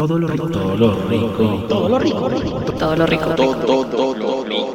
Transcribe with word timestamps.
Todo 0.00 0.18
lo 0.18 0.28
rico. 0.28 0.48
Todo 0.48 0.76
lo 0.76 0.94
rico. 1.10 1.66
Todo 1.68 1.88
lo 1.90 1.98
rico. 1.98 2.16
Todo 2.78 2.96
lo 2.96 3.04
rico. 3.04 3.34
Todo, 3.34 3.54
lo 3.54 3.76
rico. 4.46 4.70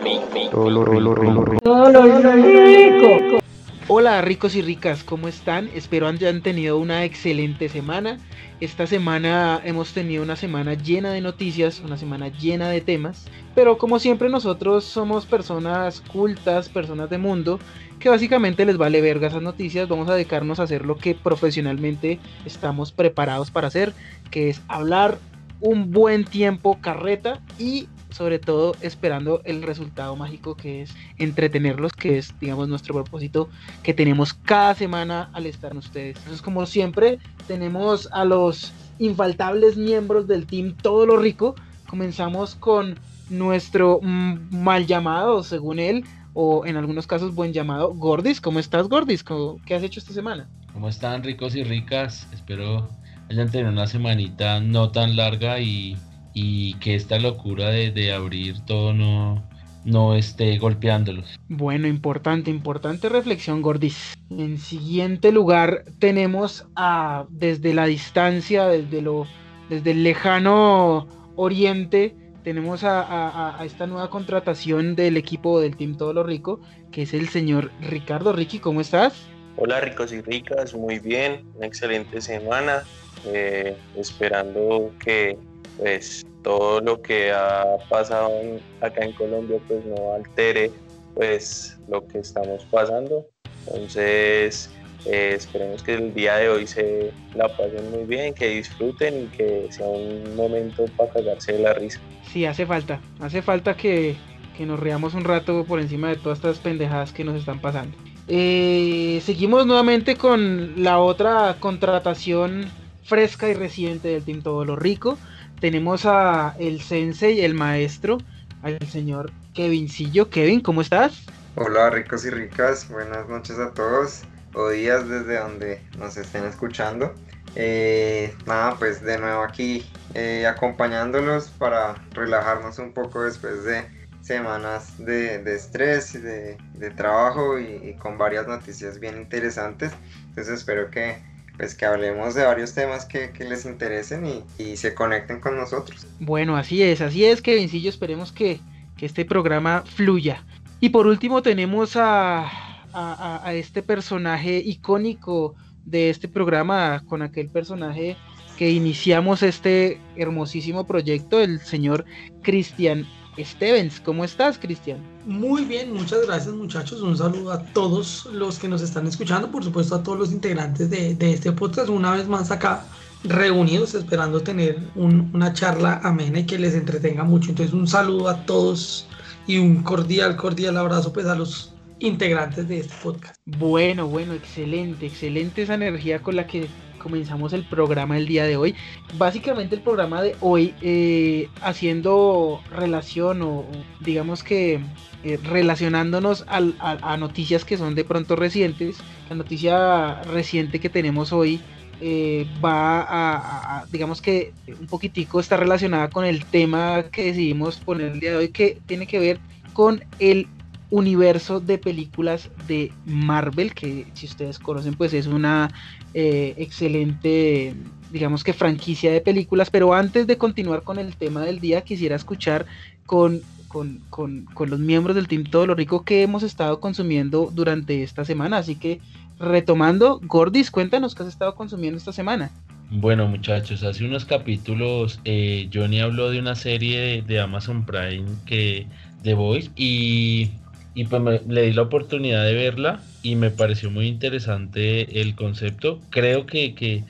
Todo 0.52 0.70
lo 0.70 0.86
rico. 0.86 1.60
Todo 1.64 1.90
lo 1.90 2.32
rico. 2.32 3.45
Hola 3.88 4.20
ricos 4.24 4.56
y 4.56 4.64
ricas, 4.64 5.04
¿cómo 5.04 5.28
están? 5.28 5.70
Espero 5.76 6.08
hayan 6.08 6.42
tenido 6.42 6.80
una 6.80 7.04
excelente 7.04 7.70
semana. 7.70 8.18
Esta 8.60 8.88
semana 8.88 9.62
hemos 9.64 9.94
tenido 9.94 10.24
una 10.24 10.36
semana 10.36 10.74
llena 10.74 11.12
de 11.12 11.22
noticias, 11.22 11.82
una 11.82 11.96
semana 11.96 12.30
llena 12.30 12.70
de 12.70 12.82
temas, 12.82 13.28
pero 13.54 13.78
como 13.78 14.00
siempre 14.00 14.28
nosotros 14.28 14.86
somos 14.86 15.28
personas 15.28 16.02
cultas, 16.02 16.68
personas 16.68 17.12
de 17.12 17.20
mundo, 17.20 17.60
que 18.00 18.10
básicamente 18.10 18.66
les 18.66 18.78
vale 18.78 19.02
verga 19.02 19.28
esas 19.28 19.44
noticias, 19.44 19.88
vamos 19.88 20.10
a 20.10 20.16
dedicarnos 20.16 20.60
a 20.60 20.64
hacer 20.64 20.84
lo 20.84 20.98
que 20.98 21.14
profesionalmente 21.14 22.20
estamos 22.44 22.92
preparados 22.92 23.52
para 23.52 23.68
hacer, 23.68 23.94
que 24.32 24.50
es 24.50 24.64
hablar 24.68 25.20
un 25.62 25.92
buen 25.92 26.26
tiempo 26.26 26.80
carreta 26.82 27.40
y 27.60 27.88
sobre 28.16 28.40
todo 28.40 28.76
esperando 28.80 29.42
el 29.44 29.62
resultado 29.62 30.16
mágico 30.16 30.56
que 30.56 30.84
es 30.84 30.96
entretenerlos, 31.18 31.92
que 31.92 32.18
es, 32.18 32.34
digamos, 32.40 32.70
nuestro 32.70 32.94
propósito 32.94 33.50
que 33.84 33.94
tenemos 33.94 34.34
cada 34.34 34.74
semana 34.74 35.30
al 35.34 35.46
estar 35.46 35.74
en 35.74 35.80
ustedes. 35.80 36.16
Entonces, 36.18 36.42
como 36.42 36.66
siempre, 36.66 37.20
tenemos 37.46 38.08
a 38.14 38.24
los 38.24 38.72
infaltables 39.00 39.76
miembros 39.76 40.28
del 40.28 40.46
team 40.46 40.76
Todo 40.82 41.06
lo 41.06 41.18
Rico. 41.18 41.56
Comenzamos 41.90 42.56
con 42.56 42.98
nuestro 43.30 44.00
mal 44.02 44.86
llamado, 44.88 45.44
según 45.44 45.80
él, 45.80 46.06
o 46.34 46.66
en 46.66 46.78
algunos 46.78 47.08
casos 47.08 47.36
buen 47.36 47.52
llamado, 47.52 47.94
Gordis. 47.94 48.40
¿Cómo 48.40 48.60
estás, 48.60 48.88
Gordis? 48.88 49.24
¿Cómo- 49.26 49.60
¿Qué 49.66 49.76
has 49.76 49.84
hecho 49.84 50.00
esta 50.00 50.14
semana? 50.14 50.48
¿Cómo 50.72 50.88
están 50.88 51.22
ricos 51.22 51.54
y 51.56 51.64
ricas? 51.66 52.28
Espero 52.34 52.88
hayan 53.30 53.50
tenido 53.50 53.72
una 53.72 53.88
semanita 53.88 54.60
no 54.62 54.92
tan 54.92 55.16
larga 55.16 55.60
y, 55.60 55.98
y 56.36 56.74
que 56.76 56.94
esta 56.96 57.18
locura 57.18 57.70
de, 57.70 57.92
de 57.92 58.14
abrir 58.14 58.60
todo 58.66 58.94
no, 58.94 59.42
no 59.86 60.16
esté 60.16 60.58
golpeándolos. 60.60 61.36
Bueno, 61.48 61.88
importante, 61.88 62.52
importante 62.52 63.08
reflexión, 63.10 63.62
Gordis. 63.62 64.14
En 64.30 64.58
siguiente 64.60 65.32
lugar 65.32 65.86
tenemos 65.98 66.68
a 66.76 67.26
desde 67.30 67.74
la 67.74 67.86
distancia, 67.86 68.66
desde 68.68 69.02
lo, 69.02 69.26
desde 69.70 69.92
el 69.92 70.04
lejano 70.04 71.08
oriente, 71.36 72.16
tenemos 72.44 72.84
a, 72.84 73.58
a- 73.60 73.66
esta 73.66 73.88
nueva 73.88 74.10
contratación 74.10 74.96
del 74.96 75.18
equipo 75.18 75.60
del 75.62 75.78
Team 75.78 75.98
Todo 75.98 76.14
lo 76.14 76.24
Rico, 76.24 76.60
que 76.92 77.04
es 77.04 77.14
el 77.14 77.30
señor 77.30 77.72
Ricardo. 77.80 78.34
Ricky, 78.34 78.60
¿cómo 78.60 78.82
estás? 78.82 79.14
Hola 79.58 79.80
ricos 79.80 80.12
y 80.12 80.22
ricas, 80.22 80.74
muy 80.76 81.00
bien, 81.00 81.46
una 81.56 81.66
excelente 81.66 82.20
semana, 82.20 82.84
eh, 83.26 83.78
esperando 83.96 84.92
que 85.00 85.38
pues 85.78 86.24
todo 86.44 86.80
lo 86.82 87.02
que 87.02 87.32
ha 87.32 87.66
pasado 87.90 88.30
en- 88.40 88.60
acá 88.82 89.04
en 89.04 89.14
Colombia 89.14 89.58
pues 89.68 89.84
no 89.86 90.14
altere 90.14 90.72
pues 91.16 91.78
lo 91.88 92.06
que 92.08 92.20
estamos 92.20 92.64
pasando. 92.72 93.26
Entonces 93.68 94.70
eh, 95.06 95.34
esperemos 95.36 95.82
que 95.84 95.96
el 95.96 96.14
día 96.14 96.36
de 96.38 96.50
hoy 96.50 96.68
se 96.68 97.12
la 97.36 97.48
pasen 97.48 97.90
muy 97.92 98.04
bien, 98.06 98.34
que 98.34 98.48
disfruten 98.50 99.24
y 99.24 99.26
que 99.38 99.68
sea 99.72 99.88
un 99.88 100.36
momento 100.36 100.86
para 100.98 101.12
cagarse 101.12 101.54
de 101.54 101.60
la 101.60 101.74
risa. 101.74 102.00
Sí, 102.32 102.46
hace 102.46 102.66
falta, 102.66 103.00
hace 103.20 103.42
falta 103.42 103.76
que, 103.78 104.16
que 104.58 104.66
nos 104.66 104.80
riamos 104.80 105.14
un 105.14 105.24
rato 105.24 105.64
por 105.66 105.80
encima 105.80 106.10
de 106.10 106.16
todas 106.16 106.40
estas 106.40 106.60
pendejadas 106.60 107.12
que 107.12 107.24
nos 107.24 107.36
están 107.38 107.60
pasando. 107.62 107.96
Eh, 108.28 109.22
seguimos 109.24 109.68
nuevamente 109.68 110.16
con 110.16 110.84
la 110.84 110.98
otra 111.00 111.56
contratación 111.60 112.66
fresca 113.04 113.48
y 113.48 113.54
reciente 113.54 114.08
del 114.08 114.24
Team 114.24 114.42
Todo 114.42 114.66
lo 114.66 114.76
Rico. 114.76 115.18
Tenemos 115.60 116.06
a 116.06 116.56
el 116.60 116.82
sensei, 116.82 117.42
el 117.42 117.54
maestro, 117.54 118.18
al 118.62 118.78
señor 118.90 119.32
Kevincillo. 119.54 120.30
Kevin, 120.30 120.60
¿cómo 120.60 120.82
estás? 120.82 121.24
Hola 121.56 121.90
ricos 121.90 122.26
y 122.26 122.30
ricas, 122.30 122.90
buenas 122.90 123.30
noches 123.30 123.58
a 123.60 123.72
todos 123.72 124.24
o 124.54 124.70
días 124.70 125.08
desde 125.08 125.40
donde 125.40 125.82
nos 125.98 126.18
estén 126.18 126.44
escuchando. 126.44 127.14
Eh, 127.56 128.36
nada, 128.46 128.76
pues 128.76 129.02
de 129.02 129.18
nuevo 129.18 129.44
aquí 129.44 129.90
eh, 130.14 130.46
acompañándolos 130.46 131.48
para 131.52 131.96
relajarnos 132.12 132.78
un 132.80 132.92
poco 132.92 133.24
después 133.24 133.64
de 133.64 133.86
semanas 134.22 134.94
de, 134.98 135.36
estrés 135.56 136.12
de, 136.22 136.58
de 136.74 136.90
trabajo 136.92 137.58
y, 137.58 137.80
y 137.82 137.94
con 137.96 138.18
varias 138.18 138.46
noticias 138.48 139.00
bien 139.00 139.18
interesantes. 139.18 139.94
Entonces 140.30 140.56
espero 140.56 140.92
que, 140.92 141.22
pues, 141.58 141.76
que 141.76 141.86
hablemos 141.86 142.36
de 142.36 142.46
varios 142.46 142.74
temas 142.74 143.06
que, 143.06 143.32
que 143.32 143.44
les 143.46 143.66
interesen 143.66 144.26
y, 144.58 144.78
se 144.78 144.94
conecten 144.94 145.40
con 145.40 145.56
nosotros. 145.58 146.06
Bueno, 146.20 146.58
así 146.58 146.82
es, 146.84 147.02
así 147.02 147.26
es, 147.26 147.42
Kevincillo. 147.42 147.90
Esperemos 147.90 148.32
que, 148.32 148.60
que 148.98 149.06
este 149.06 149.26
programa 149.26 149.84
fluya. 149.86 150.44
Y 150.80 150.90
por 150.90 151.08
último 151.08 151.42
tenemos 151.42 151.96
a, 151.96 152.40
a- 152.42 152.50
a- 152.94 153.42
a 153.48 153.54
este 153.54 153.82
personaje 153.82 154.58
icónico 154.58 155.56
de 155.86 156.10
este 156.10 156.28
programa, 156.28 157.04
con 157.08 157.22
aquel 157.22 157.50
personaje 157.50 158.18
que 158.58 158.72
iniciamos 158.72 159.44
este 159.44 160.00
hermosísimo 160.16 160.88
proyecto, 160.88 161.42
el 161.42 161.60
señor 161.60 162.06
Cristian 162.42 163.06
Stevens. 163.38 164.00
¿Cómo 164.00 164.24
estás, 164.24 164.58
Cristian? 164.58 165.00
Muy 165.26 165.66
bien, 165.66 165.92
muchas 165.92 166.26
gracias 166.28 166.54
muchachos. 166.54 167.02
Un 167.02 167.18
saludo 167.18 167.52
a 167.52 167.64
todos 167.74 168.28
los 168.32 168.60
que 168.60 168.68
nos 168.68 168.82
están 168.84 169.08
escuchando, 169.08 169.50
por 169.52 169.64
supuesto 169.64 169.96
a 169.96 170.04
todos 170.04 170.20
los 170.20 170.32
integrantes 170.32 170.90
de, 170.92 171.16
de 171.16 171.34
este 171.34 171.52
podcast, 171.52 171.90
una 171.90 172.12
vez 172.12 172.28
más 172.28 172.52
acá 172.52 172.86
reunidos, 173.24 173.96
esperando 173.96 174.42
tener 174.42 174.78
un- 174.94 175.32
una 175.34 175.52
charla 175.52 176.00
amena 176.04 176.40
y 176.40 176.46
que 176.46 176.60
les 176.60 176.76
entretenga 176.76 177.24
mucho. 177.24 177.50
Entonces 177.50 177.74
un 177.74 177.88
saludo 177.88 178.30
a 178.30 178.46
todos 178.46 179.08
y 179.48 179.58
un 179.58 179.82
cordial, 179.82 180.36
cordial 180.36 180.78
abrazo 180.78 181.12
pues 181.12 181.26
a 181.26 181.34
los 181.34 181.74
integrantes 181.98 182.68
de 182.68 182.82
este 182.82 182.94
podcast. 183.02 183.36
Bueno, 183.46 184.08
bueno, 184.08 184.34
excelente, 184.34 185.08
excelente 185.08 185.64
esa 185.64 185.74
energía 185.74 186.22
con 186.22 186.36
la 186.36 186.46
que 186.46 186.68
comenzamos 187.06 187.54
el 187.54 187.64
programa 187.64 188.18
el 188.18 188.26
día 188.26 188.46
de 188.46 188.58
hoy. 188.58 188.74
Básicamente 189.20 189.76
el 189.76 189.82
programa 189.82 190.24
de 190.24 190.36
hoy 190.42 190.74
eh, 190.82 191.50
haciendo 191.62 192.62
relación 192.72 193.44
o 193.44 193.64
digamos 194.00 194.42
que 194.42 194.80
eh, 195.24 195.38
relacionándonos 195.44 196.46
al- 196.48 196.74
a, 196.80 197.16
noticias 197.18 197.64
que 197.64 197.78
son 197.78 197.94
de 197.94 198.04
pronto 198.06 198.36
recientes. 198.36 198.98
La 199.30 199.36
noticia 199.36 200.24
reciente 200.24 200.80
que 200.80 200.90
tenemos 200.90 201.32
hoy 201.32 201.62
eh, 202.02 202.48
va 202.64 203.02
a- 203.08 203.86
digamos 203.92 204.20
que 204.20 204.52
un 204.80 204.88
poquitico 204.88 205.40
está 205.40 205.58
relacionada 205.58 206.10
con 206.10 206.26
el 206.26 206.44
tema 206.44 207.04
que 207.12 207.26
decidimos 207.26 207.78
poner 207.78 208.14
el 208.14 208.20
día 208.20 208.32
de 208.32 208.38
hoy 208.38 208.50
que 208.50 208.80
tiene 208.88 209.06
que 209.06 209.20
ver 209.20 209.40
con 209.74 210.04
el 210.18 210.48
universo 210.90 211.60
de 211.60 211.78
películas 211.78 212.50
de 212.68 212.92
Marvel, 213.06 213.74
que 213.74 214.08
si 214.14 214.26
ustedes 214.28 214.60
conocen, 214.60 214.96
pues 214.96 215.14
es 215.14 215.28
una 215.28 215.70
eh, 216.14 216.54
excelente, 216.58 217.76
digamos 218.12 218.44
que 218.44 218.54
franquicia 218.54 219.12
de 219.12 219.22
películas. 219.22 219.70
Pero 219.70 219.94
antes 219.94 220.28
de 220.28 220.38
continuar 220.38 220.84
con 220.84 221.00
el 221.00 221.16
tema 221.18 221.42
del 221.42 221.60
día, 221.60 221.82
quisiera 221.82 222.16
escuchar 222.16 222.66
con, 223.06 223.42
con, 223.68 224.00
con- 224.10 224.46
con 224.54 224.70
los 224.70 224.80
miembros 224.80 225.16
del 225.16 225.28
Team 225.28 225.44
Todo 225.46 225.68
lo 225.68 225.76
Rico 225.76 226.04
que 226.06 226.22
hemos 226.24 226.44
estado 226.44 226.80
consumiendo 226.80 227.50
durante 227.54 228.04
esta 228.04 228.24
semana. 228.26 228.58
Así 228.58 228.76
que 228.76 229.02
retomando, 229.40 230.20
Gordis, 230.24 230.72
cuéntanos 230.72 231.16
qué 231.16 231.24
has 231.24 231.30
estado 231.30 231.56
consumiendo 231.56 231.98
esta 231.98 232.14
semana. 232.14 232.52
Bueno 232.88 233.28
muchachos, 233.28 233.84
hace 233.84 234.06
unos 234.06 234.26
capítulos 234.26 235.20
eh, 235.26 235.70
Johnny 235.74 236.00
habló 236.00 236.30
de 236.30 236.40
una 236.40 236.56
serie 236.56 237.24
de, 237.24 237.40
Amazon 237.40 237.84
Prime 237.86 238.26
que 238.46 238.88
The 239.24 239.34
Voice 239.34 239.72
y, 239.76 240.52
y 240.96 241.06
pues 241.06 241.22
me- 241.22 241.42
le 241.48 241.64
di 241.64 241.74
la 241.74 241.84
oportunidad 241.84 242.46
de 242.46 242.54
verla 242.56 243.10
y 243.22 243.36
me 243.36 243.52
pareció 243.52 243.92
muy 243.92 244.08
interesante 244.08 245.22
el 245.22 245.36
concepto. 245.36 246.08
Creo 246.10 246.48
que, 246.48 246.76
que, 246.76 247.06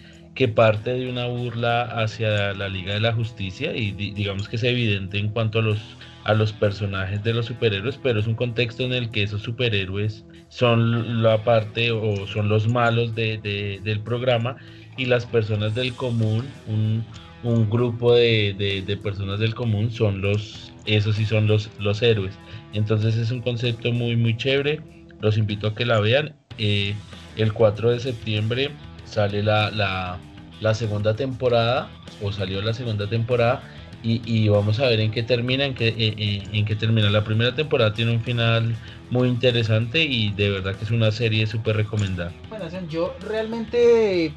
parte 0.50 0.92
de 0.94 1.10
una 1.10 1.28
burla 1.28 1.84
hacia 1.84 2.54
la 2.54 2.68
Liga 2.70 2.94
de 2.96 3.00
la 3.02 3.14
Justicia 3.14 3.76
y 3.76 3.92
di- 3.94 4.14
digamos 4.14 4.50
que 4.50 4.58
es 4.58 4.64
evidente 4.64 5.18
en 5.20 5.32
cuanto 5.32 5.60
a 5.60 5.62
los, 5.62 5.98
a 6.24 6.34
los 6.34 6.54
personajes 6.54 7.24
de 7.24 7.34
los 7.34 7.46
superhéroes, 7.48 7.98
pero 8.00 8.20
es 8.20 8.28
un 8.28 8.36
contexto 8.36 8.84
en 8.84 8.94
el 8.94 9.12
que 9.12 9.24
esos 9.24 9.44
superhéroes 9.44 10.28
son 10.50 11.22
la 11.24 11.44
parte 11.44 11.92
o 11.92 12.28
son 12.28 12.50
los 12.50 12.68
malos 12.68 13.14
de- 13.16 13.38
de- 13.38 13.80
del 13.84 14.04
programa 14.04 14.58
y 14.96 15.06
las 15.06 15.26
personas 15.28 15.74
del 15.74 15.96
común, 15.96 16.60
un, 16.66 17.08
un 17.42 17.70
grupo 17.70 18.14
de 18.16 19.00
personas 19.04 19.40
del 19.40 19.56
común 19.56 19.92
son 19.92 20.22
los, 20.22 20.75
esos 20.86 21.16
sí 21.16 21.26
son 21.26 21.48
los, 21.48 21.70
los 21.80 22.02
héroes. 22.02 22.36
Entonces 22.74 23.16
es 23.16 23.32
un 23.32 23.42
concepto 23.42 23.92
muy 23.92 24.16
muy 24.16 24.38
chévere, 24.38 24.82
los 25.22 25.38
invito 25.38 25.68
a 25.68 25.76
que 25.76 25.86
la 25.86 26.00
vean. 26.00 26.36
Eh, 26.58 26.94
el 27.38 27.54
4 27.54 27.92
de 27.92 28.00
septiembre 28.00 28.70
sale 29.06 29.44
la, 29.44 29.72
la, 30.62 30.74
segunda 30.74 31.16
temporada, 31.16 31.90
o 32.22 32.32
salió 32.32 32.62
la 32.62 32.74
segunda 32.74 33.08
temporada, 33.08 33.62
y, 34.04 34.22
y 34.26 34.48
vamos 34.50 34.80
a 34.80 34.88
ver 34.88 35.00
en 35.00 35.12
qué 35.12 35.24
termina, 35.24 35.66
en 35.66 35.74
qué, 35.74 35.88
eh, 35.88 36.16
eh, 36.18 36.44
en 36.54 36.66
qué 36.66 36.76
termina. 36.76 37.10
La 37.10 37.24
primera 37.24 37.56
temporada 37.56 37.94
tiene 37.94 38.12
un 38.12 38.22
final 38.22 38.76
muy 39.10 39.28
interesante 39.28 40.04
y 40.04 40.32
de 40.32 40.50
verdad 40.50 40.76
que 40.76 40.86
es 40.86 40.92
una 40.92 41.12
serie 41.12 41.46
súper 41.48 41.76
recomendada. 41.78 42.32
Bueno, 42.50 42.66
yo 42.90 43.16
realmente 43.28 44.32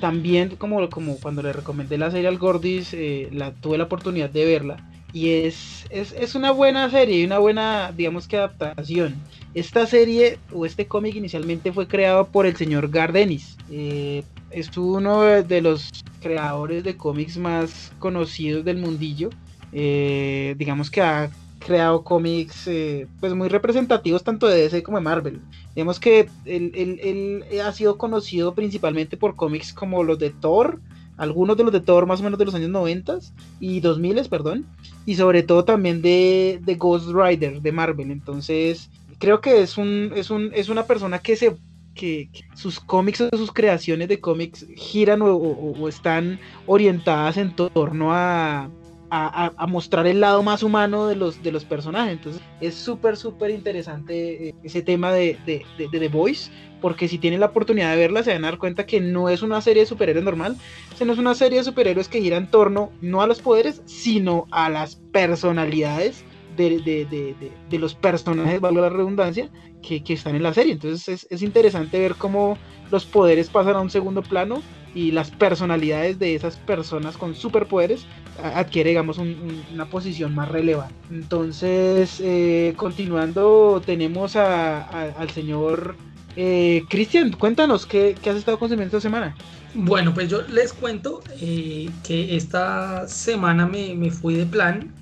también 0.00 0.56
como, 0.56 0.88
como 0.90 1.18
cuando 1.18 1.42
le 1.42 1.52
recomendé 1.52 1.96
la 1.96 2.10
serie 2.10 2.28
al 2.28 2.38
Gordis, 2.38 2.94
la, 3.32 3.52
tuve 3.52 3.78
la 3.78 3.84
oportunidad 3.84 4.30
de 4.30 4.44
verla. 4.44 4.76
Y 5.16 5.30
es, 5.30 5.86
es, 5.88 6.12
es, 6.12 6.34
una 6.34 6.50
buena 6.50 6.90
serie 6.90 7.20
y 7.20 7.24
una 7.24 7.38
buena, 7.38 7.90
digamos 7.96 8.28
que 8.28 8.36
adaptación. 8.36 9.14
Esta 9.54 9.86
serie 9.86 10.38
o 10.52 10.66
este 10.66 10.86
cómic 10.86 11.14
inicialmente 11.14 11.72
fue 11.72 11.88
creado 11.88 12.26
por 12.26 12.44
el 12.44 12.54
señor 12.54 12.90
Gardenis. 12.90 13.56
Eh, 13.70 14.24
es 14.50 14.76
uno 14.76 15.22
de 15.22 15.62
los 15.62 16.04
creadores 16.20 16.84
de 16.84 16.98
cómics 16.98 17.38
más 17.38 17.92
conocidos 17.98 18.62
del 18.66 18.76
mundillo. 18.76 19.30
Eh, 19.72 20.54
digamos 20.58 20.90
que 20.90 21.00
ha 21.00 21.30
creado 21.60 22.04
cómics 22.04 22.68
eh, 22.68 23.06
pues 23.18 23.32
muy 23.32 23.48
representativos 23.48 24.22
tanto 24.22 24.46
de 24.46 24.64
DC 24.64 24.82
como 24.82 24.98
de 24.98 25.04
Marvel. 25.04 25.40
Digamos 25.74 25.98
que 25.98 26.28
él, 26.44 26.72
él, 26.74 27.42
ha 27.64 27.72
sido 27.72 27.96
conocido 27.96 28.54
principalmente 28.54 29.16
por 29.16 29.34
cómics 29.34 29.72
como 29.72 30.04
los 30.04 30.18
de 30.18 30.28
Thor, 30.28 30.78
algunos 31.16 31.56
de 31.56 31.64
los 31.64 31.72
de 31.72 31.80
Thor 31.80 32.06
más 32.06 32.20
o 32.20 32.22
menos 32.22 32.38
de 32.38 32.44
los 32.44 32.54
años 32.54 32.70
90 32.70 33.18
y 33.60 33.80
2000, 33.80 34.28
perdón, 34.28 34.66
y 35.04 35.14
sobre 35.16 35.42
todo 35.42 35.64
también 35.64 36.02
de, 36.02 36.60
de 36.62 36.74
Ghost 36.74 37.08
Rider 37.08 37.60
de 37.60 37.72
Marvel. 37.72 38.10
Entonces, 38.10 38.90
creo 39.18 39.40
que 39.40 39.62
es 39.62 39.78
un, 39.78 40.12
es 40.14 40.30
un, 40.30 40.50
es 40.54 40.68
una 40.68 40.84
persona 40.84 41.18
que 41.18 41.36
se 41.36 41.56
que, 41.94 42.28
sus 42.54 42.78
cómics 42.78 43.22
o 43.22 43.36
sus 43.36 43.52
creaciones 43.52 44.08
de 44.08 44.20
cómics 44.20 44.66
giran 44.76 45.20
o 45.22 45.88
están 45.88 46.38
orientadas 46.66 47.38
en 47.38 47.56
torno 47.56 48.12
a, 48.12 48.68
a, 49.16 49.66
mostrar 49.66 50.06
el 50.06 50.20
lado 50.20 50.42
más 50.42 50.62
humano 50.62 51.06
de 51.06 51.16
los, 51.16 51.42
de 51.42 51.52
los 51.52 51.64
personajes. 51.64 52.12
Entonces 52.12 52.42
es 52.60 52.74
súper, 52.74 53.16
súper 53.16 53.50
interesante 53.50 54.48
eh, 54.48 54.54
ese 54.62 54.82
tema 54.82 55.12
de, 55.12 55.38
de, 55.46 55.64
The 55.90 56.08
Voice, 56.08 56.50
porque 56.80 57.08
si 57.08 57.18
tienen 57.18 57.40
la 57.40 57.46
oportunidad 57.46 57.90
de 57.92 57.96
verla 57.96 58.22
se 58.22 58.32
van 58.32 58.44
a 58.44 58.48
dar 58.48 58.58
cuenta 58.58 58.86
que 58.86 59.00
no 59.00 59.28
es 59.28 59.42
una 59.42 59.60
serie 59.60 59.82
de 59.82 59.86
superhéroes 59.86 60.24
normal, 60.24 60.56
sino 60.96 61.12
es 61.12 61.18
una 61.18 61.34
serie 61.34 61.58
de 61.58 61.64
superhéroes 61.64 62.08
que 62.08 62.20
gira 62.20 62.36
en 62.36 62.50
torno 62.50 62.92
no 63.00 63.22
a 63.22 63.26
los 63.26 63.40
poderes, 63.40 63.82
sino 63.86 64.46
a 64.50 64.68
las 64.70 64.96
personalidades 65.12 66.24
de, 66.56 67.52
los 67.72 67.94
personajes, 67.94 68.60
valga 68.60 68.82
la 68.82 68.88
redundancia, 68.88 69.50
que, 69.82 70.02
están 70.08 70.36
en 70.36 70.42
la 70.42 70.54
serie. 70.54 70.72
Entonces 70.72 71.08
es, 71.08 71.26
es 71.30 71.42
interesante 71.42 71.98
ver 71.98 72.14
cómo 72.14 72.58
los 72.90 73.04
poderes 73.04 73.50
pasan 73.50 73.76
a 73.76 73.80
un 73.80 73.90
segundo 73.90 74.22
plano 74.22 74.62
y 74.94 75.10
las 75.10 75.30
personalidades 75.30 76.18
de 76.18 76.34
esas 76.34 76.56
personas 76.56 77.18
con 77.18 77.34
superpoderes 77.34 78.06
adquiere, 78.42 78.90
digamos, 78.90 79.18
una 79.18 79.86
posición 79.86 80.34
más 80.34 80.48
relevante. 80.48 80.94
Entonces, 81.10 82.20
eh, 82.22 82.74
continuando, 82.76 83.82
tenemos 83.84 84.36
al 84.36 85.30
señor 85.30 85.96
eh, 86.36 86.82
Cristian. 86.88 87.32
Cuéntanos, 87.32 87.86
¿qué, 87.86 88.16
has 88.26 88.36
estado 88.36 88.58
consumiendo 88.58 88.96
esta 88.96 89.00
semana? 89.00 89.34
Bueno, 89.74 90.14
pues 90.14 90.28
yo 90.28 90.42
les 90.42 90.72
cuento 90.72 91.22
eh, 91.40 91.90
que 92.02 92.36
esta 92.36 93.06
semana 93.08 93.66
me, 93.66 93.94
me 93.94 94.10
fui 94.10 94.34
de 94.34 94.46
plan. 94.46 94.92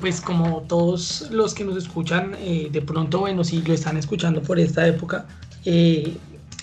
pues 0.00 0.20
como 0.20 0.62
todos 0.62 1.28
los 1.30 1.54
que 1.54 1.64
nos 1.64 1.76
escuchan, 1.76 2.32
de 2.32 2.82
pronto, 2.82 3.20
bueno, 3.20 3.44
si 3.44 3.62
lo 3.62 3.72
están 3.72 3.96
escuchando 3.96 4.42
por 4.42 4.58
esta 4.58 4.86
época, 4.86 5.26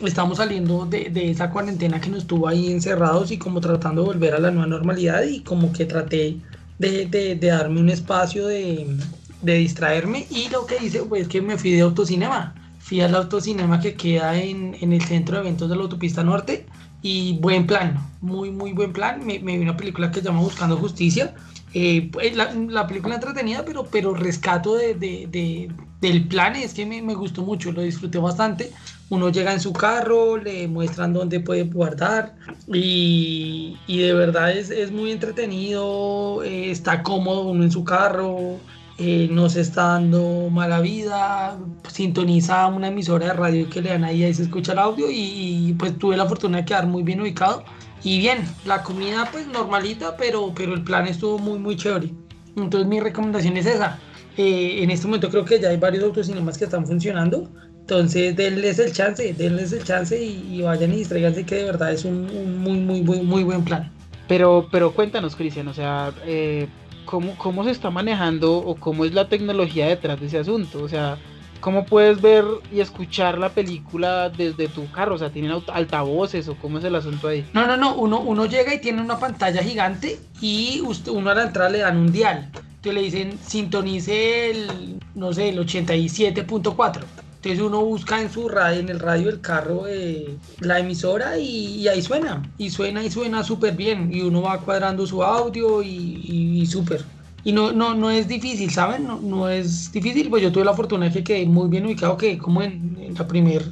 estamos 0.07 0.37
saliendo 0.37 0.85
de, 0.85 1.11
esa 1.29 1.49
cuarentena 1.49 1.99
que 2.01 2.09
nos 2.09 2.27
tuvo 2.27 2.47
ahí 2.47 2.71
encerrados 2.71 3.31
y 3.31 3.37
como 3.37 3.61
tratando 3.61 4.01
de 4.01 4.07
volver 4.07 4.33
a 4.33 4.39
la 4.39 4.51
nueva 4.51 4.67
normalidad 4.67 5.23
y 5.23 5.41
como 5.41 5.71
que 5.71 5.85
traté 5.85 6.37
de, 6.79 7.37
darme 7.41 7.79
un 7.79 7.89
espacio 7.89 8.47
de, 8.47 8.97
distraerme 9.41 10.27
y 10.29 10.49
lo 10.49 10.65
que 10.65 10.83
hice 10.83 10.99
fue 10.99 11.27
que 11.27 11.41
me 11.41 11.57
fui 11.57 11.71
de 11.71 11.81
autocinema. 11.81 12.55
Fui 12.79 13.01
al 13.01 13.15
autocinema 13.15 13.79
que 13.79 13.93
queda 13.93 14.37
en, 14.37 14.75
el 14.79 15.01
centro 15.01 15.35
de 15.35 15.41
eventos 15.41 15.69
de 15.69 15.75
la 15.75 15.83
autopista 15.83 16.23
norte 16.23 16.65
y 17.01 17.37
buen 17.39 17.65
plan, 17.67 17.97
muy 18.21 18.51
muy 18.51 18.73
buen 18.73 18.93
plan. 18.93 19.25
Me, 19.25 19.39
vi 19.39 19.57
una 19.57 19.77
película 19.77 20.11
que 20.11 20.19
se 20.19 20.25
llama 20.25 20.41
Buscando 20.41 20.77
Justicia. 20.77 21.33
Eh, 21.73 22.09
pues, 22.11 22.35
la, 22.35 22.53
la, 22.53 22.85
película 22.85 23.15
entretenida, 23.15 23.63
pero, 23.63 23.85
pero 23.85 24.13
rescato 24.13 24.75
de, 24.75 25.71
del 26.01 26.27
plan 26.27 26.55
es 26.55 26.73
que 26.73 26.85
me, 26.85 27.01
me, 27.01 27.13
gustó 27.13 27.43
mucho, 27.43 27.71
lo 27.71 27.81
disfruté 27.81 28.17
bastante 28.17 28.71
uno 29.11 29.29
llega 29.29 29.51
en 29.51 29.59
su 29.59 29.73
carro, 29.73 30.37
le 30.37 30.69
muestran 30.69 31.11
dónde 31.11 31.41
puede 31.41 31.63
guardar 31.63 32.33
y, 32.67 33.75
de 33.85 34.13
verdad 34.13 34.51
es, 34.51 34.89
muy 34.89 35.11
entretenido, 35.11 36.41
eh, 36.43 36.71
está 36.71 37.03
cómodo 37.03 37.41
uno 37.41 37.65
en 37.65 37.71
su 37.71 37.83
carro, 37.83 38.57
eh, 38.97 39.27
no 39.29 39.49
se 39.49 39.61
está 39.61 39.83
dando 39.83 40.49
mala 40.49 40.79
vida, 40.79 41.59
sintoniza 41.89 42.67
una 42.67 42.87
emisora 42.87 43.27
de 43.27 43.33
radio 43.33 43.69
que 43.69 43.81
le 43.81 43.89
dan 43.89 44.05
ahí, 44.05 44.23
ahí 44.23 44.33
se 44.33 44.43
escucha 44.43 44.71
el 44.71 44.79
audio 44.79 45.07
y, 45.11 45.75
pues 45.77 45.99
tuve 45.99 46.15
la 46.15 46.25
fortuna 46.25 46.59
de 46.59 46.65
quedar 46.65 46.87
muy 46.87 47.03
bien 47.03 47.19
ubicado. 47.19 47.65
Y 48.03 48.17
bien, 48.19 48.45
la 48.65 48.81
comida 48.81 49.27
pues 49.29 49.45
normalita, 49.45 50.15
pero, 50.15 50.53
pero 50.55 50.73
el 50.73 50.83
plan 50.83 51.05
estuvo 51.05 51.37
muy 51.37 51.59
muy 51.59 51.75
chévere. 51.75 52.13
Entonces 52.55 52.87
mi 52.87 53.01
recomendación 53.01 53.57
es 53.57 53.65
esa. 53.65 53.99
Eh, 54.37 54.83
en 54.83 54.91
este 54.91 55.07
momento 55.07 55.29
creo 55.29 55.45
que 55.45 55.59
ya 55.59 55.69
hay 55.69 55.77
varios 55.77 56.03
autocinemas 56.03 56.57
que 56.57 56.65
están 56.65 56.85
funcionando. 56.85 57.49
Entonces, 57.81 58.35
denles 58.35 58.79
el 58.79 58.93
chance, 58.93 59.33
denles 59.33 59.73
el 59.73 59.83
chance 59.83 60.21
y, 60.21 60.61
vayan 60.61 60.93
y 60.93 60.97
distraiganse 60.97 61.45
que 61.45 61.55
de 61.55 61.63
verdad 61.65 61.91
es 61.91 62.05
un, 62.05 62.61
muy, 62.61 62.79
muy, 62.79 63.01
muy, 63.01 63.21
muy 63.21 63.43
buen 63.43 63.65
plan. 63.65 63.91
Pero, 64.27 64.69
pero 64.71 64.93
cuéntanos, 64.93 65.35
Cristian, 65.35 65.67
o 65.67 65.73
sea, 65.73 66.13
eh, 66.25 66.67
¿cómo, 67.05 67.35
¿cómo 67.37 67.65
se 67.65 67.71
está 67.71 67.89
manejando 67.89 68.55
o 68.55 68.75
cómo 68.75 69.03
es 69.03 69.13
la 69.13 69.27
tecnología 69.27 69.87
detrás 69.87 70.21
de 70.21 70.27
ese 70.27 70.37
asunto? 70.37 70.81
O 70.81 70.87
sea, 70.87 71.17
¿cómo 71.59 71.85
puedes 71.85 72.21
ver 72.21 72.45
y 72.71 72.79
escuchar 72.79 73.37
la 73.37 73.49
película 73.49 74.29
desde 74.29 74.69
tu 74.69 74.89
carro? 74.91 75.15
O 75.15 75.17
sea, 75.17 75.29
¿tienen 75.29 75.51
altavoces 75.73 76.47
o 76.47 76.55
cómo 76.55 76.77
es 76.77 76.85
el 76.85 76.95
asunto 76.95 77.27
ahí? 77.27 77.45
No, 77.51 77.67
no, 77.67 77.75
no, 77.75 77.95
uno, 77.95 78.21
uno 78.21 78.45
llega 78.45 78.73
y 78.73 78.79
tiene 78.79 79.01
una 79.01 79.19
pantalla 79.19 79.61
gigante 79.61 80.17
y 80.39 80.81
usted, 80.85 81.11
uno 81.11 81.29
a 81.29 81.35
la 81.35 81.43
entrada 81.43 81.69
le 81.69 81.79
dan 81.79 81.97
un 81.97 82.11
dial. 82.11 82.49
Entonces 82.81 82.93
le 82.93 83.01
dicen, 83.01 83.39
sintonice 83.45 84.49
el, 84.49 84.99
no 85.13 85.31
sé, 85.33 85.49
el 85.49 85.59
87.4 85.59 87.03
entonces 87.41 87.65
uno 87.65 87.83
busca 87.83 88.21
en 88.21 88.31
su 88.31 88.47
radio, 88.49 88.81
en 88.81 88.89
el 88.89 88.99
radio 88.99 89.25
del 89.25 89.41
carro, 89.41 89.87
eh, 89.87 90.37
la 90.59 90.77
emisora 90.77 91.39
y, 91.39 91.87
ahí 91.87 91.99
suena. 91.99 92.43
Y 92.59 92.69
suena 92.69 93.03
y 93.03 93.09
suena 93.09 93.43
súper 93.43 93.75
bien. 93.75 94.13
Y 94.13 94.21
uno 94.21 94.43
va 94.43 94.59
cuadrando 94.59 95.07
su 95.07 95.23
audio 95.23 95.81
y, 95.81 96.63
súper. 96.67 97.03
Y 97.43 97.51
no, 97.51 97.71
no, 97.71 97.95
no 97.95 98.11
es 98.11 98.27
difícil, 98.27 98.69
¿saben? 98.69 99.07
No, 99.07 99.19
no, 99.19 99.49
es 99.49 99.91
difícil, 99.91 100.29
pues 100.29 100.43
yo 100.43 100.51
tuve 100.51 100.65
la 100.65 100.75
fortuna 100.75 101.07
de 101.07 101.13
que 101.13 101.23
quedé 101.23 101.45
muy 101.47 101.67
bien 101.67 101.87
ubicado, 101.87 102.15
que 102.15 102.37
como 102.37 102.61
en, 102.61 103.15
la 103.17 103.27
primer, 103.27 103.65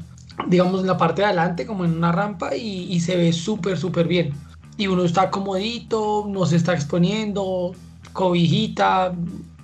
digamos, 0.48 0.82
en 0.82 0.88
la 0.88 0.98
parte 0.98 1.22
de 1.22 1.28
adelante, 1.28 1.68
como 1.68 1.86
en 1.86 1.96
una 1.96 2.12
rampa, 2.12 2.56
y, 2.56 2.92
y 2.92 3.00
se 3.02 3.18
ve 3.18 3.32
súper, 3.32 3.78
súper 3.78 4.08
bien. 4.08 4.34
Y 4.78 4.88
uno 4.88 5.04
está 5.04 5.30
comodito, 5.30 6.26
no 6.28 6.48
se 6.48 6.56
está 6.56 6.74
exponiendo, 6.74 7.76
cobijita, 8.14 9.14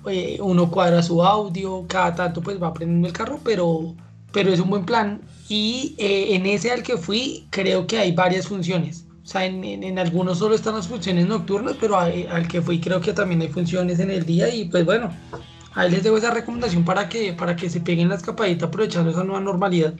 eh, 0.08 0.38
uno 0.40 0.70
cuadra 0.70 1.02
su 1.02 1.22
audio, 1.22 1.84
cada 1.88 2.14
tanto 2.14 2.40
pues 2.40 2.62
va 2.62 2.68
aprendiendo 2.68 3.08
el 3.08 3.14
carro, 3.14 3.40
pero, 3.44 3.94
pero 4.32 4.52
es 4.52 4.60
un 4.60 4.70
buen 4.70 4.84
plan. 4.84 5.20
Y 5.48 5.94
eh, 5.98 6.34
en 6.34 6.46
ese 6.46 6.70
al 6.70 6.82
que 6.82 6.96
fui 6.96 7.46
creo 7.50 7.86
que 7.86 7.98
hay 7.98 8.12
varias 8.12 8.46
funciones. 8.46 9.06
O 9.24 9.28
sea, 9.28 9.44
en, 9.44 9.98
algunos 9.98 10.38
solo 10.38 10.54
están 10.54 10.76
las 10.76 10.86
funciones 10.86 11.26
nocturnas, 11.26 11.74
pero 11.80 11.98
al 11.98 12.46
que 12.46 12.62
fui 12.62 12.78
creo 12.78 13.00
que 13.00 13.12
también 13.12 13.42
hay 13.42 13.48
funciones 13.48 13.98
en 13.98 14.10
el 14.10 14.24
día 14.24 14.54
y 14.54 14.66
pues 14.66 14.84
bueno, 14.84 15.10
ahí 15.74 15.90
les 15.90 16.04
dejo 16.04 16.16
esa 16.16 16.32
recomendación 16.32 16.84
para 16.84 17.08
que, 17.08 17.32
para 17.32 17.56
que 17.56 17.68
se 17.68 17.80
peguen 17.80 18.08
la 18.08 18.14
escapadita 18.14 18.66
aprovechando 18.66 19.10
esa 19.10 19.24
nueva 19.24 19.40
normalidad. 19.40 19.94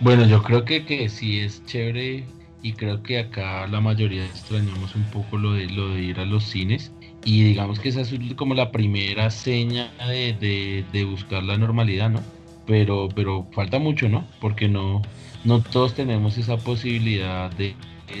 Bueno, 0.00 0.24
yo 0.24 0.40
creo 0.44 0.64
que, 0.64 0.86
que 0.86 1.08
sí 1.08 1.40
es 1.40 1.64
chévere 1.66 2.24
y 2.62 2.72
creo 2.74 3.02
que 3.02 3.18
acá 3.18 3.66
la 3.66 3.80
mayoría 3.80 4.24
extrañamos 4.24 4.94
un 4.94 5.04
poco 5.06 5.36
lo 5.36 5.54
de, 5.54 5.66
lo 5.66 5.88
de 5.88 6.02
ir 6.02 6.20
a 6.20 6.24
los 6.24 6.44
cines 6.44 6.92
y 7.24 7.42
digamos 7.42 7.80
que 7.80 7.90
esa 7.90 8.00
es 8.02 8.14
como 8.36 8.54
la 8.54 8.70
primera 8.70 9.30
seña 9.30 9.92
de, 10.06 10.84
de, 10.92 11.04
buscar 11.04 11.42
la 11.42 11.58
normalidad, 11.58 12.10
¿no? 12.10 12.22
Pero, 12.66 13.08
pero 13.14 13.46
falta 13.52 13.78
mucho, 13.78 14.08
¿no? 14.08 14.26
Porque 14.40 14.68
no, 14.68 15.02
no 15.44 15.60
todos 15.62 15.94
tenemos 15.94 16.38
esa 16.38 16.56
posibilidad 16.56 17.50
de 17.52 17.74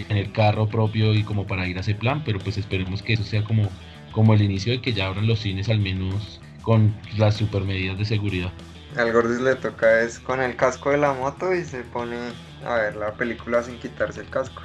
tener 0.08 0.32
carro 0.32 0.68
propio 0.68 1.14
y 1.14 1.22
como 1.22 1.46
para 1.46 1.66
ir 1.66 1.78
a 1.78 1.80
ese 1.80 1.94
plan, 1.94 2.22
pero 2.24 2.38
pues 2.38 2.58
esperemos 2.58 3.02
que 3.02 3.14
eso 3.14 3.24
sea 3.24 3.42
como, 3.44 3.68
como 4.12 4.34
el 4.34 4.42
inicio 4.42 4.72
de 4.72 4.80
que 4.80 4.92
ya 4.92 5.06
abran 5.06 5.26
los 5.26 5.40
cines 5.40 5.68
al 5.68 5.78
menos 5.78 6.40
con 6.62 6.94
las 7.16 7.36
super 7.36 7.62
medidas 7.62 7.98
de 7.98 8.04
seguridad. 8.04 8.52
Al 8.96 9.12
Gordis 9.12 9.40
le 9.40 9.54
toca 9.54 10.00
es 10.00 10.18
con 10.18 10.40
el 10.40 10.56
casco 10.56 10.90
de 10.90 10.98
la 10.98 11.12
moto 11.12 11.54
y 11.54 11.64
se 11.64 11.82
pone 11.82 12.16
a 12.66 12.74
ver 12.74 12.96
la 12.96 13.12
película 13.12 13.62
sin 13.62 13.78
quitarse 13.78 14.20
el 14.20 14.28
casco. 14.28 14.62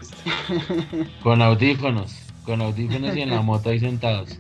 con 1.24 1.42
audífonos 1.42 2.23
con 2.44 2.62
audífonos 2.62 3.16
y 3.16 3.22
en 3.22 3.30
la 3.32 3.42
moto 3.44 3.70
ahí 3.70 3.80
sentados. 3.80 4.38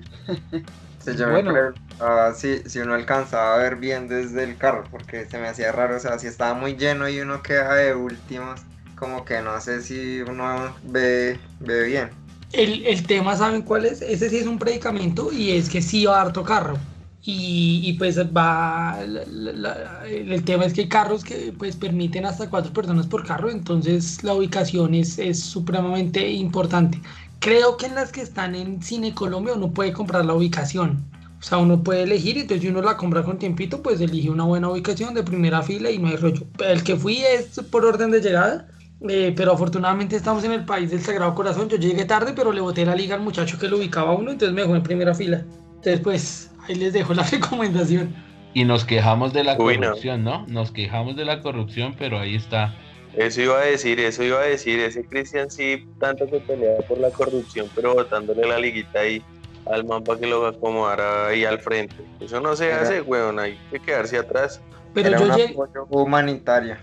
bueno. 1.06 1.54
Ah, 2.00 2.34
si, 2.36 2.62
uno 2.80 2.96
alcanzaba 2.96 3.56
a 3.56 3.58
ver 3.58 3.78
bien 3.78 4.08
desde 4.08 4.44
el 4.44 4.58
carro, 4.58 4.84
porque 4.90 5.26
se 5.26 5.38
me 5.38 5.48
hacía 5.48 5.72
raro, 5.72 5.98
o 5.98 6.00
sea, 6.00 6.20
si 6.20 6.28
estaba 6.28 6.54
muy 6.54 6.76
lleno 6.76 7.08
y 7.08 7.20
uno 7.20 7.42
queda 7.42 7.76
de 7.76 7.96
últimos, 7.96 8.62
como 8.96 9.24
que 9.24 9.42
no 9.42 9.60
sé 9.62 9.82
si 9.82 10.22
uno 10.22 10.76
ve, 10.84 11.40
ve 11.60 11.84
bien. 11.86 12.10
El, 12.52 12.86
el 12.86 13.06
tema, 13.06 13.36
¿saben 13.36 13.62
cuál 13.62 13.86
es? 13.86 14.02
Ese 14.02 14.30
sí 14.30 14.38
es 14.38 14.48
un 14.48 14.60
predicamento 14.60 15.32
y 15.32 15.52
es 15.52 15.70
que 15.70 15.82
sí 15.82 16.06
va 16.06 16.22
harto 16.22 16.44
carro. 16.44 16.78
y, 17.26 17.94
pues 17.98 18.18
va, 18.36 19.00
el 19.02 20.44
tema 20.44 20.66
es 20.66 20.74
que 20.74 20.82
hay 20.82 20.90
carros 20.90 21.24
que 21.24 21.54
pues 21.58 21.78
permiten 21.78 22.26
hasta 22.26 22.50
cuatro 22.50 22.74
personas 22.74 23.08
por 23.08 23.26
carro, 23.26 23.50
entonces 23.50 24.22
la 24.24 24.34
ubicación 24.34 24.94
es, 24.94 25.18
es 25.20 25.40
supremamente 25.40 26.30
importante. 26.32 27.00
Creo 27.44 27.78
que 27.78 27.86
en 27.88 27.96
las 27.96 28.12
que 28.12 28.22
están 28.22 28.56
en 28.56 28.82
Cine 28.82 29.14
Colombia 29.14 29.54
uno 29.54 29.72
puede 29.72 29.94
comprar 29.94 30.26
la 30.26 30.34
ubicación. 30.34 31.06
O 31.40 31.44
sea, 31.44 31.58
uno 31.58 31.84
puede 31.84 32.04
elegir, 32.04 32.38
entonces 32.38 32.62
si 32.62 32.70
uno 32.70 32.82
la 32.82 32.96
compra 32.96 33.22
con 33.24 33.38
tiempito, 33.38 33.84
pues 33.84 34.00
elige 34.00 34.30
una 34.30 34.46
buena 34.46 34.70
ubicación 34.70 35.14
de 35.14 35.24
primera 35.24 35.62
fila 35.62 35.92
y 35.92 36.00
no 36.00 36.08
hay 36.08 36.16
rollo. 36.16 36.48
El 36.66 36.84
que 36.84 36.96
fui 36.96 37.18
es 37.18 37.60
por 37.70 37.86
orden 37.86 38.12
de 38.12 38.22
llegada, 38.22 38.68
eh, 39.10 39.34
pero 39.36 39.52
afortunadamente 39.52 40.16
estamos 40.16 40.46
en 40.46 40.54
el 40.54 40.64
país 40.64 40.90
del 40.90 41.02
Sagrado 41.02 41.36
Corazón. 41.36 41.68
Yo 41.68 41.76
llegué 41.76 42.06
tarde, 42.06 42.32
pero 42.34 42.54
le 42.54 42.62
boté 42.62 42.86
la 42.86 42.96
liga 42.96 43.16
al 43.16 43.22
muchacho 43.22 43.60
que 43.60 43.68
lo 43.68 43.78
ubicaba 43.78 44.14
uno, 44.14 44.32
entonces 44.32 44.56
me 44.56 44.62
dejó 44.62 44.76
en 44.78 44.84
primera 44.84 45.14
fila. 45.14 45.44
Entonces, 45.76 46.00
pues 46.00 46.50
Ahí 46.68 46.76
les 46.76 46.94
dejo 46.94 47.14
la 47.14 47.24
recomendación. 47.32 48.14
Y 48.54 48.66
nos 48.66 48.86
quejamos 48.86 49.34
de 49.34 49.44
la 49.44 49.58
corrupción, 49.58 50.24
no. 50.24 50.46
Nos 50.48 50.72
quejamos 50.72 51.16
de 51.16 51.26
la 51.26 51.42
corrupción, 51.42 51.96
pero 51.98 52.20
ahí 52.20 52.36
está. 52.36 52.74
Eso 53.16 53.42
iba 53.42 53.60
a 53.60 53.66
decir, 53.66 54.00
eso 54.00 54.24
iba 54.24 54.40
a 54.40 54.46
decir. 54.46 54.80
Ese 54.80 55.06
Cristian 55.06 55.52
sí, 55.52 55.86
tanto 56.00 56.28
que 56.28 56.40
peleaba 56.40 56.80
por 56.88 56.98
la 56.98 57.10
corrupción, 57.12 57.70
pero 57.76 57.94
botándole 57.94 58.48
la 58.48 58.58
liguita 58.60 59.00
ahí 59.00 59.22
al 59.66 59.86
man 59.86 60.04
para 60.04 60.20
que 60.20 60.28
lo 60.28 60.46
acomodara 60.46 61.28
ahí 61.28 61.46
al 61.46 61.60
frente. 61.60 61.96
Eso 62.20 62.40
no 62.40 62.56
se 62.56 62.74
hace, 62.74 63.02
weón, 63.02 63.40
hay 63.40 63.58
que 63.72 63.80
quedarse 63.80 64.18
atrás. 64.18 64.62
Pero 64.94 65.10
Era 65.10 65.20
yo 65.20 65.26
una 65.26 65.38
llegué. 65.38 65.56
humanitaria. 65.90 66.80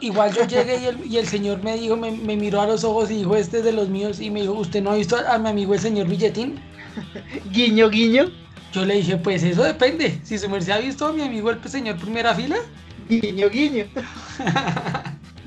igual 0.00 0.32
yo 0.34 0.46
llegué 0.46 0.78
y 0.78 0.86
el, 0.86 1.06
y 1.06 1.18
el 1.18 1.26
señor 1.26 1.62
me 1.62 1.76
dijo, 1.76 1.96
me, 1.96 2.10
me, 2.10 2.36
miró 2.36 2.62
a 2.62 2.66
los 2.66 2.84
ojos 2.84 3.10
y 3.10 3.16
dijo, 3.16 3.36
este 3.36 3.58
es 3.58 3.64
de 3.64 3.72
los 3.72 3.88
míos. 3.88 4.20
Y 4.20 4.30
me 4.30 4.40
dijo, 4.40 4.54
¿usted 4.54 4.82
no 4.82 4.92
ha 4.92 4.94
visto 4.94 5.16
a, 5.16 5.34
a 5.34 5.38
mi 5.38 5.50
amigo 5.50 5.74
el 5.74 5.80
señor 5.80 6.06
Billetín? 6.06 6.58
guiño, 7.52 7.90
guiño. 7.90 8.30
Yo 8.72 8.84
le 8.84 8.94
dije, 8.94 9.16
pues 9.16 9.42
eso 9.42 9.62
depende. 9.62 10.18
Si 10.22 10.38
su 10.38 10.48
merced 10.48 10.72
ha 10.72 10.78
visto 10.78 11.06
a 11.06 11.12
mi 11.12 11.22
amigo 11.22 11.50
el 11.50 11.62
señor 11.68 11.96
primera 11.96 12.34
fila. 12.34 12.56
Guiño, 13.08 13.50
guiño. 13.50 13.86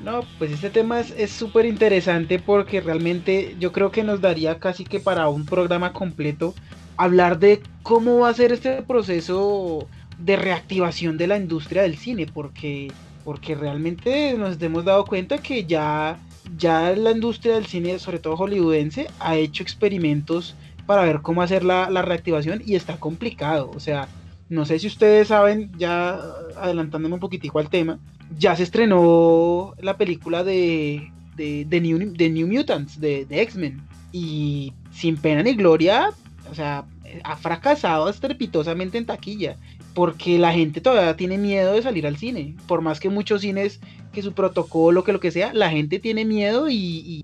no, 0.04 0.22
pues 0.38 0.52
este 0.52 0.70
tema 0.70 1.00
es 1.00 1.32
súper 1.32 1.66
interesante 1.66 2.40
porque 2.40 2.82
realmente 2.82 3.56
yo 3.60 3.72
creo 3.72 3.92
que 3.92 4.04
nos 4.04 4.22
daría 4.22 4.60
casi 4.60 4.84
que 4.84 5.00
para 5.00 5.30
un 5.30 5.46
programa 5.46 5.94
completo 5.94 6.54
hablar 6.98 7.40
de 7.40 7.62
cómo 7.82 8.20
va 8.20 8.30
a 8.30 8.34
ser 8.34 8.52
este 8.52 8.82
proceso 8.82 9.88
de 10.20 10.36
reactivación 10.36 11.18
de 11.18 11.28
la 11.28 11.38
industria 11.38 11.84
del 11.84 11.98
cine, 11.98 12.28
porque, 12.28 12.92
porque 13.24 13.56
realmente 13.56 14.36
nos 14.38 14.62
hemos 14.62 14.86
dado 14.86 15.06
cuenta 15.06 15.38
que 15.40 15.66
ya, 15.66 16.20
ya 16.58 16.92
la 16.96 17.12
industria 17.12 17.56
del 17.56 17.66
cine, 17.66 18.00
sobre 18.00 18.20
todo 18.20 18.38
hollywoodense, 18.38 19.08
ha 19.20 19.36
hecho 19.36 19.64
experimentos 19.64 20.56
para 20.86 21.04
ver 21.04 21.22
cómo 21.22 21.42
hacer 21.42 21.64
la, 21.64 21.88
reactivación 22.02 22.62
y 22.66 22.76
está 22.76 22.98
complicado. 22.98 23.72
O 23.76 23.80
sea, 23.80 24.08
no 24.50 24.66
sé 24.66 24.80
si 24.80 24.88
ustedes 24.88 25.30
saben, 25.30 25.72
ya 25.78 26.20
adelantándome 26.58 27.16
un 27.16 27.22
poquitico 27.22 27.60
al 27.60 27.70
tema, 27.70 28.00
ya 28.38 28.56
se 28.56 28.64
estrenó 28.64 29.74
la 29.80 29.98
película 29.98 30.44
de, 30.44 31.12
de, 31.36 31.82
New, 31.82 32.14
de 32.14 32.30
New, 32.30 32.48
Mutants, 32.48 33.00
de, 33.00 33.26
de 33.26 33.42
X-Men. 33.42 33.82
Y 34.12 34.74
sin 34.92 35.18
pena 35.18 35.42
ni 35.44 35.56
gloria, 35.56 36.12
o 36.50 36.56
sea, 36.56 36.86
ha 37.24 37.36
fracasado 37.38 38.10
estrepitosamente 38.10 38.98
en 38.98 39.06
taquilla 39.06 39.58
porque 39.94 40.40
la 40.40 40.52
gente 40.52 40.82
todavía 40.82 41.16
tiene 41.16 41.38
miedo 41.38 41.74
de 41.74 41.82
salir 41.82 42.08
al 42.08 42.18
cine. 42.18 42.56
Por 42.68 42.82
más 42.82 43.00
que 43.00 43.10
muchos 43.10 43.42
cines, 43.42 43.80
que 44.12 44.22
su 44.22 44.34
protocolo, 44.34 45.04
que 45.04 45.14
lo 45.14 45.20
que 45.20 45.32
sea, 45.32 45.54
la 45.54 45.70
gente 45.70 46.00
tiene 46.00 46.26
miedo 46.26 46.68
y, 46.70 47.24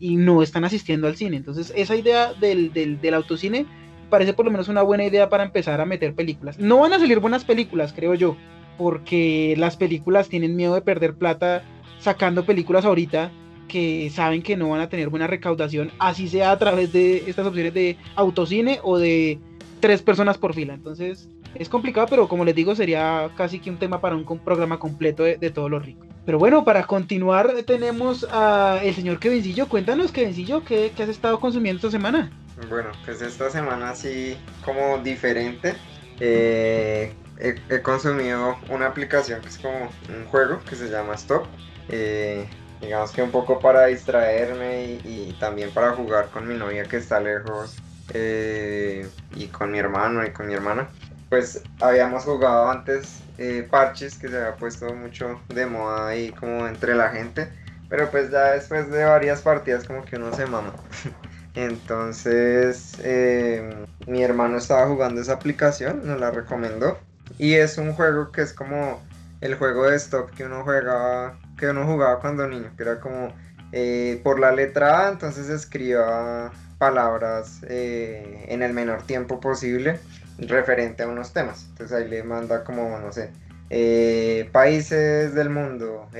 no 0.00 0.42
están 0.42 0.64
asistiendo 0.64 1.06
al 1.06 1.16
cine. 1.16 1.36
Entonces, 1.36 1.72
esa 1.76 1.96
idea 1.96 2.32
del, 2.34 2.72
del, 2.72 3.14
autocine 3.14 3.66
parece 4.10 4.34
por 4.34 4.44
lo 4.44 4.50
menos 4.50 4.68
una 4.68 4.82
buena 4.82 5.04
idea 5.04 5.28
para 5.28 5.44
empezar 5.44 5.80
a 5.80 5.86
meter 5.86 6.14
películas. 6.14 6.58
No 6.58 6.78
van 6.78 6.92
a 6.92 6.98
salir 6.98 7.20
buenas 7.20 7.44
películas, 7.44 7.92
creo 7.94 8.14
yo, 8.14 8.36
porque 8.80 9.54
las 9.58 9.76
películas 9.76 10.30
tienen 10.30 10.56
miedo 10.56 10.74
de 10.74 10.80
perder 10.80 11.12
plata 11.12 11.62
sacando 11.98 12.46
películas 12.46 12.86
ahorita 12.86 13.30
que 13.68 14.08
saben 14.08 14.40
que 14.40 14.56
no 14.56 14.70
van 14.70 14.80
a 14.80 14.88
tener 14.88 15.10
buena 15.10 15.26
recaudación, 15.26 15.92
así 15.98 16.28
sea 16.28 16.50
a 16.50 16.58
través 16.58 16.90
de 16.90 17.24
estas 17.26 17.46
opciones 17.46 17.74
de 17.74 17.98
autocine 18.16 18.80
o 18.82 18.96
de 18.96 19.38
tres 19.80 20.00
personas 20.00 20.38
por 20.38 20.54
fila. 20.54 20.72
Entonces, 20.72 21.28
es 21.54 21.68
complicado, 21.68 22.06
pero 22.08 22.26
como 22.26 22.42
les 22.46 22.54
digo, 22.54 22.74
sería 22.74 23.28
casi 23.36 23.58
que 23.58 23.68
un 23.68 23.76
tema 23.76 24.00
para 24.00 24.16
un 24.16 24.24
programa 24.24 24.78
completo 24.78 25.24
de, 25.24 25.36
de 25.36 25.50
todo 25.50 25.68
lo 25.68 25.78
rico. 25.78 26.06
Pero 26.24 26.38
bueno, 26.38 26.64
para 26.64 26.84
continuar 26.84 27.52
tenemos 27.66 28.26
a 28.32 28.80
el 28.82 28.94
señor 28.94 29.18
Kevincillo. 29.18 29.68
Cuéntanos, 29.68 30.10
Kevincillo, 30.10 30.64
¿qué, 30.64 30.90
¿qué 30.96 31.02
has 31.02 31.10
estado 31.10 31.38
consumiendo 31.38 31.76
esta 31.76 31.90
semana? 31.90 32.32
Bueno, 32.70 32.88
pues 33.04 33.20
esta 33.20 33.50
semana 33.50 33.94
sí 33.94 34.38
como 34.64 34.96
diferente. 35.04 35.74
Eh, 36.18 37.12
he, 37.40 37.82
consumido 37.82 38.56
una 38.68 38.86
aplicación 38.86 39.40
que 39.40 39.48
es 39.48 39.58
como 39.58 39.90
un 40.08 40.26
juego 40.26 40.60
que 40.68 40.76
se 40.76 40.88
llama 40.88 41.14
Stop. 41.14 41.46
Eh, 41.88 42.48
digamos 42.80 43.10
que 43.10 43.22
un 43.22 43.30
poco 43.30 43.58
para 43.58 43.86
distraerme 43.86 45.00
y, 45.04 45.36
también 45.40 45.70
para 45.70 45.92
jugar 45.92 46.30
con 46.30 46.46
mi 46.46 46.54
novia 46.54 46.84
que 46.84 46.98
está 46.98 47.20
lejos 47.20 47.76
eh, 48.14 49.08
y 49.34 49.46
con 49.46 49.70
mi 49.70 49.78
hermano 49.78 50.24
y 50.24 50.30
con 50.30 50.46
mi 50.46 50.54
hermana 50.54 50.88
pues 51.30 51.62
habíamos 51.80 52.24
jugado 52.24 52.68
antes 52.68 53.22
eh, 53.38 53.66
parches 53.70 54.18
que 54.18 54.28
se 54.28 54.36
había 54.36 54.56
puesto 54.56 54.92
mucho 54.94 55.40
de 55.48 55.64
moda 55.64 56.08
ahí 56.08 56.32
como 56.32 56.66
entre 56.66 56.94
la 56.94 57.08
gente, 57.10 57.48
pero 57.88 58.10
pues 58.10 58.30
ya 58.30 58.52
después 58.52 58.90
de 58.90 59.04
varias 59.04 59.40
partidas 59.40 59.84
como 59.84 60.04
que 60.04 60.16
uno 60.16 60.34
se 60.34 60.44
mama. 60.46 60.74
Entonces 61.54 62.94
em, 63.02 63.86
mi 64.06 64.22
hermano 64.22 64.58
estaba 64.58 64.86
jugando 64.88 65.20
esa 65.20 65.34
aplicación, 65.34 66.04
nos 66.04 66.20
la 66.20 66.32
recomendó 66.32 66.98
y 67.40 67.54
es 67.54 67.78
un 67.78 67.94
juego 67.94 68.32
que 68.32 68.42
es 68.42 68.52
como 68.52 69.00
el 69.40 69.54
juego 69.54 69.88
de 69.88 69.96
stop 69.96 70.30
que 70.32 70.44
uno 70.44 70.62
juega, 70.62 71.38
que 71.56 71.70
uno 71.70 71.86
jugaba 71.86 72.20
cuando 72.20 72.46
niño, 72.46 72.70
que 72.76 72.82
era 72.82 73.00
como 73.00 73.32
eh, 73.72 74.20
por 74.22 74.38
la 74.38 74.52
letra 74.52 75.06
A, 75.06 75.08
entonces 75.08 75.48
escriba 75.48 76.52
palabras 76.76 77.62
eh, 77.66 78.44
en 78.48 78.62
el 78.62 78.74
menor 78.74 79.04
tiempo 79.04 79.40
posible 79.40 79.98
referente 80.36 81.02
a 81.02 81.08
unos 81.08 81.32
temas. 81.32 81.64
Entonces 81.70 81.96
ahí 81.96 82.08
le 82.10 82.22
manda 82.22 82.62
como, 82.62 82.98
no 82.98 83.10
sé, 83.10 83.30
eh, 83.70 84.50
países 84.52 85.34
del 85.34 85.48
mundo, 85.48 86.10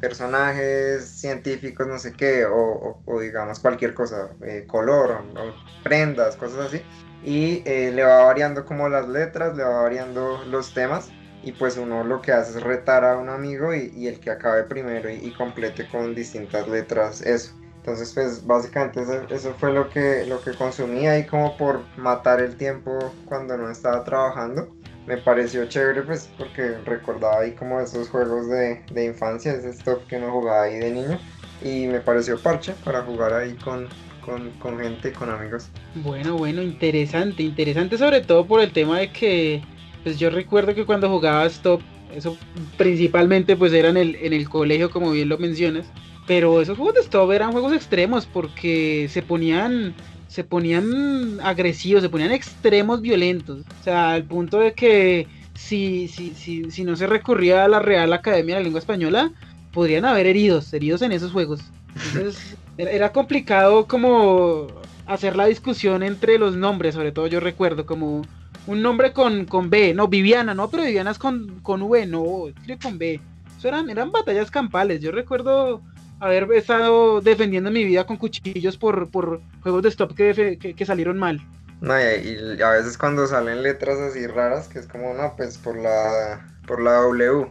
personajes 0.00 1.08
científicos, 1.08 1.88
no 1.88 1.98
sé 1.98 2.12
qué, 2.12 2.46
o, 2.48 3.02
digamos 3.20 3.58
cualquier 3.58 3.94
cosa, 3.94 4.28
color, 4.68 5.24
prendas, 5.82 6.36
cosas 6.36 6.66
así. 6.66 6.82
Y 7.26 7.62
le 7.64 8.02
va 8.04 8.24
variando 8.24 8.64
como 8.64 8.88
las 8.88 9.08
letras, 9.08 9.56
le 9.56 9.64
va 9.64 9.82
variando 9.82 10.42
los 10.44 10.72
temas. 10.72 11.10
Y 11.42 11.52
pues 11.52 11.76
uno 11.76 12.02
lo 12.04 12.22
que 12.22 12.32
hace 12.32 12.58
es 12.58 12.64
retar 12.64 13.04
a 13.04 13.18
un 13.18 13.28
amigo 13.28 13.74
y, 13.74 14.06
el 14.06 14.18
que 14.20 14.30
acabe 14.30 14.62
primero 14.62 15.10
y 15.10 15.32
complete 15.32 15.88
con 15.88 16.14
distintas 16.14 16.66
letras 16.68 17.20
eso. 17.22 17.52
Entonces, 17.86 18.12
pues 18.14 18.44
básicamente 18.44 19.00
eso, 19.30 19.54
fue 19.60 19.72
lo 19.72 19.88
que, 19.88 20.24
lo 20.26 20.40
que 20.40 20.54
consumí 20.54 21.06
ahí 21.06 21.24
como 21.24 21.56
por 21.56 21.82
matar 21.96 22.40
el 22.40 22.56
tiempo 22.56 22.98
cuando 23.26 23.56
no 23.56 23.70
estaba 23.70 24.02
trabajando. 24.02 24.74
Me 25.06 25.18
pareció 25.18 25.66
chévere 25.66 26.02
pues 26.02 26.28
porque 26.36 26.78
recordaba 26.84 27.42
ahí 27.42 27.52
como 27.52 27.80
esos 27.80 28.08
juegos 28.08 28.48
de, 28.48 28.84
de 28.92 29.04
infancia, 29.04 29.52
ese 29.52 29.72
stuff 29.72 30.04
que 30.08 30.16
uno 30.16 30.32
jugaba 30.32 30.64
ahí 30.64 30.80
de 30.80 30.90
niño. 30.90 31.20
Y 31.62 31.86
me 31.86 32.00
pareció 32.00 32.40
parche 32.42 32.74
para 32.84 33.02
jugar 33.02 33.32
ahí 33.32 33.54
con, 33.64 33.88
con, 34.26 34.50
con 34.58 34.78
gente, 34.78 35.12
con 35.12 35.30
amigos. 35.30 35.70
Bueno, 35.94 36.36
bueno, 36.36 36.60
interesante, 36.60 37.42
interesante 37.44 37.96
sobre 37.96 38.20
todo 38.20 38.44
por 38.44 38.60
el 38.60 38.72
tema 38.72 38.98
de 38.98 39.10
que 39.10 39.62
pues 40.02 40.18
yo 40.18 40.28
recuerdo 40.30 40.74
que 40.74 40.84
cuando 40.84 41.08
jugaba 41.08 41.46
Stop, 41.46 41.80
eso 42.14 42.36
principalmente 42.76 43.56
pues 43.56 43.72
era 43.72 43.88
en 43.88 43.96
el, 43.96 44.16
en 44.16 44.32
el 44.32 44.48
colegio 44.48 44.90
como 44.90 45.12
bien 45.12 45.28
lo 45.28 45.38
mencionas, 45.38 45.86
pero 46.26 46.60
esos 46.60 46.76
juegos 46.76 46.94
de 46.94 47.00
stop 47.00 47.30
eran 47.30 47.52
juegos 47.52 47.72
extremos 47.72 48.26
porque 48.26 49.08
se 49.10 49.22
ponían 49.22 49.94
se 50.28 50.44
ponían 50.44 51.38
agresivos, 51.42 52.02
se 52.02 52.08
ponían 52.08 52.32
extremos 52.32 53.00
violentos. 53.00 53.64
O 53.80 53.84
sea, 53.84 54.12
al 54.12 54.24
punto 54.24 54.58
de 54.58 54.74
que 54.74 55.28
si, 55.54 56.08
si, 56.08 56.34
si, 56.34 56.70
si 56.70 56.84
no 56.84 56.96
se 56.96 57.06
recurría 57.06 57.64
a 57.64 57.68
la 57.68 57.78
Real 57.78 58.12
Academia 58.12 58.56
de 58.56 58.60
la 58.60 58.64
Lengua 58.64 58.80
Española, 58.80 59.32
podrían 59.72 60.04
haber 60.04 60.26
heridos, 60.26 60.72
heridos 60.74 61.02
en 61.02 61.12
esos 61.12 61.32
juegos. 61.32 61.60
Entonces, 62.04 62.56
era 62.76 63.12
complicado 63.12 63.86
como 63.86 64.66
hacer 65.06 65.36
la 65.36 65.46
discusión 65.46 66.02
entre 66.02 66.38
los 66.38 66.56
nombres, 66.56 66.94
sobre 66.94 67.12
todo 67.12 67.26
yo 67.26 67.40
recuerdo 67.40 67.86
como 67.86 68.22
un 68.66 68.82
nombre 68.82 69.12
con, 69.12 69.44
con 69.46 69.70
B, 69.70 69.94
no, 69.94 70.08
Viviana, 70.08 70.54
no, 70.54 70.68
pero 70.68 70.82
Viviana 70.82 71.12
es 71.12 71.18
con, 71.18 71.60
con 71.60 71.82
V, 71.82 72.06
no, 72.06 72.24
con 72.82 72.98
B. 72.98 73.20
Eso 73.56 73.68
eran, 73.68 73.88
eran 73.88 74.10
batallas 74.10 74.50
campales, 74.50 75.00
yo 75.00 75.12
recuerdo 75.12 75.82
haber 76.20 76.50
estado 76.52 77.20
defendiendo 77.20 77.70
mi 77.70 77.84
vida 77.84 78.04
con 78.04 78.16
cuchillos 78.16 78.76
por, 78.76 79.10
por 79.10 79.40
juegos 79.62 79.82
de 79.82 79.88
stop 79.90 80.14
que, 80.14 80.58
que, 80.58 80.86
salieron 80.86 81.18
mal. 81.18 81.40
No, 81.80 81.94
y, 81.98 82.60
a 82.62 82.70
veces 82.70 82.96
cuando 82.96 83.26
salen 83.26 83.62
letras 83.62 83.98
así 83.98 84.26
raras, 84.26 84.68
que 84.68 84.78
es 84.78 84.86
como, 84.86 85.14
no, 85.14 85.34
pues 85.36 85.58
por 85.58 85.76
la, 85.76 86.46
por 86.66 86.82
la 86.82 86.94
W. 87.02 87.46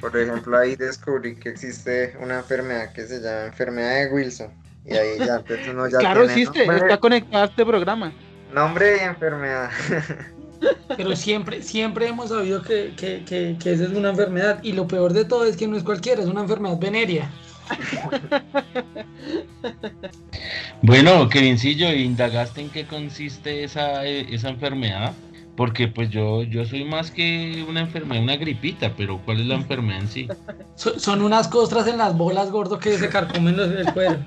Por 0.00 0.16
ejemplo, 0.16 0.58
ahí 0.58 0.76
descubrí 0.76 1.36
que 1.36 1.50
existe 1.50 2.16
una 2.20 2.38
enfermedad 2.38 2.92
que 2.92 3.06
se 3.06 3.20
llama 3.20 3.46
enfermedad 3.46 4.04
de 4.04 4.12
Wilson. 4.12 4.50
Y 4.84 4.94
ahí 4.94 5.18
ya, 5.18 5.40
pues, 5.40 5.66
uno 5.68 5.88
ya 5.88 5.98
Claro, 5.98 6.24
existe, 6.24 6.64
está 6.64 6.98
conectado 6.98 7.44
a 7.44 7.46
este 7.46 7.64
programa. 7.64 8.12
Nombre 8.52 8.98
y 8.98 9.00
enfermedad. 9.00 9.70
Pero 10.96 11.16
siempre, 11.16 11.62
siempre 11.62 12.06
hemos 12.08 12.30
sabido 12.30 12.62
que, 12.62 12.94
que, 12.96 13.24
que, 13.24 13.56
que 13.62 13.72
esa 13.72 13.84
es 13.84 13.90
una 13.90 14.10
enfermedad. 14.10 14.60
Y 14.62 14.72
lo 14.72 14.86
peor 14.86 15.12
de 15.12 15.24
todo 15.24 15.44
es 15.46 15.56
que 15.56 15.66
no 15.66 15.76
es 15.76 15.82
cualquiera, 15.82 16.22
es 16.22 16.28
una 16.28 16.42
enfermedad 16.42 16.78
venérea. 16.78 17.30
Bueno, 20.82 21.30
Kevincillo, 21.30 21.90
¿indagaste 21.94 22.60
en 22.60 22.68
qué 22.68 22.86
consiste 22.86 23.64
esa, 23.64 24.04
eh, 24.04 24.26
esa 24.30 24.50
enfermedad? 24.50 25.14
Porque 25.56 25.86
pues 25.88 26.10
yo, 26.10 26.42
yo 26.42 26.64
soy 26.64 26.84
más 26.84 27.10
que 27.10 27.64
una 27.68 27.80
enfermedad, 27.80 28.22
una 28.22 28.36
gripita, 28.36 28.92
pero 28.96 29.20
¿cuál 29.24 29.40
es 29.40 29.46
la 29.46 29.54
enfermedad 29.54 30.00
en 30.00 30.08
sí? 30.08 30.28
So- 30.74 30.98
son 30.98 31.22
unas 31.22 31.46
costras 31.48 31.86
en 31.86 31.98
las 31.98 32.16
bolas, 32.18 32.50
gordo, 32.50 32.80
que 32.80 32.98
se 32.98 33.08
carcomen 33.08 33.56
los- 33.56 33.70
el 33.70 33.92
cuero. 33.92 34.18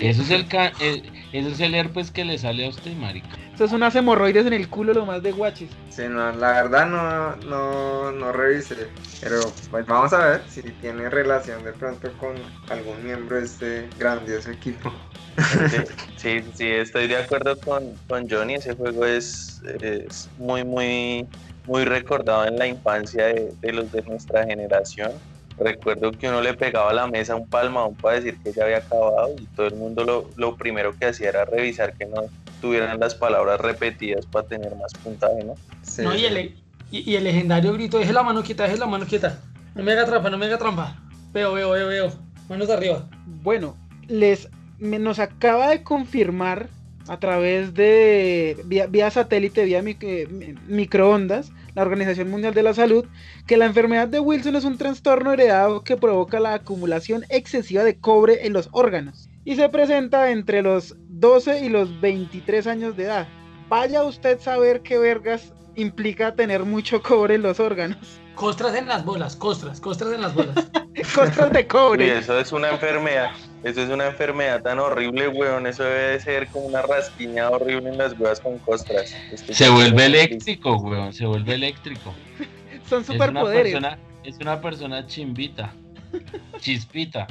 Eso 0.00 0.22
es 0.22 0.30
el, 0.30 0.46
ca- 0.46 0.72
eh, 0.80 1.02
eso 1.32 1.48
es 1.48 1.60
el 1.60 1.74
herpes 1.74 2.10
que 2.10 2.24
le 2.24 2.38
sale 2.38 2.66
a 2.66 2.68
usted, 2.68 2.92
marica. 2.96 3.30
Eso 3.54 3.64
es 3.64 3.72
unas 3.72 3.96
hemorroides 3.96 4.46
en 4.46 4.52
el 4.52 4.68
culo, 4.68 4.92
lo 4.94 5.06
más 5.06 5.22
de 5.22 5.32
guaches. 5.32 5.70
Sí, 5.88 6.02
no, 6.08 6.30
la 6.32 6.52
verdad 6.62 6.86
no, 6.86 7.34
no, 7.48 8.12
no 8.12 8.30
revisé, 8.32 8.88
pero 9.20 9.50
pues 9.70 9.86
vamos 9.86 10.12
a 10.12 10.24
ver 10.24 10.42
si 10.46 10.62
tiene 10.62 11.10
relación 11.10 11.64
de 11.64 11.72
pronto 11.72 12.12
con 12.18 12.36
algún 12.70 13.02
miembro 13.02 13.36
de 13.36 13.44
este 13.44 13.88
grandioso 13.98 14.50
equipo. 14.52 14.92
Sí, 15.38 15.78
sí, 16.16 16.44
sí, 16.54 16.66
estoy 16.66 17.06
de 17.06 17.16
acuerdo 17.16 17.58
con, 17.58 17.94
con 18.08 18.28
Johnny. 18.28 18.54
Ese 18.54 18.74
juego 18.74 19.04
es, 19.04 19.62
es 19.80 20.28
muy, 20.38 20.64
muy, 20.64 21.26
muy 21.66 21.84
recordado 21.84 22.46
en 22.46 22.58
la 22.58 22.66
infancia 22.66 23.26
de, 23.26 23.52
de 23.60 23.72
los 23.72 23.90
de 23.92 24.02
nuestra 24.02 24.44
generación. 24.44 25.12
Recuerdo 25.58 26.12
que 26.12 26.28
uno 26.28 26.40
le 26.40 26.54
pegaba 26.54 26.90
a 26.90 26.94
la 26.94 27.06
mesa 27.08 27.34
un 27.34 27.48
palmadón 27.48 27.94
para 27.96 28.16
decir 28.16 28.38
que 28.42 28.52
ya 28.52 28.64
había 28.64 28.78
acabado 28.78 29.34
y 29.38 29.44
todo 29.56 29.66
el 29.66 29.74
mundo 29.74 30.04
lo, 30.04 30.30
lo 30.36 30.56
primero 30.56 30.96
que 30.96 31.06
hacía 31.06 31.30
era 31.30 31.44
revisar 31.44 31.94
que 31.94 32.06
no 32.06 32.26
tuvieran 32.60 33.00
las 33.00 33.14
palabras 33.14 33.60
repetidas 33.60 34.24
para 34.26 34.46
tener 34.46 34.74
más 34.76 34.92
puntaje, 34.94 35.42
¿no? 35.44 35.54
Sí. 35.82 36.02
No, 36.02 36.14
y, 36.14 36.26
el, 36.26 36.54
y, 36.90 37.10
y 37.10 37.16
el 37.16 37.24
legendario 37.24 37.72
grito, 37.72 37.98
deje 37.98 38.12
la 38.12 38.22
mano 38.22 38.42
quieta, 38.42 38.64
deje 38.64 38.78
la 38.78 38.86
mano 38.86 39.04
quieta. 39.04 39.40
No 39.74 39.82
me 39.82 39.92
haga 39.92 40.04
trampa, 40.06 40.30
no 40.30 40.38
me 40.38 40.46
haga 40.46 40.58
trampa. 40.58 40.96
Veo, 41.32 41.52
veo, 41.52 41.70
veo, 41.70 41.88
veo. 41.88 42.12
Manos 42.48 42.70
arriba. 42.70 43.08
Bueno, 43.26 43.76
les 44.06 44.48
me- 44.78 44.98
nos 44.98 45.18
acaba 45.18 45.68
de 45.68 45.82
confirmar 45.82 46.68
a 47.08 47.18
través 47.18 47.72
de 47.72 48.60
vía, 48.66 48.86
vía 48.86 49.10
satélite, 49.10 49.64
vía 49.64 49.82
mic- 49.82 50.02
eh, 50.02 50.26
mi- 50.30 50.54
microondas, 50.66 51.50
la 51.74 51.82
Organización 51.82 52.30
Mundial 52.30 52.52
de 52.54 52.62
la 52.62 52.74
Salud, 52.74 53.06
que 53.46 53.56
la 53.56 53.64
enfermedad 53.66 54.08
de 54.08 54.20
Wilson 54.20 54.56
es 54.56 54.64
un 54.64 54.76
trastorno 54.76 55.32
heredado 55.32 55.82
que 55.82 55.96
provoca 55.96 56.38
la 56.38 56.54
acumulación 56.54 57.24
excesiva 57.30 57.82
de 57.84 57.98
cobre 57.98 58.46
en 58.46 58.52
los 58.52 58.68
órganos 58.72 59.28
y 59.44 59.56
se 59.56 59.68
presenta 59.70 60.30
entre 60.30 60.60
los 60.62 60.96
12 61.08 61.64
y 61.64 61.70
los 61.70 61.98
23 62.00 62.66
años 62.66 62.94
de 62.96 63.04
edad. 63.04 63.28
Vaya 63.68 64.02
usted 64.02 64.38
saber 64.40 64.82
qué 64.82 64.98
vergas 64.98 65.52
implica 65.76 66.34
tener 66.34 66.64
mucho 66.64 67.02
cobre 67.02 67.36
en 67.36 67.42
los 67.42 67.58
órganos. 67.60 68.20
Costras 68.34 68.74
en 68.76 68.86
las 68.86 69.04
bolas, 69.04 69.34
costras, 69.36 69.80
costras 69.80 70.12
en 70.12 70.20
las 70.20 70.34
bolas. 70.34 70.54
Costras 71.14 71.52
de 71.52 71.60
Y 71.60 71.64
cobre. 71.64 72.18
eso 72.18 72.38
es 72.38 72.52
una 72.52 72.70
enfermedad, 72.70 73.30
eso 73.64 73.82
es 73.82 73.88
una 73.90 74.06
enfermedad 74.06 74.62
tan 74.62 74.78
horrible, 74.78 75.28
weón. 75.28 75.66
Eso 75.66 75.82
debe 75.84 76.10
de 76.12 76.20
ser 76.20 76.48
como 76.48 76.66
una 76.66 76.82
rasquiña 76.82 77.48
horrible 77.50 77.90
en 77.90 77.98
las 77.98 78.12
huevas 78.18 78.40
con 78.40 78.58
costras. 78.58 79.14
Se 79.50 79.68
vuelve 79.68 80.06
eléctrico, 80.06 80.76
weón, 80.76 81.12
se 81.12 81.26
vuelve 81.26 81.54
eléctrico. 81.54 82.14
Son 82.88 83.04
superpoderes. 83.04 83.76
es 84.24 84.36
una 84.40 84.60
persona 84.60 85.06
chimbita, 85.06 85.72
chispita. 86.60 87.26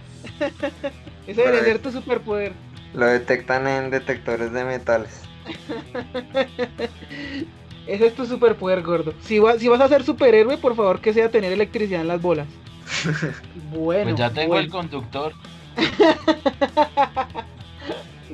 Ese 1.26 1.42
debería 1.42 1.64
ser 1.64 1.80
tu 1.80 1.92
superpoder. 1.92 2.52
Lo 2.94 3.06
detectan 3.08 3.68
en 3.68 3.90
detectores 3.90 4.52
de 4.54 4.64
metales. 4.64 5.22
Ese 7.88 8.08
es 8.08 8.16
tu 8.16 8.26
superpoder, 8.26 8.82
gordo. 8.82 9.14
Si, 9.22 9.40
va- 9.40 9.58
si 9.58 9.68
vas 9.70 9.80
a 9.82 9.88
ser 9.88 10.04
superhéroe, 10.04 10.58
por 10.58 10.76
favor 10.76 11.00
que 11.00 11.14
sea 11.14 11.32
tener 11.32 11.54
electricidad 11.54 12.02
en 12.02 12.08
las 12.10 12.22
bolas. 12.22 12.48
Bueno, 13.72 14.04
Pues 14.12 14.16
ya 14.18 14.30
tengo 14.30 14.58
el 14.60 14.70
conductor. 14.70 15.34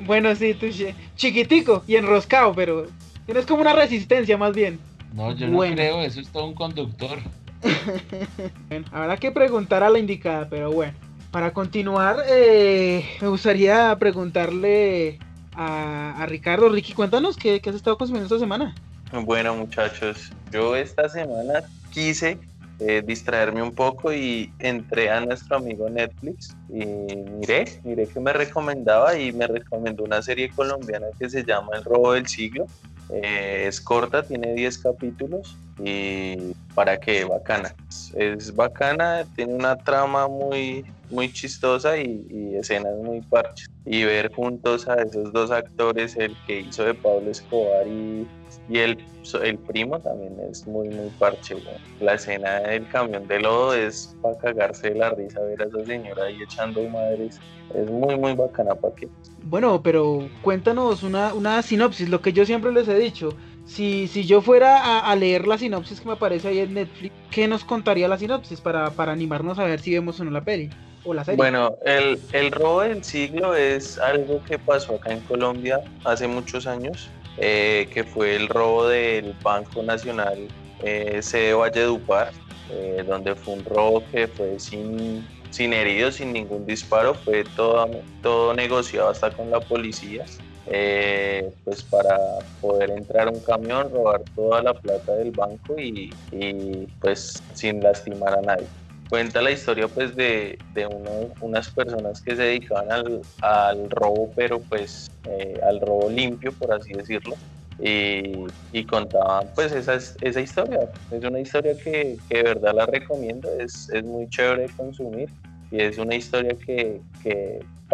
bueno, 0.06 0.34
sí, 0.34 0.54
touché. 0.54 0.94
chiquitico 1.16 1.82
y 1.86 1.96
enroscado, 1.96 2.54
pero 2.54 2.86
tienes 3.26 3.46
como 3.46 3.62
una 3.62 3.72
resistencia 3.72 4.36
más 4.36 4.54
bien. 4.54 4.78
No, 5.12 5.32
yo 5.32 5.48
Bueno. 5.48 5.70
no 5.70 5.76
creo, 5.76 6.02
eso 6.02 6.20
es 6.20 6.28
todo 6.28 6.46
un 6.46 6.54
conductor. 6.54 7.18
Bueno, 8.68 8.86
habrá 8.92 9.16
que 9.16 9.30
preguntar 9.30 9.82
a 9.82 9.90
la 9.90 9.98
indicada, 9.98 10.48
pero 10.48 10.70
bueno. 10.72 10.92
Para 11.30 11.52
continuar, 11.52 12.18
eh, 12.28 13.04
me 13.20 13.28
gustaría 13.28 13.96
preguntarle 13.98 15.18
a, 15.54 16.14
a 16.22 16.26
Ricardo. 16.26 16.68
Ricky, 16.68 16.92
cuéntanos 16.92 17.36
qué, 17.36 17.60
qué 17.60 17.70
has 17.70 17.76
estado 17.76 17.98
consumiendo 17.98 18.26
esta 18.26 18.38
semana. 18.38 18.74
Bueno, 19.12 19.54
muchachos, 19.56 20.30
yo 20.52 20.76
esta 20.76 21.08
semana 21.08 21.62
quise 21.92 22.38
eh, 22.80 23.02
distraerme 23.06 23.62
un 23.62 23.72
poco 23.72 24.12
y 24.12 24.52
entré 24.58 25.10
a 25.10 25.20
nuestro 25.20 25.56
amigo 25.56 25.88
Netflix 25.88 26.56
y 26.68 26.84
miré, 26.84 27.64
miré 27.84 28.06
que 28.06 28.20
me 28.20 28.32
recomendaba 28.32 29.16
y 29.18 29.32
me 29.32 29.46
recomendó 29.46 30.04
una 30.04 30.22
serie 30.22 30.50
colombiana 30.50 31.06
que 31.18 31.30
se 31.30 31.44
llama 31.44 31.70
El 31.74 31.84
robo 31.84 32.12
del 32.12 32.26
siglo. 32.26 32.66
Eh, 33.10 33.66
es 33.68 33.80
corta, 33.80 34.22
tiene 34.22 34.54
10 34.54 34.78
capítulos 34.78 35.56
y 35.78 36.52
para 36.74 36.98
qué, 36.98 37.24
bacana. 37.24 37.74
Es 38.14 38.54
bacana, 38.54 39.24
tiene 39.34 39.54
una 39.54 39.76
trama 39.76 40.28
muy, 40.28 40.84
muy 41.10 41.32
chistosa 41.32 41.96
y, 41.98 42.26
y 42.30 42.56
escenas 42.56 42.96
muy 42.96 43.20
parches. 43.22 43.68
Y 43.86 44.04
ver 44.04 44.32
juntos 44.32 44.88
a 44.88 45.02
esos 45.02 45.32
dos 45.32 45.50
actores, 45.50 46.16
el 46.16 46.34
que 46.46 46.60
hizo 46.60 46.84
de 46.84 46.94
Pablo 46.94 47.30
Escobar 47.30 47.86
y, 47.86 48.26
y 48.68 48.78
el, 48.78 48.98
el 49.42 49.58
primo 49.58 50.00
también 50.00 50.36
es 50.50 50.66
muy, 50.66 50.88
muy 50.88 51.10
parche. 51.18 51.54
weón. 51.54 51.80
La 52.00 52.14
escena 52.14 52.60
del 52.60 52.88
camión 52.88 53.26
de 53.26 53.40
lodo 53.40 53.74
es 53.74 54.16
para 54.22 54.38
cagarse 54.38 54.90
de 54.90 54.96
la 54.96 55.10
risa 55.10 55.40
ver 55.40 55.62
a 55.62 55.66
esa 55.66 55.84
señora 55.84 56.24
ahí 56.24 56.42
echando 56.42 56.82
madres. 56.88 57.38
Es 57.74 57.90
muy, 57.90 58.16
muy 58.16 58.34
bacana 58.34 58.74
para 58.74 58.94
que. 58.94 59.08
Bueno, 59.42 59.82
pero 59.82 60.28
cuéntanos 60.42 61.02
una, 61.02 61.34
una 61.34 61.60
sinopsis, 61.62 62.08
lo 62.08 62.20
que 62.20 62.32
yo 62.32 62.46
siempre 62.46 62.72
les 62.72 62.88
he 62.88 62.98
dicho. 62.98 63.30
Si, 63.66 64.08
si 64.08 64.24
yo 64.24 64.42
fuera 64.42 65.00
a, 65.00 65.16
leer 65.16 65.46
la 65.46 65.56
sinopsis 65.56 66.00
que 66.00 66.06
me 66.06 66.12
aparece 66.12 66.48
ahí 66.48 66.58
en 66.58 66.74
Netflix, 66.74 67.14
¿qué 67.30 67.48
nos 67.48 67.64
contaría 67.64 68.08
la 68.08 68.18
sinopsis 68.18 68.60
para, 68.60 68.90
para 68.90 69.12
animarnos 69.12 69.58
a 69.58 69.64
ver 69.64 69.80
si 69.80 69.94
vemos 69.94 70.20
o 70.20 70.24
no 70.24 70.30
la 70.30 70.44
peli? 70.44 70.70
O 71.04 71.14
la 71.14 71.24
serie. 71.24 71.36
Bueno, 71.36 71.76
el, 71.84 72.18
el 72.32 72.52
robo 72.52 72.82
del 72.82 73.02
siglo 73.02 73.54
es 73.54 73.98
algo 73.98 74.42
que 74.44 74.58
pasó 74.58 74.96
acá 74.96 75.12
en 75.12 75.20
Colombia 75.20 75.80
hace 76.04 76.28
muchos 76.28 76.66
años, 76.66 77.08
eh, 77.38 77.88
que 77.92 78.04
fue 78.04 78.36
el 78.36 78.48
robo 78.48 78.86
del 78.86 79.34
Banco 79.42 79.82
Nacional 79.82 80.48
eh, 80.82 81.20
sede 81.22 81.54
Valledupar, 81.54 82.32
eh, 82.70 83.02
donde 83.06 83.34
fue 83.34 83.54
un 83.54 83.64
robo 83.64 84.02
que 84.12 84.28
fue 84.28 84.58
sin, 84.58 85.26
sin 85.50 85.72
heridos, 85.72 86.16
sin 86.16 86.32
ningún 86.32 86.66
disparo, 86.66 87.14
fue 87.14 87.44
todo, 87.56 87.88
todo 88.22 88.54
negociado 88.54 89.08
hasta 89.08 89.30
con 89.30 89.50
la 89.50 89.60
policía, 89.60 90.24
eh, 90.66 91.50
pues 91.64 91.82
para 91.84 92.18
poder 92.60 92.90
entrar 92.90 93.28
un 93.28 93.40
camión, 93.40 93.90
robar 93.90 94.22
toda 94.34 94.62
la 94.62 94.74
plata 94.74 95.14
del 95.16 95.30
banco 95.32 95.78
y, 95.78 96.10
y, 96.30 96.86
pues 97.00 97.42
sin 97.52 97.82
lastimar 97.82 98.38
a 98.38 98.42
nadie 98.42 98.68
cuenta 99.08 99.42
la 99.42 99.52
historia 99.52 99.86
pues 99.86 100.16
de, 100.16 100.58
de 100.74 100.86
uno- 100.86 101.32
unas 101.40 101.70
personas 101.70 102.20
que 102.20 102.34
se 102.34 102.42
dedicaban 102.42 102.90
al, 102.90 103.20
al 103.42 103.88
robo, 103.90 104.32
pero 104.34 104.60
pues 104.60 105.06
eh, 105.26 105.54
al 105.62 105.80
robo 105.80 106.10
limpio, 106.10 106.50
por 106.58 106.72
así 106.72 106.92
decirlo, 106.94 107.36
y, 107.78 108.32
y 108.72 108.84
contaban 108.86 109.50
pues 109.54 109.72
esa, 109.72 109.98
esa 110.20 110.40
historia. 110.40 110.80
Es 111.10 111.22
una 111.24 111.38
historia 111.38 111.76
que, 111.76 112.16
que 112.28 112.38
de 112.38 112.42
verdad 112.42 112.74
la 112.74 112.86
recomiendo, 112.86 113.48
es, 113.60 113.88
es 113.92 114.02
muy 114.02 114.28
chévere 114.30 114.66
consumir 114.76 115.28
y 115.70 115.80
es 115.82 115.96
una 115.98 116.16
historia 116.16 116.56
que 116.66 117.00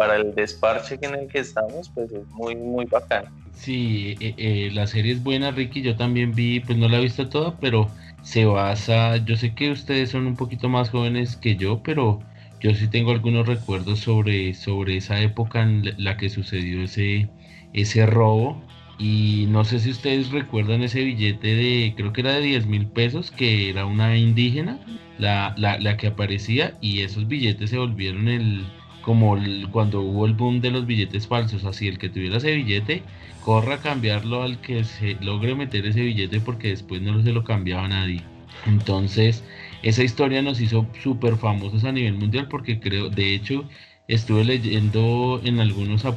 para 0.01 0.15
el 0.15 0.33
desparche 0.33 0.97
en 1.03 1.13
el 1.13 1.27
que 1.27 1.37
estamos 1.37 1.87
pues 1.93 2.11
es 2.11 2.27
muy, 2.29 2.55
muy 2.55 2.85
bacana. 2.85 3.31
Sí, 3.53 4.17
eh, 4.19 4.33
eh, 4.35 4.71
la 4.73 4.87
serie 4.87 5.13
es 5.13 5.21
buena, 5.21 5.51
Ricky. 5.51 5.83
Yo 5.83 5.95
también 5.95 6.33
vi, 6.33 6.59
pues 6.59 6.75
no 6.75 6.89
la 6.89 6.97
he 6.97 7.01
visto 7.01 7.29
toda, 7.29 7.59
pero 7.59 7.87
se 8.23 8.45
basa. 8.45 9.17
Yo 9.17 9.37
sé 9.37 9.53
que 9.53 9.69
ustedes 9.69 10.09
son 10.09 10.25
un 10.25 10.35
poquito 10.35 10.69
más 10.69 10.89
jóvenes 10.89 11.37
que 11.37 11.55
yo, 11.55 11.83
pero 11.83 12.19
yo 12.59 12.73
sí 12.73 12.87
tengo 12.87 13.11
algunos 13.11 13.45
recuerdos 13.45 13.99
sobre, 13.99 14.55
sobre 14.55 14.97
esa 14.97 15.21
época 15.21 15.61
en 15.61 15.93
la 16.03 16.17
que 16.17 16.31
sucedió 16.31 16.81
ese, 16.81 17.29
ese 17.73 18.07
robo. 18.07 18.59
Y 18.97 19.45
no 19.49 19.65
sé 19.65 19.79
si 19.79 19.91
ustedes 19.91 20.31
recuerdan 20.31 20.81
ese 20.81 21.03
billete 21.03 21.47
de, 21.47 21.93
creo 21.95 22.11
que 22.11 22.21
era 22.21 22.33
de 22.33 22.41
10 22.41 22.65
mil 22.65 22.87
pesos, 22.87 23.29
que 23.29 23.69
era 23.69 23.85
una 23.85 24.17
indígena, 24.17 24.79
la, 25.19 25.53
la, 25.57 25.77
la 25.77 25.95
que 25.97 26.07
aparecía, 26.07 26.73
y 26.81 27.01
esos 27.01 27.27
billetes 27.27 27.69
se 27.69 27.77
volvieron 27.77 28.27
el, 28.27 28.65
como 29.01 29.37
cuando 29.71 30.01
hubo 30.01 30.25
el 30.25 30.33
boom 30.33 30.61
de 30.61 30.71
los 30.71 30.85
billetes 30.85 31.27
falsos, 31.27 31.65
así 31.65 31.87
el 31.87 31.97
que 31.97 32.09
tuviera 32.09 32.37
ese 32.37 32.53
billete, 32.55 33.03
corra 33.43 33.75
a 33.75 33.81
cambiarlo 33.81 34.43
al 34.43 34.59
que 34.61 34.83
se 34.83 35.17
logre 35.21 35.55
meter 35.55 35.85
ese 35.85 36.01
billete 36.01 36.39
porque 36.39 36.69
después 36.69 37.01
no 37.01 37.21
se 37.23 37.33
lo 37.33 37.43
cambiaba 37.43 37.87
nadie. 37.87 38.21
Entonces, 38.65 39.43
esa 39.81 40.03
historia 40.03 40.41
nos 40.41 40.61
hizo 40.61 40.85
súper 41.01 41.35
famosos 41.37 41.83
a 41.83 41.91
nivel 41.91 42.13
mundial 42.13 42.47
porque 42.47 42.79
creo, 42.79 43.09
de 43.09 43.33
hecho, 43.33 43.67
estuve 44.07 44.43
leyendo 44.43 45.41
en 45.43 45.59
algunos, 45.59 46.05
eh, 46.05 46.11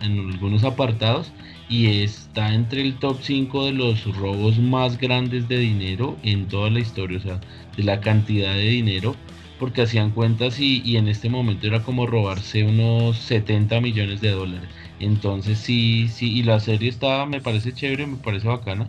en 0.00 0.30
algunos 0.30 0.64
apartados 0.64 1.32
y 1.68 2.02
está 2.02 2.54
entre 2.54 2.82
el 2.82 2.98
top 2.98 3.18
5 3.22 3.66
de 3.66 3.72
los 3.72 4.04
robos 4.16 4.58
más 4.58 4.98
grandes 4.98 5.48
de 5.48 5.58
dinero 5.58 6.16
en 6.22 6.46
toda 6.48 6.70
la 6.70 6.80
historia, 6.80 7.18
o 7.18 7.20
sea, 7.20 7.40
de 7.76 7.82
la 7.84 8.00
cantidad 8.00 8.54
de 8.54 8.68
dinero, 8.68 9.14
porque 9.60 9.82
hacían 9.82 10.10
cuentas 10.10 10.58
y, 10.58 10.82
y 10.82 10.96
en 10.96 11.06
este 11.06 11.28
momento 11.28 11.66
era 11.66 11.82
como 11.82 12.06
robarse 12.06 12.64
unos 12.64 13.18
70 13.18 13.80
millones 13.80 14.20
de 14.20 14.30
dólares. 14.30 14.70
Entonces 14.98 15.58
sí, 15.58 16.08
sí, 16.08 16.32
y 16.38 16.42
la 16.42 16.58
serie 16.58 16.88
está, 16.88 17.26
me 17.26 17.40
parece 17.40 17.72
chévere, 17.72 18.06
me 18.06 18.16
parece 18.16 18.48
bacana. 18.48 18.86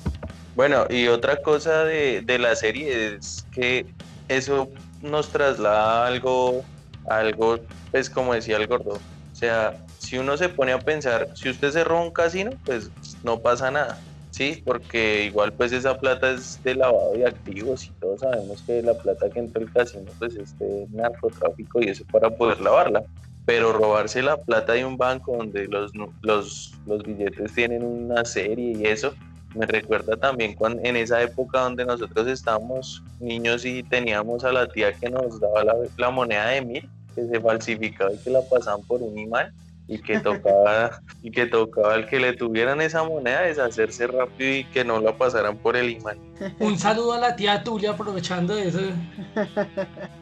Bueno, 0.56 0.86
y 0.90 1.08
otra 1.08 1.38
cosa 1.38 1.84
de, 1.84 2.22
de 2.22 2.40
la 2.40 2.56
serie 2.56 3.16
es 3.16 3.46
que 3.52 3.86
eso 4.28 4.70
nos 5.02 5.30
traslada 5.30 6.08
algo, 6.08 6.64
algo, 7.10 7.60
pues 7.92 8.10
como 8.10 8.34
decía 8.34 8.58
el 8.58 8.68
gordo, 8.68 8.94
o 8.94 9.36
sea, 9.36 9.78
si 9.98 10.18
uno 10.18 10.38
se 10.38 10.50
pone 10.50 10.72
a 10.72 10.80
pensar, 10.80 11.28
si 11.36 11.50
usted 11.50 11.72
se 11.72 11.84
roba 11.84 12.02
un 12.02 12.12
casino, 12.12 12.52
pues 12.64 12.90
no 13.24 13.40
pasa 13.42 13.72
nada, 13.72 14.00
¿sí? 14.32 14.62
Porque 14.66 15.26
igual 15.26 15.54
pues 15.54 15.72
esa 15.72 15.98
plata 16.00 16.32
es 16.32 16.62
de 16.64 16.76
lavado 16.76 17.14
de 17.14 17.28
activos 17.28 17.86
y 17.86 17.90
todos 18.00 18.22
sabemos 18.22 18.62
que 18.64 18.82
la 18.82 18.94
plata 18.94 19.30
que 19.30 19.40
entra 19.40 19.62
el 19.62 19.72
casino 19.72 20.10
pues 20.18 20.36
es 20.36 20.58
de 20.58 20.88
narcotráfico 20.92 21.82
y 21.82 21.90
eso 21.90 22.04
para 22.12 22.30
poder 22.30 22.60
lavarla. 22.62 23.04
Pero 23.46 23.74
robarse 23.74 24.22
la 24.22 24.38
plata 24.38 24.74
de 24.74 24.86
un 24.86 24.98
banco 24.98 25.36
donde 25.36 25.68
los, 25.68 25.92
los, 26.22 26.74
los 26.86 27.04
billetes 27.04 27.54
tienen 27.54 27.84
una 27.84 28.24
serie 28.24 28.78
y 28.78 28.86
eso, 28.86 29.14
me 29.56 29.66
recuerda 29.66 30.16
también 30.16 30.54
cuando, 30.54 30.82
en 30.84 30.96
esa 30.96 31.22
época 31.22 31.62
donde 31.62 31.84
nosotros 31.84 32.28
estábamos 32.28 33.04
niños 33.20 33.66
y 33.66 33.84
teníamos 33.84 34.44
a 34.44 34.54
la 34.54 34.68
tía 34.68 34.94
que 34.94 35.10
nos 35.10 35.40
daba 35.40 35.64
la, 35.64 35.76
la 35.98 36.10
moneda 36.12 36.50
de 36.50 36.62
mil, 36.62 36.90
que 37.16 37.26
se 37.28 37.42
falsificaba 37.42 38.14
y 38.14 38.18
que 38.20 38.30
la 38.30 38.42
pasaban 38.44 38.84
por 38.84 39.02
un 39.02 39.18
imán 39.18 39.52
y 39.92 40.00
que 40.00 40.22
tocaba 40.22 41.02
y 41.22 41.32
que 41.32 41.46
tocaba 41.48 41.96
el 41.96 42.08
que 42.08 42.18
le 42.18 42.32
tuvieran 42.32 42.80
esa 42.80 43.04
moneda 43.04 43.42
deshacerse 43.42 44.08
rápido 44.08 44.56
y 44.56 44.64
que 44.64 44.86
no 44.86 45.02
la 45.02 45.18
pasaran 45.18 45.58
por 45.58 45.76
el 45.76 45.90
imán. 45.90 46.18
Un 46.60 46.80
saludo 46.80 47.12
a 47.12 47.20
la 47.20 47.36
tía 47.36 47.62
Tulia 47.62 47.92
aprovechando 47.92 48.58
eso. 48.58 48.80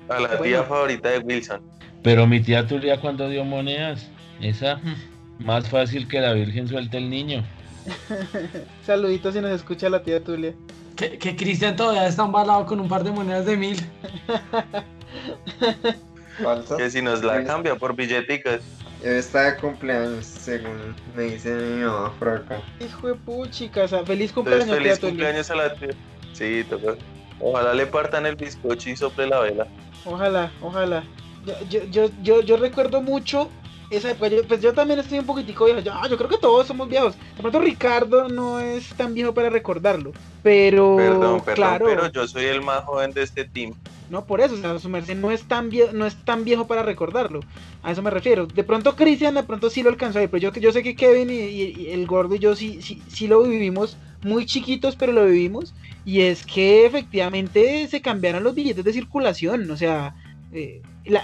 A 0.10 0.20
la 0.20 0.42
tía 0.42 0.64
favorita 0.64 1.10
de 1.10 1.20
Wilson. 1.20 1.62
Pero 2.02 2.26
mi 2.26 2.40
tía 2.42 2.66
Tulia 2.66 3.00
cuando 3.00 3.30
dio 3.30 3.46
monedas, 3.46 4.10
esa 4.42 4.82
más 5.38 5.70
fácil 5.70 6.08
que 6.08 6.20
la 6.20 6.34
Virgen 6.34 6.68
suelte 6.68 6.98
el 6.98 7.08
niño. 7.08 7.46
Saluditos 8.88 9.36
si 9.36 9.42
nos 9.42 9.52
escucha 9.52 9.88
la 9.88 10.02
tía 10.02 10.24
Tulia. 10.24 10.56
Que, 10.96 11.20
que 11.20 11.36
Cristian 11.36 11.76
todavía 11.76 12.08
está 12.08 12.26
embalado 12.26 12.66
con 12.66 12.80
un 12.80 12.90
par 12.90 13.04
de 13.04 13.12
monedas 13.12 13.46
de 13.46 13.56
mil. 13.56 13.80
Que 16.78 16.90
si 16.90 17.02
nos 17.02 17.24
la 17.24 17.44
cambia 17.44 17.76
por 17.76 17.96
billeticas. 17.96 18.62
Yo 19.04 19.12
está 19.12 19.52
de 19.52 19.58
cumpleaños, 19.58 20.26
según 20.26 20.94
me 21.16 21.24
dice 21.24 21.54
mi 21.54 21.84
mamá 21.86 22.14
por 22.20 22.30
acá. 22.30 22.62
Hijo 22.82 23.08
de 23.08 23.16
puchica, 23.16 23.84
o 23.84 23.88
sea, 23.88 24.06
feliz 24.06 24.32
Entonces, 24.32 24.34
cumpleaños, 24.34 24.66
tía 24.68 24.76
feliz 24.76 25.00
Tulia. 25.00 25.10
cumpleaños 25.12 25.52
a 25.52 25.56
la 25.56 25.74
tía. 25.74 25.90
Sí, 26.34 26.66
toca. 26.70 26.96
Ojalá 27.40 27.74
le 27.74 27.86
partan 27.88 28.26
el 28.26 28.36
bizcocho 28.36 28.90
y 28.90 28.98
sople 28.98 29.28
la 29.28 29.40
vela. 29.40 29.68
Ojalá, 30.06 30.52
ojalá. 30.62 31.04
Yo, 31.46 31.54
yo, 31.70 31.84
yo, 31.86 32.10
yo, 32.22 32.42
yo 32.42 32.58
recuerdo 32.58 33.02
mucho 33.02 33.50
esa 33.90 34.12
época. 34.12 34.28
Yo- 34.28 34.44
pues 34.46 34.60
yo 34.62 34.74
también 34.74 35.00
estoy 35.00 35.20
un 35.20 35.26
poquitico 35.26 35.64
viejo. 35.66 35.80
Yo, 35.80 35.94
yo 36.10 36.18
creo 36.18 36.30
que 36.30 36.38
todos 36.38 36.68
somos 36.68 36.90
viejos. 36.90 37.16
De 37.36 37.42
pronto 37.42 37.60
Ricardo 37.62 38.28
no 38.28 38.60
es 38.60 38.90
tan 38.90 39.14
viejo 39.14 39.34
para 39.34 39.50
recordarlo. 39.50 40.12
Pero, 40.44 40.98
Perdón, 40.98 41.42
perdón, 41.42 41.56
claro, 41.56 41.86
pero 41.86 42.12
yo 42.12 42.28
soy 42.28 42.46
el 42.46 42.62
más 42.62 42.84
joven 42.84 43.12
de 43.14 43.24
este 43.24 43.46
team. 43.46 43.74
No 44.10 44.26
por 44.26 44.42
eso. 44.42 44.56
O 44.56 44.58
sea, 44.58 44.78
su 44.80 44.90
merced 44.90 45.16
no 45.18 45.32
es 45.32 45.44
tan 45.44 45.70
viejo, 45.70 45.94
no 45.94 46.06
es 46.06 46.16
tan 46.26 46.44
viejo 46.44 46.68
para 46.68 46.84
recordarlo. 46.84 47.40
A 47.84 47.92
eso 47.92 48.02
me 48.02 48.10
refiero. 48.10 48.46
De 48.48 48.64
pronto 48.64 48.96
Cristian, 48.96 49.36
de 49.36 49.44
pronto 49.44 49.70
sí 49.70 49.84
lo 49.84 49.90
alcanzó 49.90 50.20
a. 50.20 50.28
Pero 50.28 50.38
yo, 50.38 50.54
yo 50.60 50.72
sé 50.72 50.84
que 50.84 50.96
Kevin 50.96 51.30
y, 51.30 51.88
el 51.92 52.06
gordo 52.08 52.36
y 52.36 52.40
yo 52.40 52.56
sí, 52.56 52.82
sí, 52.82 53.02
sí 53.08 53.28
lo 53.28 53.44
vivimos 53.44 53.98
muy 54.24 54.46
chiquitos, 54.46 54.96
pero 54.96 55.12
lo 55.14 55.26
vivimos. 55.26 55.74
Y 56.06 56.22
es 56.22 56.46
que 56.46 56.86
efectivamente 56.86 57.88
se 57.88 58.02
cambiaron 58.02 58.44
los 58.44 58.56
billetes 58.56 58.84
de 58.84 58.94
circulación. 58.94 59.70
O 59.72 59.78
sea, 59.78 60.16
eh, 60.52 60.82
la, 61.06 61.24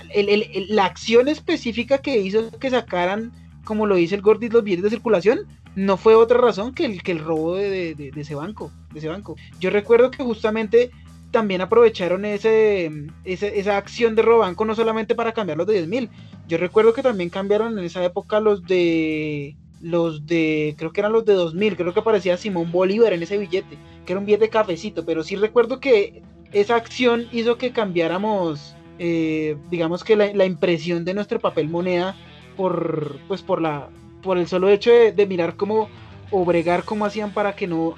la 0.70 0.86
acción 0.86 1.28
específica 1.28 1.98
que 2.00 2.18
hizo 2.20 2.50
que 2.60 2.70
sacaran, 2.70 3.32
como 3.64 3.86
lo 3.86 3.96
dice 3.96 4.16
el 4.16 4.22
Gordis, 4.22 4.54
los 4.54 4.64
billetes 4.64 4.84
de 4.84 4.90
circulación, 4.92 5.40
no 5.76 5.98
fue 5.98 6.16
otra 6.16 6.38
razón 6.38 6.74
que 6.74 6.86
el, 6.86 7.04
que 7.04 7.12
el 7.12 7.20
robo 7.20 7.56
de- 7.56 7.96
de 7.96 8.12
ese 8.22 8.36
banco, 8.36 8.72
de 8.94 9.00
ese 9.00 9.10
banco. 9.10 9.36
Yo 9.60 9.70
recuerdo 9.70 10.10
que 10.12 10.24
justamente 10.24 10.92
también 11.36 11.60
aprovecharon 11.60 12.24
ese, 12.24 12.90
esa 13.26 13.76
acción 13.76 14.16
de 14.16 14.22
robanco 14.22 14.64
no 14.64 14.74
solamente 14.74 15.16
para 15.16 15.34
cambiar 15.34 15.58
los 15.58 15.68
de 15.68 15.74
10 15.74 15.88
mil. 15.90 16.10
Yo 16.48 16.58
recuerdo 16.58 16.94
que 16.94 17.04
también 17.04 17.30
cambiaron 17.30 17.78
en 17.78 17.84
esa 17.84 18.06
época 18.06 18.40
los 18.40 18.64
de 18.64 19.58
los 19.82 20.26
de 20.26 20.76
creo 20.78 20.94
que 20.94 21.02
eran 21.02 21.12
los 21.12 21.26
de 21.26 21.34
2000, 21.34 21.76
creo 21.76 21.94
que 21.94 22.00
aparecía 22.00 22.38
Simón 22.38 22.72
Bolívar 22.72 23.12
en 23.12 23.22
ese 23.22 23.38
billete, 23.38 23.78
que 24.06 24.14
era 24.14 24.20
un 24.22 24.26
billete 24.26 24.48
cafecito, 24.48 25.06
pero 25.06 25.26
sí 25.26 25.36
recuerdo 25.36 25.82
que 25.82 26.24
esa 26.54 26.78
acción 26.78 27.28
hizo 27.34 27.58
que 27.58 27.74
cambiáramos 27.74 28.74
eh, 28.98 29.58
digamos 29.70 30.06
que 30.06 30.16
la, 30.16 30.46
impresión 30.46 31.04
de 31.04 31.16
nuestro 31.16 31.42
papel 31.42 31.68
moneda 31.68 32.16
por 32.56 33.20
pues 33.28 33.42
por 33.42 33.62
la 33.62 33.90
por 34.24 34.38
el 34.38 34.48
solo 34.48 34.70
hecho 34.70 34.90
de, 34.90 35.26
mirar 35.28 35.58
cómo 35.58 35.90
o 36.32 36.48
cómo 36.86 37.06
hacían 37.06 37.34
para 37.34 37.58
que 37.58 37.68
no 37.68 37.94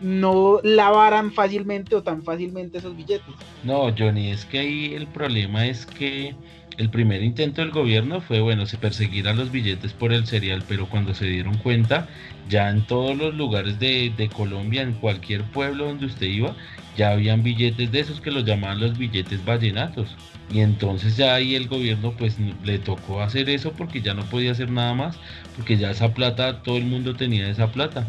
no 0.00 0.60
lavaran 0.62 1.32
fácilmente 1.32 1.96
o 1.96 2.02
tan 2.02 2.22
fácilmente 2.22 2.78
esos 2.78 2.96
billetes. 2.96 3.34
No, 3.64 3.94
Johnny, 3.96 4.30
es 4.30 4.44
que 4.44 4.58
ahí 4.58 4.94
el 4.94 5.06
problema 5.06 5.66
es 5.66 5.86
que 5.86 6.34
el 6.78 6.90
primer 6.90 7.22
intento 7.22 7.62
del 7.62 7.70
gobierno 7.70 8.20
fue, 8.20 8.40
bueno, 8.40 8.66
se 8.66 8.76
perseguir 8.76 9.28
a 9.28 9.34
los 9.34 9.50
billetes 9.50 9.92
por 9.92 10.12
el 10.12 10.26
cereal, 10.26 10.62
pero 10.68 10.86
cuando 10.86 11.14
se 11.14 11.26
dieron 11.26 11.56
cuenta, 11.58 12.06
ya 12.48 12.68
en 12.68 12.86
todos 12.86 13.16
los 13.16 13.34
lugares 13.34 13.78
de, 13.78 14.12
de 14.16 14.28
Colombia, 14.28 14.82
en 14.82 14.92
cualquier 14.92 15.42
pueblo 15.44 15.86
donde 15.86 16.06
usted 16.06 16.26
iba, 16.26 16.54
ya 16.96 17.12
habían 17.12 17.42
billetes 17.42 17.90
de 17.92 18.00
esos 18.00 18.20
que 18.20 18.30
los 18.30 18.44
llamaban 18.44 18.80
los 18.80 18.98
billetes 18.98 19.44
vallenatos. 19.44 20.16
Y 20.50 20.60
entonces 20.60 21.16
ya 21.16 21.34
ahí 21.34 21.54
el 21.54 21.66
gobierno 21.66 22.12
pues 22.16 22.36
le 22.62 22.78
tocó 22.78 23.22
hacer 23.22 23.48
eso 23.50 23.72
porque 23.72 24.00
ya 24.02 24.14
no 24.14 24.24
podía 24.26 24.52
hacer 24.52 24.70
nada 24.70 24.94
más, 24.94 25.18
porque 25.56 25.76
ya 25.76 25.90
esa 25.90 26.14
plata, 26.14 26.62
todo 26.62 26.76
el 26.76 26.84
mundo 26.84 27.16
tenía 27.16 27.48
esa 27.48 27.72
plata. 27.72 28.06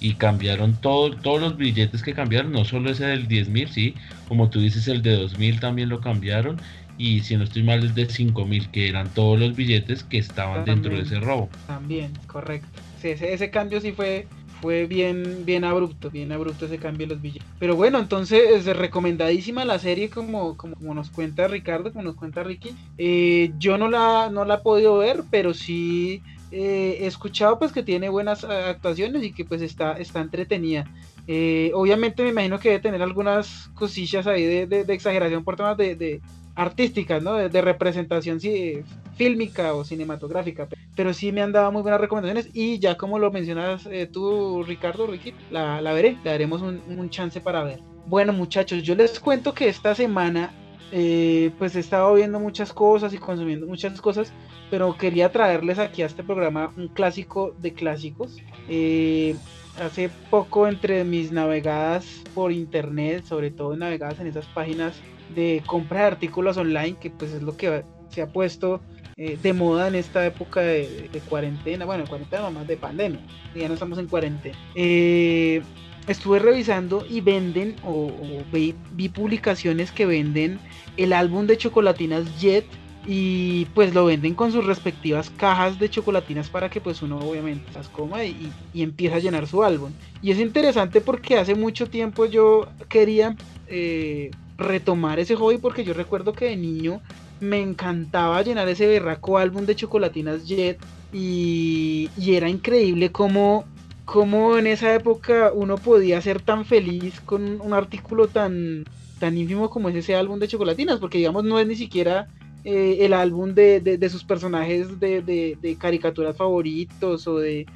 Y 0.00 0.14
cambiaron 0.14 0.74
todo, 0.80 1.14
todos 1.14 1.40
los 1.40 1.56
billetes 1.56 2.02
que 2.02 2.14
cambiaron, 2.14 2.52
no 2.52 2.64
solo 2.64 2.90
ese 2.90 3.04
del 3.04 3.28
10 3.28 3.48
mil, 3.50 3.68
sí, 3.68 3.94
como 4.28 4.48
tú 4.48 4.60
dices, 4.60 4.88
el 4.88 5.02
de 5.02 5.16
2000 5.16 5.60
también 5.60 5.88
lo 5.88 6.00
cambiaron. 6.00 6.60
Y 6.96 7.20
si 7.20 7.36
no 7.36 7.44
estoy 7.44 7.62
mal, 7.62 7.80
el 7.80 7.94
de 7.94 8.08
5000, 8.08 8.68
que 8.70 8.88
eran 8.88 9.08
todos 9.14 9.38
los 9.38 9.56
billetes 9.56 10.04
que 10.04 10.18
estaban 10.18 10.64
dentro 10.64 10.94
de 10.94 11.02
ese 11.02 11.18
robo. 11.20 11.48
También, 11.66 12.12
correcto. 12.26 12.68
Sí, 13.00 13.08
ese, 13.08 13.32
ese 13.32 13.50
cambio 13.50 13.80
sí 13.80 13.92
fue, 13.92 14.26
fue 14.60 14.86
bien, 14.86 15.44
bien 15.46 15.64
abrupto, 15.64 16.10
bien 16.10 16.32
abrupto 16.32 16.66
ese 16.66 16.78
cambio 16.78 17.06
de 17.06 17.14
los 17.14 17.22
billetes. 17.22 17.48
Pero 17.58 17.74
bueno, 17.76 17.98
entonces 17.98 18.66
es 18.66 18.76
recomendadísima 18.76 19.64
la 19.64 19.78
serie 19.78 20.10
como, 20.10 20.56
como, 20.56 20.74
como 20.76 20.94
nos 20.94 21.10
cuenta 21.10 21.48
Ricardo, 21.48 21.92
como 21.92 22.04
nos 22.04 22.16
cuenta 22.16 22.42
Ricky. 22.42 22.70
Eh, 22.98 23.52
yo 23.58 23.78
no 23.78 23.88
la, 23.88 24.28
no 24.30 24.44
la 24.44 24.56
he 24.56 24.58
podido 24.58 24.98
ver, 24.98 25.22
pero 25.30 25.54
sí 25.54 26.22
eh, 26.52 26.98
he 27.00 27.06
escuchado 27.06 27.58
pues 27.58 27.72
que 27.72 27.82
tiene 27.82 28.08
buenas 28.08 28.42
eh, 28.42 28.48
actuaciones 28.48 29.22
y 29.22 29.32
que 29.32 29.44
pues 29.44 29.62
está, 29.62 29.92
está 29.92 30.20
entretenida. 30.20 30.90
Eh, 31.26 31.70
obviamente 31.74 32.24
me 32.24 32.30
imagino 32.30 32.58
que 32.58 32.70
debe 32.70 32.80
tener 32.82 33.02
algunas 33.02 33.70
cosillas 33.74 34.26
ahí 34.26 34.66
de, 34.66 34.80
exageración 34.88 35.44
por 35.44 35.56
temas 35.56 35.76
de, 35.76 35.94
de 35.94 36.20
artísticas, 36.56 37.22
¿no? 37.22 37.34
De, 37.34 37.60
representación 37.62 38.40
sí, 38.40 38.82
fílmica 39.14 39.74
o 39.74 39.84
cinematográfica. 39.84 40.66
Pero 40.96 41.14
sí 41.14 41.30
me 41.30 41.40
han 41.40 41.52
dado 41.52 41.70
muy 41.70 41.82
buenas 41.82 42.00
recomendaciones 42.00 42.50
y 42.52 42.80
ya 42.80 42.96
como 42.96 43.20
lo 43.20 43.30
mencionas 43.30 43.88
tú, 44.12 44.64
Ricardo, 44.64 45.06
Ricky, 45.06 45.34
la, 45.52 45.80
la 45.80 45.92
veré, 45.92 46.16
le 46.24 46.30
daremos 46.30 46.62
un, 46.62 47.10
chance 47.10 47.40
para 47.40 47.62
ver. 47.62 47.80
Bueno 48.06 48.32
muchachos, 48.32 48.82
yo 48.82 48.96
les 48.96 49.20
cuento 49.20 49.54
que 49.54 49.68
esta 49.68 49.94
semana 49.94 50.52
pues 50.90 51.76
he 51.76 51.78
estado 51.78 52.14
viendo 52.14 52.40
muchas 52.40 52.72
cosas 52.72 53.14
y 53.14 53.18
consumiendo 53.18 53.66
muchas 53.68 54.00
cosas, 54.00 54.32
pero 54.70 54.96
quería 54.96 55.32
traerles 55.32 55.78
aquí 55.78 56.02
a 56.02 56.06
este 56.06 56.22
programa 56.22 56.72
un 56.76 56.88
clásico 56.88 57.54
de 57.58 57.72
clásicos. 57.74 58.38
Eh, 58.68 59.34
hace 59.80 60.10
poco 60.30 60.68
entre 60.68 61.04
mis 61.04 61.32
navegadas 61.32 62.22
por 62.34 62.52
internet, 62.52 63.24
sobre 63.24 63.50
todo 63.50 63.76
navegadas 63.76 64.20
en 64.20 64.28
esas 64.28 64.46
páginas 64.46 64.94
de 65.34 65.62
compra 65.66 66.00
de 66.00 66.06
artículos 66.06 66.56
online, 66.56 66.96
que 67.00 67.10
pues 67.10 67.32
es 67.32 67.42
lo 67.42 67.56
que 67.56 67.82
se 68.10 68.22
ha 68.22 68.32
puesto 68.32 68.80
eh, 69.16 69.38
de 69.42 69.52
moda 69.52 69.88
en 69.88 69.96
esta 69.96 70.24
época 70.24 70.60
de, 70.60 71.10
cuarentena, 71.28 71.84
bueno, 71.84 72.04
cuarentena 72.08 72.50
más 72.50 72.66
de 72.66 72.76
pandemia, 72.76 73.20
ya 73.54 73.68
no 73.68 73.74
estamos 73.74 73.98
en 73.98 74.06
cuarentena. 74.06 74.56
Eh, 74.74 75.62
estuve 76.06 76.38
revisando 76.38 77.04
y 77.08 77.20
venden, 77.20 77.76
o, 77.84 78.06
o 78.06 78.44
vi, 78.52 78.74
vi 78.92 79.08
publicaciones 79.08 79.92
que 79.92 80.06
venden 80.06 80.58
el 80.96 81.12
álbum 81.12 81.46
de 81.46 81.56
chocolatinas 81.56 82.40
Jet 82.40 82.64
y 83.12 83.64
pues 83.74 83.92
lo 83.92 84.04
venden 84.04 84.36
con 84.36 84.52
sus 84.52 84.64
respectivas 84.64 85.30
cajas 85.30 85.80
de 85.80 85.90
chocolatinas 85.90 86.48
para 86.48 86.70
que 86.70 86.80
pues 86.80 87.02
uno 87.02 87.18
obviamente 87.18 87.68
las 87.74 87.88
coma 87.88 88.22
y, 88.24 88.52
y, 88.72 88.82
empieza 88.82 89.16
a 89.16 89.18
llenar 89.18 89.48
su 89.48 89.64
álbum. 89.64 89.90
Y 90.22 90.30
es 90.30 90.38
interesante 90.38 91.00
porque 91.00 91.36
hace 91.36 91.56
mucho 91.56 91.88
tiempo 91.88 92.26
yo 92.26 92.68
quería 92.88 93.34
eh, 93.66 94.30
retomar 94.56 95.18
ese 95.18 95.34
hobby 95.34 95.58
porque 95.58 95.82
yo 95.82 95.92
recuerdo 95.92 96.34
que 96.34 96.44
de 96.44 96.56
niño 96.56 97.00
me 97.40 97.60
encantaba 97.60 98.42
llenar 98.42 98.68
ese 98.68 98.86
berraco 98.86 99.38
álbum 99.38 99.66
de 99.66 99.74
chocolatinas 99.74 100.46
Jet 100.46 100.78
y, 101.12 102.10
y 102.16 102.36
era 102.36 102.48
increíble 102.48 103.10
como 103.10 103.64
cómo 104.04 104.56
en 104.56 104.68
esa 104.68 104.94
época 104.94 105.50
uno 105.52 105.78
podía 105.78 106.22
ser 106.22 106.40
tan 106.40 106.64
feliz 106.64 107.20
con 107.22 107.60
un 107.60 107.72
artículo 107.72 108.28
tan, 108.28 108.84
tan 109.18 109.36
ínfimo 109.36 109.68
como 109.68 109.88
es 109.88 109.96
ese 109.96 110.14
álbum 110.14 110.38
de 110.38 110.46
chocolatinas, 110.46 111.00
porque 111.00 111.18
digamos 111.18 111.42
no 111.42 111.58
es 111.58 111.66
ni 111.66 111.74
siquiera 111.74 112.28
eh, 112.62 112.98
el 113.00 113.14
álbum 113.14 113.54
de, 113.54 113.80
de, 113.80 114.08
sus 114.10 114.22
personajes 114.22 115.00
de, 115.00 115.22
de, 115.22 115.76
caricaturas 115.76 116.36
favoritos 116.36 117.26
o 117.26 117.38
de, 117.38 117.66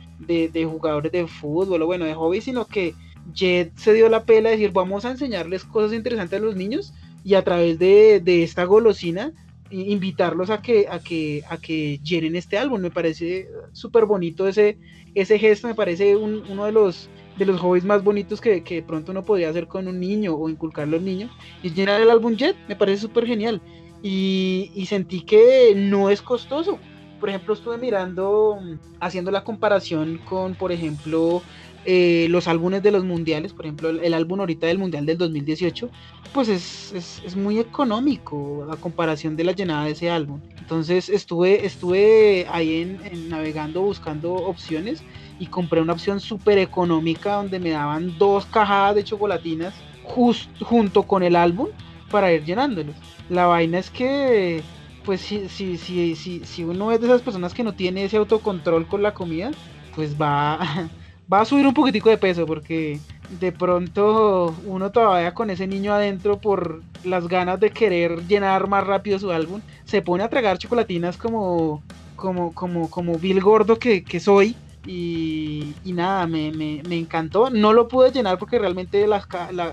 jugadores 0.70 1.10
de 1.10 1.26
fútbol 1.26 1.80
o 1.80 1.86
bueno, 1.86 2.04
de 2.04 2.14
hobby, 2.14 2.42
sino 2.42 2.66
que 2.66 2.94
Jet 3.32 3.74
se 3.76 3.94
dio 3.94 4.10
la 4.10 4.24
pela 4.24 4.50
de 4.50 4.56
decir 4.56 4.72
vamos 4.72 5.06
a 5.06 5.10
enseñarles 5.10 5.64
cosas 5.64 5.94
interesantes 5.94 6.38
a 6.38 6.44
los 6.44 6.54
niños 6.54 6.92
y 7.24 7.32
a 7.32 7.42
través 7.42 7.78
de, 7.78 8.42
esta 8.42 8.64
golosina 8.64 9.32
invitarlos 9.70 10.50
a 10.50 10.60
que, 10.60 10.86
a 10.90 10.98
que, 10.98 11.42
a 11.48 11.56
que 11.56 11.98
llenen 12.04 12.36
este 12.36 12.58
álbum. 12.58 12.82
Me 12.82 12.90
parece 12.90 13.48
súper 13.72 14.04
bonito 14.04 14.46
ese, 14.46 14.76
ese 15.14 15.38
gesto, 15.38 15.66
me 15.66 15.74
parece 15.74 16.14
uno 16.14 16.66
de 16.66 16.72
los, 16.72 17.08
de 17.38 17.46
los 17.46 17.58
hobbies 17.58 17.86
más 17.86 18.04
bonitos 18.04 18.42
que, 18.42 18.62
que, 18.62 18.82
pronto 18.82 19.12
uno 19.12 19.24
podría 19.24 19.48
hacer 19.48 19.66
con 19.66 19.88
un 19.88 19.98
niño 19.98 20.34
o 20.34 20.50
inculcarlo 20.50 20.98
al 20.98 21.04
niño. 21.06 21.30
Y 21.62 21.70
llenar 21.70 22.02
el 22.02 22.10
álbum 22.10 22.36
Jet, 22.36 22.54
me 22.68 22.76
parece 22.76 23.00
súper 23.00 23.26
genial. 23.26 23.62
Y, 24.04 24.70
y 24.74 24.84
sentí 24.84 25.22
que 25.22 25.72
no 25.74 26.10
es 26.10 26.20
costoso. 26.20 26.78
Por 27.18 27.30
ejemplo, 27.30 27.54
estuve 27.54 27.78
mirando, 27.78 28.60
haciendo 29.00 29.30
la 29.30 29.42
comparación 29.42 30.20
con, 30.28 30.54
por 30.54 30.72
ejemplo, 30.72 31.42
eh, 31.86 32.28
los 32.30 32.48
álbumes 32.48 32.82
de 32.82 32.90
los 32.90 33.04
mundiales, 33.04 33.52
por 33.52 33.66
ejemplo, 33.66 33.90
el, 33.90 34.14
álbum 34.14 34.40
ahorita 34.40 34.66
del 34.66 34.78
mundial 34.78 35.04
del 35.04 35.18
2018, 35.18 35.90
pues 36.32 36.48
es, 36.48 37.36
muy 37.36 37.58
económico 37.58 38.66
a 38.70 38.76
comparación 38.76 39.36
de 39.36 39.44
la 39.44 39.52
llenada 39.52 39.84
de 39.84 39.90
ese 39.90 40.10
álbum. 40.10 40.40
Entonces 40.58 41.10
estuve, 41.10 41.66
estuve 41.66 42.46
ahí 42.50 42.80
en, 42.80 43.28
navegando 43.28 43.82
buscando 43.82 44.32
opciones 44.32 45.02
y 45.38 45.46
compré 45.46 45.82
una 45.82 45.92
opción 45.92 46.20
súper 46.20 46.56
económica 46.56 47.34
donde 47.34 47.58
me 47.58 47.70
daban 47.70 48.16
dos 48.16 48.46
cajadas 48.46 48.94
de 48.94 49.04
chocolatinas 49.04 49.74
junto 50.04 51.02
con 51.02 51.22
el 51.22 51.36
álbum 51.36 51.68
para 52.14 52.32
ir 52.32 52.44
llenándolos. 52.44 52.94
La 53.28 53.46
vaina 53.46 53.80
es 53.80 53.90
que 53.90 54.62
pues 55.04 55.20
si, 55.20 55.48
si, 55.48 55.76
si, 55.76 56.14
si, 56.14 56.62
uno 56.62 56.92
es 56.92 57.00
de 57.00 57.08
esas 57.08 57.22
personas 57.22 57.52
que 57.52 57.64
no 57.64 57.74
tiene 57.74 58.04
ese 58.04 58.18
autocontrol 58.18 58.86
con 58.86 59.02
la 59.02 59.12
comida, 59.12 59.50
pues 59.96 60.14
va, 60.14 60.60
va 61.32 61.40
a 61.40 61.44
subir 61.44 61.66
un 61.66 61.74
poquitico 61.74 62.10
de 62.10 62.16
peso 62.16 62.46
porque 62.46 63.00
de 63.40 63.50
pronto 63.50 64.54
uno 64.64 64.92
todavía 64.92 65.34
con 65.34 65.50
ese 65.50 65.66
niño 65.66 65.92
adentro 65.92 66.40
por 66.40 66.84
las 67.02 67.26
ganas 67.26 67.58
de 67.58 67.70
querer 67.70 68.24
llenar 68.28 68.68
más 68.68 68.86
rápido 68.86 69.18
su 69.18 69.32
álbum, 69.32 69.60
se 69.84 70.00
pone 70.00 70.22
a 70.22 70.28
tragar 70.28 70.56
chocolatinas 70.56 71.16
como, 71.16 71.82
como, 72.14 72.54
como, 72.54 72.88
como 72.90 73.18
Bill 73.18 73.40
Gordo 73.40 73.76
que, 73.76 74.20
soy. 74.20 74.54
Y, 74.86 75.74
nada, 75.84 76.28
me, 76.28 76.80
encantó. 76.90 77.50
No 77.50 77.72
lo 77.72 77.88
pude 77.88 78.12
llenar 78.12 78.38
porque 78.38 78.60
realmente 78.60 79.04
la, 79.08 79.20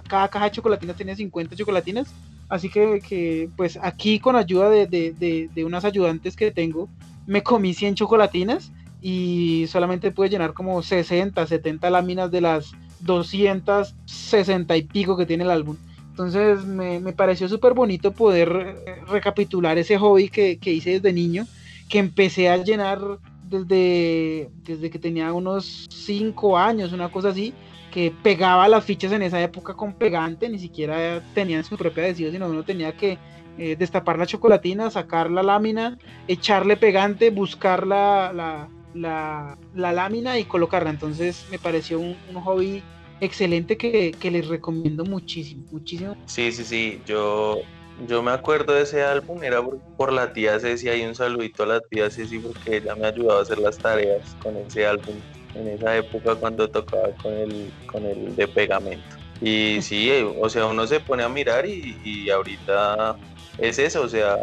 cada 0.07 0.27
caja 0.29 0.45
de 0.45 0.51
chocolatinas 0.51 0.95
tiene 0.95 1.15
50 1.15 1.55
chocolatinas. 1.55 2.11
Así 2.51 2.67
que, 2.67 3.49
pues 3.55 3.79
aquí 3.81 4.19
con 4.19 4.35
ayuda 4.35 4.69
de, 4.69 5.63
unas 5.65 5.85
ayudantes 5.85 6.35
que 6.35 6.51
tengo, 6.51 6.89
me 7.25 7.43
comí 7.43 7.73
100 7.73 7.95
chocolatinas 7.95 8.73
y 9.01 9.67
solamente 9.69 10.11
puede 10.11 10.31
llenar 10.31 10.53
como 10.53 10.83
60, 10.83 11.47
70 11.47 11.89
láminas 11.89 12.29
de 12.29 12.41
las 12.41 12.73
260 12.99 14.75
y 14.75 14.81
pico 14.81 15.15
que 15.15 15.25
tiene 15.25 15.45
el 15.45 15.49
álbum. 15.49 15.77
Entonces 16.09 16.65
me, 16.65 16.99
pareció 17.13 17.47
súper 17.47 17.73
bonito 17.73 18.11
poder 18.11 18.83
eh, 18.85 18.95
recapitular 19.07 19.77
ese 19.77 19.97
hobby 19.97 20.27
que, 20.27 20.59
hice 20.61 20.99
desde 20.99 21.13
niño, 21.13 21.47
que 21.87 21.99
empecé 21.99 22.49
a 22.49 22.57
llenar 22.57 22.99
desde, 23.45 24.49
desde 24.65 24.89
que 24.89 24.99
tenía 24.99 25.31
unos 25.31 25.87
5 25.89 26.57
años, 26.57 26.91
una 26.91 27.09
cosa 27.09 27.29
así, 27.29 27.53
que 27.91 28.13
pegaba 28.23 28.67
las 28.67 28.85
fichas 28.85 29.11
en 29.11 29.21
esa 29.21 29.41
época 29.41 29.73
con 29.73 29.93
pegante, 29.93 30.49
ni 30.49 30.59
siquiera 30.59 31.21
tenían 31.33 31.63
su 31.63 31.77
propia 31.77 32.05
adhesivo, 32.05 32.31
sino 32.31 32.47
uno 32.47 32.63
tenía 32.63 32.93
que 32.93 33.17
eh, 33.57 33.75
destapar 33.75 34.17
la 34.17 34.25
chocolatina, 34.25 34.89
sacar 34.89 35.29
la 35.29 35.43
lámina, 35.43 35.97
echarle 36.27 36.77
pegante, 36.77 37.29
buscar 37.29 37.85
la 37.85 38.69
la, 38.93 39.57
lámina 39.73 40.39
y 40.39 40.45
colocarla. 40.45 40.89
Entonces 40.89 41.45
me 41.51 41.59
pareció 41.59 41.99
un, 41.99 42.15
hobby 42.33 42.83
excelente 43.19 43.77
que, 43.77 44.15
les 44.31 44.47
recomiendo 44.47 45.05
muchísimo, 45.05 45.63
muchísimo. 45.71 46.15
Sí, 46.25 46.51
sí, 46.51 46.63
sí, 46.63 47.01
yo, 47.05 47.61
yo 48.07 48.23
me 48.23 48.31
acuerdo 48.31 48.73
de 48.73 48.83
ese 48.83 49.03
álbum, 49.03 49.43
era 49.43 49.61
por, 49.97 50.11
la 50.11 50.33
tía 50.33 50.59
Ceci, 50.59 50.89
hay 50.89 51.05
un 51.05 51.15
saludito 51.15 51.63
a 51.63 51.67
la 51.67 51.79
tía 51.81 52.09
Ceci 52.09 52.39
porque 52.39 52.77
ella 52.77 52.95
me 52.95 53.07
ayudaba 53.07 53.39
a 53.39 53.43
hacer 53.43 53.59
las 53.59 53.77
tareas 53.77 54.35
con 54.41 54.57
ese 54.57 54.85
álbum 54.85 55.15
en 55.55 55.67
esa 55.67 55.97
época 55.97 56.35
cuando 56.35 56.69
tocaba 56.69 57.09
con 57.21 57.33
el, 57.33 57.71
con 57.85 58.05
el 58.05 58.35
de 58.35 58.47
pegamento. 58.47 59.17
Y 59.41 59.81
sí, 59.81 60.11
o 60.39 60.49
sea, 60.49 60.67
uno 60.67 60.85
se 60.85 60.99
pone 60.99 61.23
a 61.23 61.29
mirar 61.29 61.65
y, 61.65 61.97
y 62.03 62.29
ahorita 62.29 63.17
es 63.57 63.79
eso, 63.79 64.03
o 64.03 64.09
sea, 64.09 64.37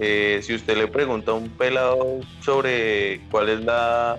eh, 0.00 0.40
si 0.42 0.54
usted 0.54 0.76
le 0.76 0.88
pregunta 0.88 1.30
a 1.30 1.34
un 1.34 1.48
pelado 1.50 2.20
sobre 2.40 3.20
cuál 3.30 3.48
es 3.48 3.60
la, 3.60 4.18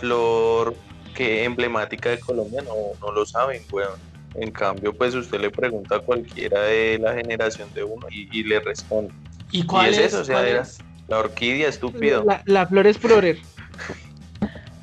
flor 0.00 0.74
que 1.14 1.44
emblemática 1.44 2.10
de 2.10 2.18
Colombia, 2.18 2.62
no, 2.62 2.74
no 3.00 3.12
lo 3.12 3.24
saben, 3.24 3.62
bueno. 3.70 3.90
En 4.34 4.50
cambio, 4.50 4.92
pues 4.92 5.14
usted 5.14 5.40
le 5.40 5.50
pregunta 5.50 5.96
a 5.96 5.98
cualquiera 6.00 6.60
de 6.60 6.98
la 6.98 7.14
generación 7.14 7.72
de 7.72 7.84
uno 7.84 8.06
y, 8.10 8.42
le 8.44 8.60
responde. 8.60 9.14
¿Y 9.50 9.64
cuál 9.64 9.94
es, 9.94 9.98
eso? 9.98 10.20
O 10.20 10.24
sea, 10.24 10.62
la 11.08 11.18
orquídea, 11.18 11.68
estúpido. 11.68 12.22
La, 12.44 12.66
flor 12.66 12.86
es 12.86 12.98
florer. 12.98 13.38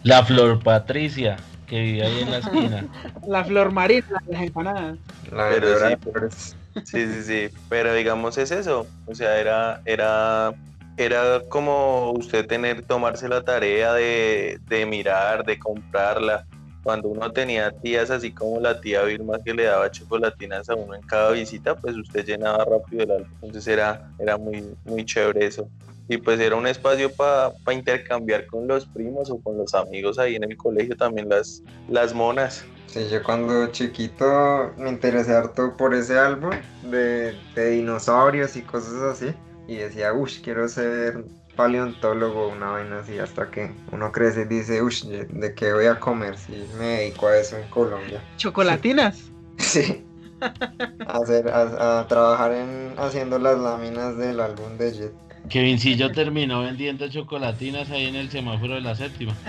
La 0.03 0.23
flor 0.23 0.61
Patricia, 0.61 1.37
que 1.67 1.79
vive 1.81 2.05
ahí 2.05 2.21
en 2.21 2.31
la 2.31 2.37
esquina. 2.39 2.85
la 3.27 3.43
flor 3.43 3.71
marina, 3.71 4.21
las 4.27 4.41
empanadas. 4.41 4.97
La 5.31 5.49
Pero 5.49 5.79
sí, 5.79 6.55
Sí, 6.83 7.05
sí, 7.05 7.23
sí, 7.23 7.57
pero 7.69 7.93
digamos 7.93 8.37
es 8.39 8.49
eso, 8.51 8.87
o 9.05 9.13
sea, 9.13 9.39
era, 9.39 9.81
era, 9.85 10.53
era 10.97 11.41
como 11.49 12.11
usted 12.13 12.47
tener, 12.47 12.81
tomarse 12.81 13.29
la 13.29 13.43
tarea 13.43 13.93
de, 13.93 14.59
mirar, 14.87 15.45
de 15.45 15.59
comprarla. 15.59 16.45
Cuando 16.81 17.09
uno 17.09 17.31
tenía 17.31 17.71
tías 17.71 18.09
así 18.09 18.31
como 18.31 18.59
la 18.59 18.81
tía 18.81 19.03
Vilma 19.03 19.37
que 19.45 19.53
le 19.53 19.65
daba 19.65 19.89
chocolatinas 19.89 20.67
a 20.69 20.75
uno 20.75 20.95
en 20.95 21.01
cada 21.03 21.31
visita, 21.31 21.75
pues 21.75 21.95
usted 21.95 22.25
llenaba 22.25 22.65
rápido 22.65 23.03
el 23.03 23.11
álbum. 23.11 23.29
Entonces 23.35 23.67
era, 23.67 24.09
era 24.19 24.37
muy, 24.37 24.75
muy 24.83 25.05
chévere 25.05 25.45
eso. 25.45 25.69
Y 26.09 26.17
pues 26.17 26.39
era 26.39 26.55
un 26.55 26.67
espacio 26.67 27.11
para 27.11 27.53
intercambiar 27.71 28.45
con 28.47 28.67
los 28.67 28.85
primos 28.85 29.29
o 29.29 29.39
con 29.39 29.57
los 29.57 29.73
amigos 29.73 30.19
ahí 30.19 30.35
en 30.35 30.43
el 30.43 30.57
colegio 30.57 30.95
también 30.95 31.29
las, 31.29 31.63
las 31.87 32.13
monas. 32.13 32.65
Sí, 32.93 33.07
yo 33.09 33.23
cuando 33.23 33.67
chiquito 33.71 34.71
me 34.77 34.87
interesé 34.89 35.33
harto 35.33 35.75
por 35.75 35.95
ese 35.95 36.19
álbum 36.19 36.51
de, 36.83 37.35
dinosaurios 37.55 38.55
y 38.55 38.61
cosas 38.61 39.01
así. 39.01 39.33
Y 39.67 39.77
decía, 39.77 40.13
uff, 40.13 40.39
quiero 40.43 40.67
ser 40.67 41.25
paleontólogo, 41.55 42.49
una 42.49 42.71
vaina 42.71 42.99
así, 42.99 43.17
hasta 43.17 43.49
que 43.49 43.71
uno 43.91 44.11
crece 44.11 44.41
y 44.41 44.45
dice, 44.45 44.83
uff, 44.83 45.01
¿de 45.05 45.55
qué 45.55 45.73
voy 45.73 45.87
a 45.87 45.99
comer 45.99 46.37
si 46.37 46.51
me 46.77 46.99
dedico 46.99 47.27
a 47.27 47.37
eso 47.37 47.57
en 47.57 47.67
Colombia? 47.69 48.21
¿Chocolatinas? 48.37 49.29
Sí. 49.57 50.05
a, 50.41 51.17
hacer, 51.17 51.47
a, 51.47 52.05
trabajar 52.07 52.51
en 52.51 52.93
haciendo 52.97 53.39
las 53.39 53.57
láminas 53.57 54.17
del 54.17 54.39
álbum 54.39 54.77
de 54.77 54.91
Jet. 54.91 55.13
Kevincillo 55.49 56.11
terminó 56.11 56.61
vendiendo 56.61 57.07
chocolatinas 57.09 57.89
ahí 57.91 58.05
en 58.05 58.15
el 58.15 58.29
semáforo 58.29 58.75
de 58.75 58.81
la 58.81 58.95
séptima. 58.95 59.35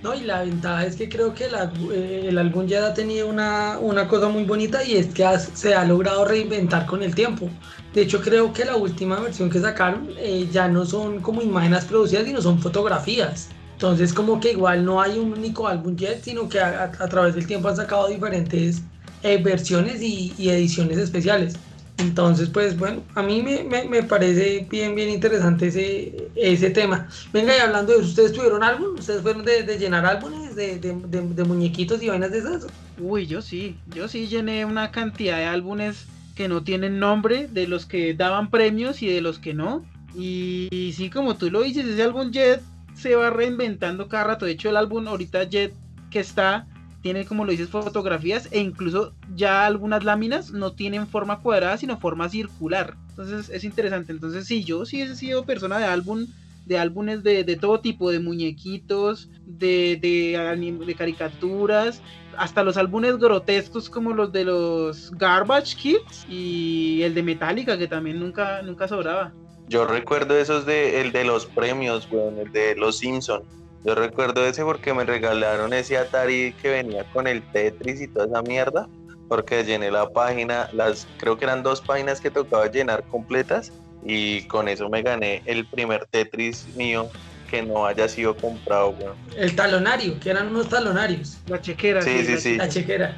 No, 0.00 0.14
y 0.14 0.20
la 0.20 0.42
ventaja 0.42 0.86
es 0.86 0.94
que 0.94 1.08
creo 1.08 1.34
que 1.34 1.46
eh, 1.92 2.26
el 2.28 2.38
álbum 2.38 2.66
ya 2.66 2.86
ha 2.86 2.94
tenido 2.94 3.26
una, 3.26 3.78
cosa 4.08 4.28
muy 4.28 4.44
bonita 4.44 4.84
y 4.84 4.96
es 4.96 5.08
que 5.08 5.26
se 5.54 5.74
ha 5.74 5.84
logrado 5.84 6.24
reinventar 6.24 6.86
con 6.86 7.02
el 7.02 7.16
tiempo. 7.16 7.50
De 7.92 8.02
hecho, 8.02 8.20
creo 8.20 8.52
que 8.52 8.64
la 8.64 8.76
última 8.76 9.18
versión 9.18 9.50
que 9.50 9.58
sacaron 9.58 10.08
eh, 10.16 10.48
ya 10.52 10.68
no 10.68 10.84
son 10.84 11.20
como 11.20 11.42
imágenes 11.42 11.84
producidas, 11.84 12.26
sino 12.26 12.40
son 12.40 12.60
fotografías. 12.60 13.48
Entonces, 13.72 14.12
como 14.12 14.38
que 14.38 14.52
igual 14.52 14.84
no 14.84 15.00
hay 15.00 15.18
un 15.18 15.32
único 15.32 15.66
álbum 15.66 15.96
Jet, 15.96 16.22
sino 16.22 16.48
que 16.48 16.60
a, 16.60 16.92
través 16.92 17.34
del 17.34 17.48
tiempo 17.48 17.68
han 17.68 17.76
sacado 17.76 18.06
diferentes 18.06 18.82
eh, 19.24 19.42
versiones 19.42 20.00
y 20.00 20.48
ediciones 20.48 20.98
especiales. 20.98 21.56
Entonces, 21.98 22.48
pues 22.48 22.78
bueno, 22.78 23.02
a 23.16 23.22
mí 23.22 23.42
me, 23.42 23.64
me, 23.84 24.02
parece 24.04 24.66
bien, 24.70 24.94
bien 24.94 25.10
interesante 25.10 25.66
ese, 25.66 26.28
ese 26.36 26.70
tema. 26.70 27.08
Venga, 27.32 27.56
y 27.56 27.60
hablando 27.60 27.92
de 27.92 27.98
eso, 27.98 28.08
¿ustedes 28.08 28.32
tuvieron 28.32 28.62
álbum? 28.62 28.94
¿Ustedes 28.96 29.20
fueron 29.20 29.44
de, 29.44 29.64
llenar 29.78 30.06
álbumes 30.06 30.54
de, 30.54 30.78
de, 30.78 30.94
de, 30.94 31.44
muñequitos 31.44 32.00
y 32.00 32.08
vainas 32.08 32.30
de 32.30 32.38
esas? 32.38 32.68
Uy, 33.00 33.26
yo 33.26 33.42
sí, 33.42 33.76
yo 33.92 34.06
sí 34.06 34.28
llené 34.28 34.64
una 34.64 34.92
cantidad 34.92 35.38
de 35.38 35.46
álbumes 35.46 36.06
que 36.36 36.46
no 36.46 36.62
tienen 36.62 37.00
nombre, 37.00 37.48
de 37.48 37.66
los 37.66 37.84
que 37.84 38.14
daban 38.14 38.48
premios 38.48 39.02
y 39.02 39.08
de 39.08 39.20
los 39.20 39.40
que 39.40 39.52
no. 39.54 39.84
Y, 40.16 40.94
sí, 40.96 41.10
como 41.10 41.36
tú 41.36 41.50
lo 41.50 41.62
dices, 41.62 41.84
ese 41.84 42.04
álbum 42.04 42.30
Jet 42.30 42.62
se 42.94 43.16
va 43.16 43.30
reinventando 43.30 44.08
cada 44.08 44.22
rato. 44.22 44.46
De 44.46 44.52
hecho, 44.52 44.70
el 44.70 44.76
álbum 44.76 45.08
ahorita 45.08 45.44
Jet 45.44 45.74
que 46.10 46.20
está 46.20 46.66
tiene, 47.02 47.24
como 47.24 47.44
lo 47.44 47.52
dices, 47.52 47.68
fotografías 47.68 48.48
e 48.50 48.60
incluso 48.60 49.14
ya 49.34 49.66
algunas 49.66 50.04
láminas 50.04 50.50
no 50.50 50.72
tienen 50.72 51.06
forma 51.06 51.40
cuadrada, 51.40 51.76
sino 51.76 51.98
forma 51.98 52.28
circular. 52.28 52.96
Entonces 53.10 53.48
es 53.50 53.64
interesante. 53.64 54.12
Entonces, 54.12 54.46
sí, 54.46 54.64
yo 54.64 54.84
sí 54.84 55.02
he 55.02 55.14
sido 55.14 55.44
persona 55.44 55.78
de 55.78 55.84
álbum 55.84 56.26
de 56.68 56.78
álbumes 56.78 57.22
de, 57.22 57.44
de 57.44 57.56
todo 57.56 57.80
tipo, 57.80 58.10
de 58.10 58.20
muñequitos, 58.20 59.30
de, 59.46 59.98
de, 60.00 60.94
caricaturas, 60.94 62.02
hasta 62.36 62.62
los 62.62 62.76
álbumes 62.76 63.16
grotescos 63.16 63.88
como 63.88 64.12
los 64.12 64.30
de 64.32 64.44
los 64.44 65.10
Garbage 65.12 65.76
Kids 65.76 66.26
y 66.28 67.00
el 67.02 67.14
de 67.14 67.22
Metallica, 67.22 67.78
que 67.78 67.88
también 67.88 68.20
nunca, 68.20 68.60
nunca 68.62 68.86
sobraba. 68.86 69.32
Yo 69.66 69.86
recuerdo 69.86 70.36
esos 70.38 70.66
de 70.66 71.00
el 71.00 71.10
de 71.10 71.24
los 71.24 71.46
premios, 71.46 72.06
weón, 72.10 72.38
el 72.38 72.52
de 72.52 72.76
los 72.76 72.98
Simpson. 72.98 73.42
Yo 73.84 73.94
recuerdo 73.94 74.46
ese 74.46 74.64
porque 74.64 74.92
me 74.92 75.04
regalaron 75.04 75.72
ese 75.72 75.96
Atari 75.96 76.54
que 76.60 76.68
venía 76.68 77.04
con 77.12 77.26
el 77.26 77.42
Tetris 77.52 78.00
y 78.00 78.08
toda 78.08 78.26
esa 78.26 78.42
mierda. 78.42 78.88
Porque 79.28 79.62
llené 79.62 79.90
la 79.90 80.08
página, 80.08 80.70
las 80.72 81.06
creo 81.18 81.36
que 81.36 81.44
eran 81.44 81.62
dos 81.62 81.82
páginas 81.82 82.20
que 82.20 82.30
tocaba 82.30 82.66
llenar 82.70 83.04
completas 83.04 83.72
y 84.02 84.42
con 84.44 84.68
eso 84.68 84.88
me 84.88 85.02
gané 85.02 85.42
el 85.44 85.66
primer 85.66 86.06
Tetris 86.06 86.66
mío 86.76 87.10
que 87.50 87.62
no 87.62 87.86
haya 87.86 88.08
sido 88.08 88.36
comprado, 88.36 88.90
weón. 88.90 89.16
El 89.36 89.54
talonario, 89.54 90.18
que 90.20 90.30
eran 90.30 90.48
unos 90.48 90.68
talonarios. 90.68 91.38
La 91.46 91.60
chequera. 91.60 92.02
Sí, 92.02 92.24
sí, 92.24 92.32
la 92.32 92.40
sí. 92.40 92.56
La 92.56 92.68
chequera. 92.68 93.16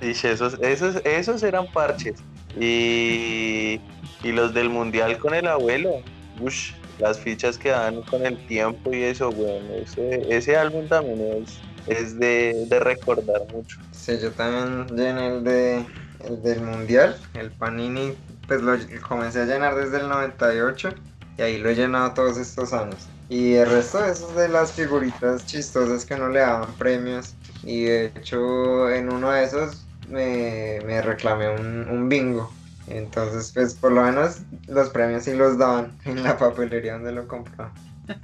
Y 0.00 0.10
esos, 0.10 0.58
esos, 0.60 0.96
esos 1.04 1.42
eran 1.42 1.66
parches. 1.66 2.16
Y, 2.58 3.80
y 4.22 4.32
los 4.32 4.54
del 4.54 4.68
mundial 4.68 5.18
con 5.18 5.34
el 5.34 5.46
abuelo. 5.46 6.02
Ush, 6.40 6.72
las 6.98 7.18
fichas 7.18 7.58
que 7.58 7.70
dan 7.70 8.02
con 8.02 8.24
el 8.24 8.36
tiempo 8.46 8.92
y 8.92 9.02
eso, 9.04 9.30
weón. 9.30 9.64
Ese, 9.82 10.26
ese 10.34 10.56
álbum 10.56 10.86
también 10.88 11.20
es, 11.42 11.58
es 11.86 12.18
de, 12.18 12.66
de 12.68 12.80
recordar 12.80 13.42
mucho. 13.52 13.78
Sí, 13.92 14.18
yo 14.20 14.30
también 14.32 14.86
llené 14.96 15.28
el, 15.28 15.44
de, 15.44 15.84
el 16.24 16.42
del 16.42 16.60
mundial, 16.60 17.16
el 17.34 17.50
Panini, 17.50 18.14
pues 18.46 18.62
lo 18.62 18.76
comencé 19.06 19.40
a 19.42 19.44
llenar 19.44 19.74
desde 19.74 19.98
el 19.98 20.08
98 20.08 20.94
y 21.38 21.42
ahí 21.42 21.58
lo 21.58 21.70
he 21.70 21.74
llenado 21.74 22.12
todos 22.14 22.38
estos 22.38 22.72
años. 22.72 23.08
Y 23.28 23.54
el 23.54 23.68
resto 23.68 24.00
de 24.02 24.12
esos 24.12 24.34
de 24.36 24.48
las 24.48 24.72
figuritas 24.72 25.44
chistosas 25.46 26.04
que 26.04 26.16
no 26.16 26.28
le 26.28 26.40
daban 26.40 26.72
premios. 26.74 27.34
Y 27.64 27.84
de 27.84 28.06
hecho 28.06 28.88
en 28.90 29.12
uno 29.12 29.30
de 29.32 29.44
esos 29.44 29.84
me, 30.08 30.78
me 30.86 31.02
reclamé 31.02 31.48
un, 31.48 31.88
un 31.88 32.08
bingo. 32.08 32.52
Entonces 32.88 33.52
pues 33.52 33.74
por 33.74 33.92
lo 33.92 34.02
menos 34.02 34.38
los 34.68 34.90
premios 34.90 35.24
sí 35.24 35.34
los 35.34 35.58
daban 35.58 35.96
en 36.04 36.22
la 36.22 36.36
papelería 36.38 36.94
donde 36.94 37.12
lo 37.12 37.26
compraba. 37.26 37.72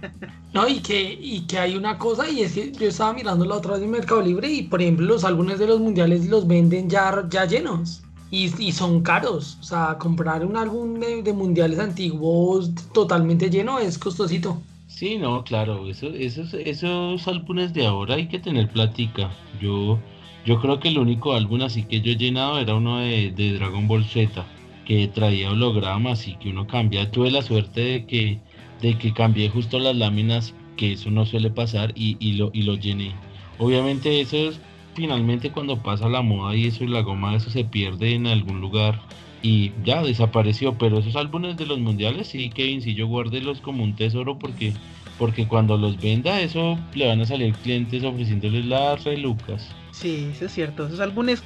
No, 0.53 0.69
y 0.69 0.81
que, 0.81 1.19
y 1.19 1.47
que 1.47 1.59
hay 1.59 1.77
una 1.77 1.99
cosa, 1.99 2.29
y 2.29 2.43
es 2.43 2.53
que 2.53 2.71
yo 2.73 2.89
estaba 2.89 3.15
mirando 3.15 3.47
la 3.47 3.55
otra 3.55 3.73
vez 3.73 3.83
en 3.83 3.91
Mercado 3.91 4.21
Libre, 4.21 4.51
y 4.51 4.65
por 4.65 4.83
ejemplo, 4.83 5.07
los 5.07 5.25
álbumes 5.25 5.59
de 5.59 5.67
los 5.67 5.81
mundiales 5.81 6.29
los 6.29 6.47
venden 6.47 6.91
ya, 6.91 7.25
ya 7.31 7.47
llenos. 7.47 8.03
Y, 8.31 8.53
y 8.63 8.73
son 8.73 9.03
caros. 9.03 9.57
O 9.61 9.63
sea, 9.63 9.97
comprar 9.99 10.45
un 10.45 10.57
álbum 10.57 11.01
de, 11.01 11.23
de 11.23 11.33
mundiales 11.33 11.79
antiguos 11.79 12.71
totalmente 12.93 13.49
lleno 13.49 13.79
es 13.79 13.97
costosito. 13.97 14.61
Sí, 14.89 15.17
no, 15.17 15.43
claro, 15.43 15.89
eso, 15.89 16.09
esos, 16.09 16.53
esos 16.53 17.27
álbumes 17.27 17.73
de 17.73 17.87
ahora 17.87 18.15
hay 18.17 18.29
que 18.29 18.39
tener 18.39 18.69
plática. 18.71 19.31
Yo, 19.61 19.99
yo 20.45 20.61
creo 20.61 20.81
que 20.81 20.89
el 20.89 20.99
único 20.99 21.35
álbum 21.35 21.63
así 21.63 21.85
que 21.85 22.01
yo 22.01 22.13
he 22.13 22.17
llenado 22.17 22.59
era 22.59 22.75
uno 22.75 22.99
de, 22.99 23.31
Dragon 23.31 23.87
Ball 23.87 24.05
Z, 24.05 24.45
que 24.85 25.09
traía 25.09 25.51
hologramas 25.51 26.27
y 26.27 26.35
que 26.35 26.51
uno 26.51 26.67
cambia. 26.67 27.11
Tuve 27.11 27.31
la 27.31 27.43
suerte 27.43 27.81
de 27.81 28.07
que, 28.07 28.41
de 28.81 28.99
que 28.99 29.13
cambié 29.13 29.49
justo 29.49 29.79
las 29.79 29.97
láminas, 29.97 30.55
que 30.77 30.93
eso 30.93 31.11
no 31.11 31.27
suele 31.27 31.51
pasar, 31.51 31.93
y, 31.95 32.17
y 32.19 32.33
lo, 32.35 32.51
y 32.53 32.63
lo 32.63 32.75
llené. 32.75 33.13
Obviamente 33.59 34.21
eso 34.21 34.37
es 34.37 34.61
finalmente 34.95 35.51
cuando 35.51 35.83
pasa 35.83 36.09
la 36.09 36.23
moda 36.23 36.55
y 36.57 36.67
eso 36.67 36.85
y 36.85 36.89
la 36.89 37.03
goma, 37.03 37.37
eso 37.37 37.51
se 37.51 37.65
pierde 37.65 38.15
en 38.15 38.27
algún 38.27 38.61
lugar 38.61 39.01
y 39.43 39.73
ya 39.85 40.03
desapareció. 40.03 40.77
Pero 40.79 40.99
esos 40.99 41.17
álbumes 41.17 41.57
de 41.57 41.67
los 41.67 41.79
mundiales, 41.79 42.29
sí, 42.29 42.51
Kevin, 42.51 42.83
sí, 42.83 42.95
yo 42.95 43.07
guárdelos 43.07 43.61
como 43.61 43.85
un 43.85 43.95
tesoro 43.95 44.39
porque, 44.39 44.73
porque 45.19 45.47
cuando 45.47 45.77
los 45.77 46.01
venda, 46.01 46.41
eso 46.41 46.79
le 46.95 47.07
van 47.07 47.21
a 47.21 47.27
salir 47.27 47.55
clientes 47.55 48.03
ofreciéndoles 48.05 48.67
las 48.67 49.05
relucas. 49.05 49.69
Sí, 50.03 50.31
eso 50.35 50.47
es 50.47 50.53
cierto. 50.53 50.87
Esos 50.87 51.01
álbumes 51.01 51.43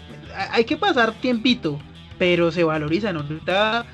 hay 0.51 0.64
que 0.64 0.77
pasar 0.77 1.12
tiempito, 1.21 1.79
pero 2.19 2.51
se 2.51 2.64
valorizan. 2.64 3.16
Ahorita 3.16 3.85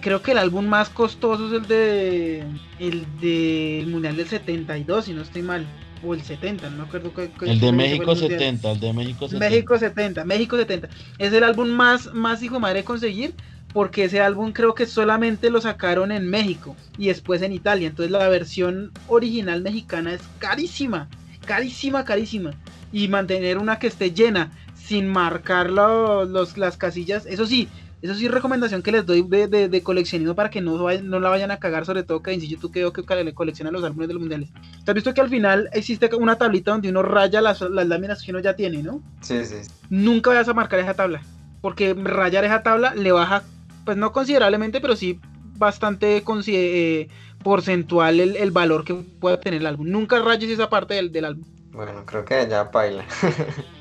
creo 0.00 0.22
que 0.22 0.30
el 0.30 0.38
álbum 0.38 0.66
más 0.66 0.88
costoso 0.88 1.48
es 1.48 1.52
el 1.54 1.66
de 1.66 2.44
el 2.78 3.04
del 3.20 3.88
Mundial 3.88 4.16
del 4.16 4.28
72, 4.28 5.04
si 5.06 5.12
no 5.12 5.22
estoy 5.22 5.42
mal, 5.42 5.66
o 6.04 6.14
el 6.14 6.22
70, 6.22 6.70
no 6.70 6.76
me 6.78 6.82
acuerdo 6.84 7.12
qué- 7.12 7.30
qué- 7.38 7.50
El 7.50 7.60
de 7.60 7.72
México 7.72 8.06
Mundial. 8.06 8.38
70, 8.38 8.70
el 8.70 8.80
de 8.80 8.92
México 8.92 9.28
70. 9.28 9.38
México 9.38 9.78
70, 9.78 10.24
México 10.24 10.56
70. 10.56 10.88
Es 11.18 11.32
el 11.32 11.42
álbum 11.44 11.68
más, 11.68 12.12
más 12.14 12.42
hijo 12.42 12.54
de 12.54 12.60
madre 12.60 12.78
de 12.80 12.84
conseguir 12.84 13.34
porque 13.72 14.04
ese 14.04 14.20
álbum 14.20 14.52
creo 14.52 14.74
que 14.74 14.86
solamente 14.86 15.50
lo 15.50 15.60
sacaron 15.60 16.12
en 16.12 16.28
México 16.28 16.76
y 16.98 17.08
después 17.08 17.42
en 17.42 17.52
Italia. 17.52 17.88
Entonces 17.88 18.10
la 18.12 18.28
versión 18.28 18.92
original 19.08 19.62
mexicana 19.62 20.12
es 20.12 20.20
carísima, 20.38 21.08
carísima, 21.44 22.04
carísima. 22.04 22.52
Y 22.92 23.08
mantener 23.08 23.58
una 23.58 23.78
que 23.78 23.86
esté 23.86 24.12
llena 24.12 24.52
sin 24.74 25.08
marcar 25.08 25.70
lo- 25.70 26.24
los, 26.24 26.56
las 26.58 26.76
casillas, 26.76 27.26
eso 27.26 27.46
sí. 27.46 27.68
Eso 28.02 28.14
sí, 28.16 28.26
recomendación 28.26 28.82
que 28.82 28.90
les 28.90 29.06
doy 29.06 29.22
de, 29.22 29.46
de, 29.46 29.68
de 29.68 29.82
coleccionismo 29.84 30.34
para 30.34 30.50
que 30.50 30.60
no, 30.60 30.76
vayan- 30.76 31.04
no 31.04 31.20
la 31.20 31.28
vayan 31.28 31.52
a 31.52 31.58
cagar, 31.58 31.86
sobre 31.86 32.02
todo 32.02 32.20
que 32.20 32.38
si 32.40 32.56
tú 32.56 32.72
que 32.72 32.80
veo 32.80 32.92
que 32.92 33.02
le 33.24 33.32
colecciona 33.32 33.70
los 33.70 33.84
álbumes 33.84 34.08
de 34.08 34.14
los 34.14 34.20
mundiales. 34.20 34.50
¿Te 34.84 34.90
has 34.90 34.94
visto 34.96 35.14
que 35.14 35.20
al 35.20 35.28
final 35.28 35.68
existe 35.72 36.10
una 36.16 36.34
tablita 36.36 36.72
donde 36.72 36.88
uno 36.88 37.02
raya 37.04 37.40
las, 37.40 37.60
las 37.60 37.86
láminas 37.86 38.20
que 38.22 38.32
uno 38.32 38.40
ya 38.40 38.56
tiene, 38.56 38.82
¿no? 38.82 39.00
Sí, 39.20 39.44
sí. 39.44 39.56
nunca 39.88 40.30
vayas 40.30 40.48
a 40.48 40.52
marcar 40.54 40.80
esa 40.80 40.94
tabla. 40.94 41.22
Porque 41.60 41.94
rayar 41.94 42.44
esa 42.44 42.64
tabla 42.64 42.92
le 42.96 43.12
baja, 43.12 43.44
pues 43.84 43.96
no 43.96 44.10
considerablemente, 44.10 44.80
pero 44.80 44.96
sí 44.96 45.20
bastante 45.56 46.24
eh, 46.48 47.08
porcentual 47.44 48.18
el, 48.18 48.34
el 48.36 48.50
valor 48.50 48.84
que 48.84 48.94
puede 48.94 49.36
tener 49.38 49.60
el 49.60 49.66
álbum. 49.66 49.88
Nunca 49.88 50.18
rayes 50.20 50.50
esa 50.50 50.68
parte 50.68 50.94
del, 50.94 51.12
del 51.12 51.24
álbum. 51.24 51.44
Bueno, 51.72 52.04
creo 52.06 52.24
que 52.24 52.46
ya 52.48 52.70
paila. 52.70 53.06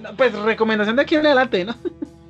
No, 0.00 0.16
Pues 0.16 0.32
recomendación 0.34 0.96
de 0.96 1.02
aquí 1.02 1.14
en 1.16 1.26
adelante, 1.26 1.64
¿no? 1.64 1.76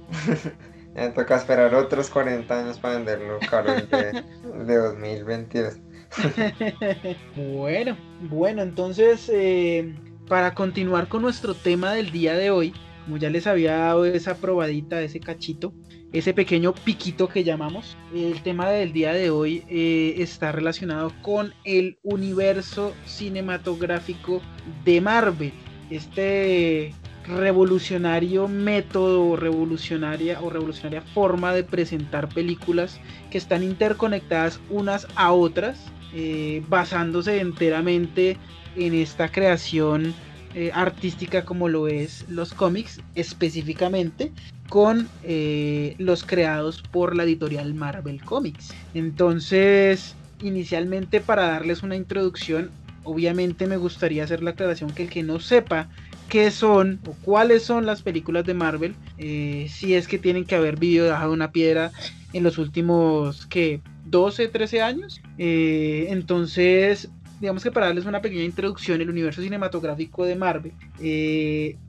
Ya 0.95 1.15
toca 1.15 1.37
esperar 1.37 1.75
otros 1.75 2.11
40 2.11 2.59
años 2.59 2.79
para 2.81 2.97
venderlo 2.97 3.43
caro 3.49 3.73
el 3.75 3.89
de, 3.89 4.25
de 4.43 4.77
2022. 4.77 5.81
bueno, 7.35 7.97
bueno, 8.19 8.63
entonces 8.63 9.31
eh, 9.33 9.95
para 10.29 10.55
continuar 10.55 11.09
con 11.09 11.23
nuestro 11.23 11.55
tema 11.57 11.93
del 11.93 12.11
día 12.11 12.35
de 12.35 12.51
hoy, 12.51 12.75
como 13.05 13.17
ya 13.19 13.31
les 13.31 13.47
había 13.47 13.77
dado 13.77 14.05
esa 14.05 14.41
probadita, 14.41 15.01
ese 15.03 15.23
cachito, 15.23 15.75
ese 16.13 16.35
pequeño 16.35 16.75
piquito 16.75 17.29
que 17.29 17.45
llamamos, 17.45 17.97
el 18.15 18.43
tema 18.43 18.69
del 18.69 18.93
día 18.93 19.13
de 19.13 19.31
hoy 19.31 19.63
eh, 19.69 20.15
está 20.19 20.51
relacionado 20.51 21.13
con 21.23 21.55
el 21.65 21.99
universo 22.03 22.93
cinematográfico 23.07 24.41
de 24.85 25.01
Marvel. 25.01 25.53
Este 25.89 26.93
revolucionario 27.27 28.49
método 28.49 29.37
revolucionaria 29.37 30.41
o 30.41 30.51
revolucionaria 30.51 31.03
forma 31.03 31.53
de 31.53 31.63
presentar 31.63 32.29
películas 32.29 33.01
que 33.31 33.39
están 33.39 33.63
interconectadas 33.63 34.59
unas 34.69 35.07
a 35.15 35.33
otras 35.33 35.79
eh, 36.13 36.63
basándose 36.69 37.41
enteramente 37.41 38.37
en 38.75 38.95
esta 38.95 39.31
creación 39.31 40.13
eh, 40.55 40.73
artística 40.75 41.45
como 41.45 41.69
lo 41.69 41.87
es 41.87 42.25
los 42.29 42.53
cómics 42.53 43.01
específicamente 43.15 44.33
con 44.71 45.09
eh, 45.25 45.97
los 45.99 46.25
creados 46.25 46.81
por 46.81 47.15
la 47.15 47.25
editorial 47.25 47.75
Marvel 47.75 48.25
Comics 48.25 48.73
entonces 48.95 50.15
inicialmente 50.41 51.21
para 51.21 51.49
darles 51.49 51.83
una 51.83 51.97
introducción 51.97 52.71
obviamente 53.05 53.67
me 53.67 53.77
gustaría 53.77 54.25
hacer 54.25 54.43
la 54.43 54.53
aclaración 54.53 54.93
que 54.93 55.03
el 55.03 55.11
que 55.11 55.23
no 55.23 55.41
sepa 55.41 55.89
qué 56.29 56.51
son 56.53 57.01
o 57.07 57.13
cuáles 57.23 57.65
son 57.65 57.85
las 57.85 58.03
películas 58.03 58.47
de 58.47 58.55
Marvel, 58.55 58.95
eh, 59.19 59.67
si 59.69 59.95
es 59.95 60.07
que 60.07 60.19
tienen 60.19 60.45
que 60.45 60.55
haber 60.55 60.79
vivido 60.79 61.07
debajo 61.07 61.27
de 61.27 61.33
una 61.33 61.51
piedra 61.51 61.91
en 62.33 62.45
los 62.45 62.57
últimos 62.57 63.47
que 63.47 63.81
12, 64.05 64.47
13 64.47 64.81
años. 64.81 65.21
Eh, 65.39 66.07
entonces, 66.11 67.11
digamos 67.41 67.65
que 67.65 67.73
para 67.73 67.87
darles 67.87 68.07
una 68.07 68.23
pequeña 68.23 68.45
introducción, 68.45 69.01
el 69.01 69.11
universo 69.11 69.43
cinematográfico 69.43 70.25
de 70.25 70.37
Marvel 70.37 70.73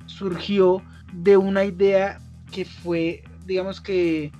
surgió 0.07 0.81
de 1.13 1.37
una 1.37 1.63
idea 1.63 2.19
que 2.51 2.65
fue, 2.65 3.23
digamos 3.45 3.81
que 3.81 4.31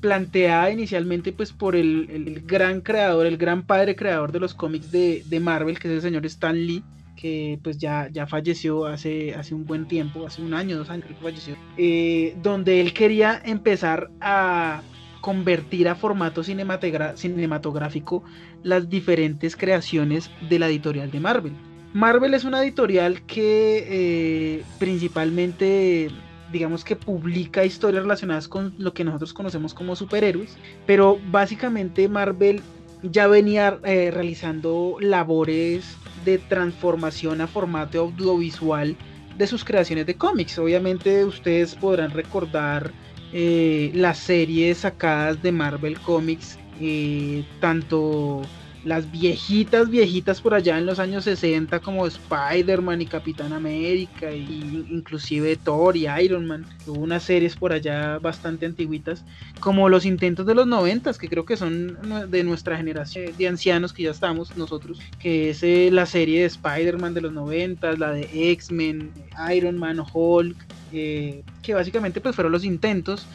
planteada 0.00 0.70
inicialmente 0.70 1.32
pues 1.32 1.52
por 1.52 1.74
el, 1.76 2.08
el- 2.10 2.40
gran 2.46 2.80
creador, 2.80 3.26
el 3.26 3.36
gran 3.38 3.64
padre 3.66 3.96
creador 3.96 4.30
de 4.32 4.40
los 4.40 4.54
cómics 4.54 4.90
de, 4.90 5.22
de 5.26 5.40
Marvel, 5.40 5.78
que 5.78 5.88
es 5.88 5.94
el 5.94 6.02
señor 6.02 6.24
Stan 6.26 6.54
Lee, 6.56 6.84
que 7.16 7.58
pues 7.62 7.78
ya, 7.78 8.08
ya 8.12 8.26
falleció 8.26 8.86
hace, 8.86 9.34
hace 9.34 9.54
un 9.54 9.64
buen 9.64 9.88
tiempo, 9.88 10.26
hace 10.26 10.42
un 10.42 10.52
año, 10.54 10.76
dos 10.76 10.90
años 10.90 11.04
creo 11.06 11.18
que 11.18 11.24
falleció, 11.24 11.56
eh, 11.76 12.34
donde 12.42 12.80
él 12.80 12.92
quería 12.92 13.40
empezar 13.44 14.10
a 14.20 14.82
convertir 15.22 15.88
a 15.88 15.94
formato 15.96 16.44
cinematográfico 16.44 18.22
las 18.62 18.88
diferentes 18.88 19.56
creaciones 19.56 20.30
de 20.48 20.58
la 20.58 20.68
editorial 20.68 21.10
de 21.10 21.20
Marvel. 21.20 21.52
Marvel 21.94 22.34
es 22.34 22.44
una 22.44 22.62
editorial 22.62 23.22
que 23.22 23.86
eh, 23.88 24.64
principalmente 24.78 26.10
digamos 26.56 26.84
que 26.84 26.96
publica 26.96 27.66
historias 27.66 28.02
relacionadas 28.02 28.48
con 28.48 28.74
lo 28.78 28.94
que 28.94 29.04
nosotros 29.04 29.34
conocemos 29.34 29.74
como 29.74 29.94
superhéroes, 29.94 30.56
pero 30.86 31.18
básicamente 31.30 32.08
Marvel 32.08 32.62
ya 33.02 33.26
venía 33.26 33.78
eh, 33.84 34.10
realizando 34.10 34.96
labores 35.00 35.96
de 36.24 36.38
transformación 36.38 37.42
a 37.42 37.46
formato 37.46 38.00
audiovisual 38.00 38.96
de 39.36 39.46
sus 39.46 39.64
creaciones 39.64 40.06
de 40.06 40.16
cómics. 40.16 40.58
Obviamente 40.58 41.26
ustedes 41.26 41.74
podrán 41.74 42.10
recordar 42.10 42.90
eh, 43.34 43.90
las 43.94 44.16
series 44.16 44.78
sacadas 44.78 45.42
de 45.42 45.52
Marvel 45.52 46.00
Comics, 46.00 46.58
eh, 46.80 47.44
tanto 47.60 48.40
las 48.86 49.10
viejitas, 49.10 49.90
viejitas 49.90 50.40
por 50.40 50.54
allá 50.54 50.78
en 50.78 50.86
los 50.86 51.00
años 51.00 51.24
60 51.24 51.80
como 51.80 52.06
Spider-Man 52.06 53.02
y 53.02 53.06
Capitán 53.06 53.52
América, 53.52 54.30
y 54.30 54.86
inclusive 54.88 55.56
Thor 55.56 55.96
y 55.96 56.06
Iron 56.22 56.46
Man. 56.46 56.64
Hubo 56.86 57.00
unas 57.00 57.24
series 57.24 57.56
por 57.56 57.72
allá 57.72 58.20
bastante 58.20 58.64
antiguitas, 58.64 59.24
como 59.58 59.88
los 59.88 60.06
intentos 60.06 60.46
de 60.46 60.54
los 60.54 60.68
90, 60.68 61.12
que 61.14 61.28
creo 61.28 61.44
que 61.44 61.56
son 61.56 61.98
de 62.30 62.44
nuestra 62.44 62.76
generación 62.76 63.32
de 63.36 63.48
ancianos 63.48 63.92
que 63.92 64.04
ya 64.04 64.12
estamos 64.12 64.56
nosotros, 64.56 65.00
que 65.18 65.50
es 65.50 65.64
eh, 65.64 65.90
la 65.90 66.06
serie 66.06 66.40
de 66.40 66.46
Spider-Man 66.46 67.12
de 67.12 67.22
los 67.22 67.32
90, 67.32 67.92
la 67.96 68.12
de 68.12 68.52
X-Men, 68.52 69.10
Iron 69.52 69.78
Man, 69.78 70.00
Hulk, 70.12 70.56
eh, 70.92 71.42
que 71.62 71.74
básicamente 71.74 72.20
pues 72.20 72.36
fueron 72.36 72.52
los 72.52 72.64
intentos 72.64 73.26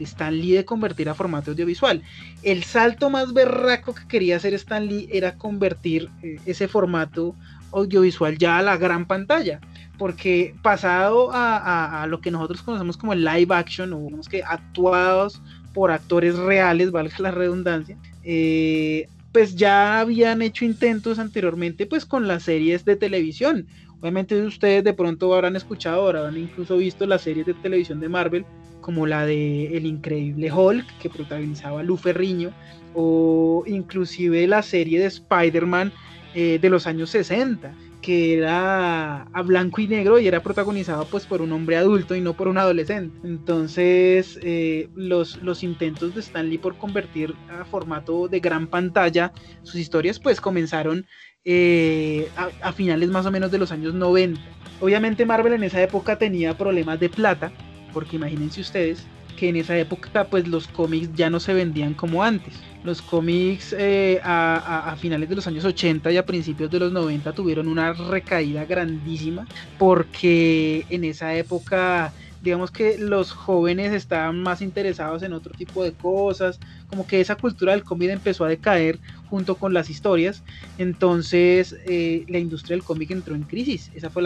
Stan 0.00 0.34
Lee 0.36 0.52
de 0.52 0.64
convertir 0.64 1.08
a 1.08 1.14
formato 1.14 1.50
audiovisual. 1.52 2.02
El 2.42 2.64
salto 2.64 3.10
más 3.10 3.32
berraco 3.32 3.94
que 3.94 4.06
quería 4.06 4.36
hacer 4.36 4.54
Stan 4.54 4.86
Lee 4.86 5.08
era 5.10 5.36
convertir 5.36 6.10
eh, 6.22 6.36
ese 6.46 6.68
formato 6.68 7.34
audiovisual 7.72 8.38
ya 8.38 8.58
a 8.58 8.62
la 8.62 8.76
gran 8.76 9.06
pantalla, 9.06 9.60
porque 9.98 10.54
pasado 10.62 11.30
a, 11.32 12.06
lo 12.08 12.20
que 12.20 12.30
nosotros 12.30 12.62
conocemos 12.62 12.96
como 12.96 13.12
el 13.12 13.24
live 13.24 13.54
action, 13.54 13.92
o 13.92 14.00
digamos 14.00 14.28
que 14.28 14.42
actuados 14.42 15.42
por 15.72 15.90
actores 15.90 16.36
reales, 16.36 16.92
valga 16.92 17.16
la 17.18 17.32
redundancia, 17.32 17.98
eh, 18.22 19.08
pues 19.32 19.56
ya 19.56 19.98
habían 19.98 20.42
hecho 20.42 20.64
intentos 20.64 21.18
anteriormente 21.18 21.86
pues 21.86 22.06
con 22.06 22.28
las 22.28 22.44
series 22.44 22.84
de 22.84 22.94
televisión. 22.94 23.66
Obviamente 24.00 24.40
ustedes 24.42 24.84
de 24.84 24.92
pronto 24.92 25.34
habrán 25.34 25.56
escuchado, 25.56 26.06
habrán 26.06 26.36
incluso 26.36 26.76
visto 26.76 27.06
las 27.06 27.22
series 27.22 27.46
de 27.46 27.54
televisión 27.54 27.98
de 27.98 28.08
Marvel, 28.08 28.46
como 28.84 29.06
la 29.06 29.24
de 29.24 29.78
El 29.78 29.86
Increíble 29.86 30.52
Hulk, 30.52 30.98
que 30.98 31.08
protagonizaba 31.08 31.82
Lu 31.82 31.96
Ferriño, 31.96 32.52
o 32.92 33.64
inclusive 33.66 34.46
la 34.46 34.62
serie 34.62 35.00
de 35.00 35.06
Spider-Man 35.06 35.90
eh, 36.34 36.58
de 36.60 36.68
los 36.68 36.86
años 36.86 37.08
60, 37.08 37.74
que 38.02 38.36
era 38.36 39.22
a 39.22 39.42
blanco 39.42 39.80
y 39.80 39.88
negro 39.88 40.18
y 40.18 40.28
era 40.28 40.42
protagonizado 40.42 41.06
pues 41.06 41.24
por 41.24 41.40
un 41.40 41.52
hombre 41.52 41.78
adulto 41.78 42.14
y 42.14 42.20
no 42.20 42.34
por 42.34 42.46
un 42.46 42.58
adolescente. 42.58 43.16
Entonces 43.26 44.38
eh, 44.42 44.90
los, 44.94 45.42
los 45.42 45.62
intentos 45.62 46.14
de 46.14 46.20
Stanley 46.20 46.58
por 46.58 46.76
convertir 46.76 47.34
a 47.48 47.64
formato 47.64 48.28
de 48.28 48.40
gran 48.40 48.66
pantalla 48.66 49.32
sus 49.62 49.76
historias 49.76 50.20
pues 50.20 50.42
comenzaron 50.42 51.06
eh, 51.46 52.28
a, 52.36 52.72
finales 52.74 53.08
más 53.08 53.24
o 53.24 53.30
menos 53.30 53.50
de 53.50 53.56
los 53.56 53.72
años 53.72 53.94
90. 53.94 54.38
Obviamente 54.82 55.24
Marvel 55.24 55.54
en 55.54 55.64
esa 55.64 55.80
época 55.80 56.18
tenía 56.18 56.58
problemas 56.58 57.00
de 57.00 57.08
plata, 57.08 57.50
porque 57.94 58.16
imagínense 58.16 58.60
ustedes 58.60 59.06
que 59.36 59.48
en 59.48 59.56
esa 59.56 59.76
época 59.78 60.24
pues 60.24 60.46
los 60.46 60.68
cómics 60.68 61.10
ya 61.14 61.30
no 61.30 61.40
se 61.40 61.54
vendían 61.54 61.94
como 61.94 62.22
antes. 62.22 62.54
Los 62.84 63.00
cómics 63.00 63.74
eh, 63.78 64.20
a, 64.22 64.90
a, 64.90 64.96
finales 64.96 65.28
de 65.28 65.36
los 65.36 65.46
años 65.46 65.64
80 65.64 66.12
y 66.12 66.18
a 66.18 66.26
principios 66.26 66.70
de 66.70 66.80
los 66.80 66.92
90 66.92 67.32
tuvieron 67.32 67.66
una 67.68 67.94
recaída 67.94 68.66
grandísima 68.66 69.46
porque 69.78 70.84
en 70.90 71.04
esa 71.04 71.34
época 71.34 72.12
digamos 72.44 72.70
que 72.70 72.98
los 72.98 73.32
jóvenes 73.32 73.92
estaban 73.92 74.42
más 74.42 74.60
interesados 74.60 75.22
en 75.22 75.32
otro 75.32 75.54
tipo 75.54 75.82
de 75.82 75.92
cosas, 75.92 76.60
como 76.88 77.06
que 77.06 77.20
esa 77.22 77.36
cultura 77.36 77.72
del 77.72 77.82
cómic 77.82 78.10
empezó 78.10 78.44
a 78.44 78.48
decaer 78.48 79.00
junto 79.34 79.56
con 79.56 79.74
las 79.74 79.90
historias, 79.90 80.44
entonces 80.78 81.74
eh, 81.86 82.24
la 82.28 82.38
industria 82.38 82.76
del 82.76 82.84
cómic 82.84 83.10
entró 83.10 83.34
en 83.34 83.42
crisis, 83.42 83.90
esa 83.92 84.08
fue 84.08 84.22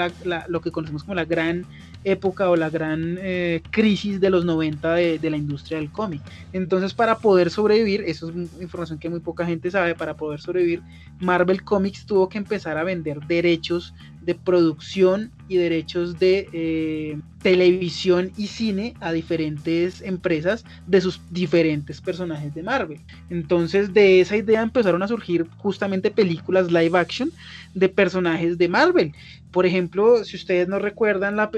lo 0.48 0.60
que 0.60 0.70
conocemos 0.70 1.02
como 1.02 1.14
la 1.14 1.24
gran 1.24 1.64
época 2.04 2.50
o 2.50 2.56
la 2.56 2.68
gran 2.68 3.16
eh, 3.18 3.62
crisis 3.70 4.20
de 4.20 4.28
los 4.28 4.44
90 4.44 4.94
de, 4.94 5.30
la 5.30 5.38
industria 5.38 5.78
del 5.78 5.90
cómic. 5.90 6.20
Entonces 6.52 6.92
para 6.92 7.16
poder 7.16 7.48
sobrevivir, 7.48 8.02
eso 8.06 8.28
es 8.28 8.60
información 8.60 8.98
que 8.98 9.08
muy 9.08 9.20
poca 9.20 9.46
gente 9.46 9.70
sabe, 9.70 9.94
para 9.94 10.14
poder 10.14 10.40
sobrevivir, 10.42 10.82
Marvel 11.20 11.64
Comics 11.64 12.04
tuvo 12.04 12.28
que 12.28 12.36
empezar 12.36 12.76
a 12.76 12.84
vender 12.84 13.20
derechos 13.20 13.94
de 14.20 14.34
producción 14.34 15.32
y 15.48 15.56
derechos 15.56 16.18
de 16.18 16.48
eh, 16.52 17.18
televisión 17.42 18.32
y 18.36 18.48
cine 18.48 18.94
a 19.00 19.12
diferentes 19.12 20.02
empresas 20.02 20.64
de 20.86 21.00
sus 21.00 21.20
diferentes 21.30 22.00
personajes 22.00 22.54
de 22.54 22.62
Marvel. 22.62 23.00
Entonces 23.30 23.92
de 23.92 24.20
esa 24.20 24.36
idea 24.36 24.62
empezaron 24.62 25.02
a 25.02 25.08
surgir 25.08 25.46
justamente 25.58 26.10
películas 26.10 26.70
live 26.70 26.98
action 26.98 27.30
de 27.74 27.88
personajes 27.88 28.58
de 28.58 28.68
Marvel. 28.68 29.12
Por 29.50 29.64
ejemplo, 29.64 30.24
si 30.24 30.36
ustedes 30.36 30.68
no 30.68 30.78
recuerdan 30.78 31.36
la, 31.36 31.50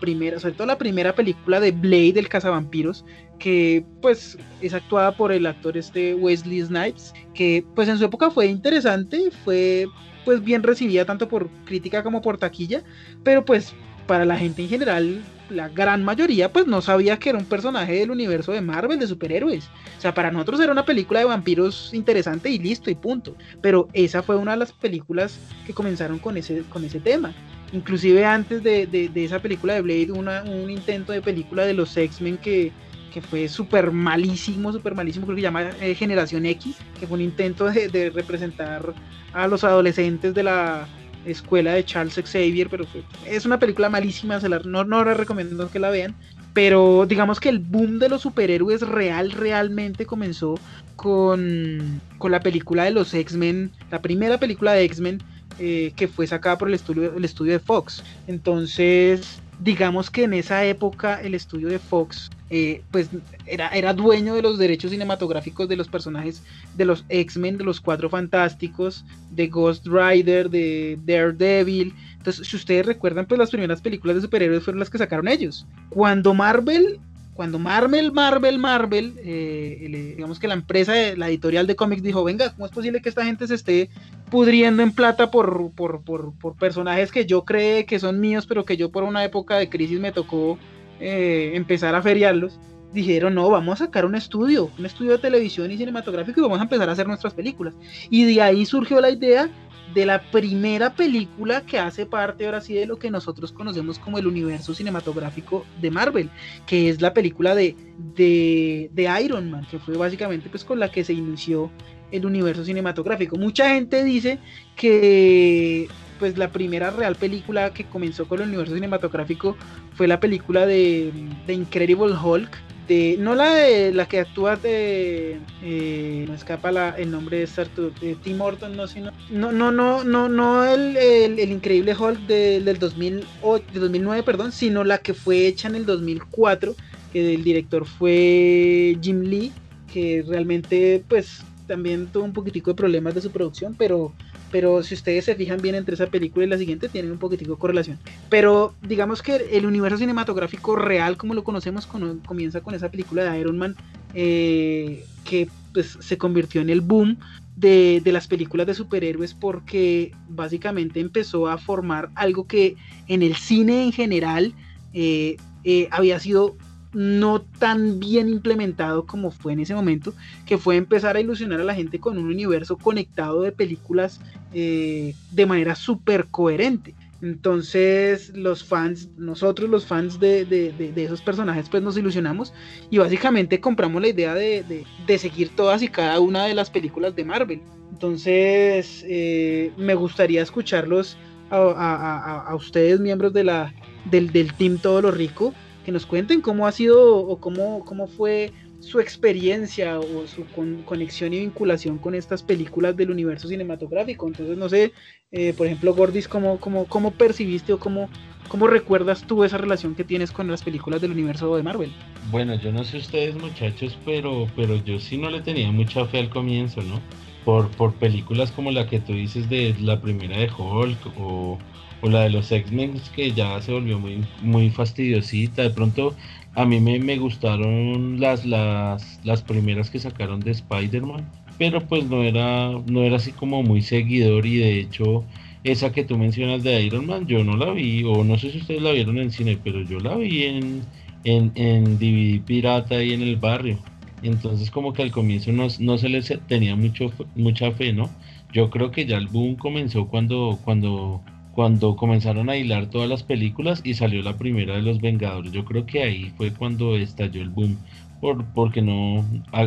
primera, 0.00 0.40
sobre 0.40 0.54
todo 0.54 0.66
la 0.66 0.78
primera 0.78 1.14
película 1.14 1.60
de 1.60 1.70
Blade, 1.70 2.18
el 2.18 2.28
cazavampiros, 2.28 3.04
que 3.38 3.84
pues 4.02 4.36
es 4.60 4.74
actuada 4.74 5.16
por 5.16 5.30
el 5.30 5.46
actor 5.46 5.76
este 5.76 6.14
Wesley 6.14 6.62
Snipes, 6.62 7.14
que 7.34 7.64
pues 7.74 7.88
en 7.88 7.98
su 7.98 8.04
época 8.04 8.30
fue 8.30 8.46
interesante, 8.46 9.30
fue 9.44 9.86
pues 10.30 10.44
bien 10.44 10.62
recibida 10.62 11.04
tanto 11.04 11.28
por 11.28 11.48
crítica 11.64 12.04
como 12.04 12.22
por 12.22 12.38
taquilla, 12.38 12.84
pero 13.24 13.44
pues 13.44 13.74
para 14.06 14.24
la 14.24 14.38
gente 14.38 14.62
en 14.62 14.68
general, 14.68 15.24
la 15.48 15.68
gran 15.68 16.04
mayoría 16.04 16.52
pues 16.52 16.68
no 16.68 16.80
sabía 16.80 17.18
que 17.18 17.30
era 17.30 17.38
un 17.40 17.46
personaje 17.46 17.94
del 17.94 18.12
universo 18.12 18.52
de 18.52 18.60
Marvel, 18.60 19.00
de 19.00 19.08
superhéroes. 19.08 19.64
O 19.98 20.00
sea, 20.00 20.14
para 20.14 20.30
nosotros 20.30 20.60
era 20.60 20.70
una 20.70 20.84
película 20.84 21.18
de 21.18 21.26
vampiros 21.26 21.90
interesante 21.94 22.48
y 22.48 22.60
listo 22.60 22.92
y 22.92 22.94
punto. 22.94 23.34
Pero 23.60 23.88
esa 23.92 24.22
fue 24.22 24.36
una 24.36 24.52
de 24.52 24.58
las 24.58 24.70
películas 24.72 25.36
que 25.66 25.74
comenzaron 25.74 26.20
con 26.20 26.36
ese, 26.36 26.62
con 26.68 26.84
ese 26.84 27.00
tema. 27.00 27.34
Inclusive 27.72 28.24
antes 28.24 28.62
de, 28.62 28.86
de, 28.86 29.24
esa 29.24 29.40
película 29.40 29.74
de 29.74 29.82
Blade, 29.82 30.12
una, 30.12 30.44
un 30.44 30.70
intento 30.70 31.10
de 31.10 31.22
película 31.22 31.64
de 31.64 31.74
los 31.74 31.96
X-Men 31.96 32.38
que, 32.38 32.70
que 33.12 33.20
fue 33.20 33.48
súper 33.48 33.90
malísimo, 33.90 34.72
súper 34.72 34.94
malísimo, 34.94 35.26
creo 35.26 35.36
que 35.36 35.42
se 35.42 35.46
llama 35.46 35.70
eh, 35.80 35.94
Generación 35.94 36.46
X, 36.46 36.76
que 36.98 37.06
fue 37.06 37.16
un 37.16 37.22
intento 37.22 37.66
de, 37.66 38.10
representar 38.14 38.94
a 39.32 39.46
los 39.46 39.64
adolescentes 39.64 40.34
de 40.34 40.42
la 40.42 40.86
escuela 41.24 41.74
de 41.74 41.84
Charles 41.84 42.14
Xavier, 42.14 42.68
pero 42.70 42.86
es 43.26 43.44
una 43.44 43.58
película 43.58 43.88
malísima, 43.88 44.38
no, 44.64 44.84
no 44.84 45.04
les 45.04 45.16
recomiendo 45.16 45.70
que 45.70 45.78
la 45.78 45.90
vean, 45.90 46.14
pero 46.54 47.06
digamos 47.06 47.40
que 47.40 47.48
el 47.48 47.58
boom 47.58 47.98
de 47.98 48.08
los 48.08 48.22
superhéroes 48.22 48.82
real, 48.82 49.30
realmente 49.32 50.06
comenzó 50.06 50.58
con, 50.96 52.00
con 52.18 52.32
la 52.32 52.40
película 52.40 52.84
de 52.84 52.90
los 52.92 53.12
X-Men, 53.12 53.70
la 53.90 54.00
primera 54.00 54.38
película 54.38 54.72
de 54.72 54.84
X-Men 54.84 55.22
eh, 55.62 55.92
que 55.94 56.08
fue 56.08 56.26
sacada 56.26 56.56
por 56.56 56.68
el 56.68 56.74
estudio, 56.74 57.14
el 57.14 57.24
estudio 57.24 57.52
de 57.52 57.58
Fox. 57.58 58.02
Entonces, 58.26 59.40
digamos 59.60 60.10
que 60.10 60.24
en 60.24 60.34
esa 60.34 60.64
época 60.64 61.20
el 61.20 61.34
estudio 61.34 61.68
de 61.68 61.78
Fox 61.78 62.30
eh, 62.48 62.82
pues 62.90 63.10
era, 63.46 63.68
era 63.68 63.92
dueño 63.92 64.34
de 64.34 64.42
los 64.42 64.58
derechos 64.58 64.90
cinematográficos 64.90 65.68
de 65.68 65.76
los 65.76 65.86
personajes 65.86 66.42
de 66.76 66.84
los 66.84 67.04
X-Men, 67.08 67.58
de 67.58 67.64
los 67.64 67.80
Cuatro 67.80 68.08
Fantásticos, 68.10 69.04
de 69.30 69.46
Ghost 69.46 69.86
Rider, 69.86 70.50
de 70.50 70.98
Daredevil. 71.04 71.94
Entonces, 72.16 72.48
si 72.48 72.56
ustedes 72.56 72.86
recuerdan, 72.86 73.26
pues 73.26 73.38
las 73.38 73.50
primeras 73.50 73.80
películas 73.80 74.16
de 74.16 74.22
superhéroes 74.22 74.64
fueron 74.64 74.80
las 74.80 74.90
que 74.90 74.98
sacaron 74.98 75.28
ellos. 75.28 75.66
Cuando 75.90 76.34
Marvel 76.34 76.98
cuando 77.40 77.58
Marvel, 77.58 78.12
Marvel, 78.12 78.58
Marvel, 78.58 79.14
eh, 79.24 80.12
digamos 80.14 80.38
que 80.38 80.46
la 80.46 80.52
empresa, 80.52 80.92
la 81.16 81.30
editorial 81.30 81.66
de 81.66 81.74
cómics 81.74 82.02
dijo, 82.02 82.22
venga, 82.22 82.50
¿cómo 82.50 82.66
es 82.66 82.70
posible 82.70 83.00
que 83.00 83.08
esta 83.08 83.24
gente 83.24 83.46
se 83.46 83.54
esté 83.54 83.88
pudriendo 84.30 84.82
en 84.82 84.92
plata 84.92 85.30
por, 85.30 85.70
por, 85.72 86.02
por, 86.02 86.54
personajes 86.56 87.10
que 87.10 87.24
yo 87.24 87.46
cree 87.46 87.86
que 87.86 87.98
son 87.98 88.20
míos, 88.20 88.44
pero 88.46 88.66
que 88.66 88.76
yo 88.76 88.92
por 88.92 89.04
una 89.04 89.24
época 89.24 89.56
de 89.56 89.70
crisis 89.70 89.98
me 89.98 90.12
tocó 90.12 90.58
eh, 91.00 91.52
empezar 91.54 91.94
a 91.94 92.02
feriarlos, 92.02 92.60
dijeron, 92.92 93.34
no, 93.34 93.48
vamos 93.48 93.80
a 93.80 93.86
sacar 93.86 94.04
un 94.04 94.16
estudio, 94.16 94.70
un 94.78 94.84
estudio 94.84 95.12
de 95.12 95.18
televisión 95.18 95.70
y 95.70 95.78
cinematográfico 95.78 96.40
y 96.40 96.42
vamos 96.42 96.58
a 96.58 96.64
empezar 96.64 96.90
a 96.90 96.92
hacer 96.92 97.06
nuestras 97.06 97.32
películas. 97.32 97.72
Y 98.10 98.34
de 98.34 98.42
ahí 98.42 98.66
surgió 98.66 99.00
la 99.00 99.08
idea 99.08 99.48
de 99.94 100.06
la 100.06 100.20
primera 100.20 100.94
película 100.94 101.62
que 101.62 101.78
hace 101.78 102.06
parte 102.06 102.46
ahora 102.46 102.60
sí 102.60 102.74
de 102.74 102.86
lo 102.86 102.98
que 102.98 103.10
nosotros 103.10 103.52
conocemos 103.52 103.98
como 103.98 104.18
el 104.18 104.26
universo 104.26 104.74
cinematográfico 104.74 105.64
de 105.80 105.90
Marvel, 105.90 106.30
que 106.66 106.88
es 106.88 107.00
la 107.00 107.12
película 107.12 107.54
de, 107.54 107.76
de, 108.14 109.22
Iron 109.24 109.50
Man, 109.50 109.66
que 109.70 109.78
fue 109.78 109.96
básicamente 109.96 110.48
pues 110.48 110.64
con 110.64 110.78
la 110.78 110.90
que 110.90 111.04
se 111.04 111.12
inició 111.12 111.70
el 112.12 112.26
universo 112.26 112.64
cinematográfico. 112.64 113.36
Mucha 113.36 113.70
gente 113.70 114.04
dice 114.04 114.38
que 114.76 115.88
pues 116.18 116.36
la 116.36 116.50
primera 116.50 116.90
real 116.90 117.16
película 117.16 117.72
que 117.72 117.84
comenzó 117.84 118.28
con 118.28 118.40
el 118.40 118.48
universo 118.48 118.74
cinematográfico 118.74 119.56
fue 119.94 120.06
la 120.06 120.20
película 120.20 120.66
de, 120.66 121.12
de 121.46 121.54
Incredible 121.54 122.14
Hulk. 122.14 122.69
No 123.18 123.36
la 123.36 123.54
de 123.54 123.92
la 123.92 124.06
que 124.06 124.18
actúa 124.18 124.56
de 124.56 125.38
eh, 125.62 126.24
no 126.26 126.34
escapa 126.34 126.70
el 126.98 127.10
nombre 127.12 127.38
de 127.38 127.48
Arthur, 127.56 127.94
de 128.00 128.16
Tim 128.16 128.40
Horton 128.40 128.76
no 128.76 128.88
sino 128.88 129.12
no 129.30 129.52
no 129.52 129.70
no 129.70 130.02
no 130.02 130.28
no 130.28 130.64
el, 130.64 130.96
el, 130.96 131.52
increíble 131.52 131.94
Hulk 131.94 132.18
de, 132.26 132.60
del 132.60 132.80
2008, 132.80 133.64
de 133.72 133.78
2009 133.78 134.22
perdón 134.24 134.50
sino 134.50 134.82
la 134.82 134.98
que 134.98 135.14
fue 135.14 135.46
hecha 135.46 135.68
en 135.68 135.76
el 135.76 135.86
2004 135.86 136.74
que 137.12 137.34
el 137.34 137.44
director 137.44 137.86
fue 137.86 138.98
Jim 139.00 139.20
Lee 139.20 139.52
que 139.92 140.24
realmente 140.26 141.04
pues 141.08 141.44
también 141.70 142.08
tuvo 142.08 142.24
un 142.24 142.32
poquitico 142.32 142.72
de 142.72 142.74
problemas 142.74 143.14
de 143.14 143.20
su 143.20 143.30
producción, 143.30 143.76
pero, 143.78 144.12
pero 144.50 144.82
si 144.82 144.94
ustedes 144.94 145.24
se 145.24 145.34
fijan 145.34 145.60
bien 145.60 145.74
entre 145.74 145.94
esa 145.94 146.06
película 146.06 146.44
y 146.44 146.48
la 146.48 146.58
siguiente, 146.58 146.88
tienen 146.88 147.12
un 147.12 147.18
poquitico 147.18 147.52
de 147.52 147.58
correlación. 147.58 147.98
Pero 148.28 148.74
digamos 148.82 149.22
que 149.22 149.36
el 149.52 149.66
universo 149.66 149.98
cinematográfico 149.98 150.76
real, 150.76 151.16
como 151.16 151.34
lo 151.34 151.44
conocemos, 151.44 151.86
comienza 151.86 152.60
con 152.60 152.74
esa 152.74 152.90
película 152.90 153.24
de 153.24 153.40
Iron 153.40 153.58
Man, 153.58 153.76
eh, 154.14 155.04
que 155.24 155.48
pues, 155.72 155.98
se 156.00 156.18
convirtió 156.18 156.60
en 156.60 156.70
el 156.70 156.80
boom 156.80 157.18
de, 157.56 158.02
las 158.06 158.26
películas 158.26 158.66
de 158.66 158.74
superhéroes 158.74 159.34
porque 159.34 160.12
básicamente 160.28 161.00
empezó 161.00 161.48
a 161.48 161.58
formar 161.58 162.10
algo 162.14 162.46
que 162.46 162.76
en 163.06 163.22
el 163.22 163.36
cine 163.36 163.84
en 163.84 163.92
general 163.92 164.54
eh, 164.94 165.36
eh, 165.64 165.88
había 165.90 166.18
sido 166.18 166.56
no 166.92 167.42
tan 167.42 168.00
bien 168.00 168.28
implementado 168.28 169.06
como 169.06 169.30
fue 169.30 169.52
en 169.52 169.60
ese 169.60 169.74
momento, 169.74 170.12
que 170.46 170.58
fue 170.58 170.76
empezar 170.76 171.16
a 171.16 171.20
ilusionar 171.20 171.60
a 171.60 171.64
la 171.64 171.74
gente 171.74 172.00
con 172.00 172.18
un 172.18 172.26
universo 172.26 172.76
conectado 172.76 173.42
de 173.42 173.52
películas 173.52 174.20
eh, 174.52 175.14
de 175.30 175.46
manera 175.46 175.74
súper 175.74 176.26
coherente. 176.26 176.94
Entonces 177.22 178.34
los 178.34 178.64
fans, 178.64 179.10
nosotros 179.18 179.68
los 179.68 179.84
fans 179.84 180.18
de, 180.18 180.92
esos 180.96 181.20
personajes, 181.20 181.68
pues 181.68 181.82
nos 181.82 181.96
ilusionamos 181.96 182.54
y 182.88 182.98
básicamente 182.98 183.60
compramos 183.60 184.00
la 184.00 184.08
idea 184.08 184.34
de, 184.34 184.86
seguir 185.18 185.50
todas 185.54 185.82
y 185.82 185.88
cada 185.88 186.18
una 186.18 186.46
de 186.46 186.54
las 186.54 186.70
películas 186.70 187.14
de 187.14 187.24
Marvel. 187.24 187.60
Entonces 187.92 189.04
eh, 189.06 189.70
me 189.76 189.94
gustaría 189.94 190.42
escucharlos 190.42 191.18
a, 191.50 192.54
ustedes, 192.56 193.00
miembros 193.00 193.32
de 193.32 193.44
la, 193.44 193.74
del, 194.06 194.32
del 194.32 194.54
Team 194.54 194.78
Todo 194.78 195.02
lo 195.02 195.10
Rico, 195.10 195.52
que 195.84 195.92
nos 195.92 196.06
cuenten 196.06 196.40
cómo 196.40 196.66
ha 196.66 196.72
sido 196.72 197.16
o 197.16 197.38
cómo, 197.38 197.84
cómo 197.84 198.06
fue 198.06 198.52
su 198.80 198.98
experiencia 198.98 200.00
o 200.00 200.26
su 200.26 200.44
conexión 200.84 201.32
y 201.34 201.40
vinculación 201.40 201.98
con 201.98 202.14
estas 202.14 202.42
películas 202.42 202.96
del 202.96 203.10
universo 203.10 203.46
cinematográfico. 203.48 204.26
Entonces, 204.26 204.56
no 204.56 204.68
sé, 204.68 204.92
eh, 205.30 205.54
por 205.56 205.66
ejemplo, 205.66 205.94
Gordis, 205.94 206.26
¿cómo, 206.26 206.58
cómo, 206.58 206.86
cómo 206.86 207.10
percibiste 207.12 207.74
o 207.74 207.78
cómo, 207.78 208.08
cómo 208.48 208.66
recuerdas 208.66 209.22
tú 209.26 209.44
esa 209.44 209.58
relación 209.58 209.94
que 209.94 210.04
tienes 210.04 210.32
con 210.32 210.48
las 210.48 210.62
películas 210.62 211.00
del 211.00 211.12
universo 211.12 211.54
de 211.56 211.62
Marvel? 211.62 211.92
Bueno, 212.30 212.54
yo 212.54 212.72
no 212.72 212.84
sé 212.84 212.98
ustedes 212.98 213.34
muchachos, 213.34 213.96
pero, 214.04 214.48
pero 214.56 214.82
yo 214.84 214.98
sí 214.98 215.18
no 215.18 215.30
le 215.30 215.40
tenía 215.42 215.70
mucha 215.70 216.06
fe 216.06 216.18
al 216.18 216.30
comienzo, 216.30 216.82
¿no? 216.82 217.00
Por, 217.44 217.70
por 217.70 217.94
películas 217.94 218.50
como 218.50 218.70
la 218.70 218.86
que 218.86 219.00
tú 219.00 219.12
dices 219.12 219.48
de 219.48 219.74
la 219.80 220.00
primera 220.00 220.36
de 220.36 220.50
Hulk 220.50 221.18
o, 221.18 221.58
o 222.02 222.08
la 222.08 222.22
de 222.22 222.30
los 222.30 222.52
X-Men 222.52 223.00
que 223.14 223.32
ya 223.32 223.60
se 223.62 223.72
volvió 223.72 223.98
muy, 223.98 224.24
muy 224.42 224.70
fastidiosita. 224.70 225.62
De 225.62 225.70
pronto 225.70 226.14
a 226.54 226.64
mí 226.64 226.80
me, 226.80 226.98
me 226.98 227.16
gustaron 227.18 228.20
las, 228.20 228.44
las, 228.44 229.20
las 229.24 229.42
primeras 229.42 229.90
que 229.90 229.98
sacaron 229.98 230.40
de 230.40 230.50
Spider-Man, 230.52 231.24
pero 231.58 231.80
pues 231.86 232.04
no 232.04 232.22
era, 232.22 232.70
no 232.86 233.02
era 233.02 233.16
así 233.16 233.32
como 233.32 233.62
muy 233.62 233.82
seguidor 233.82 234.46
y 234.46 234.56
de 234.56 234.80
hecho 234.80 235.24
esa 235.62 235.92
que 235.92 236.04
tú 236.04 236.16
mencionas 236.16 236.62
de 236.62 236.82
Iron 236.82 237.06
Man 237.06 237.26
yo 237.26 237.44
no 237.44 237.56
la 237.56 237.72
vi, 237.72 238.02
o 238.04 238.24
no 238.24 238.38
sé 238.38 238.50
si 238.50 238.58
ustedes 238.58 238.82
la 238.82 238.92
vieron 238.92 239.18
en 239.18 239.30
cine, 239.30 239.58
pero 239.62 239.82
yo 239.82 240.00
la 240.00 240.16
vi 240.16 240.44
en, 240.44 240.82
en, 241.24 241.52
en 241.54 241.98
DVD 241.98 242.40
pirata 242.44 242.96
ahí 242.96 243.12
en 243.12 243.22
el 243.22 243.36
barrio. 243.36 243.78
Entonces 244.22 244.70
como 244.70 244.92
que 244.92 245.02
al 245.02 245.10
comienzo 245.10 245.52
no, 245.52 245.68
no 245.78 245.98
se 245.98 246.08
les 246.08 246.32
tenía 246.46 246.76
mucho, 246.76 247.12
mucha 247.34 247.72
fe, 247.72 247.92
¿no? 247.92 248.10
Yo 248.52 248.70
creo 248.70 248.90
que 248.90 249.06
ya 249.06 249.16
el 249.16 249.28
boom 249.28 249.56
comenzó 249.56 250.08
cuando, 250.08 250.58
cuando 250.64 251.22
cuando 251.60 251.94
comenzaron 251.94 252.48
a 252.48 252.56
hilar 252.56 252.86
todas 252.86 253.06
las 253.06 253.22
películas 253.22 253.82
y 253.84 253.92
salió 253.92 254.22
la 254.22 254.38
primera 254.38 254.76
de 254.76 254.80
los 254.80 254.98
Vengadores. 254.98 255.52
Yo 255.52 255.66
creo 255.66 255.84
que 255.84 256.02
ahí 256.02 256.32
fue 256.38 256.54
cuando 256.54 256.96
estalló 256.96 257.42
el 257.42 257.50
boom. 257.50 257.76
Por, 258.18 258.46
porque 258.54 258.80
no, 258.80 259.26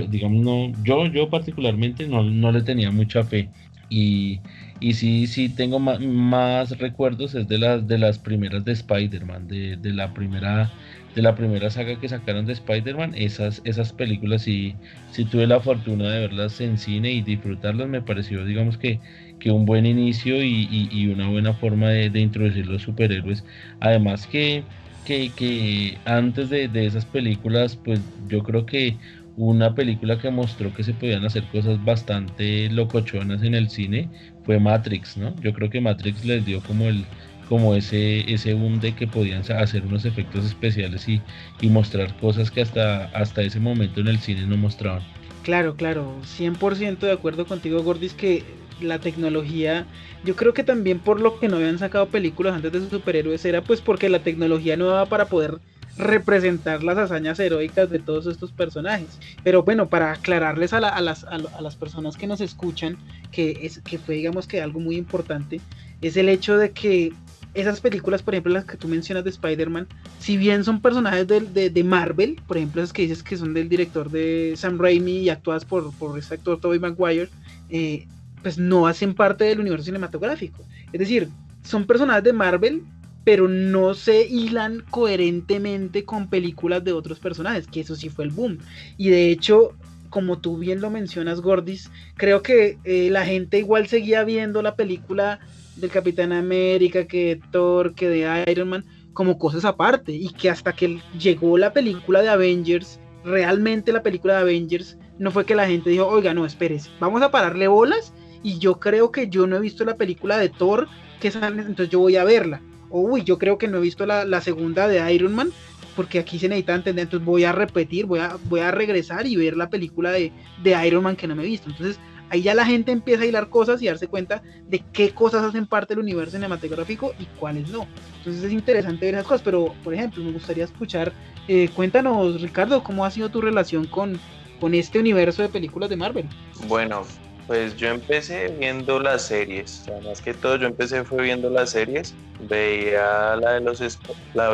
digamos, 0.10 0.44
no, 0.44 0.72
yo, 0.84 1.06
yo 1.06 1.30
particularmente 1.30 2.08
no, 2.08 2.24
no 2.24 2.52
le 2.52 2.64
tenía 2.64 2.89
mucha 2.89 3.24
fe. 3.24 3.48
Y, 3.89 4.39
y 4.80 4.94
sí, 4.94 5.28
sí 5.28 5.50
tengo 5.50 5.78
más, 5.78 6.80
recuerdos 6.80 7.36
es 7.36 7.48
de 7.48 7.60
las 7.60 7.88
de 7.88 8.00
las 8.00 8.18
primeras 8.18 8.66
de 8.66 8.72
Spider-Man, 8.72 9.48
de, 9.48 9.78
de, 9.78 9.94
la 9.94 10.16
primera 10.16 10.72
de 11.14 11.22
la 11.22 11.36
primera 11.36 11.70
saga 11.70 12.00
que 12.00 12.10
sacaron 12.10 12.48
de 12.48 12.54
Spider-Man, 12.54 13.14
esas, 13.16 13.62
esas 13.66 13.94
películas 13.94 14.41
sí, 14.41 14.76
sí 15.12 15.26
tuve 15.26 15.46
la 15.46 15.60
fortuna 15.60 16.10
de 16.10 16.22
verlas 16.22 16.60
en 16.60 16.80
cine 16.80 17.12
y 17.12 17.22
disfrutarlas, 17.22 17.88
me 17.88 18.02
pareció 18.02 18.44
digamos 18.46 18.80
que, 18.80 19.00
que 19.40 19.52
un 19.52 19.66
buen 19.66 19.86
inicio 19.86 20.42
y, 20.44 21.08
una 21.08 21.30
buena 21.30 21.54
forma 21.54 21.90
de, 21.90 22.20
introducir 22.20 22.68
los 22.68 22.84
superhéroes. 22.84 23.44
Además 23.80 24.28
que, 24.28 24.66
que, 25.04 25.98
antes 26.06 26.50
de, 26.50 26.70
esas 26.86 27.06
películas, 27.06 27.76
pues 27.78 28.02
yo 28.28 28.44
creo 28.44 28.66
que 28.66 29.00
una 29.36 29.74
película 29.76 30.20
que 30.20 30.30
mostró 30.32 30.74
que 30.74 30.84
se 30.84 30.94
podían 30.94 31.26
hacer 31.26 31.48
cosas 31.50 31.84
bastante 31.84 32.70
locochonas 32.70 33.42
en 33.44 33.56
el 33.56 33.70
cine 33.70 34.10
fue 34.44 34.60
Matrix, 34.60 35.18
¿no? 35.18 35.36
Yo 35.42 35.54
creo 35.54 35.70
que 35.70 35.82
Matrix 35.82 36.24
les 36.24 36.46
dio 36.46 36.62
como 36.62 36.88
el 36.88 37.04
como 37.50 37.76
ese 37.76 38.32
ese 38.32 38.54
boom 38.54 38.80
de 38.80 38.96
que 38.96 39.08
podían 39.08 39.42
hacer 39.42 39.86
unos 39.86 40.06
efectos 40.06 40.46
especiales 40.46 41.08
y, 41.10 41.20
y 41.62 41.68
mostrar 41.70 42.16
cosas 42.18 42.52
que 42.52 42.62
hasta 42.62 43.06
hasta 43.06 43.42
ese 43.42 43.60
momento 43.60 44.02
en 44.02 44.08
el 44.08 44.20
cine 44.20 44.46
no 44.46 44.56
mostraban. 44.56 45.04
Claro, 45.44 45.76
claro, 45.76 46.22
100% 46.24 47.06
de 47.06 47.12
acuerdo 47.12 47.46
contigo, 47.46 47.84
Gordis, 47.84 48.14
que 48.14 48.44
la 48.84 49.00
tecnología, 49.00 49.86
yo 50.24 50.36
creo 50.36 50.54
que 50.54 50.64
también 50.64 51.00
por 51.00 51.20
lo 51.20 51.40
que 51.40 51.48
no 51.48 51.58
habían 51.58 51.80
sacado 51.80 52.08
películas 52.08 52.56
antes 52.56 52.72
de 52.72 52.90
superhéroes 52.90 53.44
era 53.46 53.62
pues 53.62 53.82
porque 53.82 54.10
la 54.10 54.20
tecnología 54.20 54.78
no 54.78 54.88
daba 54.88 55.06
para 55.06 55.26
poder 55.26 55.60
representar 55.98 56.84
las 56.84 56.98
hazañas 56.98 57.40
heroicas 57.40 57.90
de 57.90 58.00
todos 58.00 58.26
estos 58.26 58.52
personajes. 58.52 59.20
Pero 59.44 59.64
bueno, 59.64 59.90
para 59.90 60.12
aclararles 60.14 60.74
a, 60.74 60.80
las, 60.80 61.24
a, 61.24 61.38
las, 61.38 61.76
personas 61.76 62.18
que 62.18 62.28
nos 62.28 62.42
escuchan, 62.42 62.98
que, 63.32 63.60
es, 63.62 63.80
que 63.80 64.00
fue 64.00 64.16
digamos 64.16 64.48
que 64.48 64.62
algo 64.62 64.80
muy 64.80 64.96
importante, 64.96 65.62
es 66.02 66.18
el 66.18 66.30
hecho 66.30 66.58
de 66.58 66.72
que 66.72 67.14
esas 67.54 67.82
películas, 67.82 68.24
por 68.24 68.34
ejemplo, 68.34 68.54
las 68.54 68.66
que 68.66 68.78
tú 68.78 68.88
mencionas 68.88 69.24
de 69.24 69.30
Spider-Man, 69.30 69.88
si 70.20 70.38
bien 70.38 70.64
son 70.64 70.82
personajes 70.82 71.28
de, 71.28 71.70
de, 71.70 71.84
Marvel, 71.84 72.42
por 72.48 72.58
ejemplo, 72.58 72.82
esas 72.82 72.94
que 72.94 73.04
dices 73.04 73.22
que 73.22 73.38
son 73.38 73.54
del 73.54 73.70
director 73.70 74.10
de 74.10 74.54
Sam 74.58 74.80
Raimi 74.80 75.18
y 75.20 75.30
actuadas 75.30 75.64
por, 75.64 75.94
por 75.94 76.18
ese 76.18 76.34
actor 76.34 76.60
Tobey 76.60 76.80
Maguire, 76.80 77.30
eh, 77.70 78.08
pues 78.44 78.58
no 78.58 78.86
hacen 78.86 79.16
parte 79.16 79.46
del 79.46 79.62
universo 79.62 79.86
cinematográfico. 79.86 80.64
Es 80.91 81.00
decir, 81.00 81.30
son 81.64 81.88
personajes 81.88 82.24
de 82.24 82.34
Marvel, 82.34 82.84
pero 83.24 83.48
no 83.48 83.94
se 83.94 84.28
hilan 84.28 84.84
coherentemente 84.89 86.04
con 86.04 86.30
películas 86.30 86.84
de 86.84 86.91
otros 86.91 87.20
personajes, 87.20 87.68
que 87.68 87.80
eso 87.80 87.96
sí 87.96 88.10
fue 88.10 88.26
el 88.26 88.32
boom. 88.32 88.60
Y 88.98 89.10
de 89.10 89.32
hecho, 89.32 89.72
como 90.10 90.39
tú 90.39 90.58
bien 90.58 90.82
lo 90.82 90.89
mencionas, 90.89 91.41
Gordis, 91.41 91.89
creo 92.16 92.41
que 92.44 92.78
eh, 92.84 93.10
la 93.10 93.26
gente 93.26 93.60
igual 93.60 93.88
seguía 93.88 94.24
viendo 94.26 94.62
la 94.62 94.76
película 94.76 95.39
del 95.78 95.89
Capitán 95.89 96.34
América, 96.34 97.08
que 97.08 97.36
de 97.36 97.41
Thor, 97.52 97.96
que 97.96 98.10
de 98.10 98.46
Iron 98.52 98.70
Man, 98.70 98.86
como 99.14 99.38
cosas 99.38 99.64
aparte. 99.64 100.12
Y 100.12 100.30
que 100.30 100.50
hasta 100.50 100.74
que 100.74 101.00
llegó 101.18 101.58
la 101.58 101.72
película 101.72 102.22
de 102.22 102.30
Avengers, 102.30 103.00
realmente 103.24 103.94
la 103.94 104.04
película 104.04 104.36
de 104.36 104.41
Avengers, 104.41 104.98
no 105.18 105.32
fue 105.32 105.46
que 105.46 105.56
la 105.56 105.68
gente 105.68 105.89
dijo, 105.89 106.08
oiga, 106.08 106.34
no, 106.34 106.46
espérese, 106.46 106.89
vamos 107.00 107.22
a 107.22 107.32
pararle 107.32 107.68
bolas 107.68 108.14
y 108.44 108.60
yo 108.60 108.80
creo 108.80 109.12
que 109.12 109.30
yo 109.30 109.48
no 109.48 109.56
he 109.56 109.60
visto 109.60 109.86
la 109.86 109.96
película 109.96 110.38
de 110.38 110.50
Thor 110.50 110.88
que 111.20 111.32
sale, 111.32 111.62
entonces 111.62 111.89
yo 111.89 112.00
voy 112.00 112.18
a 112.18 112.24
verla. 112.24 112.62
O 112.89 113.00
uy, 113.02 113.24
yo 113.24 113.39
creo 113.39 113.58
que 113.58 113.68
no 113.68 113.78
he 113.78 113.82
visto 113.82 114.06
la, 114.06 114.41
segunda 114.41 114.88
de 114.88 115.14
Iron 115.14 115.34
Man 115.34 115.52
porque 115.96 116.20
aquí 116.20 116.39
se 116.39 116.50
necesita 116.50 116.76
entender, 116.76 117.04
entonces 117.04 117.26
voy 117.26 117.44
a 117.44 117.52
repetir, 117.52 118.06
voy 118.06 118.20
a, 118.20 118.38
voy 118.46 118.62
a 118.62 118.72
regresar 118.72 119.28
y 119.28 119.36
ver 119.36 119.56
la 119.56 119.70
película 119.70 120.12
de, 120.12 120.32
de 120.64 120.88
Iron 120.88 121.04
Man 121.04 121.16
que 121.16 121.28
no 121.28 121.36
me 121.36 121.44
he 121.44 121.48
visto. 121.48 121.70
Entonces 121.70 122.00
ahí 122.30 122.41
ya 122.41 122.56
la 122.56 122.66
gente 122.66 122.91
empieza 122.91 123.24
a 123.24 123.26
hilar 123.28 123.50
cosas 123.50 123.82
y 123.82 123.88
darse 123.88 124.08
cuenta 124.08 124.41
de 124.68 124.84
qué 124.91 125.12
cosas 125.12 125.44
hacen 125.44 125.68
parte 125.68 125.94
del 125.94 126.04
universo 126.04 126.32
cinematográfico 126.32 127.14
y 127.20 127.26
cuáles 127.39 127.70
no. 127.70 127.88
Entonces 128.18 128.44
es 128.44 128.52
interesante 128.52 129.06
ver 129.06 129.16
esas 129.16 129.28
cosas, 129.28 129.41
pero 129.44 129.74
por 129.84 129.94
ejemplo, 129.94 130.24
me 130.24 130.32
gustaría 130.32 130.64
escuchar, 130.64 131.14
eh, 131.48 131.70
cuéntanos 131.76 132.41
Ricardo, 132.41 132.84
cómo 132.84 133.06
ha 133.06 133.12
sido 133.12 133.30
tu 133.30 133.39
relación 133.39 133.86
con, 133.86 134.20
con 134.60 134.74
este 134.74 135.00
universo 135.00 135.41
de 135.41 135.50
películas 135.50 135.89
de 135.89 135.98
Marvel. 135.98 136.26
Bueno, 136.68 137.04
pues 137.48 137.76
yo 137.76 137.89
empecé 137.89 138.48
viendo 138.48 139.00
las 139.00 139.24
series, 139.24 139.86
o 139.89 140.02
más 140.02 140.22
que 140.22 140.34
todo 140.34 140.56
yo 140.56 140.68
empecé 140.68 141.04
fue 141.04 141.24
viendo 141.24 141.50
las 141.50 141.72
series, 141.72 142.14
veía 142.39 143.36
la 143.36 143.54
de 143.54 143.62
los 143.62 143.80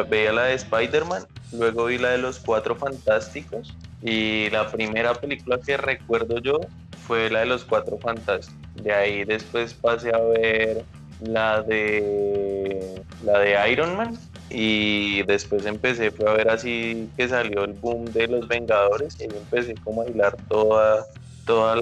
veía 0.09 0.33
la 0.33 0.43
de 0.45 0.53
Spider-Man, 0.55 1.25
luego 1.51 1.85
vi 1.85 1.97
la 1.97 2.11
de 2.11 2.17
los 2.17 2.39
Cuatro 2.39 2.75
Fantásticos 2.75 3.75
y 4.01 4.49
la 4.49 4.69
primera 4.69 5.13
película 5.13 5.59
que 5.59 5.77
recuerdo 5.77 6.39
yo 6.39 6.59
fue 7.05 7.29
la 7.29 7.41
de 7.41 7.45
los 7.47 7.65
Cuatro 7.65 7.97
Fantásticos. 7.97 8.59
De 8.75 8.93
ahí 8.93 9.23
después 9.23 9.73
pasé 9.73 10.13
a 10.13 10.19
ver 10.19 10.83
la 11.21 11.61
de 11.61 13.03
la 13.23 13.39
de 13.39 13.71
Iron 13.71 13.97
Man 13.97 14.17
y 14.49 15.23
después 15.23 15.65
empecé 15.65 16.11
fue 16.11 16.29
a 16.29 16.33
ver 16.33 16.49
así 16.49 17.09
que 17.17 17.27
salió 17.27 17.65
el 17.65 17.73
boom 17.73 18.05
de 18.05 18.27
los 18.27 18.47
Vengadores 18.47 19.17
y 19.19 19.25
empecé 19.25 19.75
como 19.83 20.01
a 20.01 20.07
hilar 20.07 20.35
toda 20.47 21.05
toda 21.49 21.75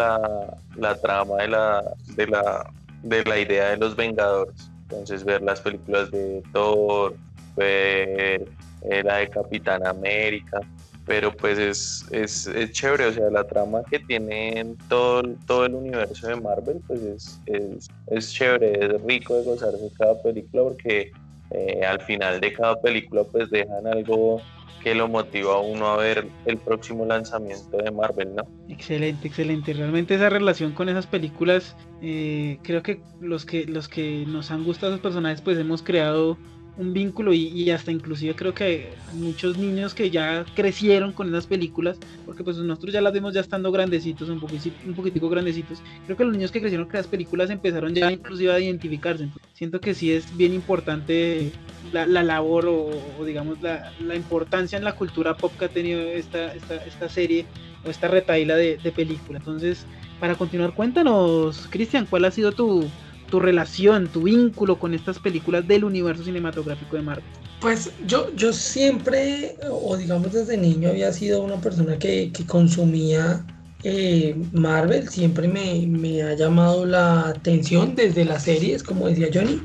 la, 0.77 0.95
trama 1.01 1.35
de 1.39 1.47
la, 1.49 1.83
de, 2.15 2.25
la, 2.25 2.71
de 3.03 3.21
la 3.25 3.37
idea 3.37 3.71
de 3.71 3.77
los 3.77 3.97
Vengadores. 3.97 4.71
Entonces 4.83 5.25
ver 5.25 5.41
las 5.41 5.59
películas 5.59 6.09
de 6.09 6.41
Thor, 6.53 7.13
ver 7.57 8.47
eh, 8.83 9.03
la 9.03 9.17
de 9.17 9.27
Capitán 9.27 9.85
América, 9.85 10.61
pero 11.05 11.35
pues 11.35 11.59
es, 11.59 12.05
es, 12.11 12.47
es, 12.47 12.71
chévere, 12.71 13.07
o 13.07 13.11
sea, 13.11 13.29
la 13.29 13.43
trama 13.43 13.83
que 13.91 13.99
tiene 13.99 14.73
todo, 14.87 15.23
todo 15.45 15.65
el 15.65 15.75
universo 15.75 16.29
de 16.29 16.37
Marvel, 16.37 16.79
pues 16.87 17.01
es, 17.01 17.41
es, 17.45 17.89
es 18.07 18.31
chévere, 18.31 18.85
es 18.85 19.01
rico 19.01 19.35
de 19.35 19.43
gozarse 19.43 19.91
cada 19.97 20.21
película 20.21 20.63
porque 20.63 21.11
eh, 21.51 21.85
al 21.85 21.99
final 21.99 22.39
de 22.39 22.53
cada 22.53 22.79
película 22.79 23.25
pues 23.25 23.49
dejan 23.49 23.85
algo 23.85 24.41
que 24.87 24.95
lo 24.95 25.09
motiva 25.09 25.55
a 25.55 25.59
uno 25.59 25.87
a 25.87 25.97
ver 25.97 26.29
el 26.45 26.57
próximo 26.57 27.05
lanzamiento 27.05 27.75
de 27.75 27.91
Marvel, 27.91 28.35
¿no? 28.35 28.43
Excelente, 28.69 29.27
excelente. 29.27 29.73
Realmente 29.73 30.15
esa 30.15 30.29
relación 30.29 30.71
con 30.71 30.87
esas 30.87 31.05
películas, 31.05 31.75
eh, 32.01 32.57
creo 32.63 32.83
que 32.83 33.01
los 33.19 33.45
que 33.45 33.65
los 33.65 33.89
que 33.89 34.23
nos 34.25 34.49
han 34.49 34.63
gustado 34.63 34.93
esos 34.93 35.01
personajes, 35.01 35.41
pues 35.41 35.57
hemos 35.57 35.83
creado 35.83 36.37
un 36.77 36.93
vínculo 36.93 37.33
y, 37.33 37.69
hasta 37.71 37.91
inclusive 37.91 38.35
creo 38.35 38.53
que 38.53 38.93
muchos 39.13 39.57
niños 39.57 39.93
que 39.93 40.09
ya 40.09 40.45
crecieron 40.55 41.11
con 41.11 41.27
esas 41.29 41.47
películas, 41.47 41.97
porque 42.25 42.43
pues 42.43 42.57
nosotros 42.57 42.93
ya 42.93 43.01
las 43.01 43.13
vemos 43.13 43.33
ya 43.33 43.41
estando 43.41 43.71
grandecitos, 43.71 44.29
un, 44.29 44.39
poquitico, 44.39 45.29
grandecitos, 45.29 45.81
creo 46.05 46.17
que 46.17 46.23
los 46.23 46.33
niños 46.33 46.51
que 46.51 46.61
crecieron 46.61 46.85
con 46.85 46.95
esas 46.95 47.07
películas 47.07 47.49
empezaron 47.49 47.93
ya 47.93 48.11
inclusive 48.11 48.53
a 48.53 48.59
identificarse. 48.59 49.29
siento 49.53 49.81
que 49.81 49.93
sí 49.93 50.11
es 50.11 50.35
bien 50.37 50.53
importante 50.53 51.51
la, 51.91 52.05
labor 52.05 52.67
o, 52.67 53.25
digamos 53.25 53.59
la, 53.61 54.15
importancia 54.15 54.77
en 54.77 54.83
la 54.83 54.93
cultura 54.93 55.35
pop 55.35 55.51
que 55.57 55.65
ha 55.65 55.69
tenido 55.69 56.01
esta, 56.01 56.53
esta, 56.53 56.75
esta 56.75 57.09
serie 57.09 57.45
o 57.85 57.89
esta 57.89 58.07
retaíla 58.07 58.55
de, 58.55 58.77
de 58.77 58.91
película. 58.91 59.39
Entonces, 59.39 59.85
para 60.19 60.35
continuar, 60.35 60.73
cuéntanos, 60.73 61.67
Cristian, 61.69 62.05
¿cuál 62.05 62.25
ha 62.25 62.31
sido 62.31 62.51
tu, 62.51 62.87
tu 63.29 63.39
relación, 63.39 64.07
tu 64.07 64.23
vínculo 64.23 64.79
con 64.79 64.93
estas 64.93 65.19
películas 65.19 65.67
del 65.67 65.83
universo 65.83 66.23
cinematográfico 66.23 66.95
de 66.95 67.01
Marvel? 67.01 67.25
Pues 67.59 67.91
yo, 68.05 68.33
yo 68.35 68.53
siempre, 68.53 69.55
o 69.69 69.97
digamos 69.97 70.33
desde 70.33 70.57
niño, 70.57 70.89
había 70.89 71.11
sido 71.11 71.41
una 71.41 71.55
persona 71.55 71.97
que, 71.97 72.31
que 72.31 72.45
consumía 72.45 73.43
eh, 73.83 74.35
Marvel, 74.53 75.07
siempre 75.07 75.47
me, 75.47 75.85
me, 75.87 76.23
ha 76.23 76.33
llamado 76.33 76.85
la 76.85 77.29
atención 77.29 77.95
desde 77.95 78.25
las 78.25 78.43
series, 78.43 78.83
como 78.83 79.07
decía 79.07 79.29
Johnny. 79.33 79.61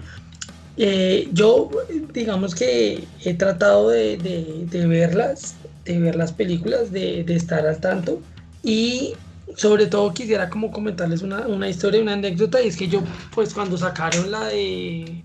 Eh, 0.77 1.29
yo, 1.33 1.71
digamos 2.13 2.55
que 2.55 3.05
he 3.25 3.35
tratado 3.35 3.91
de, 3.91 4.17
de, 4.19 4.67
de, 4.71 4.87
verlas, 4.87 5.55
de 5.85 5.99
ver 5.99 6.17
las 6.17 6.33
películas, 6.33 6.93
de, 6.93 7.25
de 7.25 7.37
estar 7.37 7.67
al 7.67 7.79
tanto. 7.81 8.21
Y 8.63 9.15
sobre 9.57 9.87
todo 9.87 10.13
quisiera 10.13 10.49
como 10.49 10.71
comentarles 10.71 11.23
una, 11.23 11.47
una, 11.47 11.69
historia, 11.69 12.01
una 12.01 12.15
anécdota, 12.15 12.63
y 12.63 12.69
es 12.69 12.77
que 12.77 12.89
yo, 12.89 13.03
pues 13.35 13.55
cuando 13.55 13.77
sacaron 13.77 14.31
la 14.31 14.47
de 14.47 15.23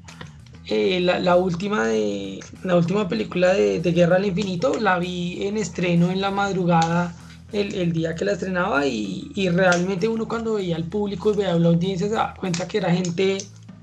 eh, 0.68 1.00
la, 1.02 1.36
última 1.36 1.88
de 1.88 2.40
la 2.64 2.76
última 2.76 3.08
película 3.08 3.54
de, 3.54 3.80
Guerra 3.80 4.18
al 4.18 4.26
Infinito, 4.26 4.80
la 4.80 5.00
vi 5.00 5.46
en 5.46 5.58
estreno 5.58 6.12
en 6.12 6.22
la 6.22 6.32
madrugada 6.32 7.16
el, 7.54 7.94
día 7.94 8.16
que 8.16 8.26
la 8.26 8.34
estrenaba, 8.34 8.86
y, 8.86 9.50
realmente 9.50 10.08
uno 10.08 10.28
cuando 10.28 10.56
veía 10.56 10.76
al 10.76 10.84
público 10.84 11.32
y 11.32 11.38
veía 11.38 11.54
a 11.54 11.60
la 11.60 11.70
audiencia 11.70 12.08
se 12.08 12.14
da 12.14 12.34
cuenta 12.38 12.68
que 12.68 12.80
era 12.80 12.94
gente 12.94 13.38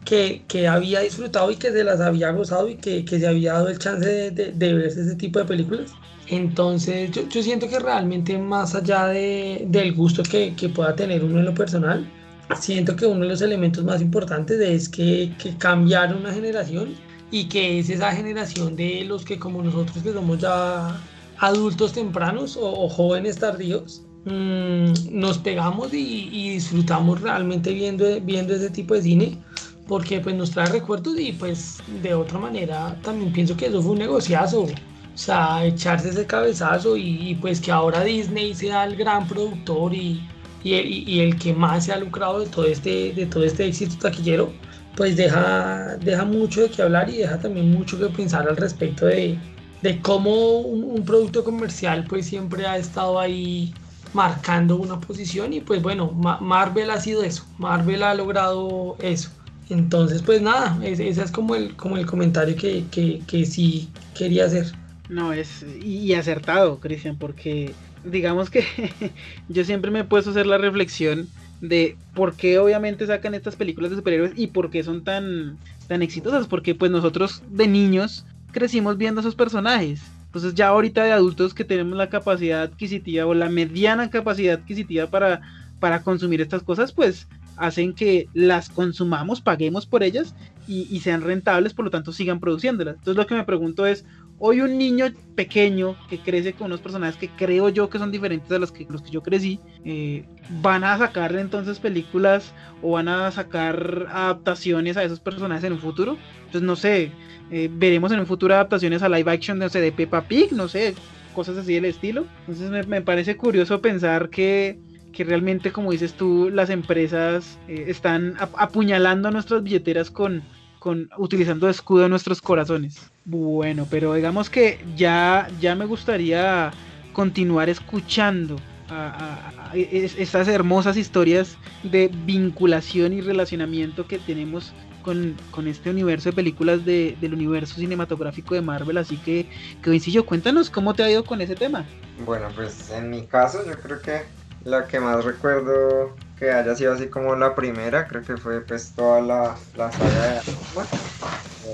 que, 0.05 0.43
que, 0.47 0.69
había 0.69 1.01
disfrutado 1.01 1.51
y 1.51 1.57
que 1.57 1.73
se 1.73 1.83
las 1.83 2.01
había 2.01 2.31
gozado 2.33 2.69
y 2.69 2.77
que, 2.77 3.05
que 3.05 3.19
se 3.19 3.27
había 3.27 3.55
dado 3.55 3.69
el 3.69 3.79
chance 3.79 4.07
de, 4.07 4.31
de, 4.31 4.53
de 4.53 4.75
verse 4.75 5.01
ese 5.01 5.17
tipo 5.17 5.39
de 5.39 5.47
películas. 5.47 5.93
Entonces 6.29 7.11
yo, 7.11 7.29
yo, 7.29 7.43
siento 7.43 7.69
que 7.69 7.79
realmente 7.79 8.39
más 8.39 8.75
allá 8.75 9.07
de, 9.07 9.65
del 9.69 9.95
gusto 9.95 10.23
que, 10.23 10.55
que, 10.55 10.69
pueda 10.71 10.97
tener 10.97 11.23
uno 11.23 11.39
en 11.39 11.45
lo 11.45 11.55
personal, 11.55 12.11
siento 12.59 12.97
que 12.97 13.07
uno 13.07 13.21
de 13.21 13.29
los 13.29 13.43
elementos 13.43 13.85
más 13.85 14.01
importantes 14.01 14.59
es 14.61 14.89
que, 14.89 15.33
que 15.39 15.57
cambiaron 15.57 16.19
una 16.21 16.33
generación 16.33 16.95
y 17.31 17.45
que 17.45 17.79
es 17.79 17.91
esa 17.91 18.13
generación 18.13 18.77
de 18.77 19.05
los 19.05 19.25
que 19.25 19.39
como 19.39 19.63
nosotros 19.63 20.03
que 20.03 20.13
somos 20.13 20.39
ya 20.39 20.97
adultos 21.39 21.93
tempranos 21.93 22.57
o, 22.59 22.89
jóvenes 22.89 23.39
tardíos, 23.39 24.03
mmm, 24.25 24.93
nos 25.11 25.39
pegamos 25.39 25.93
y, 25.93 26.31
y, 26.33 26.51
disfrutamos 26.51 27.21
realmente 27.21 27.73
viendo, 27.75 28.07
viendo 28.23 28.55
ese 28.55 28.71
tipo 28.71 28.95
de 28.95 29.03
cine 29.03 29.39
porque 29.87 30.21
pues 30.21 30.35
nos 30.35 30.51
trae 30.51 30.67
recuerdos 30.67 31.19
y 31.19 31.33
pues 31.33 31.79
de 32.03 32.15
otra 32.15 32.39
manera 32.39 32.99
también 33.03 33.33
pienso 33.33 33.57
que 33.57 33.67
eso 33.67 33.83
fue 33.83 33.93
un 33.93 33.99
negociazo 33.99 34.67
o 35.15 35.19
sea, 35.19 35.65
echarse 35.65 36.09
ese 36.09 36.27
cabezazo 36.27 36.97
y, 36.97 37.37
pues 37.41 37.61
que 37.61 37.71
ahora 37.71 38.03
Disney 38.03 38.53
sea 38.55 38.85
el 38.85 38.97
gran 38.97 39.29
productor 39.29 39.95
y, 39.95 40.21
y, 40.65 41.21
el, 41.21 41.39
que 41.39 41.55
más 41.55 41.85
se 41.85 41.93
ha 41.93 41.99
lucrado 41.99 42.41
de 42.41 42.47
todo 42.47 42.67
este, 42.67 43.13
de 43.13 43.27
todo 43.27 43.45
este 43.45 43.67
éxito 43.67 43.97
taquillero, 43.97 44.53
pues 44.97 45.17
deja, 45.17 45.97
deja 46.01 46.25
mucho 46.25 46.63
de 46.63 46.71
qué 46.71 46.83
hablar 46.83 47.09
y 47.11 47.19
deja 47.19 47.39
también 47.39 47.71
mucho 47.71 47.99
que 47.99 48.07
pensar 48.07 48.49
al 48.49 48.57
respecto 48.57 49.07
de, 49.07 49.39
de 49.83 50.01
cómo 50.01 50.59
un, 50.61 51.05
producto 51.05 51.45
comercial 51.45 52.05
pues 52.09 52.27
siempre 52.27 52.67
ha 52.67 52.77
estado 52.77 53.21
ahí 53.21 53.73
marcando 54.15 54.77
una 54.77 55.01
posición 55.01 55.53
y 55.53 55.61
pues 55.61 55.83
bueno, 55.83 56.11
Marvel 56.13 56.91
ha 56.91 57.01
sido 57.01 57.23
eso, 57.23 57.45
Marvel 57.59 58.03
ha 58.03 58.15
logrado 58.15 58.97
eso. 59.01 59.31
Entonces 59.71 60.23
pues 60.23 60.43
nada, 60.43 60.79
ese, 60.83 61.09
es 61.09 61.31
como 61.31 61.55
el, 61.55 61.77
como 61.77 61.97
el 61.97 62.07
comentario 62.07 62.57
que, 62.57 62.85
que, 62.91 63.23
que 63.27 63.47
sí 63.47 63.89
quería 64.15 64.47
hacer. 64.47 64.73
No, 65.15 65.33
es 65.33 65.65
y 65.81 66.13
acertado, 66.15 66.81
Cristian, 66.81 67.17
porque 67.17 67.73
digamos 68.05 68.51
que 68.51 68.65
yo 69.49 69.65
siempre 69.65 69.93
me 69.93 70.01
he 70.01 70.05
puesto 70.05 70.31
a 70.31 70.33
hacer 70.33 70.45
la 70.45 70.59
reflexión 70.59 71.29
de 71.61 71.97
por 72.15 72.35
qué 72.35 72.59
obviamente 72.59 73.07
sacan 73.07 73.33
estas 73.33 73.55
películas 73.55 73.93
de 73.93 73.97
superhéroes 73.99 74.33
y 74.35 74.49
por 74.49 74.71
qué 74.71 74.83
son 74.83 75.05
tan, 75.05 75.57
tan 75.87 76.03
exitosas, 76.03 76.49
porque 76.49 76.75
pues 76.75 76.91
nosotros 76.91 77.45
de 77.49 77.69
niños 77.69 78.27
crecimos 78.51 78.99
viendo 78.99 79.21
esos 79.21 79.37
personajes. 79.37 80.03
Entonces 80.27 80.53
ya 80.57 80.67
ahorita 80.67 81.05
de 81.05 81.13
adultos 81.13 81.55
que 81.55 81.63
tenemos 81.63 81.97
la 81.97 82.11
capacidad 82.11 82.63
adquisitiva 82.63 83.25
o 83.25 83.35
la 83.35 83.49
mediana 83.49 84.11
capacidad 84.11 84.59
adquisitiva 84.59 85.07
para, 85.07 85.43
para 85.79 86.03
consumir 86.03 86.41
estas 86.41 86.65
cosas, 86.65 86.91
pues 86.91 87.29
hacen 87.57 87.95
que 87.95 88.29
las 88.35 88.69
consumamos, 88.69 89.41
paguemos 89.41 89.87
por 89.87 90.03
ellas 90.03 90.35
y, 90.67 90.89
y 90.91 90.99
sean 91.01 91.23
rentables, 91.23 91.73
por 91.73 91.85
lo 91.85 91.93
tanto 91.93 92.13
sigan 92.13 92.41
produciéndolas. 92.41 92.97
Entonces 92.97 93.17
lo 93.17 93.29
que 93.29 93.37
me 93.37 93.45
pregunto 93.45 93.87
es, 93.87 94.05
Hoy 94.47 94.61
un 94.61 94.77
niño 94.77 95.07
pequeño 95.37 95.97
que 96.07 96.19
crece 96.19 96.53
con 96.53 96.67
unos 96.67 96.83
personajes 96.83 97.17
que 97.17 97.31
creo 97.31 97.71
yo 97.71 97.89
que 97.89 97.99
son 97.99 98.13
diferentes 98.13 98.53
a 98.53 98.59
los 98.59 98.73
que, 98.73 98.87
los 98.91 99.01
que 99.01 99.11
yo 99.11 99.23
crecí, 99.23 99.59
eh, 99.87 100.27
van 100.61 100.85
a 100.85 100.99
sacarle 100.99 101.41
entonces 101.41 101.79
películas 101.79 102.53
o 102.83 102.91
van 102.91 103.09
a 103.09 103.31
sacar 103.31 104.07
adaptaciones 104.11 104.99
a 104.99 105.03
esos 105.03 105.19
personajes 105.19 105.65
en 105.65 105.73
un 105.73 105.79
futuro. 105.79 106.19
Entonces 106.41 106.61
no 106.61 106.77
sé, 106.77 107.11
eh, 107.51 107.71
veremos 107.73 108.13
en 108.13 108.21
un 108.21 108.27
futuro 108.27 108.53
adaptaciones 108.53 109.03
a 109.03 109.09
live 109.09 109.33
action 109.33 109.59
no 109.59 109.71
sé, 109.71 109.81
de 109.81 109.93
Peppa 109.93 110.21
Pig, 110.29 110.53
no 110.53 110.69
sé, 110.69 110.95
cosas 111.33 111.57
así 111.57 111.73
del 111.73 111.87
estilo. 111.87 112.27
Entonces 112.41 112.87
me, 112.87 113.01
parece 113.01 113.39
curioso 113.39 113.81
pensar 113.81 114.29
que, 114.29 114.79
que, 115.15 115.25
realmente, 115.25 115.73
como 115.73 115.91
dices 115.91 116.13
tú, 116.13 116.51
las 116.51 116.69
empresas 116.69 117.59
eh, 117.67 117.87
están 117.89 118.35
apuñalando 118.59 119.31
nuestras 119.31 119.63
billeteras 119.63 120.11
con, 120.11 120.43
con 120.85 121.09
utilizando 121.17 121.67
escudo 121.71 122.05
en 122.05 122.11
nuestros 122.11 122.43
corazones. 122.43 123.11
Bueno, 123.25 123.87
pero 123.91 124.13
digamos 124.13 124.51
que 124.51 124.85
ya, 124.95 125.49
ya 125.59 125.75
me 125.75 125.87
gustaría 125.87 126.73
continuar 127.15 127.71
escuchando 127.71 128.57
a, 128.91 129.73
estas 129.73 130.47
hermosas 130.47 130.99
historias 130.99 131.57
de 131.85 132.11
vinculación 132.27 133.15
y 133.15 133.23
relacionamiento 133.23 134.07
que 134.07 134.19
tenemos 134.19 134.75
con, 135.03 135.35
este 135.67 135.89
universo 135.89 136.29
de 136.29 136.37
películas 136.37 136.85
del 136.85 137.33
universo 137.33 137.77
cinematográfico 137.77 138.55
de 138.55 138.61
Marvel. 138.61 138.99
Así 138.99 139.17
que, 139.17 139.49
que 139.83 140.23
cuéntanos 140.27 140.69
cómo 140.69 140.93
te 140.93 141.03
ha 141.03 141.11
ido 141.11 141.25
con 141.25 141.41
ese 141.41 141.55
tema. 141.55 141.87
Bueno, 142.27 142.49
pues 142.55 142.91
en 142.91 143.09
mi 143.09 143.23
caso 143.23 143.65
yo 143.67 143.79
creo 143.81 144.03
que 144.03 144.21
la 144.65 144.87
que 144.87 144.99
más 145.01 145.25
recuerdo 145.25 146.15
que 146.39 146.51
haya 146.51 146.75
sido 146.75 146.95
así 146.95 147.09
como 147.09 147.37
la 147.37 147.55
primera, 147.55 148.07
creo 148.07 148.23
que 148.23 148.37
fue 148.37 148.61
pues 148.61 148.93
toda 148.93 149.21
la, 149.21 149.57
la 149.77 149.93
saga 149.93 150.43
de 150.43 150.43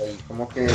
y 0.09 0.17
como 0.27 0.47
que 0.47 0.67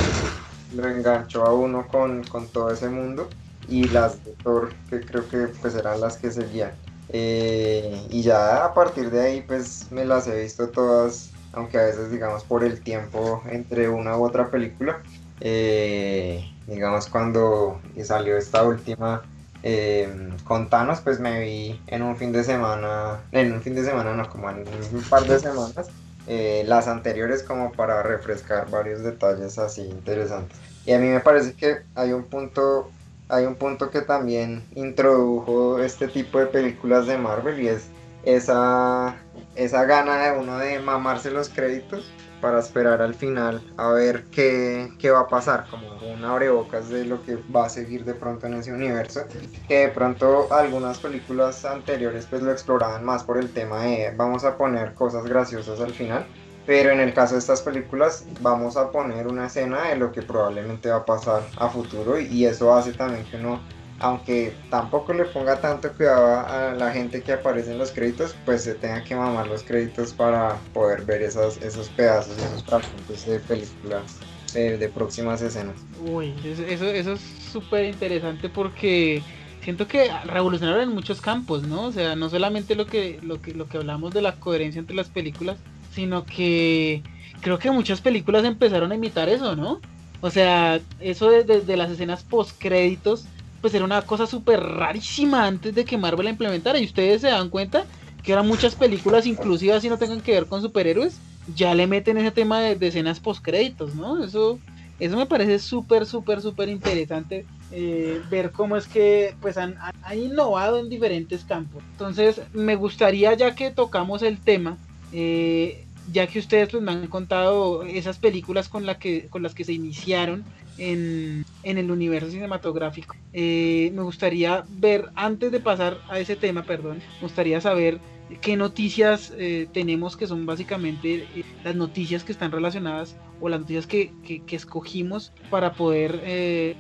lo 0.75 0.89
enganchó 0.89 1.45
a 1.45 1.55
uno 1.55 1.87
con, 1.89 2.25
con, 2.25 2.49
todo 2.49 2.71
ese 2.71 2.89
mundo 2.89 3.29
y 3.69 3.89
las 3.89 4.23
de 4.25 4.33
Thor 4.43 4.73
que 4.91 5.01
creo 5.01 5.29
que 5.29 5.49
pues 5.61 5.75
eran 5.75 6.01
las 6.01 6.17
que 6.17 6.31
seguían. 6.31 6.73
Eh, 7.09 8.07
y 8.11 8.23
ya 8.23 8.65
a 8.65 8.75
partir 8.75 9.11
de 9.11 9.21
ahí 9.21 9.45
pues 9.47 9.87
me 9.91 10.05
las 10.05 10.27
he 10.27 10.43
visto 10.43 10.69
todas 10.69 11.31
aunque 11.53 11.79
a 11.79 11.85
veces 11.85 12.11
digamos 12.11 12.43
por 12.45 12.65
el 12.65 12.83
tiempo 12.83 13.43
entre 13.49 13.89
una 13.89 14.17
u 14.19 14.25
otra 14.25 14.51
película. 14.51 15.03
Eh, 15.41 16.45
digamos 16.67 17.09
cuando 17.09 17.81
salió 18.03 18.37
esta 18.37 18.63
última 18.63 19.23
eh, 19.69 20.09
con 20.45 20.71
Thanos 20.71 21.01
pues 21.01 21.19
me 21.19 21.41
vi 21.41 21.81
en 21.89 22.03
un 22.03 22.17
fin 22.17 22.31
de 22.31 22.45
semana, 22.45 23.19
en 23.33 23.53
un 23.53 23.61
fin 23.61 23.75
de 23.75 23.85
semana 23.85 24.15
no, 24.15 24.31
como 24.31 24.49
en 24.49 24.59
un 24.59 25.03
par 25.11 25.25
de 25.25 25.41
semanas, 25.41 25.89
eh, 26.29 26.63
las 26.69 26.87
anteriores 26.87 27.43
como 27.43 27.73
para 27.73 28.01
refrescar 28.05 28.71
varios 28.71 29.03
detalles 29.03 29.59
así 29.59 29.83
interesantes. 29.83 30.57
Y 30.85 30.93
a 30.93 31.01
mí 31.01 31.09
me 31.09 31.19
parece 31.19 31.55
que 31.55 31.79
hay 31.97 32.13
un 32.13 32.23
punto, 32.27 32.93
hay 33.29 33.45
un 33.45 33.57
punto 33.57 33.91
que 33.91 34.03
también 34.03 34.63
introdujo 34.77 35.81
este 35.81 36.07
tipo 36.07 36.39
de 36.39 36.47
películas 36.47 37.09
de 37.09 37.19
Marvel 37.19 37.61
y 37.61 37.67
es 37.67 37.87
esa, 38.23 39.17
esa 39.57 39.85
gana 39.85 40.19
de 40.19 40.39
uno 40.39 40.59
de 40.59 40.79
mamarse 40.79 41.33
los 41.33 41.49
créditos 41.49 42.09
para 42.41 42.61
esperar 42.61 43.03
al 43.03 43.15
final 43.15 43.63
a 43.77 43.91
ver 43.91 44.25
qué, 44.31 44.93
qué 44.99 45.11
va 45.11 45.21
a 45.21 45.29
pasar, 45.29 45.67
como 45.71 45.89
un 46.13 46.25
abrebocas 46.25 46.89
de 46.89 47.05
lo 47.05 47.23
que 47.23 47.37
va 47.55 47.67
a 47.67 47.69
seguir 47.69 48.05
de 48.05 48.15
pronto 48.15 48.47
en 48.47 48.55
ese 48.55 48.73
universo, 48.73 49.23
que 49.69 49.81
de 49.81 49.89
pronto 49.89 50.53
algunas 50.53 50.99
películas 50.99 51.65
anteriores 51.65 52.27
pues 52.27 52.43
lo 52.43 52.53
exploraban 52.53 53.05
más 53.05 53.25
por 53.25 53.39
el 53.39 53.53
tema 53.53 53.83
de 53.83 54.13
vamos 54.17 54.45
a 54.45 54.57
poner 54.57 54.95
cosas 54.95 55.25
graciosas 55.25 55.81
al 55.81 55.93
final, 55.93 56.27
pero 56.67 56.91
en 56.91 57.01
el 57.01 57.15
caso 57.15 57.35
de 57.35 57.41
estas 57.41 57.63
películas 57.63 58.25
vamos 58.41 58.77
a 58.77 58.91
poner 58.91 59.29
una 59.29 59.47
escena 59.47 59.89
de 59.89 59.97
lo 59.97 60.13
que 60.13 60.23
probablemente 60.23 60.91
va 60.91 60.97
a 60.97 61.05
pasar 61.05 61.43
a 61.57 61.69
futuro 61.69 62.19
y 62.19 62.45
eso 62.45 62.75
hace 62.75 62.93
también 62.93 63.25
que 63.25 63.37
uno 63.37 63.61
aunque 63.99 64.55
tampoco 64.71 65.13
le 65.13 65.25
ponga 65.25 65.61
tanto 65.61 65.93
cuidado 65.93 66.41
a 66.47 66.75
la 66.75 66.93
gente 66.93 67.23
que 67.23 67.33
aparece 67.33 67.73
en 67.73 67.79
los 67.79 67.91
créditos, 67.91 68.35
pues 68.45 68.63
se 68.63 68.75
tenga 68.75 69.03
que 69.03 69.15
mamar 69.15 69.47
los 69.47 69.63
créditos 69.63 70.13
para 70.13 70.57
poder 70.75 71.03
ver 71.03 71.23
esos, 71.23 71.57
esos 71.63 71.89
pedazos, 71.91 72.37
esos 72.39 72.63
fragmentos 72.65 73.27
de 73.27 73.41
películas 73.41 74.19
de, 74.53 74.91
próximas 74.95 75.43
escenas. 75.43 75.77
Uy, 76.07 76.35
eso, 76.45 76.87
eso 76.87 77.13
es 77.13 77.21
súper 77.53 77.85
interesante 77.85 78.49
porque 78.49 79.23
siento 79.63 79.87
que 79.87 80.11
revolucionaron 80.25 80.83
en 80.83 80.95
muchos 80.95 81.21
campos, 81.21 81.63
¿no? 81.63 81.83
O 81.83 81.93
sea, 81.93 82.17
no 82.17 82.31
solamente 82.31 82.75
lo 82.75 82.87
que, 82.87 83.19
lo 83.23 83.43
que, 83.43 83.53
lo 83.53 83.69
que 83.69 83.77
hablamos 83.77 84.15
de 84.15 84.23
la 84.23 84.33
coherencia 84.37 84.79
entre 84.79 84.97
las 84.97 85.09
películas, 85.09 85.59
sino 85.93 86.25
que 86.25 87.03
creo 87.41 87.59
que 87.59 87.71
muchas 87.71 88.01
películas 88.01 88.45
empezaron 88.45 88.93
a 88.93 88.95
imitar 88.95 89.29
eso, 89.29 89.57
¿no? 89.57 89.81
O 90.21 90.31
sea, 90.31 90.81
eso 91.01 91.31
desde 91.31 91.61
de 91.61 91.77
las 91.77 91.91
escenas 91.91 92.23
post 92.23 92.59
créditos 92.59 93.27
pues 93.61 93.75
era 93.75 93.85
una 93.85 94.03
cosa 94.03 94.27
súper 94.27 94.61
rarísima 94.61 95.47
antes 95.47 95.75
de 95.75 95.85
que 95.85 95.99
Marvel 95.99 96.25
la 96.25 96.31
implementara. 96.31 96.79
Y 96.79 96.85
ustedes 96.85 97.21
se 97.21 97.29
dan 97.29 97.49
cuenta 97.49 97.85
que 98.23 98.33
ahora 98.33 98.43
muchas 98.43 98.75
películas, 98.75 99.27
inclusive 99.27 99.73
así 99.73 99.89
no 99.89 99.99
tengan 99.99 100.21
que 100.21 100.33
ver 100.33 100.47
con 100.47 100.61
superhéroes, 100.61 101.19
ya 101.55 101.75
le 101.75 101.87
meten 101.87 102.19
ese 102.19 102.33
tema 102.33 102.61
de, 102.61 102.87
escenas 102.87 103.21
post 103.21 103.43
créditos, 103.43 103.95
¿no? 103.95 104.23
Eso, 104.23 104.59
eso 104.99 105.17
me 105.17 105.27
parece 105.27 105.59
súper, 105.59 106.07
súper, 106.07 106.43
súper 106.43 106.69
interesante 106.69 107.47
eh, 107.71 108.21
ver 108.31 108.53
cómo 108.53 108.77
es 108.77 108.87
que 108.87 109.35
pues 109.41 109.57
han, 109.57 109.77
innovado 110.15 110.79
en 110.79 110.89
diferentes 110.89 111.45
campos. 111.45 111.83
Entonces, 111.93 112.41
me 112.53 112.77
gustaría 112.77 113.35
ya 113.35 113.55
que 113.55 113.71
tocamos 113.71 114.23
el 114.23 114.39
tema, 114.39 114.77
eh, 115.13 115.85
ya 116.13 116.27
que 116.27 116.39
ustedes 116.39 116.69
pues, 116.69 116.83
me 116.83 116.93
han 116.93 117.07
contado 117.09 117.83
esas 117.85 118.19
películas 118.19 118.69
con, 118.69 118.87
la 118.87 118.99
que, 118.99 119.29
con 119.29 119.43
las 119.43 119.55
que 119.55 119.65
se 119.65 119.73
iniciaron 119.73 120.45
en, 120.79 121.45
el 121.63 121.91
universo 121.91 122.31
cinematográfico. 122.31 123.17
Eh, 123.33 123.91
me 123.95 124.03
gustaría 124.03 124.65
ver, 124.69 125.11
antes 125.15 125.53
de 125.53 125.61
pasar 125.61 126.01
a 126.09 126.19
ese 126.19 126.37
tema, 126.37 126.63
perdón, 126.63 126.99
me 126.99 127.23
gustaría 127.23 127.61
saber 127.61 128.01
qué 128.41 128.57
noticias 128.57 129.33
eh, 129.39 129.69
tenemos 129.73 130.17
que 130.17 130.27
son 130.27 130.47
básicamente 130.47 131.27
eh, 131.35 131.45
las 131.65 131.77
noticias 131.77 132.25
que 132.25 132.33
están 132.33 132.51
relacionadas 132.51 133.17
o 133.41 133.49
las 133.49 133.61
noticias 133.61 133.87
que, 133.87 134.13
que 134.25 134.57
escogimos 134.57 135.33
para 135.51 135.73
poder... 135.75 136.77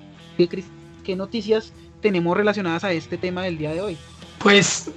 ¿Qué 1.04 1.14
noticias 1.14 1.72
tenemos 2.02 2.36
relacionadas 2.36 2.82
a 2.82 2.92
este 2.92 3.16
tema 3.16 3.42
del 3.44 3.56
día 3.58 3.72
de 3.72 3.80
hoy? 3.80 3.96
Pues 4.38 4.90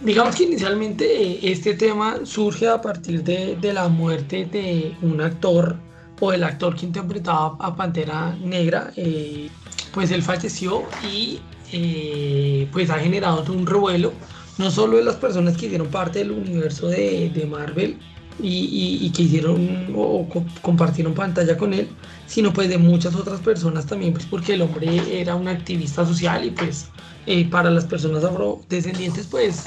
digamos 0.00 0.34
que 0.34 0.44
inicialmente 0.44 1.50
este 1.52 1.74
tema 1.74 2.20
surge 2.24 2.66
a 2.66 2.80
partir 2.80 3.22
de, 3.22 3.56
de 3.56 3.72
la 3.72 3.88
muerte 3.88 4.46
de 4.46 4.96
un 5.02 5.20
actor 5.20 5.76
o 6.20 6.32
el 6.32 6.44
actor 6.44 6.76
que 6.76 6.86
interpretaba 6.86 7.56
a 7.58 7.74
Pantera 7.74 8.36
Negra, 8.42 8.92
eh, 8.96 9.48
pues 9.92 10.10
él 10.10 10.22
falleció 10.22 10.84
y 11.02 11.40
eh, 11.72 12.68
pues 12.72 12.90
ha 12.90 12.98
generado 12.98 13.52
un 13.52 13.66
revuelo, 13.66 14.12
no 14.58 14.70
solo 14.70 14.98
de 14.98 15.04
las 15.04 15.16
personas 15.16 15.56
que 15.56 15.66
hicieron 15.66 15.88
parte 15.88 16.20
del 16.20 16.32
universo 16.32 16.88
de, 16.88 17.30
de 17.30 17.46
Marvel 17.46 17.98
y, 18.42 19.10
que 19.14 19.22
hicieron 19.22 19.92
o, 19.94 20.26
compartieron 20.62 21.14
pantalla 21.14 21.56
con 21.56 21.74
él, 21.74 21.88
sino 22.26 22.52
pues 22.52 22.68
de 22.68 22.78
muchas 22.78 23.14
otras 23.14 23.40
personas 23.40 23.86
también, 23.86 24.12
pues 24.12 24.26
porque 24.26 24.54
el 24.54 24.62
hombre 24.62 25.20
era 25.20 25.34
un 25.34 25.48
activista 25.48 26.06
social 26.06 26.44
y 26.44 26.50
pues 26.50 26.88
eh, 27.26 27.48
para 27.48 27.70
las 27.70 27.84
personas 27.84 28.24
afrodescendientes 28.24 29.26
pues 29.26 29.66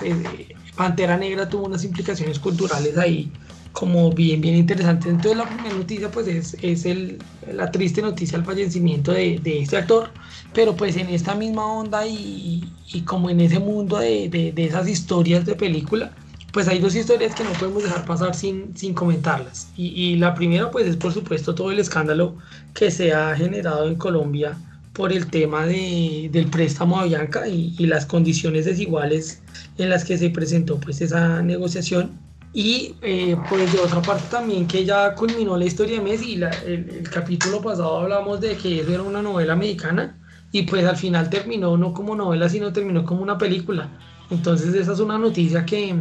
Pantera 0.76 1.18
Negra 1.18 1.48
tuvo 1.48 1.66
unas 1.66 1.84
implicaciones 1.84 2.40
culturales 2.40 2.98
ahí 2.98 3.32
como 3.74 4.12
bien, 4.12 4.40
bien 4.40 4.56
interesante. 4.56 5.10
Entonces 5.10 5.36
la 5.36 5.46
primera 5.46 5.76
noticia 5.76 6.10
pues 6.10 6.28
es, 6.28 6.56
es 6.62 6.86
el, 6.86 7.18
la 7.52 7.72
triste 7.72 8.02
noticia 8.02 8.38
del 8.38 8.46
fallecimiento 8.46 9.12
de, 9.12 9.40
de, 9.44 9.62
este 9.62 9.78
actor, 9.78 10.12
pero 10.54 10.76
pues 10.76 10.96
en 10.96 11.10
esta 11.10 11.36
misma 11.36 11.66
onda 11.66 12.08
y, 12.08 12.72
y 12.94 13.02
como 13.02 13.30
en 13.30 13.42
ese 13.42 13.60
mundo 13.60 13.98
de, 13.98 14.30
de, 14.30 14.64
esas 14.64 14.88
historias 14.88 15.46
de 15.46 15.56
película, 15.56 16.12
pues 16.54 16.68
hay 16.68 16.80
dos 16.80 16.96
historias 16.96 17.34
que 17.34 17.44
no 17.44 17.52
podemos 17.54 17.84
dejar 17.84 18.06
pasar 18.06 18.36
sin, 18.36 18.78
sin 18.78 18.94
comentarlas. 18.94 19.70
Y, 19.76 19.88
y, 19.88 20.16
la 20.18 20.36
primera 20.36 20.70
pues 20.70 20.88
es 20.88 20.96
por 20.96 21.12
supuesto 21.12 21.56
todo 21.56 21.72
el 21.72 21.80
escándalo 21.80 22.36
que 22.76 22.92
se 22.92 23.12
ha 23.12 23.36
generado 23.36 23.88
en 23.88 23.96
Colombia 23.96 24.56
por 24.94 25.12
el 25.12 25.26
tema 25.32 25.66
de, 25.66 26.30
del 26.32 26.46
préstamo 26.48 27.00
a 27.00 27.06
Bianca 27.06 27.48
y, 27.48 27.74
y 27.80 27.88
las 27.88 28.06
condiciones 28.06 28.66
desiguales 28.66 29.42
en 29.80 29.90
las 29.90 30.04
que 30.06 30.20
se 30.20 30.30
presentó 30.30 30.80
pues 30.80 31.02
esa 31.02 31.42
negociación 31.42 32.12
y 32.54 32.96
eh, 33.02 33.36
pues 33.50 33.74
de 33.74 33.80
otra 33.80 34.02
parte 34.02 34.26
también 34.30 34.68
que 34.68 34.86
ya 34.86 35.16
culminó 35.16 35.58
la 35.58 35.66
historia 35.66 35.98
de 35.98 36.04
Messi, 36.04 36.36
el, 36.36 36.44
el, 36.68 37.10
capítulo 37.10 37.62
pasado 37.62 37.98
hablamos 37.98 38.42
de 38.42 38.56
que 38.56 38.82
eso 38.82 38.94
era 38.94 39.02
una 39.02 39.24
novela 39.24 39.56
mexicana 39.56 40.20
y 40.52 40.62
pues 40.62 40.86
al 40.86 40.96
final 40.96 41.32
terminó 41.32 41.76
no 41.78 41.94
como 41.94 42.16
novela 42.16 42.48
sino 42.48 42.72
terminó 42.72 43.06
como 43.06 43.24
una 43.24 43.40
película. 43.40 43.90
Entonces 44.30 44.76
esa 44.76 44.94
es 44.94 45.00
una 45.00 45.18
noticia 45.18 45.66
que, 45.66 45.96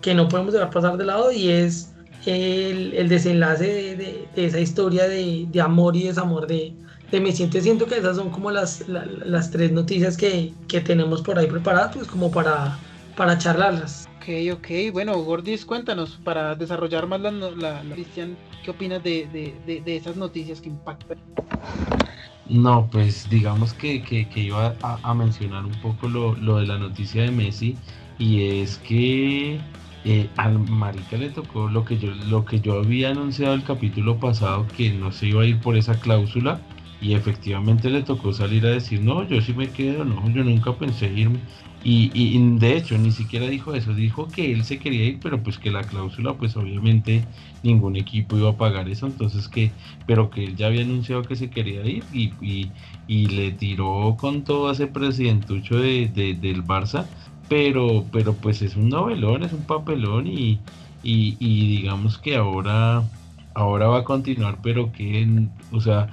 que 0.00 0.14
no 0.14 0.28
podemos 0.28 0.52
dejar 0.52 0.70
pasar 0.70 0.96
de 0.96 1.04
lado 1.04 1.30
y 1.30 1.50
es 1.50 1.92
el, 2.26 2.94
el 2.94 3.08
desenlace 3.08 3.96
de, 3.96 4.28
de, 4.34 4.46
esa 4.46 4.58
historia 4.58 5.04
de, 5.06 5.46
de, 5.50 5.60
amor 5.60 5.96
y 5.96 6.04
desamor 6.04 6.48
de, 6.48 6.74
de 7.12 7.20
Messi. 7.20 7.44
Entonces 7.44 7.64
siento 7.64 7.86
que 7.86 7.98
esas 7.98 8.16
son 8.16 8.30
como 8.30 8.50
las, 8.50 8.88
las 8.88 9.50
tres 9.52 9.70
noticias 9.70 10.16
que, 10.16 10.52
que, 10.66 10.80
tenemos 10.80 11.22
por 11.22 11.38
ahí 11.38 11.46
preparadas 11.46 11.94
pues 11.94 12.08
como 12.08 12.30
para, 12.30 12.76
para 13.16 13.38
charlarlas. 13.38 14.08
Ok, 14.22 14.28
ok. 14.52 14.92
Bueno, 14.92 15.18
Gordis, 15.18 15.64
cuéntanos, 15.64 16.20
para 16.22 16.54
desarrollar 16.54 17.08
más 17.08 17.20
la, 17.20 17.32
la, 17.32 17.82
Cristian, 17.92 18.36
¿qué 18.64 18.70
opinas 18.70 19.02
de, 19.02 19.26
de, 19.32 19.80
de, 19.80 19.96
esas 19.96 20.16
noticias 20.16 20.60
que 20.60 20.68
impactan? 20.68 21.18
No, 22.48 22.88
pues 22.92 23.28
digamos 23.28 23.74
que, 23.74 24.00
que, 24.00 24.28
que 24.28 24.40
iba 24.42 24.76
a, 24.80 24.98
a, 25.02 25.14
mencionar 25.14 25.64
un 25.66 25.74
poco 25.80 26.06
lo, 26.06 26.36
lo, 26.36 26.58
de 26.58 26.68
la 26.68 26.78
noticia 26.78 27.22
de 27.22 27.32
Messi 27.32 27.76
y 28.20 28.60
es 28.60 28.76
que 28.78 29.58
eh, 30.04 30.30
al 30.36 30.56
Marica 30.60 31.16
le 31.16 31.30
tocó 31.30 31.68
lo 31.68 31.84
que, 31.84 31.98
yo, 31.98 32.12
lo 32.28 32.44
que 32.44 32.60
yo 32.60 32.78
había 32.78 33.10
anunciado 33.10 33.54
el 33.54 33.64
capítulo 33.64 34.20
pasado 34.20 34.68
que 34.76 34.90
no 34.90 35.10
se 35.10 35.26
iba 35.26 35.42
a 35.42 35.46
ir 35.46 35.58
por 35.60 35.76
esa 35.76 35.98
cláusula 35.98 36.60
y 37.00 37.14
efectivamente 37.14 37.90
le 37.90 38.02
tocó 38.02 38.32
salir 38.32 38.64
a 38.66 38.70
decir 38.70 39.00
no, 39.00 39.26
yo 39.26 39.40
sí 39.40 39.52
me 39.52 39.68
quedo, 39.70 40.04
no, 40.04 40.30
yo 40.30 40.44
nunca 40.44 40.72
pensé 40.74 41.12
irme 41.12 41.40
y, 41.84 42.58
de 42.58 42.76
hecho 42.76 42.96
ni 42.98 43.10
siquiera 43.10 43.46
dijo 43.48 43.74
eso, 43.74 43.94
dijo 43.94 44.30
que 44.30 44.52
él 44.52 44.64
se 44.64 44.78
quería 44.78 45.04
ir, 45.04 45.20
pero 45.20 45.42
pues 45.42 45.58
que 45.58 45.70
la 45.70 45.82
cláusula 45.82 46.34
pues 46.34 46.56
obviamente 46.56 47.24
ningún 47.62 47.96
equipo 47.96 48.36
iba 48.36 48.50
a 48.50 48.56
pagar 48.56 48.88
eso, 48.88 49.06
entonces 49.06 49.48
que, 49.48 49.72
pero 50.06 50.30
que 50.30 50.44
él 50.44 50.56
ya 50.56 50.66
había 50.66 50.82
anunciado 50.82 51.22
que 51.22 51.36
se 51.36 51.50
quería 51.50 51.84
ir 51.86 52.04
y, 52.12 52.72
y, 53.06 53.26
le 53.26 53.52
tiró 53.52 54.16
con 54.18 54.44
todo 54.44 54.70
ese 54.70 54.86
presidentucho 54.86 55.76
de, 55.76 56.08
del 56.08 56.64
Barça, 56.64 57.06
pero, 57.48 58.06
pero 58.12 58.40
pues 58.40 58.62
es 58.62 58.76
un 58.76 58.88
novelón, 58.88 59.42
es 59.42 59.52
un 59.52 59.66
papelón 59.66 60.26
y, 60.26 60.60
y, 61.02 61.36
digamos 61.76 62.18
que 62.18 62.36
ahora, 62.36 63.02
ahora 63.54 63.88
va 63.88 63.98
a 63.98 64.04
continuar, 64.04 64.60
pero 64.62 64.92
que, 64.92 65.48
o 65.70 65.80
sea, 65.80 66.08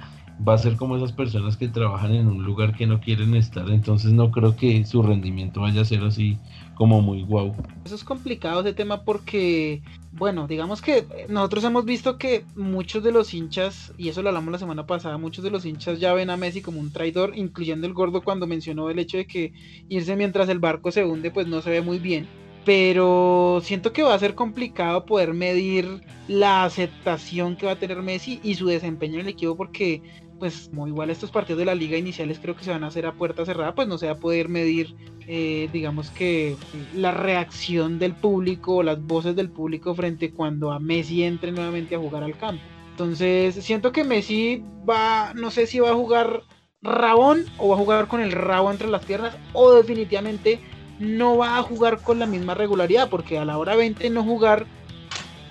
va 0.46 0.54
a 0.54 0.58
ser 0.58 0.76
como 0.76 0.96
esas 0.96 1.12
personas 1.12 1.56
que 1.56 1.68
trabajan 1.68 2.14
en 2.14 2.26
un 2.26 2.44
lugar 2.44 2.74
que 2.74 2.86
no 2.86 3.00
quieren 3.00 3.34
estar, 3.34 3.68
entonces 3.70 4.12
no 4.12 4.30
creo 4.30 4.56
que 4.56 4.84
su 4.84 5.02
rendimiento 5.02 5.60
vaya 5.60 5.82
a 5.82 5.84
ser 5.84 6.02
así 6.02 6.38
como 6.74 7.02
muy 7.02 7.22
guau. 7.22 7.54
Eso 7.84 7.94
es 7.94 8.04
complicado 8.04 8.60
ese 8.60 8.72
tema 8.72 9.02
porque, 9.02 9.82
bueno, 10.12 10.46
digamos 10.46 10.80
que 10.80 11.06
nosotros 11.28 11.64
hemos 11.64 11.84
visto 11.84 12.16
que 12.16 12.44
muchos 12.56 13.02
de 13.02 13.12
los 13.12 13.34
hinchas, 13.34 13.92
y 13.98 14.08
eso 14.08 14.22
lo 14.22 14.30
hablamos 14.30 14.52
la 14.52 14.58
semana 14.58 14.86
pasada, 14.86 15.18
muchos 15.18 15.44
de 15.44 15.50
los 15.50 15.66
hinchas 15.66 16.00
ya 16.00 16.14
ven 16.14 16.30
a 16.30 16.36
Messi 16.36 16.62
como 16.62 16.80
un 16.80 16.92
traidor, 16.92 17.32
incluyendo 17.36 17.86
el 17.86 17.92
gordo 17.92 18.22
cuando 18.22 18.46
mencionó 18.46 18.88
el 18.88 18.98
hecho 18.98 19.18
de 19.18 19.26
que 19.26 19.52
irse 19.88 20.16
mientras 20.16 20.48
el 20.48 20.58
barco 20.58 20.90
se 20.90 21.04
hunde, 21.04 21.30
pues 21.30 21.46
no 21.46 21.60
se 21.60 21.70
ve 21.70 21.82
muy 21.82 21.98
bien 21.98 22.26
pero 22.64 23.60
siento 23.64 23.92
que 23.92 24.02
va 24.02 24.14
a 24.14 24.18
ser 24.18 24.34
complicado 24.34 25.06
poder 25.06 25.32
medir 25.32 26.02
la 26.28 26.64
aceptación 26.64 27.56
que 27.56 27.66
va 27.66 27.72
a 27.72 27.78
tener 27.78 28.02
Messi 28.02 28.38
y 28.42 28.54
su 28.54 28.66
desempeño 28.66 29.14
en 29.14 29.20
el 29.22 29.28
equipo 29.28 29.56
porque 29.56 30.02
pues 30.40 30.68
como 30.70 30.88
igual 30.88 31.10
estos 31.10 31.30
partidos 31.30 31.60
de 31.60 31.66
la 31.66 31.74
liga 31.74 31.98
iniciales 31.98 32.40
creo 32.40 32.56
que 32.56 32.64
se 32.64 32.70
van 32.70 32.82
a 32.82 32.88
hacer 32.88 33.06
a 33.06 33.12
puerta 33.12 33.44
cerrada, 33.44 33.74
pues 33.74 33.86
no 33.86 33.98
se 33.98 34.06
va 34.06 34.12
a 34.12 34.16
poder 34.16 34.48
medir, 34.48 34.96
eh, 35.28 35.68
digamos 35.72 36.10
que 36.10 36.56
la 36.94 37.12
reacción 37.12 37.98
del 37.98 38.14
público 38.14 38.76
o 38.76 38.82
las 38.82 39.00
voces 39.00 39.36
del 39.36 39.50
público 39.50 39.94
frente 39.94 40.32
cuando 40.32 40.72
a 40.72 40.80
Messi 40.80 41.22
entre 41.22 41.52
nuevamente 41.52 41.94
a 41.94 41.98
jugar 41.98 42.24
al 42.24 42.36
campo. 42.36 42.62
Entonces 42.90 43.54
siento 43.54 43.92
que 43.92 44.02
Messi 44.02 44.64
va, 44.88 45.32
no 45.34 45.50
sé 45.50 45.66
si 45.66 45.78
va 45.78 45.90
a 45.90 45.94
jugar 45.94 46.42
rabón 46.82 47.44
o 47.58 47.68
va 47.68 47.74
a 47.74 47.78
jugar 47.78 48.08
con 48.08 48.20
el 48.20 48.32
rabo 48.32 48.70
entre 48.70 48.88
las 48.88 49.04
piernas 49.04 49.36
o 49.52 49.74
definitivamente 49.74 50.58
no 50.98 51.36
va 51.36 51.58
a 51.58 51.62
jugar 51.62 52.00
con 52.00 52.18
la 52.18 52.26
misma 52.26 52.54
regularidad 52.54 53.10
porque 53.10 53.38
a 53.38 53.44
la 53.44 53.58
hora 53.58 53.76
20 53.76 54.08
no 54.10 54.24
jugar, 54.24 54.66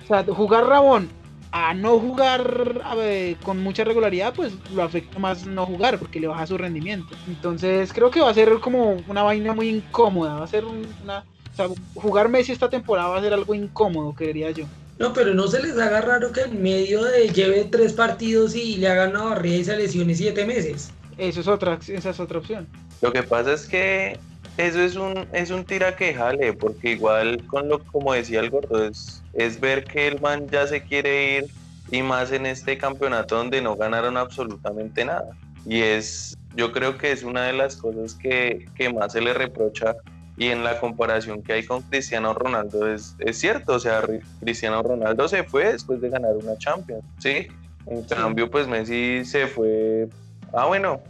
o 0.04 0.06
sea, 0.08 0.24
jugar 0.24 0.66
rabón 0.66 1.19
a 1.52 1.74
no 1.74 1.98
jugar 1.98 2.80
con 3.42 3.60
mucha 3.60 3.84
regularidad, 3.84 4.34
pues 4.34 4.52
lo 4.74 4.82
afecta 4.82 5.18
más 5.18 5.46
no 5.46 5.66
jugar 5.66 5.98
porque 5.98 6.20
le 6.20 6.28
baja 6.28 6.46
su 6.46 6.56
rendimiento. 6.56 7.14
Entonces 7.26 7.92
creo 7.92 8.10
que 8.10 8.20
va 8.20 8.30
a 8.30 8.34
ser 8.34 8.60
como 8.60 9.02
una 9.08 9.22
vaina 9.22 9.52
muy 9.52 9.68
incómoda, 9.68 10.34
va 10.34 10.44
a 10.44 10.48
ser 10.48 10.64
una... 10.64 11.24
O 11.52 11.56
sea, 11.56 11.68
jugar 11.94 12.28
Messi 12.28 12.52
esta 12.52 12.70
temporada 12.70 13.08
va 13.08 13.18
a 13.18 13.22
ser 13.22 13.34
algo 13.34 13.54
incómodo, 13.54 14.12
creería 14.14 14.50
yo. 14.52 14.66
No, 14.98 15.12
pero 15.12 15.34
no 15.34 15.48
se 15.48 15.62
les 15.62 15.76
haga 15.78 16.00
raro 16.00 16.30
que 16.30 16.42
en 16.42 16.62
medio 16.62 17.02
de 17.02 17.28
lleve 17.30 17.64
tres 17.64 17.94
partidos 17.94 18.54
y 18.54 18.76
le 18.76 18.86
hagan 18.86 19.10
una 19.10 19.24
barrida 19.24 19.56
y 19.56 19.64
se 19.64 19.76
lesione 19.76 20.14
siete 20.14 20.44
meses. 20.44 20.92
Eso 21.18 21.40
es 21.40 21.48
otra, 21.48 21.78
esa 21.88 22.10
es 22.10 22.20
otra 22.20 22.38
opción. 22.38 22.68
Lo 23.00 23.12
que 23.12 23.22
pasa 23.22 23.54
es 23.54 23.66
que 23.66 24.18
eso 24.66 24.80
es 24.80 24.96
un, 24.96 25.26
es 25.32 25.50
un 25.50 25.64
tira 25.64 25.96
que 25.96 26.14
jale, 26.14 26.52
porque 26.52 26.92
igual 26.92 27.46
con 27.46 27.68
lo 27.68 27.82
como 27.84 28.12
decía 28.12 28.40
el 28.40 28.50
gordo, 28.50 28.84
es, 28.84 29.22
es 29.32 29.58
ver 29.58 29.84
que 29.84 30.06
el 30.06 30.20
man 30.20 30.48
ya 30.48 30.66
se 30.66 30.82
quiere 30.82 31.38
ir 31.38 31.46
y 31.90 32.02
más 32.02 32.30
en 32.32 32.46
este 32.46 32.78
campeonato 32.78 33.36
donde 33.36 33.60
no 33.62 33.76
ganaron 33.76 34.16
absolutamente 34.16 35.04
nada. 35.04 35.30
Y 35.66 35.80
es, 35.80 36.36
yo 36.56 36.72
creo 36.72 36.98
que 36.98 37.12
es 37.12 37.22
una 37.22 37.44
de 37.44 37.52
las 37.52 37.76
cosas 37.76 38.14
que, 38.14 38.66
que 38.74 38.92
más 38.92 39.12
se 39.12 39.20
le 39.20 39.34
reprocha 39.34 39.96
y 40.36 40.48
en 40.48 40.64
la 40.64 40.80
comparación 40.80 41.42
que 41.42 41.52
hay 41.52 41.64
con 41.64 41.82
Cristiano 41.82 42.32
Ronaldo 42.32 42.86
es, 42.90 43.14
es 43.18 43.38
cierto, 43.38 43.74
o 43.74 43.78
sea, 43.78 44.02
Cristiano 44.40 44.82
Ronaldo 44.82 45.28
se 45.28 45.44
fue 45.44 45.72
después 45.72 46.00
de 46.00 46.08
ganar 46.08 46.34
una 46.36 46.56
Champions, 46.56 47.04
¿sí? 47.18 47.48
En 47.86 48.02
cambio, 48.04 48.50
pues 48.50 48.66
Messi 48.66 49.24
se 49.24 49.46
fue 49.46 50.08
ah, 50.52 50.66
bueno, 50.66 51.00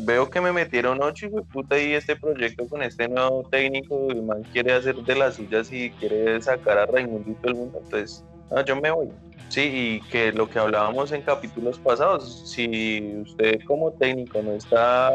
veo 0.00 0.30
que 0.30 0.40
me 0.40 0.52
metieron 0.52 1.02
ocho 1.02 1.26
y 1.26 1.30
puta 1.52 1.78
y 1.78 1.94
este 1.94 2.16
proyecto 2.16 2.68
con 2.68 2.82
este 2.82 3.08
nuevo 3.08 3.46
técnico, 3.50 4.10
el 4.10 4.22
man 4.22 4.42
quiere 4.52 4.72
hacer 4.72 4.96
de 4.96 5.14
las 5.16 5.36
suyas 5.36 5.72
y 5.72 5.90
quiere 5.90 6.40
sacar 6.42 6.78
a 6.78 6.86
Raimundito 6.86 7.40
del 7.42 7.54
mundo, 7.54 7.80
entonces, 7.82 8.24
no, 8.50 8.64
yo 8.64 8.76
me 8.80 8.90
voy. 8.90 9.08
Sí, 9.48 9.62
y 9.62 10.08
que 10.08 10.32
lo 10.32 10.50
que 10.50 10.58
hablábamos 10.58 11.12
en 11.12 11.22
capítulos 11.22 11.78
pasados, 11.78 12.50
si 12.50 13.16
usted 13.22 13.60
como 13.64 13.92
técnico 13.92 14.42
no 14.42 14.52
está 14.52 15.12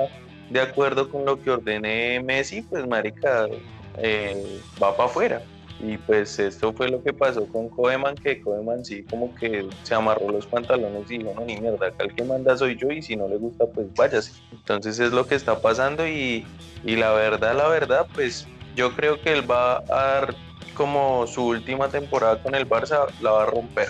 de 0.50 0.62
acuerdo 0.62 1.10
con 1.10 1.26
lo 1.26 1.42
que 1.42 1.52
ordene 1.52 2.22
Messi, 2.24 2.62
pues 2.62 2.88
marica, 2.88 3.48
eh, 3.98 4.62
va 4.82 4.96
para 4.96 5.10
afuera. 5.10 5.42
Y 5.84 5.98
pues 5.98 6.38
esto 6.38 6.72
fue 6.74 6.90
lo 6.90 7.02
que 7.02 7.12
pasó 7.12 7.48
con 7.48 7.68
Koeman, 7.70 8.14
que 8.16 8.40
Koeman 8.40 8.86
sí 8.86 9.04
como 9.10 9.34
que 9.34 9.68
se 9.82 9.96
amarró 9.96 10.30
los 10.30 10.46
pantalones 10.46 11.10
y 11.10 11.18
dijo, 11.18 11.34
no, 11.36 11.44
ni 11.44 11.58
mierda, 11.58 11.88
acá 11.88 12.04
el 12.04 12.14
que 12.14 12.24
manda 12.24 12.56
soy 12.56 12.78
yo 12.78 12.92
y 12.92 13.02
si 13.02 13.16
no 13.16 13.28
le 13.28 13.38
gusta, 13.38 13.66
pues 13.66 13.88
váyase. 13.96 14.32
Entonces 14.52 15.00
es 15.00 15.12
lo 15.12 15.26
que 15.26 15.34
está 15.34 15.60
pasando 15.60 16.08
y, 16.08 16.46
y 16.84 16.96
la 16.98 17.14
verdad, 17.14 17.56
la 17.56 17.68
verdad, 17.68 18.06
pues 18.14 18.48
yo 18.76 18.96
creo 18.96 19.20
que 19.20 19.34
él 19.34 19.50
va 19.50 19.78
a 19.78 19.82
dar 19.88 20.36
como 20.76 21.26
su 21.26 21.48
última 21.48 21.90
temporada 21.90 22.42
con 22.44 22.54
el 22.54 22.70
Barça, 22.70 23.08
la 23.20 23.32
va 23.32 23.44
a 23.44 23.46
romper. 23.48 23.88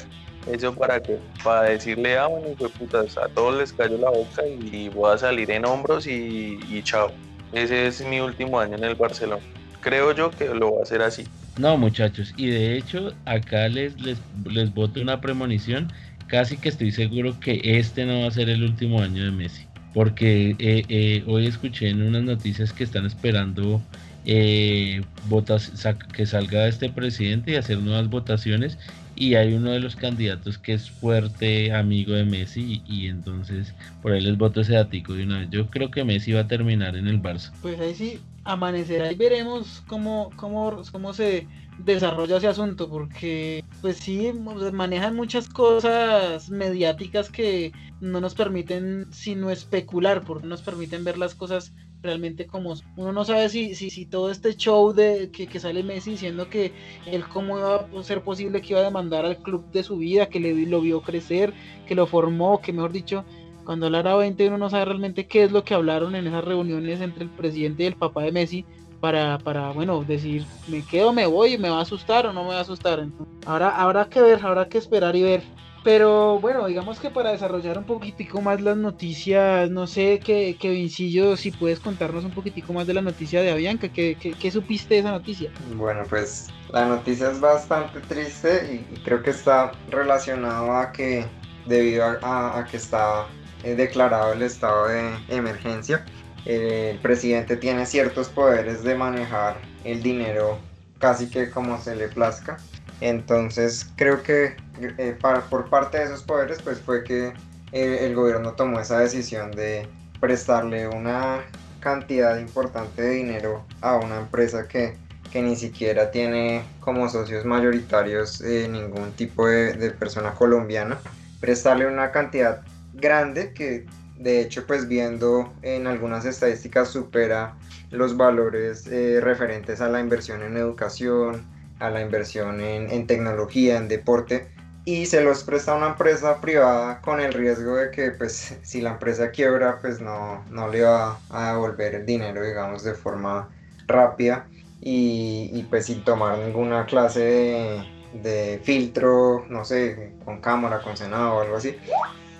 Eso 0.48 0.74
para 0.74 1.02
qué? 1.02 1.20
Para 1.44 1.64
decirle, 1.64 2.18
ah, 2.18 2.28
bueno, 2.28 2.48
putas, 2.80 3.18
a 3.18 3.28
todos 3.28 3.56
les 3.58 3.74
cayó 3.74 3.98
la 3.98 4.10
boca 4.10 4.48
y 4.48 4.90
voy 4.90 5.14
a 5.14 5.18
salir 5.18 5.52
en 5.52 5.66
hombros 5.66 6.08
y, 6.08 6.58
y 6.70 6.82
chao. 6.84 7.12
Ese 7.52 7.88
es 7.88 8.02
mi 8.06 8.22
último 8.22 8.60
año 8.60 8.78
en 8.78 8.86
el 8.86 8.96
Barcelona. 8.96 9.44
Creo 9.82 10.14
yo 10.14 10.32
que 10.32 10.46
lo 10.46 10.76
va 10.76 10.80
a 10.80 10.84
hacer 10.84 11.02
así. 11.02 11.26
No, 11.58 11.78
muchachos, 11.78 12.34
y 12.38 12.48
de 12.48 12.78
hecho, 12.78 13.14
acá 13.26 13.68
les, 13.68 14.00
les, 14.02 14.18
les 14.50 14.74
voto 14.74 15.02
una 15.02 15.20
premonición. 15.22 15.92
Casi 16.28 16.56
que 16.56 16.70
estoy 16.70 16.94
seguro 16.94 17.38
que 17.42 17.60
este 17.62 18.06
no 18.06 18.22
va 18.22 18.28
a 18.28 18.32
ser 18.32 18.50
el 18.50 18.64
último 18.64 19.02
año 19.02 19.24
de 19.24 19.32
Messi. 19.32 19.66
Porque 19.94 20.56
eh, 20.60 20.86
eh, 20.88 21.24
hoy 21.28 21.48
escuché 21.48 21.90
en 21.90 22.02
unas 22.02 22.24
noticias 22.24 22.72
que 22.72 22.86
están 22.86 23.06
esperando 23.06 23.82
eh, 24.26 25.02
votas, 25.28 25.74
que 26.14 26.26
salga 26.26 26.68
este 26.68 26.90
presidente 26.90 27.52
y 27.52 27.56
hacer 27.56 27.80
nuevas 27.80 28.10
votaciones. 28.10 28.78
Y 29.14 29.36
hay 29.36 29.54
uno 29.54 29.72
de 29.72 29.82
los 29.82 29.98
candidatos 29.98 30.58
que 30.58 30.74
es 30.74 30.90
fuerte 30.90 31.74
amigo 31.74 32.14
de 32.14 32.24
Messi. 32.24 32.82
Y, 32.88 33.08
entonces 33.08 33.74
por 34.02 34.14
ahí 34.14 34.22
les 34.22 34.38
voto 34.38 34.62
ese 34.62 34.74
datico 34.74 35.14
de 35.14 35.24
una 35.24 35.40
vez. 35.40 35.50
Yo 35.52 35.70
creo 35.70 35.92
que 35.92 36.06
Messi 36.06 36.32
va 36.32 36.42
a 36.42 36.48
terminar 36.48 36.96
en 36.96 37.08
el 37.08 37.22
Barça. 37.22 37.52
Pues 37.62 37.78
ahí 37.82 37.94
sí, 37.94 38.20
amanecerá 38.44 39.12
y 39.12 39.16
veremos 39.16 39.84
cómo, 39.88 40.32
cómo, 40.36 40.82
cómo 40.92 41.14
se 41.14 41.48
desarrolla 41.78 42.38
ese 42.38 42.48
asunto, 42.48 42.90
porque 42.90 43.64
pues 43.82 43.98
sí, 43.98 44.32
manejan 44.74 45.16
muchas 45.16 45.50
cosas 45.50 46.50
mediáticas 46.50 47.30
que 47.30 47.72
no 48.00 48.22
nos 48.22 48.36
permiten 48.36 49.08
sino 49.12 49.50
especular, 49.50 50.24
porque 50.24 50.44
no 50.44 50.50
nos 50.50 50.62
permiten 50.62 51.04
ver 51.04 51.18
las 51.18 51.36
cosas 51.36 51.74
realmente 52.02 52.48
como 52.48 52.74
uno 52.96 53.14
no 53.14 53.26
sabe 53.26 53.48
si, 53.50 53.76
si, 53.76 53.90
si 53.90 54.06
todo 54.06 54.32
este 54.32 54.56
show 54.56 54.92
de 54.92 55.30
que, 55.32 55.48
que, 55.48 55.60
sale 55.60 55.84
Messi 55.84 56.12
diciendo 56.12 56.50
que 56.50 56.72
él 57.06 57.28
cómo 57.28 57.60
iba 57.60 57.76
a 57.76 58.04
ser 58.04 58.24
posible 58.24 58.62
que 58.62 58.74
iba 58.74 58.80
a 58.80 58.86
demandar 58.86 59.26
al 59.26 59.38
club 59.38 59.72
de 59.72 59.84
su 59.84 59.98
vida, 59.98 60.28
que 60.28 60.40
le, 60.40 60.54
lo 60.66 60.82
vio 60.82 61.02
crecer, 61.02 61.54
que 61.88 61.96
lo 61.96 62.08
formó, 62.08 62.60
que 62.62 62.74
mejor 62.74 62.92
dicho, 62.92 63.24
cuando 63.66 63.86
hablara 63.86 64.16
20 64.16 64.48
uno 64.48 64.58
no 64.58 64.70
sabe 64.70 64.86
realmente 64.86 65.28
qué 65.28 65.44
es 65.44 65.52
lo 65.52 65.64
que 65.64 65.74
hablaron 65.74 66.16
en 66.16 66.28
esas 66.28 66.44
reuniones 66.44 67.02
entre 67.02 67.24
el 67.24 67.30
presidente 67.30 67.84
y 67.84 67.88
el 67.88 67.96
papá 67.96 68.24
de 68.24 68.32
Messi 68.32 68.66
para, 69.02 69.40
para 69.40 69.72
bueno, 69.72 70.04
decir, 70.04 70.46
me 70.68 70.86
quedo, 70.86 71.12
me 71.12 71.26
voy, 71.26 71.58
me 71.58 71.70
va 71.70 71.80
a 71.80 71.82
asustar 71.82 72.28
o 72.28 72.34
no 72.34 72.44
me 72.44 72.50
va 72.50 72.60
a 72.60 72.62
asustar. 72.62 73.06
ahora 73.46 73.70
habrá 73.70 74.06
que 74.06 74.22
ver, 74.22 74.46
habrá 74.46 74.70
que 74.70 74.78
esperar 74.78 75.16
y 75.16 75.24
ver. 75.24 75.44
Pero 75.84 76.40
bueno, 76.40 76.68
digamos 76.68 77.00
que 77.00 77.10
para 77.10 77.32
desarrollar 77.32 77.80
un 77.80 77.86
poquitico 77.86 78.40
más 78.40 78.62
las 78.62 78.78
noticias, 78.78 79.72
no 79.72 79.88
sé, 79.88 80.20
que, 80.24 80.56
que 80.60 80.70
Vincillo, 80.70 81.36
si 81.36 81.50
puedes 81.50 81.80
contarnos 81.80 82.24
un 82.24 82.30
poquitico 82.30 82.72
más 82.72 82.86
de 82.86 82.94
la 82.94 83.02
noticia 83.02 83.42
de 83.42 83.50
Avianca, 83.50 83.90
¿qué, 83.90 84.16
qué, 84.16 84.52
supiste 84.52 84.94
de 84.94 85.00
esa 85.00 85.10
noticia? 85.10 85.52
Bueno, 85.76 86.04
pues 86.08 86.50
la 86.72 86.86
noticia 86.86 87.32
es 87.32 87.40
bastante 87.40 88.00
triste 88.02 88.86
y, 88.92 89.00
creo 89.00 89.24
que 89.24 89.32
está 89.32 89.72
relacionado 89.90 90.72
a 90.72 90.92
que 90.92 91.26
debido 91.66 92.06
a, 92.06 92.60
a 92.60 92.66
que 92.66 92.78
está 92.78 93.26
declarado 93.64 94.34
el 94.34 94.42
estado 94.42 94.88
de 94.88 95.12
emergencia, 95.30 96.06
el 96.46 97.00
presidente 97.00 97.56
tiene 97.58 97.86
ciertos 97.86 98.30
poderes 98.30 98.84
de 98.84 98.96
manejar 98.96 99.58
el 99.84 100.02
dinero 100.02 100.60
casi 101.00 101.30
que 101.30 101.50
como 101.50 101.80
se 101.82 101.96
le 101.96 102.08
plazca. 102.08 102.58
Entonces 103.02 103.92
creo 103.96 104.22
que 104.24 104.56
eh, 104.80 105.18
por 105.50 105.70
parte 105.70 105.98
de 105.98 106.06
esos 106.06 106.24
poderes 106.24 106.62
pues 106.62 106.80
fue 106.80 107.04
que 107.04 107.34
el, 107.72 108.16
gobierno 108.16 108.54
tomó 108.54 108.80
esa 108.80 109.00
decisión 109.00 109.52
de 109.52 109.88
prestarle 110.20 110.88
una 110.88 111.42
cantidad 111.80 112.38
importante 112.38 113.02
de 113.02 113.10
dinero 113.12 113.66
a 113.82 113.96
una 113.96 114.18
empresa 114.18 114.68
que, 114.68 114.96
ni 115.34 115.56
siquiera 115.56 116.12
tiene 116.12 116.64
como 116.82 117.10
socios 117.10 117.46
mayoritarios 117.46 118.42
eh, 118.42 118.68
ningún 118.70 119.14
tipo 119.14 119.48
de, 119.48 119.74
de 119.74 119.92
persona 119.92 120.32
colombiana. 120.34 121.00
Prestarle 121.40 121.88
una 121.88 122.12
cantidad 122.12 122.62
grande 123.02 123.54
que 123.54 123.86
de 124.22 124.42
hecho 124.42 124.66
pues 124.66 124.88
viendo 124.88 125.52
en 125.64 125.88
algunas 125.88 126.26
estadísticas 126.26 126.90
supera 126.90 127.56
los 127.90 128.16
valores 128.16 128.88
eh, 128.88 129.20
referentes 129.20 129.82
a 129.82 129.90
la 129.90 130.00
inversión 130.00 130.44
en 130.44 130.56
educación, 130.56 131.46
a 131.80 131.90
la 131.90 132.02
inversión 132.02 132.62
en, 132.62 133.08
tecnología, 133.08 133.78
en 133.78 133.88
deporte 133.88 134.48
y 134.86 135.06
se 135.08 135.22
los 135.22 135.44
presta 135.44 135.74
a 135.74 135.76
una 135.76 135.90
empresa 135.90 136.40
privada 136.40 137.02
con 137.02 137.20
el 137.20 137.34
riesgo 137.34 137.76
de 137.76 137.92
que 137.92 138.12
pues 138.12 138.56
si 138.62 138.82
la 138.82 138.92
empresa 138.92 139.32
quiebra 139.32 139.80
pues 139.82 140.00
no, 140.00 140.46
no 140.50 140.68
le 140.68 140.84
va 140.84 141.20
a 141.30 141.54
devolver 141.54 141.96
el 141.96 142.06
dinero 142.06 142.44
digamos 142.44 142.84
de 142.84 142.94
forma 142.94 143.50
rápida 143.88 144.48
y, 144.84 145.64
pues 145.70 145.86
sin 145.86 146.04
tomar 146.04 146.40
ninguna 146.40 146.88
clase 146.88 147.20
de, 147.20 147.84
de 148.24 148.62
filtro, 148.64 149.46
no 149.48 149.64
sé, 149.64 150.14
con 150.26 150.42
cámara, 150.42 150.82
con 150.82 150.98
senado 150.98 151.36
o 151.36 151.42
algo 151.42 151.58
así 151.58 151.78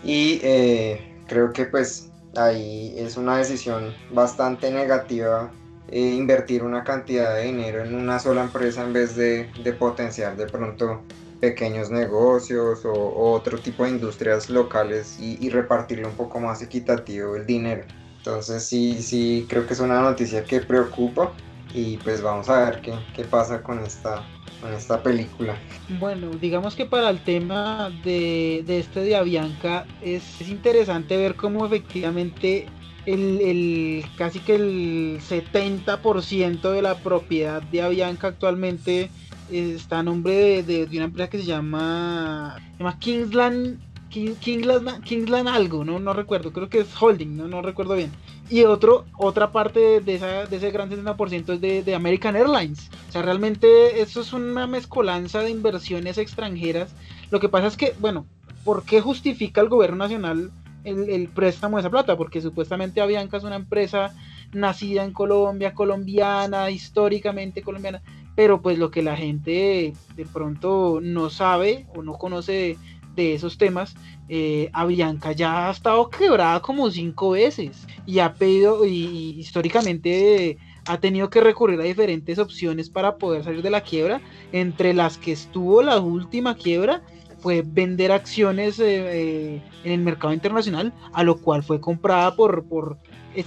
y 0.04 0.40
eh, 0.44 1.24
creo 1.28 1.54
que 1.54 1.66
pues 1.66 2.10
ahí 2.36 2.94
es 2.98 3.18
una 3.18 3.38
decisión 3.38 3.94
bastante 4.12 4.72
negativa 4.72 5.52
eh, 5.92 6.16
invertir 6.16 6.64
una 6.64 6.84
cantidad 6.86 7.36
de 7.36 7.44
dinero 7.44 7.84
en 7.84 7.94
una 7.94 8.18
sola 8.18 8.44
empresa 8.44 8.84
en 8.84 8.94
vez 8.94 9.16
de, 9.16 9.50
potenciar 9.78 10.38
de 10.38 10.46
pronto 10.48 11.02
pequeños 11.42 11.92
negocios 11.92 12.86
o, 12.86 13.34
otro 13.34 13.58
tipo 13.60 13.84
de 13.84 13.90
industrias 13.90 14.50
locales 14.50 15.20
y, 15.20 15.50
repartirle 15.50 16.06
un 16.06 16.16
poco 16.16 16.40
más 16.40 16.62
equitativo 16.62 17.36
el 17.36 17.46
dinero. 17.46 17.84
Entonces 18.18 18.64
sí, 18.64 19.02
sí, 19.02 19.46
creo 19.50 19.68
que 19.68 19.74
es 19.74 19.80
una 19.82 20.00
noticia 20.02 20.46
que 20.46 20.62
preocupa 20.62 21.34
y 21.74 21.98
pues 21.98 22.22
vamos 22.22 22.48
a 22.48 22.66
ver 22.66 22.82
qué, 22.82 22.94
qué 23.14 23.24
pasa 23.26 23.62
con 23.62 23.80
esta 23.80 24.24
en 24.68 24.74
esta 24.74 25.02
película. 25.02 25.56
Bueno, 26.00 26.30
digamos 26.40 26.76
que 26.76 26.86
para 26.86 27.10
el 27.10 27.20
tema 27.20 27.92
de, 28.04 28.64
de 28.66 28.80
este 28.80 29.02
de 29.02 29.16
Avianca 29.16 29.86
es, 30.02 30.24
interesante 30.48 31.18
ver 31.18 31.36
cómo 31.36 31.66
efectivamente 31.66 32.68
el, 33.06 33.42
el, 33.42 34.06
casi 34.18 34.40
que 34.40 34.56
el 34.56 35.20
70% 35.22 36.72
de 36.72 36.82
la 36.82 36.96
propiedad 36.96 37.62
de 37.62 37.82
Avianca 37.82 38.28
actualmente 38.28 39.10
está 39.52 40.00
a 40.00 40.04
nombre 40.04 40.64
de, 40.64 40.86
de, 40.86 40.98
una 40.98 41.06
empresa 41.06 41.30
que 41.30 41.40
se 41.40 41.46
llama, 41.46 42.58
se 42.78 43.00
Kingsland, 43.00 43.80
Kingsland, 44.10 45.04
Kingsland 45.04 45.48
algo, 45.48 45.84
no, 45.84 46.00
no 46.00 46.14
recuerdo, 46.14 46.52
creo 46.54 46.70
que 46.70 46.80
es 46.80 47.02
Holding, 47.02 47.36
no, 47.36 47.48
no 47.48 47.62
recuerdo 47.62 47.96
bien. 47.96 48.12
Y 48.52 48.66
otro, 48.66 49.06
otra 49.18 49.52
parte 49.52 50.02
de, 50.02 50.16
esa, 50.16 50.46
de 50.46 50.58
ese 50.58 50.72
gran 50.72 50.90
70% 50.92 51.54
es 51.54 51.86
de, 51.86 51.96
American 51.96 52.36
Airlines. 52.36 52.90
O 53.08 53.12
sea, 53.12 53.22
realmente 53.22 54.02
eso 54.02 54.22
es 54.22 54.34
una 54.34 54.68
mezcolanza 54.68 55.42
de 55.42 55.50
inversiones 55.50 56.18
extranjeras. 56.18 56.94
Lo 57.30 57.40
que 57.40 57.50
pasa 57.50 57.68
es 57.68 57.78
que, 57.78 57.96
bueno, 58.00 58.26
¿por 58.66 58.84
qué 58.84 59.00
justifica 59.00 59.62
el 59.62 59.70
gobierno 59.70 59.96
nacional 59.96 60.52
el, 60.84 61.10
el 61.10 61.30
préstamo 61.30 61.78
de 61.78 61.82
esa 61.82 61.90
plata? 61.90 62.18
Porque 62.18 62.42
supuestamente 62.42 63.00
Avianca 63.00 63.38
es 63.38 63.44
una 63.46 63.56
empresa 63.56 64.14
nacida 64.54 65.04
en 65.04 65.14
Colombia, 65.14 65.74
colombiana, 65.74 66.70
históricamente 66.70 67.62
colombiana, 67.62 68.02
pero 68.36 68.62
pues 68.62 68.78
lo 68.78 68.92
que 68.92 69.02
la 69.02 69.16
gente 69.16 69.94
de 70.16 70.26
pronto 70.26 71.00
no 71.02 71.30
sabe 71.30 71.88
o 71.96 72.04
no 72.04 72.14
conoce 72.14 72.78
de, 73.16 73.34
esos 73.34 73.58
temas, 73.58 73.96
eh, 74.34 74.70
Avianca 74.72 75.34
ya 75.34 75.68
ha 75.68 75.72
estado 75.72 76.10
quebrada 76.10 76.62
como 76.62 76.90
cinco 76.90 77.32
veces 77.32 77.86
y 78.06 78.20
ha 78.20 78.34
pedido, 78.34 78.86
y, 78.86 79.36
históricamente 79.38 80.58
ha 80.88 80.98
tenido 81.02 81.30
que 81.30 81.42
recurrir 81.42 81.82
a 81.82 81.84
diferentes 81.84 82.40
opciones 82.40 82.90
para 82.90 83.18
poder 83.18 83.44
salir 83.44 83.62
de 83.62 83.70
la 83.70 83.82
quiebra, 83.82 84.22
entre 84.54 84.94
las 84.94 85.18
que 85.18 85.34
estuvo 85.34 85.82
la 85.82 86.00
última 86.00 86.56
quiebra 86.56 87.02
fue 87.40 87.62
vender 87.62 88.14
acciones 88.14 88.80
eh, 88.80 88.86
eh, 88.86 89.62
en 89.84 89.92
el 89.92 90.00
mercado 90.00 90.32
internacional, 90.32 90.94
a 91.12 91.24
lo 91.24 91.36
cual 91.36 91.62
fue 91.62 91.82
comprada 91.82 92.34
por, 92.38 92.64
por 92.64 93.00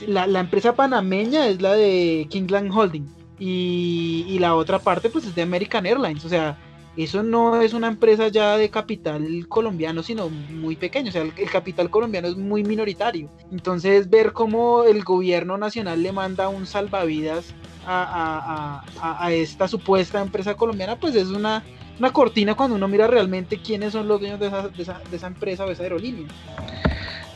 la, 0.07 0.27
la, 0.27 0.41
empresa 0.41 0.75
panameña 0.75 1.47
es 1.47 1.63
la 1.63 1.73
de 1.73 2.27
Kingland 2.29 2.71
Holding 2.71 3.07
y, 3.39 4.27
y, 4.29 4.39
la 4.39 4.55
otra 4.55 4.81
parte 4.81 5.09
pues 5.09 5.25
es 5.25 5.35
de 5.35 5.41
American 5.41 5.87
Airlines, 5.87 6.27
o 6.27 6.29
sea, 6.29 6.59
eso 6.97 7.23
no 7.23 7.61
es 7.61 7.73
una 7.73 7.89
empresa 7.89 8.29
ya 8.29 8.57
de 8.57 8.71
capital 8.71 9.47
colombiano, 9.49 10.03
sino 10.03 10.29
muy 10.29 10.77
pequeño, 10.77 11.09
o 11.09 11.13
sea, 11.13 11.23
el, 11.23 11.33
capital 11.51 11.91
colombiano 11.91 12.29
es 12.29 12.37
muy 12.37 12.63
minoritario. 12.63 13.29
Entonces, 13.51 14.09
ver 14.09 14.33
cómo 14.33 14.85
el 14.85 15.03
gobierno 15.03 15.59
nacional 15.59 16.03
le 16.03 16.13
manda 16.13 16.49
un 16.49 16.67
salvavidas 16.67 17.55
a, 17.87 18.85
a, 19.01 19.25
a, 19.27 19.33
esta 19.33 19.69
supuesta 19.69 20.23
empresa 20.23 20.55
colombiana, 20.55 20.99
pues 20.99 21.15
es 21.15 21.29
una, 21.29 21.65
una 21.99 22.13
cortina 22.13 22.55
cuando 22.55 22.77
uno 22.77 22.89
mira 22.89 23.07
realmente 23.07 23.59
quiénes 23.59 23.93
son 23.93 24.09
los 24.09 24.21
dueños 24.21 24.41
de 24.41 24.47
esa, 24.47 24.69
de 24.69 24.83
esa, 24.83 25.01
de 25.11 25.17
esa 25.17 25.27
empresa 25.27 25.65
o 25.65 25.71
esa 25.71 25.83
aerolínea. 25.83 26.29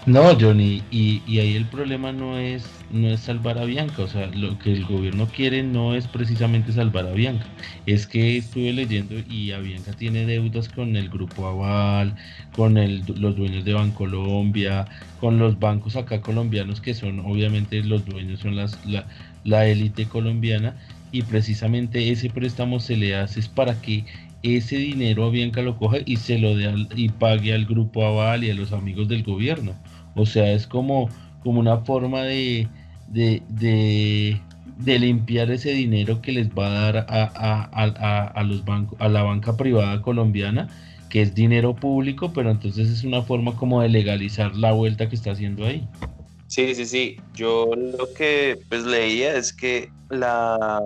No, 0.06 0.34
Johnny, 0.40 0.82
y, 0.90 1.20
ahí 1.38 1.54
el 1.54 1.66
problema 1.66 2.12
no 2.12 2.38
es, 2.38 2.64
no 2.90 3.08
es 3.08 3.20
salvar 3.22 3.58
a 3.58 3.64
Bianca, 3.64 4.02
o 4.02 4.08
sea, 4.08 4.30
lo 4.32 4.58
que 4.58 4.72
el 4.72 4.84
gobierno 4.86 5.30
quiere 5.30 5.62
no 5.62 5.94
es 5.94 6.08
precisamente 6.08 6.72
salvar 6.72 7.06
a 7.06 7.12
Bianca, 7.12 7.52
es 7.86 8.06
que 8.06 8.36
estuve 8.36 8.72
leyendo 8.72 9.16
y 9.18 9.52
Avianca 9.52 9.94
tiene 9.94 10.26
deudas 10.26 10.68
con 10.68 10.96
el 10.96 11.08
Grupo 11.10 11.46
Aval, 11.46 12.16
con 12.50 12.76
el, 12.78 13.04
los 13.16 13.36
dueños 13.36 13.64
de 13.64 13.74
Bancolombia, 13.74 14.88
con 15.16 15.38
los 15.38 15.58
bancos 15.58 15.96
acá 15.96 16.22
colombianos 16.22 16.80
que 16.80 16.94
son, 16.94 17.20
obviamente 17.20 17.82
los 17.82 18.04
dueños 18.04 18.40
son 18.40 18.56
las, 18.56 18.80
la, 18.84 19.08
la 19.42 19.66
élite 19.66 20.08
colombiana 20.08 20.76
y 21.10 21.22
precisamente 21.24 22.10
ese 22.10 22.30
préstamo 22.30 22.80
se 22.80 22.96
le 22.96 23.14
hace 23.16 23.40
es 23.40 23.48
para 23.48 23.80
que 23.80 24.06
ese 24.42 24.76
dinero 24.76 25.24
a 25.24 25.30
Bianca 25.30 25.62
lo 25.62 25.76
coja 25.76 25.98
y 26.04 26.18
se 26.18 26.38
lo 26.38 26.56
dé 26.56 26.72
y 26.94 27.10
pague 27.10 27.52
al 27.54 27.66
grupo 27.66 28.04
Aval 28.04 28.44
y 28.44 28.50
a 28.50 28.54
los 28.54 28.72
amigos 28.72 29.08
del 29.08 29.22
gobierno. 29.24 29.80
O 30.14 30.26
sea, 30.26 30.52
es 30.52 30.66
como, 30.66 31.12
como 31.40 31.60
una 31.60 31.78
forma 31.84 32.22
de, 32.22 32.72
de, 33.10 33.42
de, 33.48 34.98
limpiar 34.98 35.50
ese 35.50 35.70
dinero 35.70 36.20
que 36.22 36.32
les 36.32 36.50
va 36.50 36.66
a 36.66 36.92
dar 36.92 36.96
a, 37.08 37.30
a, 37.34 38.26
a, 38.28 38.42
los 38.44 38.64
bancos, 38.64 39.00
a 39.00 39.08
la 39.08 39.22
banca 39.22 39.56
privada 39.56 40.00
colombiana, 40.02 40.68
que 41.08 41.22
es 41.22 41.34
dinero 41.34 41.74
público, 41.74 42.32
pero 42.32 42.50
entonces 42.50 42.88
es 42.88 43.04
una 43.04 43.22
forma 43.22 43.56
como 43.56 43.82
de 43.82 43.88
legalizar 43.88 44.54
la 44.56 44.72
vuelta 44.72 45.08
que 45.08 45.16
está 45.16 45.32
haciendo 45.32 45.64
ahí. 45.64 45.86
Sí, 46.46 46.74
sí, 46.74 46.86
sí. 46.86 47.16
Yo 47.34 47.70
lo 47.74 48.12
que 48.14 48.58
pues 48.68 48.84
leía 48.84 49.36
es 49.36 49.52
que 49.52 49.90
la 50.10 50.80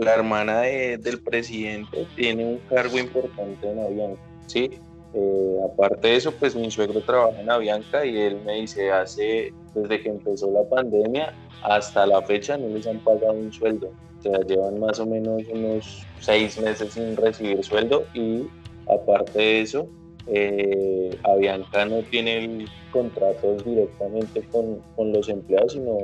la 0.00 0.14
hermana 0.14 0.60
del 0.60 1.20
presidente 1.20 2.06
tiene 2.16 2.44
un 2.44 2.58
cargo 2.68 2.98
importante 2.98 3.70
en 3.70 3.78
Avianca, 3.78 4.20
¿sí? 4.46 4.70
Eh, 5.18 5.60
aparte 5.64 6.08
de 6.08 6.16
eso, 6.16 6.30
pues 6.32 6.54
mi 6.54 6.70
suegro 6.70 7.00
trabaja 7.00 7.40
en 7.40 7.48
Avianca 7.48 8.04
y 8.04 8.18
él 8.18 8.38
me 8.44 8.56
dice, 8.56 8.90
hace, 8.90 9.50
desde 9.74 10.02
que 10.02 10.10
empezó 10.10 10.50
la 10.50 10.62
pandemia 10.68 11.32
hasta 11.62 12.06
la 12.06 12.20
fecha 12.20 12.58
no 12.58 12.68
les 12.68 12.86
han 12.86 12.98
pagado 12.98 13.32
un 13.32 13.50
sueldo. 13.50 13.90
O 14.18 14.22
sea, 14.22 14.38
llevan 14.46 14.78
más 14.78 15.00
o 15.00 15.06
menos 15.06 15.42
unos 15.50 16.04
seis 16.20 16.60
meses 16.60 16.92
sin 16.92 17.16
recibir 17.16 17.64
sueldo 17.64 18.04
y 18.12 18.46
aparte 18.92 19.38
de 19.38 19.60
eso, 19.62 19.88
eh, 20.26 21.18
Avianca 21.24 21.86
no 21.86 22.02
tiene 22.02 22.66
contratos 22.90 23.64
directamente 23.64 24.42
con, 24.52 24.82
con 24.96 25.12
los 25.14 25.30
empleados, 25.30 25.72
sino 25.72 25.96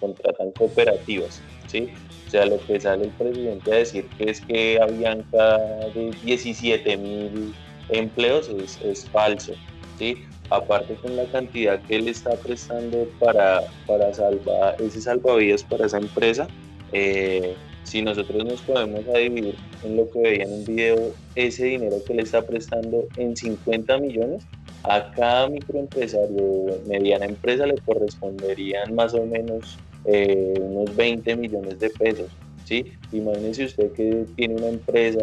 contratan 0.00 0.52
cooperativas, 0.52 1.42
¿sí? 1.66 1.90
O 2.26 2.30
sea, 2.30 2.46
lo 2.46 2.58
que 2.66 2.80
sale 2.80 3.04
el 3.04 3.10
presidente 3.10 3.72
a 3.72 3.76
decir 3.76 4.06
que 4.16 4.30
es 4.30 4.40
que 4.40 4.78
Avianca 4.80 5.58
de 5.94 6.14
17 6.24 6.96
mil 6.96 7.54
empleos 7.88 8.48
es, 8.48 8.80
es, 8.82 9.08
falso, 9.08 9.52
¿sí? 9.98 10.24
Aparte 10.50 10.94
con 10.96 11.16
la 11.16 11.24
cantidad 11.26 11.80
que 11.82 11.96
él 11.96 12.08
está 12.08 12.34
prestando 12.36 13.08
para, 13.18 13.62
para 13.86 14.12
salvar 14.12 14.76
ese 14.80 15.00
salvavidas 15.00 15.64
para 15.64 15.86
esa 15.86 15.98
empresa, 15.98 16.46
eh, 16.92 17.54
si 17.84 18.02
nosotros 18.02 18.44
nos 18.44 18.60
podemos 18.62 19.04
dividir 19.06 19.56
en 19.82 19.96
lo 19.96 20.10
que 20.10 20.20
veía 20.20 20.44
en 20.44 20.52
un 20.52 20.64
video, 20.64 21.12
ese 21.34 21.64
dinero 21.64 21.96
que 22.06 22.14
le 22.14 22.22
está 22.22 22.42
prestando 22.42 23.04
en 23.16 23.36
50 23.36 23.98
millones, 23.98 24.44
a 24.84 25.10
cada 25.12 25.48
microempresario, 25.48 26.80
mediana 26.86 27.24
empresa 27.24 27.66
le 27.66 27.76
corresponderían 27.78 28.94
más 28.94 29.14
o 29.14 29.24
menos 29.24 29.78
eh, 30.04 30.54
unos 30.60 30.94
20 30.94 31.36
millones 31.36 31.78
de 31.78 31.90
pesos. 31.90 32.30
¿sí? 32.64 32.92
Imagínense 33.12 33.64
usted 33.64 33.92
que 33.92 34.26
tiene 34.36 34.56
una 34.56 34.68
empresa, 34.68 35.20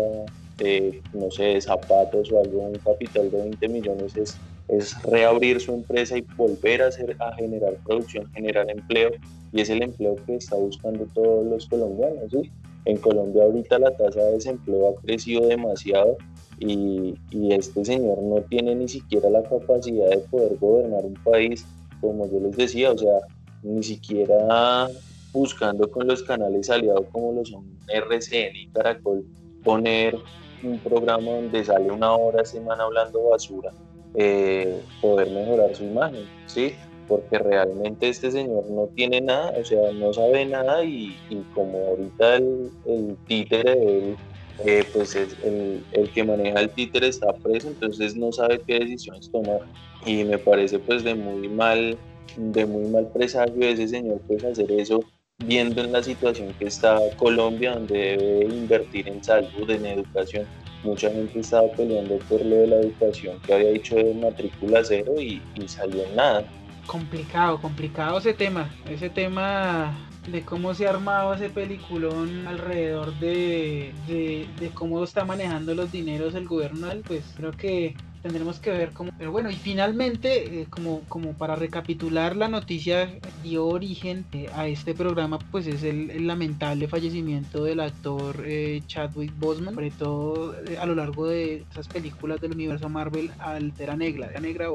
no 1.14 1.32
sé, 1.32 1.59
zapatos 1.62 2.32
o 2.32 2.39
algo, 2.39 2.59
un 2.59 2.78
capital 2.78 3.32
de 3.32 3.41
20 3.41 3.70
millones, 3.70 4.16
es, 4.16 4.38
es 4.68 5.01
reabrir 5.03 5.59
su 5.59 5.74
empresa 5.74 6.18
y 6.18 6.22
volver 6.36 6.84
a, 6.84 6.88
hacer, 6.88 7.16
a 7.20 7.34
generar 7.36 7.76
producción, 7.86 8.32
generar 8.34 8.70
empleo, 8.70 9.12
y 9.51 9.62
es 9.62 9.70
el 9.70 9.82
empleo 9.82 10.16
que 10.26 10.36
está 10.36 10.55
buscando 10.55 11.05
todos 11.14 11.45
los 11.45 11.66
colombianos. 11.68 12.32
¿sí? 12.32 12.51
En 12.86 12.97
Colombia 12.97 13.43
ahorita 13.43 13.80
la 13.80 13.95
tasa 13.95 14.22
de 14.22 14.34
desempleo 14.34 14.89
ha 14.89 15.01
crecido 15.01 15.47
demasiado 15.47 16.18
y, 16.59 17.16
y, 17.32 17.53
este 17.53 17.84
señor 17.84 18.22
no 18.22 18.41
tiene 18.41 18.76
ni 18.76 18.88
siquiera 18.88 19.30
la 19.30 19.41
capacidad 19.41 20.09
de 20.09 20.18
poder 20.18 20.57
gobernar 20.57 21.03
un 21.03 21.16
país, 21.24 21.66
como 21.99 22.30
yo 22.30 22.39
les 22.39 22.55
decía, 22.55 22.91
o 22.91 22.97
sea, 22.97 23.20
ni 23.64 23.82
siquiera 23.82 24.88
buscando 25.34 25.89
con 25.89 26.07
los 26.07 26.24
canales 26.24 26.70
aliados 26.70 27.05
como 27.12 27.34
lo 27.34 27.45
son 27.45 27.66
RCN 27.88 28.55
y 28.55 28.68
Caracol, 28.68 29.26
poner 29.64 30.18
un 30.64 30.80
programa 30.80 31.32
donde 31.32 31.64
sale 31.64 31.91
una 31.91 32.14
hora 32.16 32.41
a 32.41 32.45
semana 32.45 32.84
hablando 32.84 33.30
basura, 33.30 33.72
eh, 34.16 34.82
poder 35.01 35.30
mejorar 35.30 35.76
su 35.76 35.84
imagen, 35.84 36.26
¿sí? 36.45 36.76
Porque 37.07 37.39
realmente 37.39 38.09
este 38.09 38.32
señor 38.32 38.66
no 38.70 38.88
tiene 38.95 39.22
nada, 39.22 39.53
o 39.59 39.66
sea, 39.66 39.91
no 39.93 40.14
sabe 40.14 40.45
nada 40.45 40.84
y, 40.84 41.16
como 41.53 41.78
ahorita 41.88 42.36
el, 42.36 42.72
el 42.86 43.18
títere 43.28 43.76
de 43.76 43.97
él, 43.97 44.18
eh, 44.66 44.84
pues 44.93 45.16
es 45.16 45.36
el, 45.43 45.84
el, 45.91 46.12
que 46.12 46.24
maneja 46.24 46.59
el 46.59 46.70
títere 46.70 47.07
está 47.07 47.34
preso, 47.34 47.70
entonces 47.70 48.16
no 48.16 48.32
sabe 48.32 48.62
qué 48.66 48.80
decisiones 48.80 49.32
tomar 49.32 49.62
y 50.05 50.24
me 50.24 50.38
parece 50.38 50.78
pues 50.80 51.03
de 51.03 51.16
muy 51.16 51.47
mal 51.47 51.97
de 52.38 52.66
muy 52.66 52.88
mal 52.89 53.07
presagio 53.07 53.68
ese 53.68 53.88
señor 53.88 54.22
pues 54.28 54.43
hacer 54.43 54.72
eso 54.72 55.03
viendo 55.46 55.84
en 55.84 55.92
la 55.92 56.04
situación 56.04 56.54
que 56.58 56.66
está 56.66 57.00
Colombia 57.18 57.74
donde 57.74 58.18
debe 58.18 58.56
invertir 58.56 59.08
en 59.08 59.24
salud, 59.24 59.70
en 59.70 59.86
educación. 59.86 60.46
Mucha 60.84 61.10
gente 61.12 61.39
estaba 61.39 61.68
peleando 61.72 62.18
por 62.30 62.44
lo 62.44 62.56
de 62.56 62.68
la 62.68 62.76
educación 62.78 63.39
que 63.46 63.54
había 63.54 63.72
dicho 63.72 63.96
de 63.96 64.14
matrícula 64.16 64.82
cero 64.84 65.14
y, 65.20 65.42
salió 65.68 66.04
en 66.04 66.16
nada. 66.16 66.46
Complicado, 66.88 67.62
complicado 67.62 68.18
ese 68.18 68.34
tema, 68.34 68.70
ese 68.89 69.10
tema 69.10 69.96
de 70.28 70.42
cómo 70.42 70.74
se 70.74 70.88
ha 70.88 70.89
armado 70.89 71.34
ese 71.34 71.50
peliculón 71.50 72.48
alrededor 72.48 73.18
de, 73.20 73.94
de, 74.08 74.48
de, 74.60 74.70
cómo 74.70 75.04
está 75.04 75.24
manejando 75.24 75.76
los 75.76 75.92
dineros 75.92 76.36
el 76.36 76.48
gobierno, 76.48 76.88
pues 77.08 77.24
creo 77.38 77.52
que 77.52 77.96
tendremos 78.22 78.60
que 78.60 78.72
ver 78.72 78.92
cómo. 78.92 79.12
Pero 79.18 79.32
bueno, 79.32 79.50
y 79.50 79.56
finalmente, 79.56 80.62
eh, 80.62 80.68
como, 80.70 81.02
como 81.08 81.34
para 81.34 81.56
recapitular 81.56 82.36
la 82.36 82.48
noticia, 82.48 83.10
dio 83.44 83.66
origen 83.66 84.26
eh, 84.34 84.50
a 84.54 84.68
este 84.68 84.94
programa, 84.94 85.40
pues 85.52 85.68
es 85.68 85.84
el, 85.84 86.28
lamentable 86.28 86.88
fallecimiento 86.88 87.64
del 87.64 87.80
actor 87.80 88.44
eh, 88.46 88.82
Chadwick 88.86 89.34
Boseman, 89.38 89.74
sobre 89.74 89.92
todo 89.92 90.56
a 90.80 90.86
lo 90.86 90.96
largo 90.96 91.28
de 91.28 91.66
esas 91.72 91.88
películas 91.88 92.40
del 92.42 92.52
universo 92.52 92.90
Marvel, 92.90 93.32
Altera 93.40 93.96
Negra. 93.96 94.30
Negra 94.40 94.68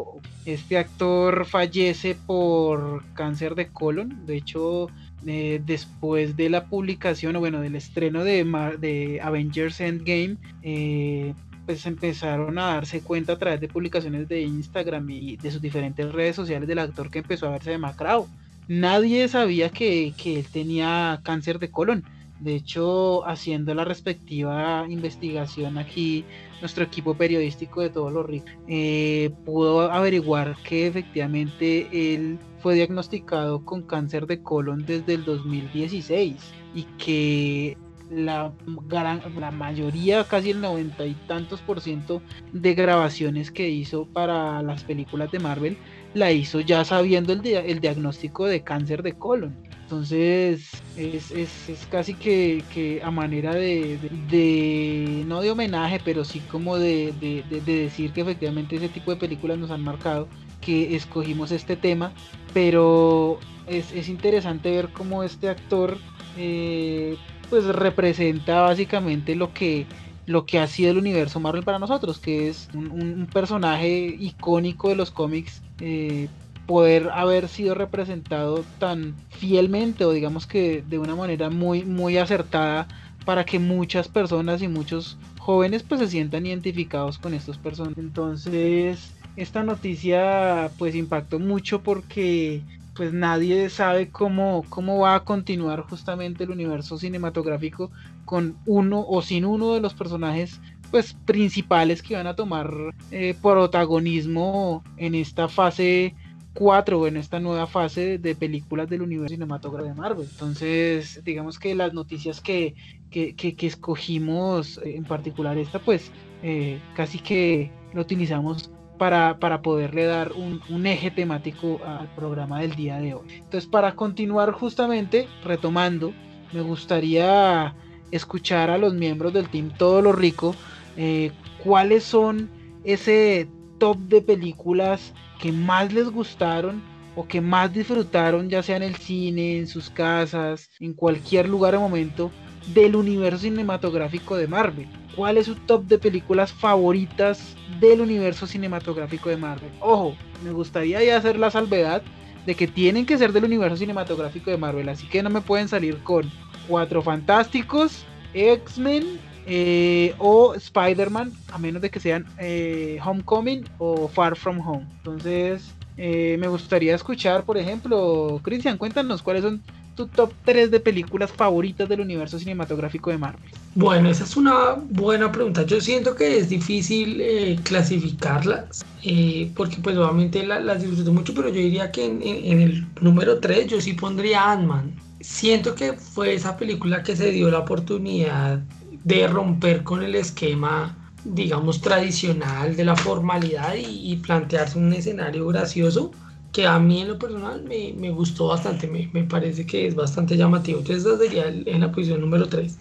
este 0.45 0.79
actor 0.79 1.47
fallece 1.47 2.17
por 2.27 3.05
cáncer 3.15 3.55
de 3.55 3.69
colon, 3.69 4.27
de 4.27 4.37
hecho. 4.37 4.89
después 5.23 6.37
de 6.37 6.49
la 6.49 6.67
publicación 6.67 7.35
o 7.35 7.41
bueno 7.41 7.61
del 7.61 7.75
estreno 7.75 8.23
de, 8.23 8.45
de 8.79 9.21
Avengers 9.21 9.81
Endgame 9.81 10.37
eh, 10.63 11.33
pues 11.67 11.85
empezaron 11.85 12.59
a 12.59 12.75
darse 12.75 13.01
cuenta 13.01 13.35
a 13.35 13.39
través 13.39 13.61
de 13.61 13.69
publicaciones 13.69 14.29
de 14.29 14.43
Instagram 14.43 15.11
y 15.11 15.37
de 15.37 15.51
sus 15.51 15.61
diferentes 15.61 16.11
redes 16.13 16.37
sociales 16.37 16.69
del 16.69 16.79
actor 16.79 17.11
que 17.11 17.19
empezó 17.19 17.47
a 17.47 17.51
verse 17.51 17.71
demacrado. 17.71 18.29
Nadie 18.69 19.29
sabía 19.29 19.69
que, 19.71 20.15
que 20.17 20.39
él 20.39 20.47
tenía 20.51 21.21
cáncer 21.25 21.59
de 21.59 21.71
colon. 21.71 22.05
De 22.41 22.55
hecho, 22.55 23.27
haciendo 23.27 23.75
la 23.75 23.85
respectiva 23.85 24.85
investigación 24.89 25.79
aquí, 25.79 26.25
nuestro 26.61 26.85
equipo 26.85 27.15
periodístico 27.15 27.81
de 27.81 27.91
todos 27.91 28.13
los 28.13 28.27
ricos 28.27 28.51
eh, 28.69 29.31
pudo 29.45 29.91
averiguar 29.91 30.57
que 30.63 30.87
efectivamente 30.87 32.15
él 32.15 32.39
fue 32.61 32.75
diagnosticado 32.75 33.65
con 33.65 33.83
cáncer 33.83 34.27
de 34.27 34.43
colon 34.43 34.85
desde 34.85 35.15
el 35.15 35.25
2016 35.25 36.37
y 36.75 36.83
que 36.99 37.79
la, 38.11 38.53
la 38.91 39.51
mayoría, 39.51 40.25
casi 40.25 40.51
el 40.51 40.61
noventa 40.61 41.05
y 41.07 41.15
tantos 41.27 41.61
por 41.61 41.81
ciento 41.81 42.23
de 42.53 42.75
grabaciones 42.75 43.51
que 43.51 43.69
hizo 43.69 44.07
para 44.07 44.63
las 44.63 44.85
películas 44.85 45.31
de 45.33 45.39
Marvel, 45.39 45.77
la 46.15 46.33
hizo 46.33 46.61
ya 46.61 46.85
sabiendo 46.85 47.33
el, 47.33 47.45
el 47.47 47.81
diagnóstico 47.81 48.47
de 48.47 48.63
cáncer 48.63 49.03
de 49.03 49.15
colon. 49.15 49.55
Entonces 49.87 50.83
es, 50.97 51.31
es, 51.31 51.87
casi 51.89 52.15
que, 52.15 53.01
a 53.05 53.11
manera 53.13 53.55
de, 53.55 53.99
de, 54.29 55.23
no 55.29 55.41
de 55.43 55.53
homenaje, 55.53 56.01
pero 56.05 56.25
sí 56.25 56.41
como 56.41 56.77
de, 56.77 57.13
de, 57.21 57.61
decir 57.61 58.13
que 58.13 58.23
efectivamente 58.23 58.75
ese 58.75 58.89
tipo 58.89 59.13
de 59.13 59.17
películas 59.17 59.59
nos 59.59 59.71
han 59.71 59.85
marcado, 59.85 60.27
que 60.61 60.97
escogimos 60.97 61.53
este 61.53 61.77
tema, 61.77 62.13
pero 62.53 63.39
es, 63.69 63.93
es 63.93 64.09
interesante 64.09 64.73
ver 64.73 64.89
cómo 64.89 65.23
este 65.23 65.49
actor 65.49 65.99
eh, 66.37 67.17
pues 67.49 67.65
representa 67.65 68.61
básicamente 68.61 69.35
lo 69.35 69.53
que 69.53 69.87
lo 70.27 70.45
que 70.45 70.59
ha 70.59 70.67
sido 70.67 70.91
el 70.91 70.99
universo 70.99 71.39
Marvel 71.39 71.63
para 71.63 71.79
nosotros, 71.79 72.19
que 72.19 72.49
es 72.49 72.69
un, 72.75 73.29
personaje 73.33 74.17
icónico 74.19 74.89
de 74.89 74.97
los 74.97 75.13
cómics, 75.13 75.63
eh, 75.81 76.29
poder 76.67 77.11
haber 77.13 77.49
sido 77.49 77.75
representado 77.75 78.65
tan 78.79 79.15
fielmente 79.31 80.05
o 80.05 80.11
digamos 80.11 80.47
que 80.47 80.83
de 80.89 80.99
una 80.99 81.15
manera 81.15 81.49
muy, 81.49 81.85
muy 81.85 82.19
acertada 82.19 82.89
para 83.25 83.45
que 83.45 83.59
muchas 83.59 84.09
personas 84.09 84.63
y 84.63 84.69
muchos 84.69 85.17
jóvenes 85.39 85.85
pues 85.85 86.01
se 86.01 86.09
sientan 86.09 86.47
identificados 86.47 87.19
con 87.19 87.35
estos 87.35 87.57
personajes. 87.57 87.99
Entonces, 87.99 89.13
esta 89.37 89.63
noticia 89.63 90.71
pues 90.79 90.95
impactó 90.95 91.39
mucho 91.39 91.83
porque 91.83 92.63
pues 92.97 93.13
nadie 93.13 93.69
sabe 93.69 94.11
cómo, 94.11 94.65
cómo 94.69 94.99
va 95.01 95.17
a 95.17 95.25
continuar 95.25 95.83
justamente 95.83 96.45
el 96.45 96.51
universo 96.51 96.99
cinematográfico 96.99 97.91
con 98.25 98.57
uno 98.67 99.05
o 99.07 99.23
sin 99.23 99.45
uno 99.45 99.75
de 99.75 99.81
los 99.81 99.95
personajes 99.95 100.61
pues 100.91 101.15
principales 101.25 102.03
que 102.03 102.15
van 102.15 102.27
a 102.27 102.37
tomar 102.37 102.73
eh, 103.11 103.35
protagonismo 103.43 104.83
en 104.97 105.15
esta 105.15 105.49
fase 105.49 106.15
4 106.55 107.01
o 107.01 107.07
en 107.07 107.17
esta 107.19 107.39
nueva 107.39 107.67
fase 107.67 108.19
de 108.19 108.35
películas 108.35 108.89
del 108.89 109.03
universo 109.03 109.35
cinematográfico 109.35 109.95
de 109.95 110.01
Marvel. 110.01 110.29
Entonces, 110.31 111.21
digamos 111.25 111.59
que 111.59 111.75
las 111.75 111.93
noticias 111.93 112.41
que, 112.41 112.75
escogimos, 113.13 114.81
en 114.83 115.05
particular 115.05 115.59
esta, 115.59 115.79
pues 115.81 116.11
eh, 116.43 116.81
casi 116.95 117.19
que 117.19 117.71
lo 117.93 118.01
utilizamos 118.03 118.71
para, 118.99 119.39
poderle 119.63 120.05
dar 120.05 120.33
un, 120.33 120.87
eje 120.87 121.11
temático 121.11 121.81
al 121.85 122.09
programa 122.15 122.61
del 122.61 122.75
día 122.75 122.99
de 122.99 123.15
hoy. 123.15 123.27
Entonces, 123.31 123.67
para 123.67 123.95
continuar 123.95 124.53
justamente, 124.53 125.29
retomando, 125.45 126.13
me 126.53 126.61
gustaría 126.61 127.75
escuchar 128.11 128.71
a 128.71 128.79
los 128.79 128.95
miembros 128.95 129.33
del 129.33 129.49
team 129.49 129.71
Todo 129.77 130.03
lo 130.03 130.13
Rico, 130.13 130.55
eh, 130.97 131.33
cuáles 131.63 132.05
son 132.05 132.49
ese 132.85 133.49
top 133.79 133.99
de 133.99 134.23
películas 134.23 135.13
que 135.41 135.53
más 135.53 135.93
les 135.93 136.09
gustaron 136.09 136.83
o 137.15 137.27
que 137.27 137.41
más 137.41 137.73
disfrutaron, 137.73 138.49
ya 138.49 138.63
sea 138.63 138.77
en 138.77 138.83
el 138.83 138.97
cine, 138.97 139.59
en 139.59 139.67
sus 139.67 139.91
casas, 139.91 140.69
en 140.81 140.93
cualquier 140.93 141.49
lugar 141.49 141.75
o 141.75 141.81
momento, 141.81 142.31
del 142.75 142.97
universo 142.97 143.39
cinematográfico 143.39 144.37
de 144.37 144.49
Marvel. 144.49 144.89
¿Cuál 145.15 145.39
es 145.39 145.47
su 145.47 145.55
top 145.55 145.85
de 145.85 145.99
películas 145.99 146.53
favoritas 146.53 147.57
del 147.81 148.01
universo 148.01 148.47
cinematográfico 148.47 149.29
de 149.29 149.37
Marvel? 149.37 149.71
Ojo, 149.81 150.17
me 150.45 150.53
gustaría 150.53 151.03
ya 151.03 151.17
hacer 151.17 151.39
la 151.39 151.51
salvedad 151.51 152.03
de 152.45 152.55
que 152.55 152.67
tienen 152.67 153.07
que 153.07 153.19
ser 153.19 153.33
del 153.33 153.45
universo 153.45 153.77
cinematográfico 153.77 154.51
de 154.51 154.57
Marvel, 154.57 154.89
así 154.89 155.07
que 155.09 155.23
no 155.23 155.31
me 155.31 155.41
pueden 155.41 155.69
salir 155.69 155.99
con 155.99 156.31
Cuatro 156.69 157.03
Fantásticos, 157.03 158.05
X-Men 158.35 159.19
eh, 159.47 160.15
o 160.19 160.55
Spider-Man, 160.55 161.33
a 161.53 161.59
menos 161.59 161.81
de 161.81 161.91
que 161.91 162.01
sean 162.01 162.27
eh, 162.39 162.99
Homecoming 163.05 163.65
o 163.79 164.09
Far 164.09 164.37
From 164.37 164.61
Home. 164.61 164.87
Entonces, 164.99 165.76
eh, 165.97 166.37
me 166.39 166.49
gustaría 166.49 166.95
escuchar, 166.95 167.45
por 167.45 167.57
ejemplo, 167.57 168.41
Cristian, 168.43 168.77
cuéntanos 168.77 169.23
cuáles 169.23 169.43
son 169.43 169.63
tu 169.97 170.07
top 170.07 170.33
3 170.45 170.71
de 170.71 170.79
películas 170.79 171.33
favoritas 171.33 171.89
del 171.89 172.01
universo 172.01 172.39
cinematográfico 172.39 173.11
de 173.11 173.19
Marvel? 173.19 173.51
Bueno, 173.75 174.11
esa 174.11 174.25
es 174.25 174.37
una 174.37 174.75
buena 174.91 175.33
pregunta. 175.33 175.65
Yo 175.65 175.81
siento 175.81 176.15
que 176.15 176.39
es 176.39 176.51
difícil 176.51 177.21
eh, 177.21 177.59
clasificarlas 177.65 178.85
eh, 179.03 179.51
porque 179.57 179.79
pues 179.83 179.97
obviamente 179.97 180.47
las 180.47 180.83
disfruto 180.83 181.13
mucho, 181.13 181.35
pero 181.35 181.49
yo 181.49 181.55
diría 181.55 181.91
que 181.91 182.05
en, 182.05 182.23
en 182.23 182.61
el 182.61 182.87
número 183.01 183.41
3 183.41 183.67
yo 183.67 183.81
sí 183.81 183.95
pondría 183.95 184.53
Ant-Man. 184.53 184.95
Siento 185.21 185.75
que 185.75 185.95
fue 185.95 186.35
esa 186.35 186.57
película 186.57 187.03
que 187.03 187.17
se 187.17 187.33
dio 187.33 187.51
la 187.51 187.61
oportunidad 187.61 188.61
de 189.03 189.27
romper 189.29 189.83
con 189.83 190.03
el 190.03 190.15
esquema 190.15 191.06
digamos 191.35 191.81
tradicional 191.81 192.77
de 192.77 192.85
la 192.85 192.97
formalidad 192.97 193.75
y, 193.75 194.13
y 194.13 194.17
plantearse 194.17 194.79
un 194.79 194.93
escenario 194.93 195.47
gracioso 195.47 196.13
que 196.57 196.67
a 196.67 196.79
mí 196.79 197.03
en 197.03 197.09
lo 197.09 197.19
personal 197.19 197.63
me, 197.65 197.93
me 197.99 198.09
gustó 198.11 198.47
bastante, 198.47 198.87
me, 198.87 199.11
me, 199.13 199.25
parece 199.25 199.67
que 199.67 199.87
es 199.87 199.95
bastante 199.95 200.39
llamativo. 200.39 200.79
Entonces, 200.79 201.05
esa 201.05 201.19
sería 201.19 201.49
en 201.49 201.81
la 201.81 201.93
posición 201.93 202.21
número 202.23 202.49
3. 202.49 202.79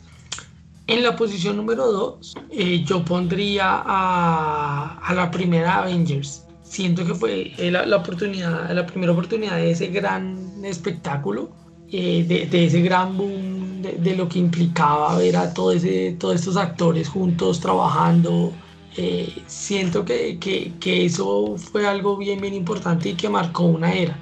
En 0.88 1.04
la 1.04 1.18
posición 1.18 1.58
número 1.58 1.92
2, 1.92 2.36
eh, 2.52 2.84
yo 2.86 3.04
pondría 3.04 3.82
a, 3.86 5.00
a, 5.00 5.14
la 5.14 5.30
primera 5.30 5.80
Avengers. 5.80 6.46
Siento 6.64 7.06
que 7.06 7.16
fue 7.16 7.52
la, 7.58 7.86
la, 7.86 7.98
oportunidad, 7.98 8.72
la 8.72 8.86
primera 8.86 9.12
oportunidad 9.12 9.58
de 9.58 9.72
ese 9.72 9.88
gran 9.88 10.64
espectáculo, 10.64 11.50
eh, 11.92 12.24
de, 12.26 12.46
de, 12.46 12.66
ese 12.68 12.82
gran 12.82 13.18
boom, 13.18 13.55
de, 13.94 14.16
lo 14.16 14.28
que 14.30 14.40
implicaba 14.40 15.18
ver 15.18 15.38
a 15.38 15.54
todo 15.54 15.72
ese, 15.72 16.16
todos 16.20 16.36
estos 16.36 16.58
actores 16.58 17.10
juntos 17.10 17.60
trabajando, 17.60 18.54
eh, 18.98 19.44
siento 19.48 20.06
que, 20.06 20.38
que, 20.40 20.74
que, 20.80 21.06
eso 21.06 21.56
fue 21.58 21.88
algo 21.88 22.18
bien, 22.18 22.40
bien 22.40 22.54
importante 22.54 23.10
y 23.10 23.14
que 23.16 23.30
marcó 23.30 23.66
una 23.66 23.94
era 23.94 24.18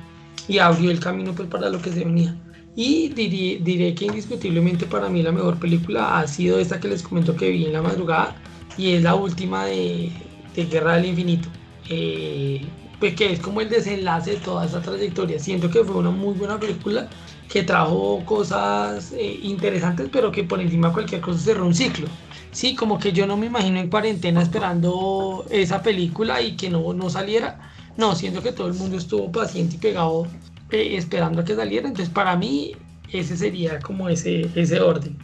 y 0.47 0.57
abrió 0.59 0.91
el 0.91 0.99
camino 0.99 1.33
pues, 1.33 1.47
para 1.47 1.69
lo 1.69 1.81
que 1.81 1.91
se 1.91 2.03
venía. 2.03 2.35
Y 2.75 3.09
diré, 3.09 3.59
diré, 3.63 3.93
que 3.93 4.05
indiscutiblemente 4.05 4.85
para 4.87 5.09
mí 5.09 5.21
la 5.21 5.31
mejor 5.31 5.59
película 5.59 6.17
ha 6.19 6.27
sido 6.27 6.59
esta 6.59 6.79
que 6.79 6.87
les 6.87 7.03
comento 7.03 7.35
que 7.35 7.49
vi 7.49 7.65
en 7.65 7.73
la 7.73 7.81
madrugada 7.83 8.35
y 8.77 8.93
es 8.93 9.03
la 9.03 9.13
última 9.15 9.65
de, 9.65 10.11
de 10.55 10.65
Guerra 10.65 10.95
del 10.95 11.05
Infinito. 11.05 11.49
Eh, 11.89 12.61
pues 12.99 13.15
que 13.15 13.33
es 13.33 13.39
como 13.41 13.61
el 13.61 13.69
desenlace 13.69 14.31
de 14.31 14.37
toda 14.37 14.65
esa 14.65 14.81
trayectoria. 14.81 15.37
Siento 15.37 15.69
que 15.69 15.83
fue 15.83 15.97
una 15.97 16.09
muy 16.09 16.33
buena 16.33 16.59
película 16.59 17.09
que 17.53 17.61
trajo 17.61 18.23
cosas 18.25 19.11
eh, 19.11 19.39
interesantes, 19.43 20.09
pero 20.11 20.31
que 20.31 20.43
por 20.43 20.59
encima 20.59 20.87
de 20.87 20.93
cualquier 20.95 21.21
cosa 21.21 21.37
cerró 21.37 21.67
un 21.67 21.75
ciclo. 21.75 22.07
Sí, 22.51 22.73
como 22.73 22.97
que 22.97 23.13
yo 23.13 23.27
no 23.27 23.37
me 23.37 23.45
imagino 23.45 23.79
en 23.79 23.91
cuarentena 23.91 24.41
esperando 24.41 25.45
esa 25.51 25.83
película 25.83 26.41
y 26.41 26.55
que 26.57 26.71
no, 26.71 26.93
no 26.95 27.11
saliera. 27.11 27.59
No, 27.95 28.15
siento 28.15 28.41
que 28.41 28.53
todo 28.53 28.65
el 28.69 28.73
mundo 28.73 28.97
estuvo 28.97 29.31
paciente 29.31 29.75
y 29.75 29.77
pegado 29.77 30.25
eh, 30.71 30.95
esperando 30.97 31.41
a 31.41 31.45
que 31.45 31.55
saliera. 31.55 31.87
Entonces, 31.87 32.11
para 32.11 32.35
mí, 32.35 32.75
ese 33.11 33.37
sería 33.37 33.79
como 33.81 34.09
ese, 34.09 34.49
ese 34.55 34.79
orden. 34.79 35.15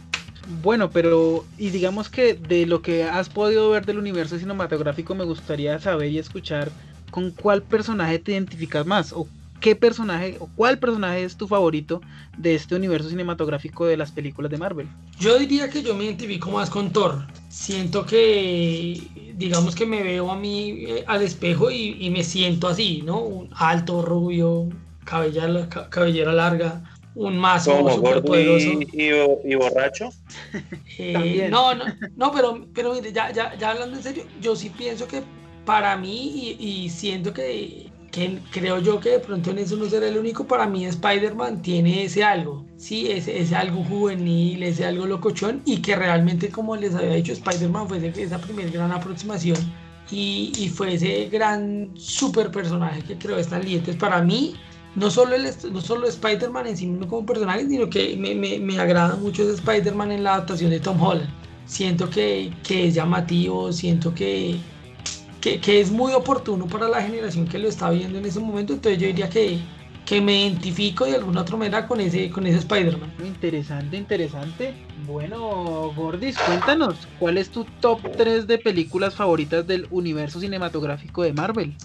Bueno, 0.61 0.91
pero 0.91 1.45
y 1.57 1.71
digamos 1.71 2.09
que 2.09 2.35
de 2.35 2.67
lo 2.67 2.83
que 2.83 3.05
has 3.05 3.27
podido 3.29 3.71
ver 3.71 3.87
del 3.87 3.97
universo 3.97 4.37
cinematográfico 4.37 5.15
me 5.15 5.23
gustaría 5.23 5.79
saber 5.79 6.11
y 6.11 6.19
escuchar 6.19 6.69
con 7.09 7.31
cuál 7.31 7.63
personaje 7.63 8.19
te 8.19 8.33
identificas 8.33 8.85
más 8.85 9.13
o 9.13 9.27
qué 9.59 9.75
personaje 9.75 10.37
o 10.39 10.47
cuál 10.55 10.79
personaje 10.79 11.23
es 11.23 11.35
tu 11.35 11.47
favorito 11.47 12.01
de 12.37 12.55
este 12.55 12.75
universo 12.75 13.09
cinematográfico 13.09 13.85
de 13.85 13.97
las 13.97 14.11
películas 14.11 14.51
de 14.51 14.57
Marvel. 14.57 14.87
Yo 15.19 15.37
diría 15.37 15.69
que 15.69 15.83
yo 15.83 15.95
me 15.95 16.05
identifico 16.05 16.51
más 16.51 16.69
con 16.69 16.91
Thor. 16.91 17.25
Siento 17.49 18.05
que, 18.05 19.01
digamos 19.35 19.75
que 19.75 19.85
me 19.85 20.01
veo 20.03 20.31
a 20.31 20.35
mí 20.35 20.85
eh, 20.87 21.03
al 21.07 21.21
espejo 21.21 21.69
y, 21.71 22.09
me 22.09 22.23
siento 22.23 22.67
así, 22.67 23.01
¿no? 23.03 23.21
Un 23.21 23.49
alto, 23.55 24.01
rubio, 24.01 24.69
cabellera, 25.03 25.67
cabellera 25.89 26.33
larga, 26.33 26.81
un 27.15 27.37
mazo 27.37 27.87
súper 27.89 28.23
poderoso. 28.23 28.69
Y, 28.93 29.55
borracho? 29.55 30.09
Eh, 31.01 31.47
no, 31.49 31.73
no, 31.75 31.85
no, 32.17 32.31
pero, 32.33 32.67
pero 32.73 32.93
mire, 32.93 33.13
ya, 33.13 33.31
ya, 33.31 33.57
ya 33.57 33.71
hablando 33.71 33.95
en 33.95 34.03
serio, 34.03 34.25
yo 34.41 34.53
sí 34.53 34.69
pienso 34.69 35.07
que 35.07 35.23
para 35.63 35.95
mí 35.95 36.57
y 36.59 36.89
siento 36.89 37.31
que 37.31 37.88
que 38.11 38.39
creo 38.51 38.79
yo 38.79 38.99
que 38.99 39.09
de 39.11 39.19
pronto 39.19 39.51
en 39.51 39.59
eso 39.59 39.75
no 39.75 39.89
será 39.89 40.07
el 40.07 40.17
único, 40.17 40.45
para 40.45 40.67
mí 40.67 40.85
Spider-Man 40.85 41.61
tiene 41.61 42.03
ese 42.03 42.23
algo, 42.23 42.65
sí, 42.77 43.07
ese, 43.11 43.39
ese, 43.39 43.55
algo 43.55 43.83
juvenil, 43.83 44.63
ese 44.63 44.85
algo 44.85 45.05
locochón 45.05 45.61
y 45.65 45.81
que 45.81 45.95
realmente 45.95 46.49
como 46.49 46.75
les 46.75 46.95
había 46.95 47.15
dicho 47.15 47.33
Spider-Man 47.33 47.87
fue 47.87 48.13
esa 48.17 48.39
primera 48.39 48.69
gran 48.71 48.91
aproximación 48.91 49.57
y, 50.11 50.51
y, 50.57 50.69
fue 50.69 50.95
ese 50.95 51.29
gran 51.29 51.91
super 51.95 52.49
personaje 52.51 53.03
que 53.03 53.15
creó 53.15 53.37
Stan 53.37 53.63
Lee. 53.63 53.75
Entonces 53.75 53.97
para 53.97 54.21
mí 54.23 54.55
no 54.95 55.11
solo, 55.11 55.35
el, 55.35 55.47
no 55.71 55.81
solo 55.81 56.07
Spider-Man 56.07 56.67
en 56.67 56.77
sí 56.77 56.87
mismo 56.87 57.07
como 57.07 57.25
personaje, 57.25 57.67
sino 57.67 57.89
que 57.89 58.17
me, 58.17 58.33
me, 58.33 58.59
me 58.59 58.79
agrada 58.79 59.15
mucho 59.17 59.43
ese 59.43 59.53
Spider-Man 59.53 60.11
en 60.11 60.23
la 60.23 60.33
adaptación 60.35 60.71
de 60.71 60.79
Tom 60.79 61.01
Holland. 61.01 61.29
Siento 61.65 62.09
que, 62.09 62.51
que 62.63 62.87
es 62.87 62.95
llamativo, 62.95 63.71
siento 63.71 64.13
que, 64.15 64.57
que, 65.41 65.59
que, 65.59 65.81
es 65.81 65.91
muy 65.91 66.13
oportuno 66.13 66.67
para 66.67 66.87
la 66.87 67.01
generación 67.01 67.47
que 67.47 67.59
lo 67.59 67.67
está 67.67 67.89
viendo 67.89 68.17
en 68.17 68.25
ese 68.25 68.39
momento. 68.39 68.73
Entonces 68.73 68.99
yo 68.99 69.07
diría 69.07 69.29
que, 69.29 69.59
que 70.05 70.21
me 70.21 70.45
identifico 70.45 71.05
de 71.05 71.15
alguna 71.15 71.41
otra 71.41 71.55
manera 71.57 71.87
con 71.87 72.01
ese, 72.01 72.29
con 72.29 72.45
ese 72.47 72.59
Spider-Man. 72.59 73.11
Interesante, 73.23 73.97
interesante. 73.97 74.73
Bueno, 75.05 75.91
Gordis, 75.95 76.37
cuéntanos, 76.37 76.95
¿cuál 77.19 77.37
es 77.37 77.49
tu 77.49 77.65
top 77.79 77.99
3 78.17 78.47
de 78.47 78.57
películas 78.57 79.15
favoritas 79.15 79.65
del 79.67 79.87
universo 79.91 80.39
cinematográfico 80.39 81.23
de 81.23 81.33
Marvel? 81.33 81.75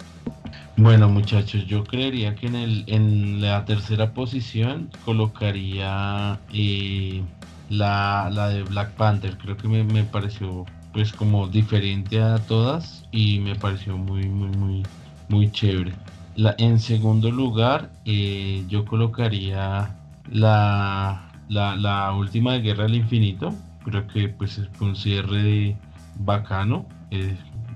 Bueno, 0.77 1.09
muchachos, 1.09 1.67
yo 1.67 1.85
creería 1.85 2.35
que 2.35 2.47
en, 2.47 2.57
el, 2.57 2.85
en 2.89 3.41
la 3.41 3.65
tercera 3.65 4.13
posición 4.13 4.91
colocaría 5.05 6.41
eh, 6.53 7.23
la, 7.71 8.29
la, 8.33 8.49
de 8.49 8.65
Black 8.65 8.91
Panther. 8.95 9.39
Creo 9.39 9.57
que 9.57 9.69
me, 9.69 9.85
me, 9.85 10.03
pareció 10.03 10.67
pues 10.95 11.13
como 11.13 11.49
diferente 11.49 12.23
a 12.23 12.39
todas 12.39 13.05
y 13.11 13.41
me 13.41 13.57
pareció 13.57 13.99
muy, 13.99 14.27
muy, 14.29 14.57
muy, 14.57 14.83
muy 15.29 15.51
chévere. 15.51 15.93
La, 16.37 16.55
en 16.59 16.79
segundo 16.79 17.31
lugar, 17.31 17.91
eh, 18.05 18.65
yo 18.69 18.85
colocaría 18.85 19.97
la, 20.31 21.31
la, 21.49 21.77
la, 21.77 22.13
última 22.13 22.55
de 22.55 22.61
Guerra 22.61 22.85
del 22.85 22.95
Infinito. 22.95 23.53
Creo 23.85 24.07
que 24.07 24.29
pues 24.29 24.59
es 24.59 24.69
un 24.81 24.97
cierre 24.97 25.77
bacano. 26.21 26.87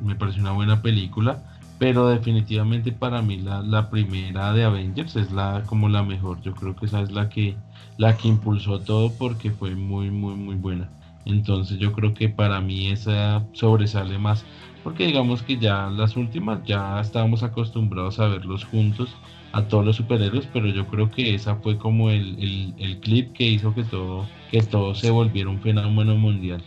Me 0.01 0.15
pareció 0.15 0.41
una 0.43 0.53
buena 0.53 0.81
película 0.81 1.43
pero 1.79 2.09
definitivamente 2.09 2.91
para 2.91 3.23
mí 3.23 3.37
la, 3.37 3.63
la, 3.63 3.89
primera 3.89 4.53
de 4.53 4.65
Avengers 4.65 5.15
es 5.17 5.31
la 5.31 5.63
como 5.67 5.89
la 5.89 6.03
mejor 6.03 6.41
yo 6.43 6.53
creo 6.53 6.75
que 6.75 6.87
esa 6.87 7.01
es 7.01 7.13
la 7.13 7.29
que 7.29 7.57
la 7.97 8.17
que 8.17 8.29
impulsó 8.29 8.81
todo 8.81 9.13
porque 9.13 9.53
fue 9.53 9.77
muy 9.77 10.11
muy 10.11 10.35
muy 10.35 10.57
buena 10.57 10.89
entonces 11.29 11.79
yo 11.79 11.93
creo 11.93 12.15
que 12.15 12.29
para 12.29 12.61
mí 12.61 12.89
esa 12.89 13.47
sobresale 13.53 14.19
más 14.19 14.45
porque 14.85 15.07
digamos 15.07 15.43
que 15.43 15.59
ya 15.59 15.89
las 15.91 16.17
últimas 16.17 16.63
ya 16.65 17.01
estábamos 17.01 17.43
acostumbrados 17.43 18.19
a 18.21 18.29
verlos 18.29 18.65
juntos 18.65 19.15
a 19.53 19.63
todos 19.63 19.85
los 19.85 19.97
superhéroes 19.97 20.47
pero 20.53 20.67
yo 20.69 20.87
creo 20.87 21.11
que 21.11 21.35
esa 21.35 21.57
fue 21.57 21.79
como 21.79 22.11
el, 22.11 22.39
el, 22.39 22.75
el 22.79 23.01
clip 23.01 23.33
que 23.33 23.45
hizo 23.45 23.75
que 23.75 23.85
todo 23.85 24.27
que 24.51 24.63
todo 24.63 24.95
se 24.95 25.11
volviera 25.11 25.51
un 25.51 25.61
fenómeno 25.61 26.17
mundial 26.17 26.63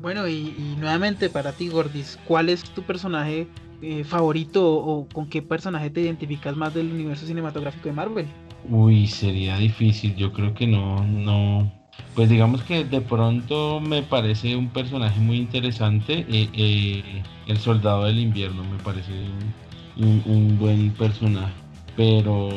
bueno 0.00 0.28
y, 0.28 0.54
y 0.58 0.76
nuevamente 0.78 1.30
para 1.30 1.52
ti 1.52 1.68
Gordis 1.68 2.18
¿cuál 2.24 2.48
es 2.48 2.64
tu 2.64 2.82
personaje 2.82 3.48
eh, 3.82 4.02
favorito 4.04 4.64
o 4.66 5.06
con 5.08 5.28
qué 5.28 5.42
personaje 5.42 5.90
te 5.90 6.00
identificas 6.00 6.56
más 6.56 6.72
del 6.72 6.90
universo 6.90 7.26
cinematográfico 7.26 7.88
de 7.88 7.94
Marvel? 7.94 8.26
Uy, 8.70 9.06
sería 9.06 9.58
difícil, 9.58 10.16
yo 10.16 10.32
creo 10.32 10.54
que 10.54 10.66
no, 10.66 11.04
no. 11.04 11.70
Pues 12.14 12.28
digamos 12.28 12.62
que 12.62 12.84
de 12.84 13.00
pronto 13.00 13.80
me 13.80 14.02
parece 14.02 14.54
un 14.54 14.68
personaje 14.68 15.18
muy 15.18 15.36
interesante, 15.36 16.24
eh, 16.28 16.48
eh, 16.54 17.22
el 17.48 17.58
Soldado 17.58 18.04
del 18.04 18.20
Invierno 18.20 18.62
me 18.64 18.78
parece 18.78 19.12
un, 19.96 20.22
un 20.24 20.58
buen 20.58 20.90
personaje, 20.92 21.52
pero, 21.96 22.50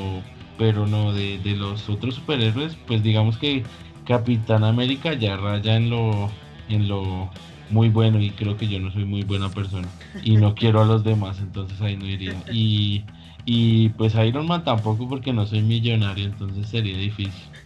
pero 0.60 0.86
no, 0.86 1.12
de, 1.12 1.40
de, 1.40 1.56
los 1.56 1.90
otros 1.90 2.16
superhéroes, 2.16 2.76
pues 2.86 3.02
digamos 3.02 3.38
que 3.38 3.64
Capitán 4.06 4.64
América 4.64 5.14
ya 5.14 5.38
raya 5.38 5.76
en 5.76 5.90
lo, 5.90 6.30
en 6.70 6.88
lo 6.88 7.30
muy 7.72 7.90
bueno 7.90 8.22
y 8.22 8.30
creo 8.30 8.58
que 8.58 8.68
yo 8.68 8.80
no 8.80 8.92
soy 8.92 9.06
muy 9.06 9.24
buena 9.24 9.50
persona 9.50 9.88
y 10.24 10.38
no 10.38 10.54
quiero 10.56 10.82
a 10.82 10.86
los 10.86 11.04
demás, 11.04 11.40
entonces 11.40 11.82
ahí 11.82 11.98
no 11.98 12.06
iría. 12.06 12.36
Y, 12.52 13.04
y 13.46 13.90
pues 13.90 14.14
Iron 14.16 14.48
Man 14.48 14.64
tampoco 14.64 15.10
porque 15.10 15.34
no 15.34 15.48
soy 15.48 15.64
millonario, 15.64 16.26
entonces 16.26 16.68
sería 16.68 16.98
difícil. 16.98 17.57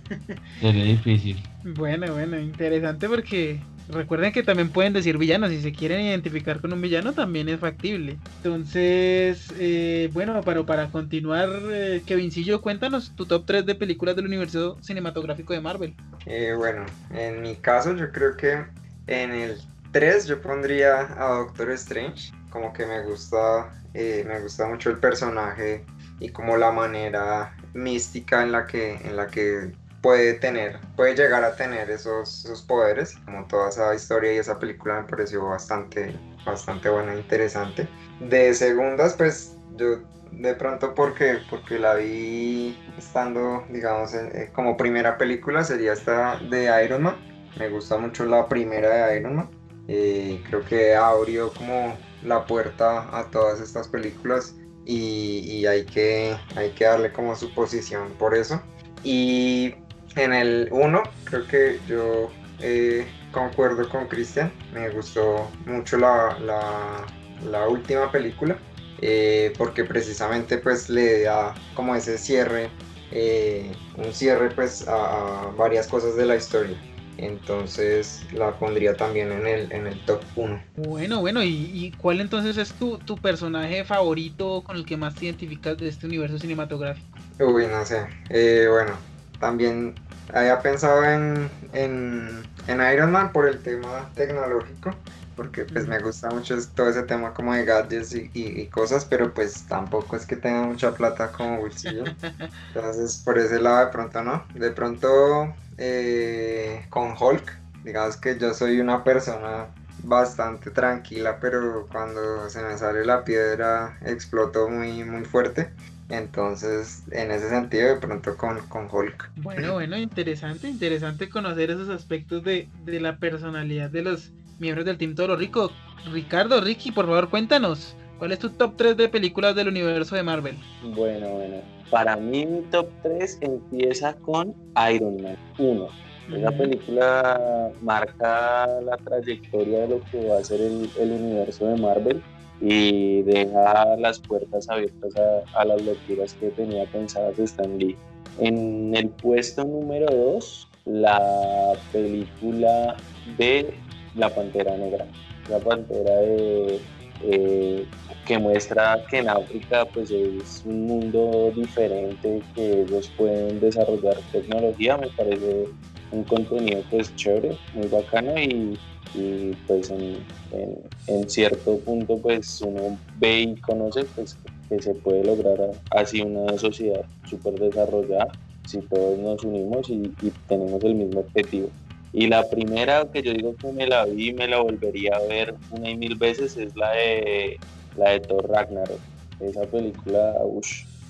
Sería 0.60 0.84
difícil. 0.84 1.42
Bueno, 1.64 2.12
bueno, 2.14 2.40
interesante 2.40 3.08
porque 3.08 3.60
recuerden 3.90 4.32
que 4.32 4.44
también 4.44 4.70
pueden 4.70 4.94
decir 4.94 5.18
villanos, 5.18 5.50
si 5.50 5.62
se 5.62 5.72
quieren 5.72 6.02
identificar 6.02 6.60
con 6.60 6.74
un 6.74 6.82
villano 6.82 7.14
también 7.14 7.50
es 7.50 7.60
factible. 7.60 8.18
Entonces, 8.38 9.54
eh, 9.60 10.10
bueno, 10.14 10.42
para, 10.42 10.66
para 10.66 10.88
continuar, 10.88 11.50
eh, 11.72 12.02
Kevincillo, 12.06 12.62
cuéntanos 12.62 13.16
tu 13.16 13.26
top 13.26 13.46
3 13.46 13.66
de 13.66 13.76
películas 13.76 14.16
del 14.16 14.26
universo 14.26 14.78
cinematográfico 14.82 15.54
de 15.54 15.62
Marvel. 15.62 15.96
Eh, 16.26 16.54
bueno, 16.58 16.86
en 17.12 17.42
mi 17.42 17.56
caso 17.56 17.96
yo 17.96 18.12
creo 18.12 18.36
que 18.36 18.66
en 19.08 19.32
el 19.32 19.58
3 19.92 20.28
yo 20.28 20.42
pondría 20.42 21.02
a 21.18 21.36
Doctor 21.40 21.72
Strange, 21.72 22.32
como 22.50 22.72
que 22.74 22.86
me 22.86 23.04
gusta, 23.04 23.72
eh, 23.94 24.24
me 24.28 24.40
gusta 24.40 24.68
mucho 24.68 24.90
el 24.90 24.98
personaje 24.98 25.86
y 26.20 26.30
como 26.30 26.58
la 26.58 26.72
manera 26.72 27.56
mística 27.74 28.44
en 28.44 28.52
la 28.52 28.68
que, 28.68 28.96
en 28.96 29.16
la 29.16 29.28
que 29.28 29.72
puede 30.02 30.34
tener, 30.36 30.80
puede 30.96 31.16
llegar 31.16 31.44
a 31.44 31.56
tener 31.56 31.90
esos, 31.90 32.46
esos 32.46 32.62
poderes, 32.62 33.16
como 33.26 33.46
toda 33.46 33.70
esa 33.70 33.94
historia 33.94 34.34
y 34.34 34.38
esa 34.38 34.60
película 34.60 35.02
me 35.02 35.08
pareció 35.08 35.46
bastante, 35.46 36.16
bastante 36.46 36.90
buena 36.90 37.14
e 37.14 37.20
interesante. 37.20 37.88
De 38.20 38.54
segundas, 38.54 39.14
pues 39.16 39.56
yo 39.78 40.00
de 40.32 40.56
pronto 40.56 40.96
porque, 40.96 41.40
porque 41.50 41.78
la 41.78 41.96
vi 41.96 42.78
estando, 42.98 43.64
digamos, 43.70 44.14
eh, 44.14 44.50
como 44.54 44.78
primera 44.78 45.18
película 45.18 45.64
sería 45.64 45.94
esta 45.94 46.38
de 46.50 46.84
Iron 46.86 47.04
Man. 47.04 47.16
Me 47.58 47.70
gusta 47.70 47.98
mucho 47.98 48.26
la 48.26 48.48
primera 48.48 49.08
de 49.08 49.20
Iron 49.20 49.36
Man 49.36 49.62
eh, 49.88 50.42
creo 50.48 50.64
que 50.64 50.96
abrió 50.96 51.52
como 51.54 51.98
la 52.24 52.46
puerta 52.46 53.10
a 53.18 53.26
todas 53.32 53.60
estas 53.60 53.88
películas 53.88 54.56
y, 54.86 55.40
y, 55.46 55.66
hay, 55.66 55.86
que, 55.86 56.36
hay 56.56 56.72
que 56.72 56.86
darle 56.86 57.12
como 57.12 57.36
su 57.36 57.54
posición 57.54 58.14
por 58.18 58.36
eso. 58.36 58.62
Y 59.04 59.76
en 60.16 60.34
el 60.34 60.68
1 60.72 61.04
creo 61.26 61.48
que 61.48 61.80
yo 61.88 62.32
eh, 62.60 63.08
concuerdo 63.32 63.88
con 63.90 64.08
Cristian, 64.08 64.52
me 64.74 64.90
gustó 64.90 65.50
mucho 65.66 65.98
la, 65.98 66.38
la, 66.40 67.06
la 67.50 67.68
última 67.68 68.12
película 68.12 68.58
eh, 69.02 69.54
porque 69.58 69.84
precisamente 69.84 70.58
pues 70.58 70.90
le 70.90 71.24
da 71.24 71.56
como 71.74 71.96
ese 71.96 72.18
cierre, 72.18 72.70
eh, 73.12 73.72
un 73.98 74.14
cierre 74.14 74.52
pues 74.52 74.88
a, 74.88 75.44
a 75.44 75.52
varias 75.52 75.88
cosas 75.88 76.16
de 76.16 76.26
la 76.26 76.36
historia 76.36 76.78
entonces 77.22 78.26
la 78.34 78.58
pondría 78.58 78.96
también 78.96 79.32
en 79.32 79.46
el, 79.46 79.72
en 79.72 79.88
el 79.88 80.00
top 80.06 80.22
1. 80.36 80.62
Bueno, 80.78 81.22
bueno, 81.22 81.44
¿y, 81.44 81.50
¿y, 81.50 81.92
cuál 81.92 82.20
entonces 82.20 82.58
es 82.58 82.74
tu, 82.74 82.98
tu, 82.98 83.18
personaje 83.18 83.84
favorito 83.86 84.64
con 84.66 84.76
el 84.76 84.86
que 84.86 84.98
más 84.98 85.16
te 85.16 85.26
identificas 85.26 85.78
de 85.78 85.88
este 85.88 86.08
universo 86.08 86.40
cinematográfico? 86.40 87.08
Uy, 87.40 87.68
no 87.68 87.86
sé, 87.86 88.08
eh, 88.30 88.68
bueno, 88.70 88.94
también 89.42 89.96
había 90.34 90.62
pensado 90.62 91.04
en, 91.04 91.50
en, 91.74 92.44
en, 92.68 92.94
Iron 92.94 93.12
Man 93.12 93.34
por 93.34 93.48
el 93.50 93.62
tema 93.62 94.10
tecnológico, 94.16 94.92
porque 95.36 95.66
pues 95.66 95.88
me 95.88 96.00
gusta 96.00 96.30
mucho 96.30 96.56
todo 96.74 96.90
ese 96.90 97.04
tema 97.04 97.34
como 97.34 97.54
de 97.54 97.66
gadgets 97.66 98.14
y, 98.16 98.32
y, 98.34 98.62
y 98.62 98.68
cosas, 98.68 99.04
pero 99.04 99.34
pues 99.34 99.64
tampoco 99.68 100.16
es 100.16 100.26
que 100.26 100.38
tenga 100.38 100.64
mucha 100.64 100.94
plata 100.94 101.32
como 101.34 101.58
bolsillo. 101.60 102.06
Entonces 102.74 103.22
por 103.26 103.38
ese 103.38 103.60
lado 103.60 103.86
de 103.86 103.92
pronto 103.92 104.24
no, 104.24 104.46
de 104.54 104.72
pronto 104.72 105.54
eh, 105.78 106.86
con 106.90 107.16
Hulk. 107.20 107.60
Digamos 107.84 108.16
que 108.16 108.38
yo 108.38 108.54
soy 108.54 108.80
una 108.80 109.04
persona 109.04 109.66
bastante 110.04 110.70
tranquila, 110.72 111.40
pero 111.40 111.88
cuando 111.92 112.50
se 112.50 112.62
me 112.62 112.78
sale 112.78 113.06
la 113.06 113.24
piedra 113.24 113.98
exploto 114.06 114.70
muy, 114.70 115.04
muy 115.04 115.26
fuerte. 115.26 115.72
Entonces, 116.12 117.04
en 117.12 117.32
ese 117.32 117.50
sentido, 117.50 117.88
de 117.88 117.96
pronto 117.96 118.36
con, 118.36 118.60
con 118.68 118.88
Hulk. 118.92 119.32
Bueno, 119.38 119.74
bueno, 119.74 119.98
interesante, 119.98 120.68
interesante 120.68 121.30
conocer 121.30 121.72
esos 121.72 121.90
aspectos 121.90 122.44
de, 122.44 122.68
de 122.86 123.00
la 123.00 123.18
personalidad 123.18 123.90
de 123.90 124.02
los 124.02 124.32
miembros 124.60 124.86
del 124.86 124.98
Team 124.98 125.16
Todo 125.16 125.36
Rico. 125.38 125.72
Ricardo, 126.12 126.60
Ricky, 126.60 126.92
por 126.92 127.06
favor, 127.06 127.30
cuéntanos, 127.30 127.96
¿cuál 128.20 128.34
es 128.34 128.40
tu 128.40 128.50
top 128.50 128.74
3 128.76 128.98
de 128.98 129.08
películas 129.08 129.56
del 129.56 129.70
universo 129.70 130.16
de 130.16 130.24
Marvel? 130.24 130.58
Bueno, 130.96 131.30
bueno, 131.30 131.58
para 131.90 132.18
mí 132.18 132.46
mi 132.46 132.62
top 132.72 132.90
3 133.04 133.38
empieza 133.42 134.14
con 134.16 134.54
Iron 134.94 135.22
Man 135.22 135.38
1. 135.58 135.88
Esa 136.36 136.52
película 136.52 137.72
marca 137.82 138.68
la 138.84 138.98
trayectoria 138.98 139.80
de 139.80 139.88
lo 139.88 140.02
que 140.06 140.28
va 140.28 140.40
a 140.40 140.44
ser 140.44 140.62
el, 140.62 140.90
el 141.00 141.12
universo 141.12 141.68
de 141.68 141.82
Marvel 141.82 142.22
y 142.62 143.24
deja 143.24 143.96
las 143.98 144.20
puertas 144.20 144.70
abiertas 144.70 145.14
a, 145.18 145.60
a, 145.60 145.66
las 145.66 145.82
lecturas 145.82 146.34
que 146.36 146.50
tenía 146.50 146.86
pensadas 146.86 147.38
Stan 147.40 147.78
Lee. 147.78 147.98
En 148.40 148.96
el 148.96 149.10
puesto 149.10 149.64
número 149.66 150.06
2, 150.08 150.68
la 150.86 151.74
película 151.92 152.96
de 153.38 153.74
La 154.16 154.30
Pantera 154.30 154.78
Negra. 154.78 155.08
La 155.50 155.60
Pantera 155.60 156.16
de 156.18 156.80
eh, 157.24 157.86
que 158.26 158.38
muestra 158.38 159.04
que 159.10 159.20
en 159.20 159.30
África 159.30 159.86
pues 159.86 160.10
es 160.12 160.64
un 160.66 160.86
mundo 160.86 161.52
diferente, 161.56 162.42
que 162.56 162.82
ellos 162.82 163.12
pueden 163.18 163.60
desarrollar 163.60 164.18
tecnología, 164.32 164.98
me 164.98 165.08
parece 165.08 165.66
un 166.12 166.24
contenido 166.24 166.82
pues 166.90 167.16
chévere, 167.16 167.58
muy 167.74 167.88
bacano 167.88 168.38
y, 168.40 168.78
y 169.14 169.52
pues 169.68 169.90
en, 169.90 170.18
en, 170.52 170.80
en, 171.08 171.30
cierto 171.30 171.78
punto 171.80 172.18
pues 172.18 172.62
uno 172.62 172.98
ve 173.20 173.42
y 173.42 173.56
conoce 173.58 174.06
pues 174.16 174.38
que 174.70 174.82
se 174.82 174.94
puede 174.94 175.26
lograr 175.26 175.72
así 175.92 176.22
una 176.22 176.58
sociedad 176.58 177.04
súper 177.30 177.56
desarrollada 177.56 178.32
si 178.66 178.80
todos 178.80 179.20
nos 179.20 179.44
unimos 179.44 179.90
y, 179.90 180.14
y, 180.22 180.32
tenemos 180.48 180.84
el 180.84 180.96
mismo 180.96 181.22
objetivo. 181.22 181.70
Y 182.14 182.28
la 182.28 182.50
primera 182.50 183.06
que 183.12 183.22
yo 183.22 183.34
digo 183.34 183.56
que 183.56 183.72
me 183.72 183.88
la 183.88 184.06
vi 184.06 184.30
y 184.30 184.34
me 184.34 184.48
la 184.48 184.60
volvería 184.60 185.16
a 185.16 185.28
ver 185.28 185.56
una 185.72 185.90
y 185.90 185.98
mil 185.98 186.16
veces 186.16 186.58
es 186.58 186.76
la 186.76 186.92
de, 186.92 187.58
la 187.98 188.12
de 188.12 188.20
Thor 188.22 188.50
Ragnarok. 188.50 189.00
Esa 189.40 189.64
película, 189.64 190.36
uff, 190.44 190.68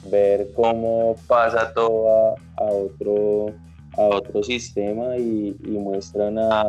ver 0.09 0.47
cómo 0.55 1.15
pasa 1.27 1.73
todo 1.73 2.35
a, 2.57 2.63
otro, 2.63 3.47
a 3.97 4.01
otro 4.01 4.43
sistema 4.43 5.17
y, 5.17 5.55
muestran 5.67 6.37
a, 6.39 6.63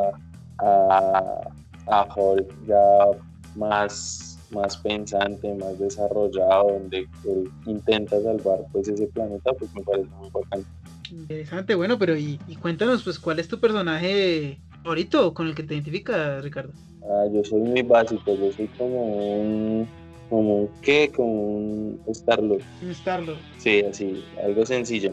a, 0.63 1.41
a 1.87 2.09
Hulk 2.15 2.67
ya 2.67 3.07
más, 3.55 4.39
más 4.51 4.77
pensante, 4.79 5.55
más 5.55 5.79
desarrollado, 5.79 6.73
donde 6.73 7.07
él 7.25 7.51
intenta 7.67 8.21
salvar 8.21 8.61
pues 8.73 8.89
ese 8.89 9.07
planeta, 9.09 9.53
pues 9.59 9.71
me 9.75 9.83
parece 9.83 10.09
muy 10.19 10.31
bacán. 10.31 10.65
Interesante, 11.11 11.75
bueno, 11.75 11.99
pero 11.99 12.17
y, 12.17 12.39
cuéntanos 12.61 13.03
pues 13.03 13.19
cuál 13.19 13.39
es 13.39 13.49
tu 13.49 13.59
personaje 13.59 14.59
favorito 14.83 15.35
con 15.35 15.47
el 15.49 15.55
que 15.55 15.63
te 15.63 15.75
identificas, 15.75 16.43
Ricardo. 16.43 16.73
Ah, 17.03 17.27
yo 17.33 17.43
soy 17.45 17.61
muy 17.61 17.83
básico, 17.83 18.35
yo 18.35 18.51
soy 18.53 18.69
como 18.79 19.03
un 19.03 19.89
como 20.29 20.57
un 20.61 20.71
qué, 20.81 21.13
como 21.15 21.33
un 21.33 22.01
Starlord. 22.09 22.63
Un 22.81 22.95
Starlord. 22.95 23.39
Sí, 23.59 23.83
así, 23.89 24.25
algo 24.43 24.65
sencillo. 24.65 25.13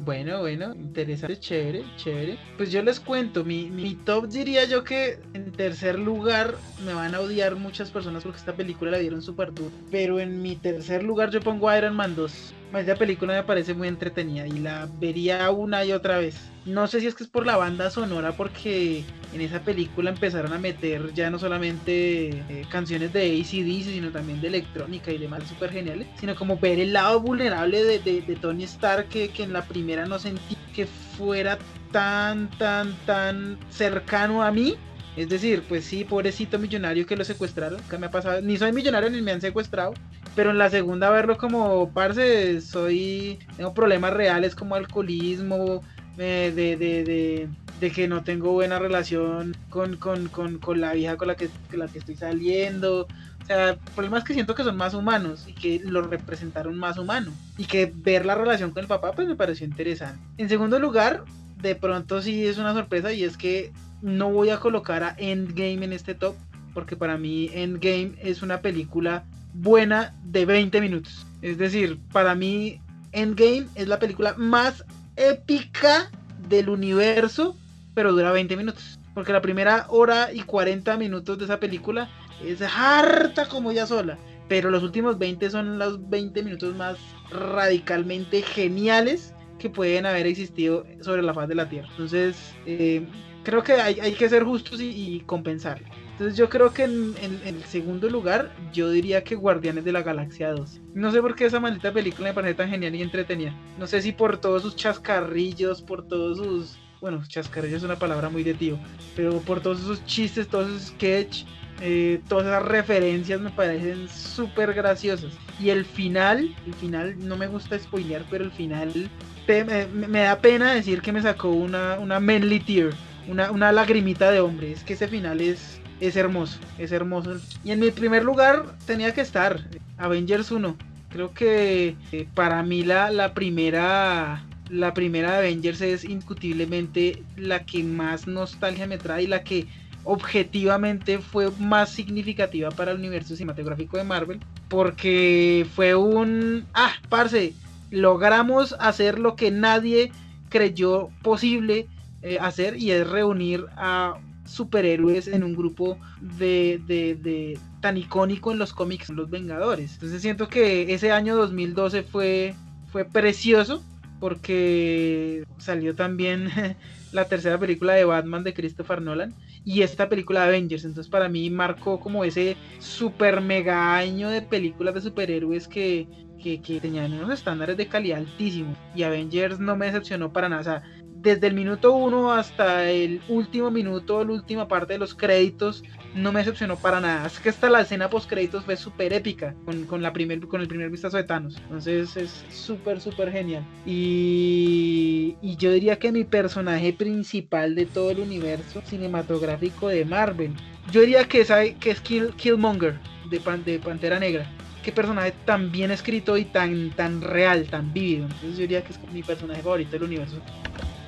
Bueno, 0.00 0.40
bueno, 0.40 0.74
interesante, 0.74 1.38
chévere, 1.38 1.84
chévere. 1.96 2.38
Pues 2.56 2.70
yo 2.70 2.82
les 2.82 3.00
cuento, 3.00 3.44
mi, 3.44 3.70
mi, 3.70 3.94
top 3.94 4.28
diría 4.28 4.64
yo 4.64 4.84
que 4.84 5.18
en 5.34 5.52
tercer 5.52 5.98
lugar 5.98 6.54
me 6.84 6.94
van 6.94 7.14
a 7.14 7.20
odiar 7.20 7.56
muchas 7.56 7.90
personas 7.90 8.22
porque 8.22 8.38
esta 8.38 8.54
película 8.54 8.90
la 8.90 8.98
dieron 8.98 9.22
súper 9.22 9.52
duro. 9.52 9.70
Pero 9.90 10.20
en 10.20 10.42
mi 10.42 10.56
tercer 10.56 11.02
lugar 11.02 11.30
yo 11.30 11.40
pongo 11.40 11.74
Iron 11.74 11.96
Man 11.96 12.14
2. 12.14 12.54
Esta 12.74 12.96
película 12.96 13.34
me 13.34 13.42
parece 13.44 13.74
muy 13.74 13.88
entretenida 13.88 14.46
y 14.46 14.58
la 14.58 14.88
vería 15.00 15.50
una 15.50 15.84
y 15.84 15.92
otra 15.92 16.18
vez. 16.18 16.36
No 16.66 16.86
sé 16.86 17.00
si 17.00 17.06
es 17.06 17.14
que 17.14 17.24
es 17.24 17.30
por 17.30 17.46
la 17.46 17.56
banda 17.56 17.88
sonora, 17.90 18.32
porque 18.32 19.04
en 19.32 19.40
esa 19.40 19.60
película 19.60 20.10
empezaron 20.10 20.52
a 20.52 20.58
meter 20.58 21.12
ya 21.14 21.30
no 21.30 21.38
solamente 21.38 22.28
eh, 22.28 22.66
canciones 22.70 23.12
de 23.12 23.40
ACDC, 23.40 23.92
sino 23.92 24.10
también 24.10 24.40
de 24.40 24.48
electrónica 24.48 25.10
y 25.12 25.18
demás 25.18 25.42
súper 25.48 25.70
geniales, 25.70 26.06
sino 26.18 26.34
como 26.34 26.58
ver 26.58 26.78
el 26.80 26.92
lado 26.92 27.20
vulnerable 27.20 27.84
de, 27.84 28.38
Tony 28.40 28.64
Stark 28.64 29.08
que, 29.08 29.28
que 29.28 29.42
en 29.42 29.52
la 29.52 29.62
primera 29.62 30.06
no 30.06 30.18
sentí 30.18 30.56
que 30.74 30.86
fuera 30.86 31.58
tan, 31.92 32.48
tan, 32.58 32.94
tan 33.06 33.58
cercano 33.70 34.42
a 34.42 34.50
mí. 34.50 34.76
Es 35.16 35.28
decir, 35.28 35.64
pues 35.68 35.84
sí, 35.84 36.04
pobrecito 36.04 36.60
millonario 36.60 37.04
que 37.04 37.16
lo 37.16 37.24
secuestraron, 37.24 37.80
que 37.90 37.98
me 37.98 38.06
ha 38.06 38.10
pasado, 38.10 38.40
ni 38.40 38.56
soy 38.56 38.72
millonario 38.72 39.10
ni 39.10 39.20
me 39.20 39.32
han 39.32 39.40
secuestrado, 39.40 39.94
pero 40.36 40.52
en 40.52 40.58
la 40.58 40.70
segunda 40.70 41.10
verlo 41.10 41.36
como, 41.36 41.90
parce, 41.92 42.60
soy, 42.60 43.40
tengo 43.56 43.74
problemas 43.74 44.12
reales 44.12 44.54
como 44.54 44.76
alcoholismo, 44.76 45.82
eh, 46.18 46.52
de, 46.54 46.76
de, 46.76 47.04
de, 47.04 47.48
que 47.78 48.08
no 48.08 48.24
tengo 48.24 48.52
buena 48.52 48.78
relación 48.78 49.56
con, 49.70 49.96
con, 49.96 50.28
con, 50.28 50.58
con 50.58 50.80
la 50.80 50.92
vieja 50.92 51.16
con 51.16 51.28
la, 51.28 51.36
que, 51.36 51.48
con 51.70 51.78
la 51.78 51.88
que 51.88 51.98
estoy 51.98 52.16
saliendo, 52.16 53.02
o 53.42 53.46
sea, 53.46 53.78
problemas 53.94 54.24
que 54.24 54.34
siento 54.34 54.54
que 54.54 54.64
son 54.64 54.76
más 54.76 54.94
humanos 54.94 55.44
y 55.46 55.52
que 55.52 55.80
lo 55.84 56.02
representaron 56.02 56.76
más 56.76 56.98
humano. 56.98 57.32
Y 57.56 57.64
que 57.64 57.92
ver 57.94 58.26
la 58.26 58.34
relación 58.34 58.72
con 58.72 58.82
el 58.82 58.88
papá, 58.88 59.12
pues 59.12 59.28
me 59.28 59.36
pareció 59.36 59.66
interesante. 59.66 60.20
En 60.36 60.48
segundo 60.48 60.78
lugar, 60.78 61.24
de 61.60 61.74
pronto 61.74 62.20
sí 62.22 62.46
es 62.46 62.58
una 62.58 62.74
sorpresa 62.74 63.12
y 63.12 63.24
es 63.24 63.36
que 63.36 63.72
no 64.02 64.30
voy 64.30 64.50
a 64.50 64.58
colocar 64.58 65.02
a 65.02 65.14
Endgame 65.18 65.84
en 65.84 65.92
este 65.92 66.14
top 66.14 66.36
porque 66.78 66.94
para 66.94 67.18
mí 67.18 67.50
Endgame 67.54 68.12
es 68.22 68.40
una 68.40 68.60
película 68.60 69.24
buena 69.52 70.14
de 70.22 70.46
20 70.46 70.80
minutos. 70.80 71.26
Es 71.42 71.58
decir, 71.58 71.98
para 72.12 72.36
mí 72.36 72.80
Endgame 73.10 73.66
es 73.74 73.88
la 73.88 73.98
película 73.98 74.34
más 74.36 74.84
épica 75.16 76.08
del 76.48 76.68
universo, 76.68 77.56
pero 77.98 78.12
dura 78.12 78.30
20 78.30 78.56
minutos. 78.56 78.96
Porque 79.12 79.32
la 79.32 79.42
primera 79.42 79.86
hora 79.88 80.32
y 80.32 80.42
40 80.42 80.96
minutos 80.98 81.36
de 81.36 81.46
esa 81.46 81.58
película 81.58 82.08
es 82.46 82.62
harta 82.62 83.48
como 83.48 83.72
ya 83.72 83.88
sola. 83.88 84.16
Pero 84.46 84.70
los 84.70 84.84
últimos 84.84 85.18
20 85.18 85.50
son 85.50 85.80
los 85.80 86.08
20 86.08 86.44
minutos 86.44 86.76
más 86.76 86.96
radicalmente 87.32 88.42
geniales 88.42 89.34
que 89.58 89.68
pueden 89.68 90.06
haber 90.06 90.28
existido 90.28 90.86
sobre 91.00 91.22
la 91.22 91.34
faz 91.34 91.48
de 91.48 91.56
la 91.56 91.68
Tierra. 91.68 91.88
Entonces, 91.90 92.54
eh, 92.66 93.04
creo 93.42 93.64
que 93.64 93.72
hay, 93.72 94.12
que 94.12 94.28
ser 94.28 94.44
justos 94.44 94.80
y, 94.80 95.24
compensar. 95.26 95.82
Entonces 96.12 96.36
yo 96.36 96.48
creo 96.48 96.72
que 96.72 96.84
en, 96.84 97.16
el 97.44 97.64
segundo 97.64 98.08
lugar 98.08 98.54
yo 98.72 98.92
diría 98.92 99.24
que 99.24 99.34
Guardianes 99.34 99.84
de 99.84 99.90
la 99.90 100.02
Galaxia 100.02 100.52
2. 100.52 100.82
No 100.94 101.10
sé 101.10 101.20
por 101.20 101.34
qué 101.34 101.46
esa 101.46 101.58
maldita 101.58 101.92
película 101.92 102.28
me 102.28 102.34
parece 102.34 102.54
tan 102.54 102.70
genial 102.70 102.94
y 102.94 103.02
entretenida. 103.02 103.52
No 103.76 103.88
sé 103.88 104.02
si 104.02 104.12
por 104.12 104.38
todos 104.38 104.62
sus 104.62 104.76
chascarrillos, 104.76 105.82
por 105.82 106.06
todos 106.06 106.38
sus... 106.38 106.78
Bueno, 107.00 107.22
chascarrillos 107.26 107.78
es 107.78 107.84
una 107.84 107.96
palabra 107.96 108.28
muy 108.28 108.42
de 108.42 108.54
tío. 108.54 108.78
Pero 109.14 109.40
por 109.40 109.60
todos 109.60 109.80
esos 109.80 110.04
chistes, 110.06 110.48
todos 110.48 110.68
esos 110.68 110.88
sketch, 110.88 111.44
eh, 111.80 112.20
todas 112.28 112.46
esas 112.46 112.62
referencias 112.64 113.40
me 113.40 113.50
parecen 113.50 114.08
súper 114.08 114.74
graciosas. 114.74 115.32
Y 115.60 115.70
el 115.70 115.84
final, 115.84 116.54
el 116.66 116.74
final, 116.74 117.16
no 117.18 117.36
me 117.36 117.46
gusta 117.46 117.78
spoilear, 117.78 118.24
pero 118.30 118.44
el 118.44 118.50
final 118.50 119.10
me, 119.46 120.20
da 120.20 120.38
pena 120.40 120.74
decir 120.74 121.00
que 121.00 121.12
me 121.12 121.22
sacó 121.22 121.50
una, 121.50 121.98
una 121.98 122.20
manly 122.20 122.60
tear 122.60 122.90
una, 123.28 123.72
lagrimita 123.72 124.30
de 124.30 124.40
hombre. 124.40 124.72
Es 124.72 124.82
que 124.84 124.94
ese 124.94 125.08
final 125.08 125.40
es, 125.40 125.80
es 126.00 126.16
hermoso, 126.16 126.58
es 126.78 126.92
hermoso. 126.92 127.36
Y 127.64 127.72
en 127.72 127.80
mi 127.80 127.90
primer 127.90 128.24
lugar 128.24 128.76
tenía 128.86 129.12
que 129.14 129.20
estar 129.20 129.60
Avengers 129.96 130.50
1. 130.50 130.76
Creo 131.10 131.32
que 131.32 131.96
eh, 132.12 132.28
para 132.34 132.62
mí 132.62 132.82
la, 132.82 133.10
la 133.10 133.32
primera 133.32 134.44
la 134.70 134.94
primera 134.94 135.38
Avengers 135.38 135.80
es 135.80 136.04
indiscutiblemente 136.04 137.22
la 137.36 137.64
que 137.64 137.82
más 137.82 138.26
nostalgia 138.26 138.86
me 138.86 138.98
trae 138.98 139.24
y 139.24 139.26
la 139.26 139.42
que 139.42 139.66
objetivamente 140.04 141.18
fue 141.18 141.50
más 141.58 141.90
significativa 141.90 142.70
para 142.70 142.92
el 142.92 142.98
universo 142.98 143.36
cinematográfico 143.36 143.96
de 143.96 144.04
Marvel 144.04 144.40
porque 144.68 145.66
fue 145.74 145.94
un 145.94 146.66
ah, 146.74 146.92
parce, 147.08 147.54
logramos 147.90 148.74
hacer 148.78 149.18
lo 149.18 149.36
que 149.36 149.50
nadie 149.50 150.12
creyó 150.48 151.08
posible 151.22 151.88
eh, 152.22 152.38
hacer 152.40 152.76
y 152.76 152.90
es 152.90 153.08
reunir 153.08 153.66
a 153.76 154.14
superhéroes 154.44 155.28
en 155.28 155.44
un 155.44 155.54
grupo 155.54 155.98
de, 156.20 156.80
de, 156.86 157.58
tan 157.80 157.98
icónico 157.98 158.50
en 158.50 158.58
los 158.58 158.72
cómics, 158.72 159.10
los 159.10 159.28
Vengadores. 159.28 159.94
Entonces 159.94 160.22
siento 160.22 160.48
que 160.48 160.94
ese 160.94 161.12
año 161.12 161.36
2012 161.36 162.02
fue, 162.02 162.54
fue 162.90 163.04
precioso 163.04 163.82
porque 164.20 165.44
salió 165.58 165.94
también 165.94 166.50
la 167.12 167.26
tercera 167.26 167.58
película 167.58 167.94
de 167.94 168.04
Batman 168.04 168.44
de 168.44 168.54
Christopher 168.54 169.02
Nolan 169.02 169.34
y 169.64 169.82
esta 169.82 170.08
película 170.08 170.42
de 170.42 170.48
Avengers. 170.48 170.84
Entonces 170.84 171.10
para 171.10 171.28
mí 171.28 171.50
marcó 171.50 172.00
como 172.00 172.24
ese 172.24 172.56
super 172.78 173.40
mega 173.40 173.96
año 173.96 174.28
de 174.30 174.42
películas 174.42 174.94
de 174.94 175.00
superhéroes 175.00 175.68
que, 175.68 176.06
que, 176.42 176.60
que 176.60 176.80
tenían 176.80 177.12
unos 177.12 177.30
estándares 177.30 177.76
de 177.76 177.88
calidad 177.88 178.18
altísimos. 178.18 178.76
Y 178.94 179.02
Avengers 179.02 179.58
no 179.58 179.76
me 179.76 179.86
decepcionó 179.86 180.32
para 180.32 180.48
nada. 180.48 180.60
O 180.60 180.64
sea, 180.64 180.82
desde 181.20 181.48
el 181.48 181.54
minuto 181.54 181.92
uno 181.92 182.32
hasta 182.32 182.90
el 182.90 183.20
último 183.28 183.70
minuto, 183.70 184.24
la 184.24 184.32
última 184.32 184.68
parte 184.68 184.94
de 184.94 184.98
los 184.98 185.14
créditos, 185.14 185.82
no 186.14 186.32
me 186.32 186.40
decepcionó 186.40 186.76
para 186.76 187.00
nada. 187.00 187.26
Es 187.26 187.38
que 187.40 187.48
hasta 187.48 187.68
la 187.68 187.80
escena 187.80 188.08
post 188.08 188.28
créditos 188.28 188.64
fue 188.64 188.76
súper 188.76 189.12
épica 189.12 189.54
con, 189.88 190.02
la 190.02 190.12
primer, 190.12 190.46
con 190.46 190.60
el 190.60 190.68
primer 190.68 190.90
vistazo 190.90 191.16
de 191.16 191.24
Thanos. 191.24 191.56
Entonces 191.56 192.16
es 192.16 192.44
súper, 192.50 193.00
súper 193.00 193.32
genial. 193.32 193.64
Y, 193.84 195.36
yo 195.58 195.72
diría 195.72 195.98
que 195.98 196.12
mi 196.12 196.24
personaje 196.24 196.92
principal 196.92 197.74
de 197.74 197.86
todo 197.86 198.10
el 198.12 198.20
universo 198.20 198.80
cinematográfico 198.84 199.88
de 199.88 200.04
Marvel, 200.04 200.52
yo 200.92 201.00
diría 201.00 201.24
que 201.24 201.40
es, 201.40 201.50
es 201.50 202.00
Killmonger 202.00 202.98
de, 203.28 203.40
de 203.64 203.78
Pantera 203.80 204.20
Negra 204.20 204.48
qué 204.82 204.92
personaje 204.92 205.34
tan 205.44 205.70
bien 205.70 205.90
escrito 205.90 206.36
y 206.36 206.44
tan, 206.44 206.90
tan 206.90 207.20
real, 207.20 207.66
tan 207.66 207.92
vívido. 207.92 208.24
Entonces 208.24 208.52
yo 208.52 208.62
diría 208.62 208.82
que 208.82 208.92
es 208.92 208.98
mi 209.12 209.22
personaje 209.22 209.60
favorito 209.60 209.90
del 209.90 210.04
universo. 210.04 210.40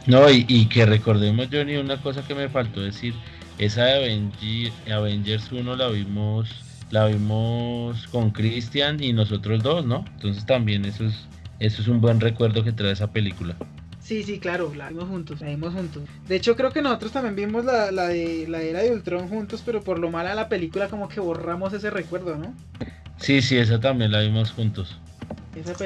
No, 0.07 0.31
y, 0.31 0.67
que 0.69 0.87
recordemos, 0.87 1.49
Johnny, 1.53 1.77
una 1.77 2.01
cosa 2.01 2.27
que 2.27 2.35
me 2.35 2.49
faltó 2.49 2.81
decir, 2.81 3.15
esa 3.59 3.85
de 3.85 4.73
Avengers 4.91 5.53
1 5.53 5.77
la 5.77 5.89
vimos, 5.89 6.49
la 6.91 7.07
vimos 7.07 8.07
con 8.09 8.31
Christian 8.31 9.03
y 9.03 9.13
nosotros 9.13 9.63
dos, 9.63 9.85
¿no? 9.85 10.05
Entonces 10.15 10.47
también 10.47 10.85
eso 10.85 11.05
es, 11.05 11.15
eso 11.59 11.83
es 11.83 11.89
un 11.89 12.01
buen 12.01 12.21
recuerdo 12.21 12.65
que 12.65 12.73
trae 12.73 12.93
esa 12.93 13.13
película. 13.13 13.57
Sí, 14.01 14.23
sí, 14.23 14.41
claro, 14.41 14.73
la 14.75 14.89
vimos 14.89 15.09
juntos, 15.09 15.41
la 15.41 15.49
vimos 15.49 15.75
juntos. 15.75 16.03
De 16.27 16.37
hecho, 16.37 16.57
creo 16.57 16.73
que 16.73 16.83
nosotros 16.83 17.13
también 17.13 17.37
vimos 17.37 17.65
la, 17.65 17.93
la, 17.93 18.09
de 18.09 18.47
la 18.49 18.63
era 18.63 18.81
de 18.81 18.91
Ultron 18.93 19.29
juntos, 19.29 19.63
pero 19.65 19.83
por 19.83 19.99
lo 19.99 20.11
mala 20.11 20.35
la 20.35 20.49
película 20.49 20.89
como 20.89 21.09
que 21.09 21.21
borramos 21.21 21.73
ese 21.75 21.91
recuerdo, 21.91 22.37
¿no? 22.37 22.55
Sí, 23.19 23.43
sí, 23.43 23.59
esa 23.59 23.79
también 23.79 24.11
la 24.11 24.21
vimos 24.21 24.51
juntos. 24.51 24.97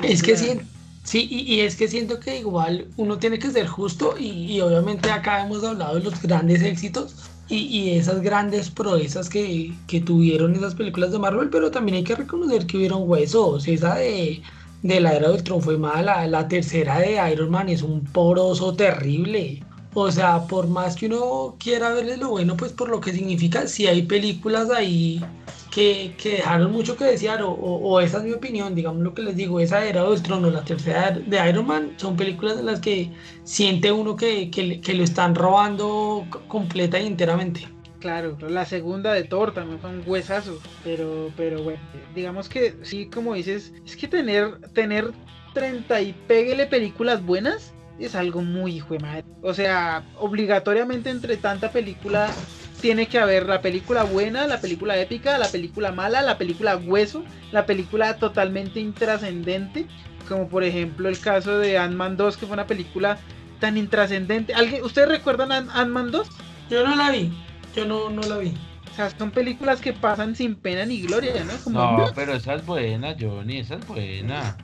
Es 0.03 0.23
que 0.23 0.37
sí, 0.37 0.61
Sí, 1.05 1.29
y, 1.31 1.61
es 1.61 1.77
que 1.77 1.87
siento 1.87 2.19
que 2.19 2.39
igual 2.39 2.89
uno 2.97 3.19
tiene 3.19 3.39
que 3.39 3.51
ser 3.51 3.67
justo 3.67 4.17
y, 4.19 4.61
obviamente 4.61 5.11
acá 5.11 5.45
hemos 5.45 5.63
hablado 5.63 5.97
de 5.97 6.03
los 6.05 6.21
grandes 6.23 6.63
éxitos, 6.63 7.15
y, 7.49 7.57
y 7.57 7.91
esas 7.99 8.23
grandes 8.23 8.71
proezas 8.71 9.29
que, 9.29 9.75
que 9.87 10.01
tuvieron 10.01 10.55
esas 10.55 10.75
películas 10.75 11.13
de 11.13 11.19
Marvel, 11.19 11.51
pero 11.51 11.71
también 11.71 11.99
hay 11.99 12.05
que 12.05 12.15
reconocer 12.15 12.67
que 12.67 12.79
hubieron 12.79 13.09
huesos. 13.09 13.69
Esa 13.69 13.97
de, 13.97 14.43
de 14.83 15.01
la 15.01 15.15
era 15.15 15.31
del 15.31 15.43
Tron 15.43 15.63
fue 15.63 15.79
mala, 15.79 16.27
la 16.27 16.49
tercera 16.49 16.99
de 16.99 17.21
Iron 17.33 17.51
Man 17.51 17.69
es 17.69 17.83
un 17.83 18.05
poroso 18.05 18.75
terrible. 18.75 19.63
O 19.97 20.11
sea, 20.11 20.47
por 20.49 20.69
más 20.69 20.97
que 20.97 21.07
uno 21.07 21.57
quiera 21.59 21.91
verle 21.95 22.17
lo 22.17 22.31
bueno, 22.31 22.57
pues 22.57 22.73
por 22.73 22.89
lo 22.89 23.01
que 23.01 23.13
significa, 23.13 23.69
si 23.69 23.87
hay 23.87 24.03
películas 24.07 24.71
ahí 24.71 25.33
que, 25.71 26.17
que 26.17 26.31
dejaron 26.39 26.73
mucho 26.73 26.97
que 26.97 27.05
desear, 27.05 27.43
o, 27.43 27.51
o- 27.53 28.01
esa 28.01 28.19
es 28.19 28.25
mi 28.25 28.33
opinión, 28.33 28.75
digamos 28.75 29.03
lo 29.03 29.15
que 29.15 29.23
les 29.23 29.37
digo, 29.37 29.61
esa 29.61 29.85
era 29.85 30.03
del 30.05 30.21
trono, 30.23 30.51
la 30.51 30.65
tercera 30.65 31.13
de 31.13 31.49
Iron 31.49 31.67
Man, 31.67 31.95
son 31.97 32.17
películas 32.17 32.59
en 32.59 32.67
las 32.67 32.81
que 32.81 33.13
siente 33.45 33.93
uno 33.93 34.17
que, 34.17 34.51
que, 34.51 34.81
que 34.81 34.95
lo 34.95 35.05
están 35.05 35.35
robando 35.35 36.29
completa 36.49 36.99
y 37.01 37.07
enteramente. 37.07 37.69
Claro, 37.99 38.37
la 38.41 38.67
segunda 38.67 39.13
de 39.15 39.25
Thor 39.25 39.55
también 39.55 39.81
fue 39.81 39.89
un 39.91 40.03
huesazo, 40.05 40.67
pero, 40.83 41.33
pero 41.35 41.63
bueno, 41.63 41.83
digamos 42.11 42.49
que 42.51 42.77
sí, 42.85 43.09
como 43.09 43.35
dices, 43.35 43.73
es 43.85 43.97
que 43.97 44.09
tener, 44.09 44.59
tener 44.75 45.15
30 45.53 46.03
y 46.03 46.13
péguele 46.13 46.67
películas 46.67 47.23
buenas 47.25 47.74
es 47.99 48.15
algo 48.15 48.43
muy 48.43 48.77
hijo 48.77 48.95
de 48.95 49.01
madre. 49.01 49.25
O 49.43 49.55
sea, 49.55 50.03
obligatoriamente 50.19 51.11
entre 51.11 51.37
tanta 51.37 51.71
película 51.71 52.35
tiene 52.81 53.07
que 53.07 53.19
haber 53.19 53.47
la 53.47 53.61
película 53.63 54.03
buena, 54.05 54.47
la 54.47 54.61
película 54.61 54.99
épica, 54.99 55.39
la 55.39 55.49
película 55.51 55.93
mala, 55.93 56.23
la 56.23 56.37
película 56.39 56.77
hueso, 56.77 57.25
la 57.53 57.67
película 57.67 58.17
totalmente 58.19 58.81
intrascendente, 58.81 59.87
como 60.29 60.49
por 60.49 60.65
ejemplo 60.65 61.09
el 61.09 61.19
caso 61.21 61.59
de 61.59 61.79
Ant-Man 61.79 62.17
2, 62.17 62.37
que 62.37 62.47
fue 62.47 62.55
una 62.55 62.67
película 62.67 63.19
tan 63.61 63.79
intrascendente. 63.79 64.55
¿Alguien, 64.55 64.83
¿Ustedes 64.85 65.09
recuerdan 65.09 65.51
Ant- 65.51 65.71
Ant-Man 65.73 66.11
2? 66.11 66.29
Yo 66.71 66.87
no 66.87 66.95
la 66.97 67.11
vi, 67.11 67.31
yo 67.75 67.85
no, 67.87 68.11
no 68.11 68.23
la 68.23 68.37
vi. 68.39 68.53
O 68.93 68.97
sea, 68.97 69.11
son 69.17 69.31
películas 69.31 69.81
que 69.81 69.93
pasan 69.93 70.37
sin 70.37 70.55
pena 70.55 70.85
ni 70.85 71.01
gloria, 71.03 71.43
¿no? 71.45 71.55
Como, 71.65 71.81
No, 71.81 72.07
pero 72.15 72.35
esa 72.35 72.55
es 72.55 72.65
buena, 72.67 73.17
Johnny, 73.19 73.59
esa 73.59 73.75
es 73.77 73.87
buena. 73.87 74.57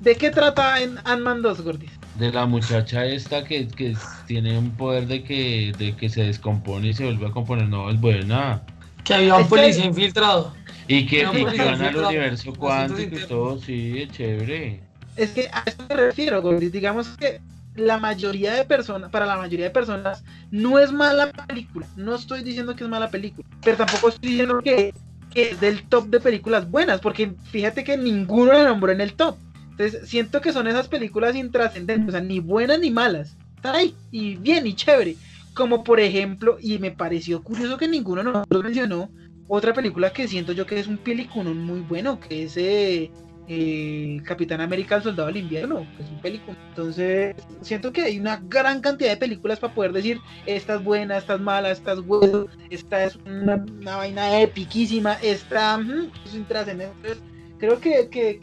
¿De 0.00 0.16
qué 0.16 0.30
trata 0.30 0.80
en 0.80 0.98
Ant-Man 1.04 1.42
2, 1.42 1.60
Gordis? 1.62 1.90
De 2.18 2.30
la 2.30 2.46
muchacha 2.46 3.04
esta 3.06 3.44
que, 3.44 3.66
que 3.66 3.96
tiene 4.26 4.56
un 4.56 4.70
poder 4.70 5.06
de 5.08 5.24
que, 5.24 5.72
de 5.76 5.96
que 5.96 6.08
se 6.08 6.22
descompone 6.22 6.88
y 6.88 6.94
se 6.94 7.04
vuelve 7.04 7.26
a 7.26 7.30
componer, 7.32 7.68
no, 7.68 7.90
es 7.90 8.00
buena. 8.00 8.62
Que 9.02 9.14
había 9.14 9.34
un 9.34 9.48
policía 9.48 9.84
infiltrado. 9.84 10.54
Y 10.86 11.06
que 11.06 11.24
No, 11.24 11.32
ficciona 11.32 11.72
el 11.72 11.78
nosotros- 11.80 12.08
universo 12.08 12.52
cuántico 12.54 13.16
y 13.16 13.26
todo, 13.26 13.58
sí, 13.58 14.02
es 14.02 14.10
chévere. 14.12 14.80
Es 15.16 15.30
que 15.30 15.48
a 15.52 15.62
eso 15.66 15.78
me 15.88 15.96
refiero, 15.96 16.40
Gordis. 16.40 16.70
Digamos 16.70 17.08
que 17.18 17.40
la 17.74 17.98
mayoría 17.98 18.52
de 18.54 18.64
personas, 18.64 19.10
para 19.10 19.26
la 19.26 19.36
mayoría 19.36 19.66
de 19.66 19.70
personas, 19.72 20.22
no 20.52 20.78
es 20.78 20.92
mala 20.92 21.32
película. 21.32 21.86
No 21.96 22.14
estoy 22.14 22.42
diciendo 22.44 22.76
que 22.76 22.84
es 22.84 22.90
mala 22.90 23.10
película, 23.10 23.46
pero 23.64 23.76
tampoco 23.76 24.08
estoy 24.10 24.30
diciendo 24.30 24.60
que, 24.62 24.94
que 25.30 25.50
es 25.50 25.60
del 25.60 25.82
top 25.88 26.06
de 26.06 26.20
películas 26.20 26.70
buenas, 26.70 27.00
porque 27.00 27.32
fíjate 27.50 27.82
que 27.82 27.96
ninguno 27.96 28.52
la 28.52 28.64
nombró 28.68 28.92
en 28.92 29.00
el 29.00 29.14
top. 29.14 29.36
Entonces, 29.76 30.08
siento 30.08 30.40
que 30.40 30.52
son 30.52 30.68
esas 30.68 30.86
películas 30.86 31.34
intrascendentes, 31.34 32.08
o 32.08 32.12
sea, 32.12 32.20
ni 32.20 32.38
buenas 32.38 32.78
ni 32.78 32.90
malas. 32.92 33.36
Están 33.56 33.74
ahí, 33.74 33.94
y 34.12 34.36
bien, 34.36 34.66
y 34.66 34.74
chévere. 34.74 35.16
Como 35.52 35.82
por 35.82 35.98
ejemplo, 35.98 36.58
y 36.60 36.78
me 36.78 36.92
pareció 36.92 37.42
curioso 37.42 37.76
que 37.76 37.88
ninguno 37.88 38.22
de 38.22 38.32
nosotros 38.32 38.62
mencionó, 38.62 39.10
otra 39.48 39.74
película 39.74 40.12
que 40.12 40.28
siento 40.28 40.52
yo 40.52 40.64
que 40.64 40.78
es 40.78 40.86
un 40.86 40.98
peliculón 40.98 41.58
muy 41.58 41.80
bueno, 41.80 42.20
que 42.20 42.44
es 42.44 42.56
eh, 42.56 43.10
eh, 43.48 44.20
Capitán 44.24 44.60
América, 44.60 44.96
el 44.96 45.02
Soldado 45.02 45.26
del 45.26 45.38
Invierno, 45.38 45.86
que 45.96 46.04
es 46.04 46.08
un 46.08 46.20
película. 46.20 46.56
Entonces, 46.68 47.34
siento 47.62 47.92
que 47.92 48.02
hay 48.02 48.20
una 48.20 48.40
gran 48.44 48.80
cantidad 48.80 49.10
de 49.10 49.16
películas 49.16 49.58
para 49.58 49.74
poder 49.74 49.92
decir, 49.92 50.20
esta 50.46 50.76
es 50.76 50.84
buena, 50.84 51.18
esta 51.18 51.34
es 51.34 51.40
mala, 51.40 51.72
esta 51.72 51.94
es 51.94 52.00
buena, 52.00 52.46
esta 52.70 53.04
es 53.04 53.16
una, 53.26 53.56
vaina 53.82 54.40
epiquísima, 54.40 55.14
esta 55.14 55.80
es 56.24 56.34
intrascendente. 56.34 57.33
Creo 57.64 57.80
que, 57.80 58.10
que, 58.10 58.38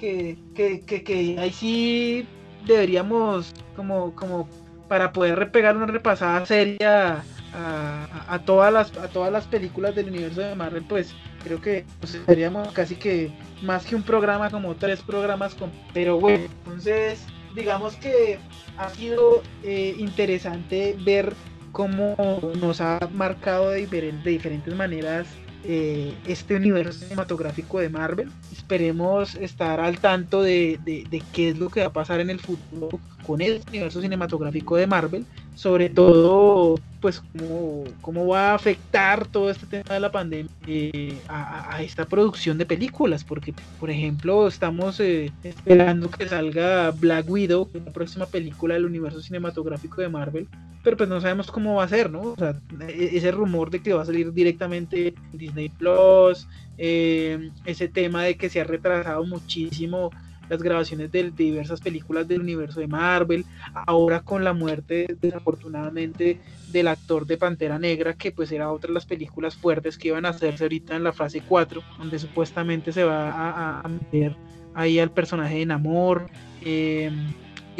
que, 0.55 0.81
que, 1.03 1.35
ahí 1.39 1.51
sí 1.51 2.25
deberíamos, 2.65 3.53
como, 3.75 4.15
como 4.15 4.49
para 4.87 5.13
poder 5.13 5.37
repegar 5.37 5.77
una 5.77 5.85
repasada 5.85 6.43
seria 6.47 7.23
a, 7.53 8.25
a- 8.27 8.39
todas 8.39 8.73
las 8.73 8.97
a 8.97 9.09
todas 9.09 9.31
las 9.31 9.45
películas 9.45 9.93
del 9.93 10.09
universo 10.09 10.41
de 10.41 10.55
Marvel, 10.55 10.83
pues 10.89 11.13
creo 11.43 11.61
que 11.61 11.85
pues, 11.99 12.17
seríamos 12.25 12.69
casi 12.73 12.95
que 12.95 13.29
más 13.61 13.85
que 13.85 13.95
un 13.95 14.01
programa, 14.01 14.49
como 14.49 14.73
tres 14.73 15.03
programas 15.03 15.53
con. 15.53 15.69
Pero 15.93 16.19
bueno, 16.19 16.45
entonces 16.65 17.23
digamos 17.53 17.97
que 17.97 18.39
ha 18.79 18.89
sido 18.89 19.43
eh, 19.63 19.93
interesante 19.99 20.95
ver 21.05 21.35
cómo 21.71 22.15
nos 22.59 22.81
ha 22.81 22.97
marcado 23.13 23.69
de, 23.69 23.85
de 23.85 24.11
diferentes 24.31 24.73
maneras 24.73 25.27
eh, 25.63 26.19
este 26.23 26.55
universo 26.55 26.93
cinematográfico 26.93 27.79
de 27.79 27.89
Marvel. 27.89 28.35
Esperemos 28.49 29.35
estar 29.35 29.79
al 29.79 29.99
tanto 29.99 30.41
de, 30.41 30.77
de- 30.81 31.05
de 31.09 31.27
qué 31.31 31.49
es 31.49 31.57
lo 31.57 31.69
que 31.69 31.81
va 31.81 31.87
a 31.87 31.93
pasar 31.93 32.19
en 32.19 32.29
el 32.29 32.39
futuro 32.39 32.89
con 33.21 33.41
el 33.41 33.61
universo 33.69 34.01
cinematográfico 34.01 34.75
de 34.75 34.87
Marvel. 34.87 35.25
Sobre 35.53 35.89
todo, 35.89 36.75
pues, 36.99 37.21
cómo, 37.37 37.83
cómo 38.01 38.27
va 38.27 38.51
a 38.51 38.55
afectar 38.55 39.27
todo 39.27 39.49
este 39.49 39.65
tema 39.67 39.83
de 39.95 39.99
la 39.99 40.11
pandemia 40.11 40.49
eh, 40.67 41.19
a, 41.27 41.75
a- 41.75 41.83
esta 41.83 42.05
producción 42.05 42.57
de 42.57 42.65
películas. 42.65 43.23
Porque, 43.23 43.53
por 43.79 43.89
ejemplo, 43.89 44.47
estamos 44.47 44.99
eh, 44.99 45.31
esperando 45.43 46.09
que 46.09 46.27
salga 46.27 46.91
Black 46.91 47.29
Widow, 47.29 47.69
la 47.73 47.91
próxima 47.91 48.25
película 48.25 48.75
del 48.75 48.85
universo 48.85 49.21
cinematográfico 49.21 50.01
de 50.01 50.09
Marvel 50.09 50.47
pero 50.83 50.97
pues 50.97 51.07
no 51.09 51.21
sabemos 51.21 51.51
cómo 51.51 51.75
va 51.75 51.83
a 51.83 51.87
ser, 51.87 52.09
¿no? 52.09 52.21
O 52.21 52.35
sea, 52.35 52.59
e- 52.87 53.11
ese 53.15 53.29
rumor 53.31 53.69
de 53.69 53.83
que 53.83 53.93
va 53.93 54.01
a 54.01 54.05
salir 54.05 54.33
directamente 54.33 55.09
en 55.09 55.37
Disney 55.37 55.69
Plus, 55.69 56.47
eh, 56.77 57.51
ese 57.65 57.87
tema 57.87 58.23
de 58.23 58.35
que 58.35 58.49
se 58.49 58.61
ha 58.61 58.63
retrasado 58.63 59.23
muchísimo 59.25 60.09
las 60.51 60.61
grabaciones 60.61 61.09
de, 61.11 61.31
diversas 61.31 61.79
películas 61.79 62.27
del 62.27 62.41
universo 62.41 62.81
de 62.81 62.87
Marvel, 62.87 63.45
ahora 63.87 64.19
con 64.19 64.43
la 64.43 64.53
muerte 64.53 65.07
desafortunadamente 65.21 66.41
del 66.67 66.89
actor 66.89 67.25
de 67.25 67.37
Pantera 67.37 67.79
Negra, 67.79 68.13
que 68.15 68.31
pues 68.33 68.51
era 68.51 68.71
otra 68.71 68.89
de 68.89 68.95
las 68.95 69.05
películas 69.05 69.55
fuertes 69.55 69.97
que 69.97 70.09
iban 70.09 70.25
a 70.25 70.29
hacerse 70.29 70.65
ahorita 70.65 70.95
en 70.97 71.05
la 71.05 71.13
fase 71.13 71.41
4, 71.41 71.81
donde 71.97 72.19
supuestamente 72.19 72.91
se 72.91 73.03
va 73.05 73.29
a, 73.31 73.51
a- 73.51 73.81
a 73.81 73.87
meter 73.87 74.35
ahí 74.73 74.99
al 74.99 75.11
personaje 75.11 75.57
de 75.59 75.65
Namor. 75.65 76.29
eh, 76.59 77.09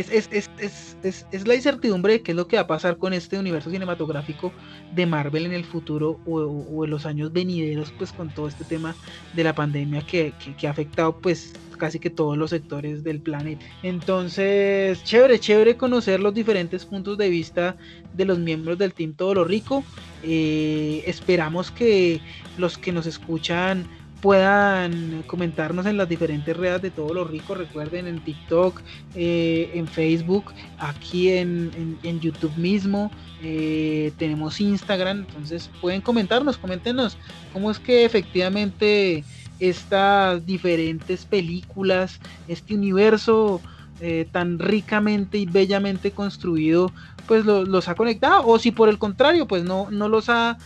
es, 0.10 0.28
es, 0.32 0.50
es, 0.58 1.28
es, 1.32 1.48
la 1.48 1.56
incertidumbre 1.56 2.14
de 2.14 2.22
qué 2.24 2.32
es 2.32 2.36
lo 2.36 2.48
que 2.48 2.56
va 2.56 2.64
a 2.64 2.68
pasar 2.68 2.98
con 2.98 3.14
este 3.14 3.38
universo 3.38 3.70
cinematográfico 3.70 4.56
de 4.90 5.06
Marvel 5.06 5.46
en 5.46 5.54
el 5.54 5.66
futuro 5.66 6.20
o, 6.26 6.84
en 6.86 6.90
los 6.90 7.06
años 7.06 7.32
venideros, 7.32 7.92
pues 7.98 8.12
con 8.14 8.34
todo 8.34 8.48
este 8.48 8.66
tema 8.66 8.96
de 9.34 9.44
la 9.44 9.54
pandemia 9.56 10.02
que, 10.06 10.34
que- 10.38 10.56
que 10.56 10.68
ha 10.68 10.72
afectado 10.72 11.20
pues 11.20 11.54
casi 11.78 12.00
que 12.00 12.10
todos 12.12 12.38
los 12.38 12.52
sectores 12.52 13.04
del 13.04 13.22
planeta. 13.22 13.66
Entonces, 13.82 15.04
chévere, 15.04 15.40
chévere 15.40 15.78
conocer 15.78 16.20
los 16.20 16.34
diferentes 16.34 16.86
puntos 16.86 17.18
de 17.18 17.30
vista 17.30 17.76
de 18.14 18.26
los 18.26 18.38
miembros 18.40 18.78
del 18.78 18.94
Team 18.94 19.16
Todo 19.16 19.34
lo 19.34 19.44
Rico. 19.46 19.88
Eh, 20.22 21.04
esperamos 21.08 21.72
que 21.72 22.22
los 22.56 22.78
que 22.78 22.92
nos 22.92 23.08
escuchan 23.08 23.88
puedan 24.22 25.24
comentarnos 25.28 25.86
en 25.88 25.98
las 25.98 26.08
diferentes 26.08 26.56
redes 26.56 26.82
de 26.82 26.92
todo 26.92 27.14
lo 27.14 27.24
rico. 27.26 27.56
Recuerden 27.56 28.08
en 28.08 28.20
TikTok, 28.20 28.80
eh, 29.16 29.72
en 29.74 29.88
Facebook, 29.88 30.54
aquí 30.78 31.30
en, 31.30 31.98
en- 32.04 32.20
YouTube 32.22 32.56
mismo. 32.56 33.12
eh, 33.44 34.12
tenemos 34.20 34.62
Instagram, 34.62 35.26
entonces 35.28 35.72
pueden 35.82 36.02
comentarnos, 36.02 36.58
coméntenos 36.60 37.18
cómo 37.52 37.72
es 37.72 37.80
que 37.80 38.06
efectivamente 38.06 39.24
estas 39.60 40.46
diferentes 40.46 41.26
películas, 41.26 42.20
este 42.48 42.76
universo 42.76 43.60
eh, 44.00 44.28
tan 44.32 44.60
ricamente 44.60 45.40
y 45.40 45.48
bellamente 45.48 46.12
construido, 46.12 46.92
pues 47.28 47.44
lo- 47.46 47.66
los 47.66 47.88
ha 47.88 47.96
conectado, 47.96 48.46
o 48.46 48.60
si 48.60 48.70
por 48.72 48.90
el 48.90 49.00
contrario, 49.00 49.48
pues 49.48 49.64
no, 49.64 49.90
no 49.90 50.08
los 50.08 50.30
ha 50.30 50.58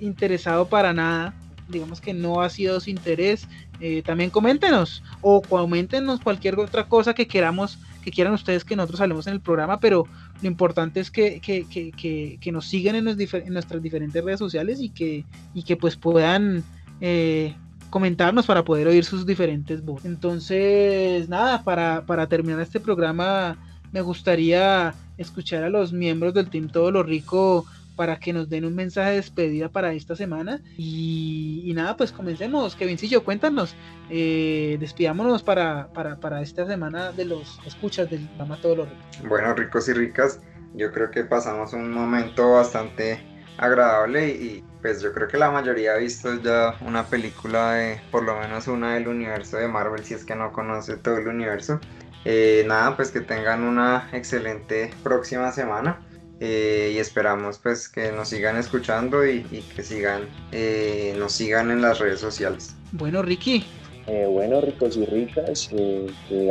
interesado 0.00 0.66
para 0.68 0.94
nada 0.94 1.34
digamos 1.68 2.00
que 2.00 2.14
no 2.14 2.40
ha 2.40 2.50
sido 2.50 2.80
su 2.80 2.90
interés, 2.90 3.48
eh, 3.80 4.02
también 4.02 4.30
coméntenos 4.30 5.02
o 5.20 5.42
coméntenos 5.42 6.20
cualquier 6.20 6.58
otra 6.58 6.88
cosa 6.88 7.14
que 7.14 7.26
queramos, 7.26 7.78
que 8.02 8.10
quieran 8.10 8.34
ustedes 8.34 8.64
que 8.64 8.76
nosotros 8.76 9.00
hablemos 9.00 9.26
en 9.26 9.34
el 9.34 9.40
programa, 9.40 9.80
pero 9.80 10.04
lo 10.40 10.48
importante 10.48 11.00
es 11.00 11.10
que, 11.10 11.40
que, 11.40 11.66
que, 11.66 12.38
que, 12.40 12.52
nos 12.52 12.66
sigan 12.66 12.94
en, 12.94 13.08
en 13.08 13.52
nuestras 13.52 13.82
diferentes 13.82 14.24
redes 14.24 14.38
sociales 14.38 14.80
y 14.80 14.90
que, 14.90 15.24
y 15.54 15.62
que 15.62 15.76
pues 15.76 15.96
puedan 15.96 16.64
eh, 17.00 17.54
comentarnos 17.90 18.46
para 18.46 18.64
poder 18.64 18.88
oír 18.88 19.04
sus 19.04 19.26
diferentes 19.26 19.84
voces. 19.84 20.06
Entonces, 20.06 21.28
nada, 21.28 21.62
para, 21.62 22.04
para 22.06 22.28
terminar 22.28 22.60
este 22.60 22.80
programa 22.80 23.58
me 23.92 24.00
gustaría 24.00 24.94
escuchar 25.16 25.64
a 25.64 25.70
los 25.70 25.92
miembros 25.92 26.34
del 26.34 26.50
Team 26.50 26.68
Todo 26.68 26.90
lo 26.90 27.02
Rico 27.02 27.64
para 27.96 28.18
que 28.20 28.32
nos 28.32 28.48
den 28.48 28.64
un 28.64 28.74
mensaje 28.74 29.10
de 29.10 29.16
despedida 29.16 29.68
para 29.70 29.92
esta 29.92 30.14
semana. 30.14 30.60
Y, 30.76 31.62
y 31.64 31.72
nada, 31.74 31.96
pues 31.96 32.12
comencemos. 32.12 32.76
Kevincillo, 32.76 33.24
cuéntanos. 33.24 33.74
Eh, 34.10 34.76
despidámonos 34.78 35.42
para, 35.42 35.88
para, 35.92 36.20
para 36.20 36.42
esta 36.42 36.66
semana 36.66 37.12
de 37.12 37.24
los 37.24 37.58
escuchas 37.66 38.08
del 38.10 38.26
programa 38.28 38.60
Todo 38.60 38.76
lo 38.76 38.84
Rico. 38.84 39.28
Bueno, 39.28 39.54
ricos 39.54 39.88
y 39.88 39.94
ricas, 39.94 40.40
yo 40.74 40.92
creo 40.92 41.10
que 41.10 41.24
pasamos 41.24 41.72
un 41.72 41.90
momento 41.90 42.52
bastante 42.52 43.20
agradable 43.58 44.28
y, 44.28 44.64
pues 44.82 45.02
yo 45.02 45.12
creo 45.12 45.26
que 45.26 45.38
la 45.38 45.50
mayoría 45.50 45.94
ha 45.94 45.96
visto 45.96 46.40
ya 46.42 46.76
una 46.82 47.04
película 47.06 47.72
de 47.72 48.00
por 48.10 48.22
lo 48.22 48.38
menos 48.38 48.68
una 48.68 48.94
del 48.94 49.08
universo 49.08 49.56
de 49.56 49.66
Marvel 49.66 50.04
si 50.04 50.14
es 50.14 50.24
que 50.24 50.36
no 50.36 50.52
conoce 50.52 50.96
todo 50.96 51.16
el 51.16 51.26
universo. 51.26 51.80
Eh, 52.24 52.64
nada, 52.66 52.96
pues 52.96 53.10
que 53.10 53.20
tengan 53.20 53.62
una 53.62 54.08
excelente 54.12 54.92
próxima 55.02 55.52
semana. 55.52 56.00
Eh, 56.40 56.92
y 56.94 56.98
esperamos 56.98 57.58
pues 57.58 57.88
que 57.88 58.12
nos 58.12 58.28
sigan 58.28 58.56
escuchando 58.56 59.26
y, 59.26 59.42
que 59.74 59.82
sigan 59.82 60.28
eh, 60.52 61.14
nos 61.18 61.32
sigan 61.32 61.70
en 61.70 61.80
las 61.80 61.98
redes 61.98 62.20
sociales. 62.20 62.74
Bueno, 62.92 63.22
Ricky. 63.22 63.64
bueno, 64.06 64.60
ricos 64.60 64.96
y 64.96 65.06
ricas, 65.06 65.70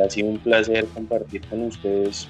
ha 0.03 0.09
sido 0.09 0.27
un 0.27 0.39
placer 0.39 0.85
compartir 0.87 1.45
con 1.47 1.63
ustedes 1.63 2.27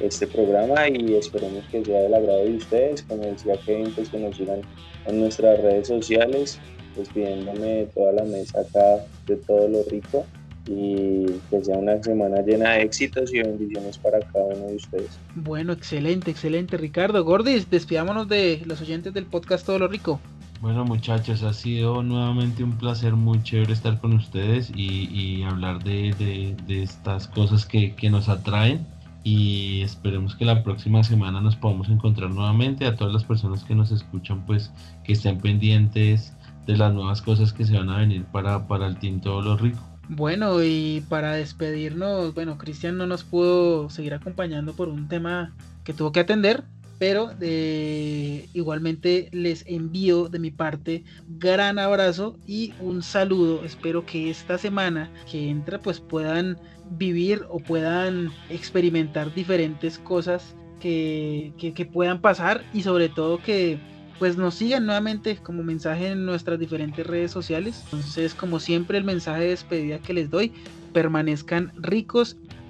este 0.00 0.26
programa 0.26 0.88
y 0.88 1.14
esperemos 1.14 1.64
que 1.70 1.84
sea 1.84 2.02
del 2.02 2.14
agrado 2.14 2.44
de 2.44 2.56
ustedes. 2.56 3.02
Como 3.02 3.24
decía 3.24 3.56
Kevin, 3.66 3.92
pues 3.94 4.08
que 4.08 4.18
nos 4.18 4.36
sigan 4.36 4.60
en 5.06 5.20
nuestras 5.20 5.60
redes 5.60 5.88
sociales, 5.88 6.58
despidiéndome 6.96 7.66
de 7.66 7.86
toda 7.86 8.12
la 8.12 8.24
mesa 8.24 8.60
acá 8.60 9.04
de 9.26 9.36
todo 9.36 9.68
lo 9.68 9.82
rico 9.90 10.24
y 10.70 11.26
que 11.50 11.64
sea 11.64 11.76
una 11.78 12.00
semana 12.00 12.42
llena 12.42 12.70
de 12.70 12.82
éxitos 12.82 13.34
y 13.34 13.38
bendiciones 13.38 13.98
para 13.98 14.20
cada 14.20 14.44
uno 14.44 14.68
de 14.68 14.76
ustedes. 14.76 15.18
Bueno, 15.34 15.72
excelente, 15.72 16.30
excelente 16.30 16.76
Ricardo. 16.76 17.24
Gordis, 17.24 17.68
despidámonos 17.68 18.28
de 18.28 18.62
los 18.66 18.80
oyentes 18.80 19.12
del 19.12 19.26
podcast 19.26 19.66
Todo 19.66 19.80
lo 19.80 19.88
Rico. 19.88 20.20
Bueno 20.60 20.84
muchachos, 20.84 21.42
ha 21.42 21.54
sido 21.54 22.02
nuevamente 22.02 22.62
un 22.62 22.76
placer 22.78 23.14
muy 23.14 23.42
chévere 23.42 23.72
estar 23.72 23.98
con 23.98 24.12
ustedes 24.12 24.70
y, 24.76 25.42
hablar 25.42 25.82
de, 25.82 26.54
estas 26.68 27.26
cosas 27.26 27.66
que, 27.66 27.94
que 27.94 28.10
nos 28.10 28.28
atraen 28.28 28.86
y 29.24 29.82
esperemos 29.82 30.36
que 30.36 30.44
la 30.44 30.62
próxima 30.62 31.02
semana 31.02 31.40
nos 31.40 31.56
podamos 31.56 31.88
encontrar 31.88 32.30
nuevamente. 32.30 32.86
A 32.86 32.94
todas 32.94 33.12
las 33.12 33.24
personas 33.24 33.64
que 33.64 33.74
nos 33.74 33.90
escuchan, 33.90 34.44
pues 34.46 34.70
que 35.02 35.14
estén 35.14 35.38
pendientes 35.38 36.32
de 36.66 36.76
las 36.76 36.92
nuevas 36.92 37.22
cosas 37.22 37.52
que 37.52 37.64
se 37.64 37.76
van 37.76 37.90
a 37.90 37.98
venir 37.98 38.24
para, 38.26 38.68
para 38.68 38.86
el 38.86 38.98
Team 38.98 39.20
Todo 39.20 39.42
lo 39.42 39.56
Rico. 39.56 39.89
Bueno, 40.12 40.64
y 40.64 41.04
para 41.08 41.34
despedirnos, 41.34 42.34
bueno, 42.34 42.58
Cristian 42.58 42.96
no 42.96 43.06
nos 43.06 43.22
pudo 43.22 43.88
seguir 43.90 44.12
acompañando 44.12 44.74
por 44.74 44.88
un 44.88 45.06
tema 45.06 45.54
que 45.84 45.92
tuvo 45.92 46.10
que 46.10 46.18
atender, 46.18 46.64
pero 46.98 47.30
eh, 47.40 48.48
igualmente 48.52 49.28
les 49.30 49.64
envío 49.68 50.28
de 50.28 50.40
mi 50.40 50.50
parte 50.50 51.04
gran 51.38 51.78
abrazo 51.78 52.36
y 52.44 52.74
un 52.80 53.04
saludo. 53.04 53.64
Espero 53.64 54.04
que 54.04 54.30
esta 54.30 54.58
semana 54.58 55.12
que 55.30 55.48
entra 55.48 55.78
pues 55.80 56.00
puedan 56.00 56.58
vivir 56.90 57.44
o 57.48 57.60
puedan 57.60 58.32
experimentar 58.48 59.32
diferentes 59.32 59.96
cosas 60.00 60.56
que, 60.80 61.52
que 61.56 61.86
puedan 61.86 62.20
pasar 62.20 62.64
y 62.74 62.82
sobre 62.82 63.10
todo 63.10 63.40
que 63.40 63.78
pues 64.20 64.36
nos 64.36 64.56
sigan 64.56 64.84
nuevamente 64.84 65.38
como 65.38 65.62
mensaje 65.62 66.08
en 66.08 66.26
nuestras 66.26 66.58
diferentes 66.58 67.06
redes 67.06 67.30
sociales. 67.30 67.80
Entonces, 67.84 68.34
como 68.34 68.60
siempre, 68.60 68.98
el 68.98 69.04
mensaje 69.04 69.44
de 69.44 69.48
despedida 69.48 69.98
que 69.98 70.12
les 70.12 70.28
doy, 70.28 70.52
permanezcan 70.92 71.72
ricos 71.76 72.36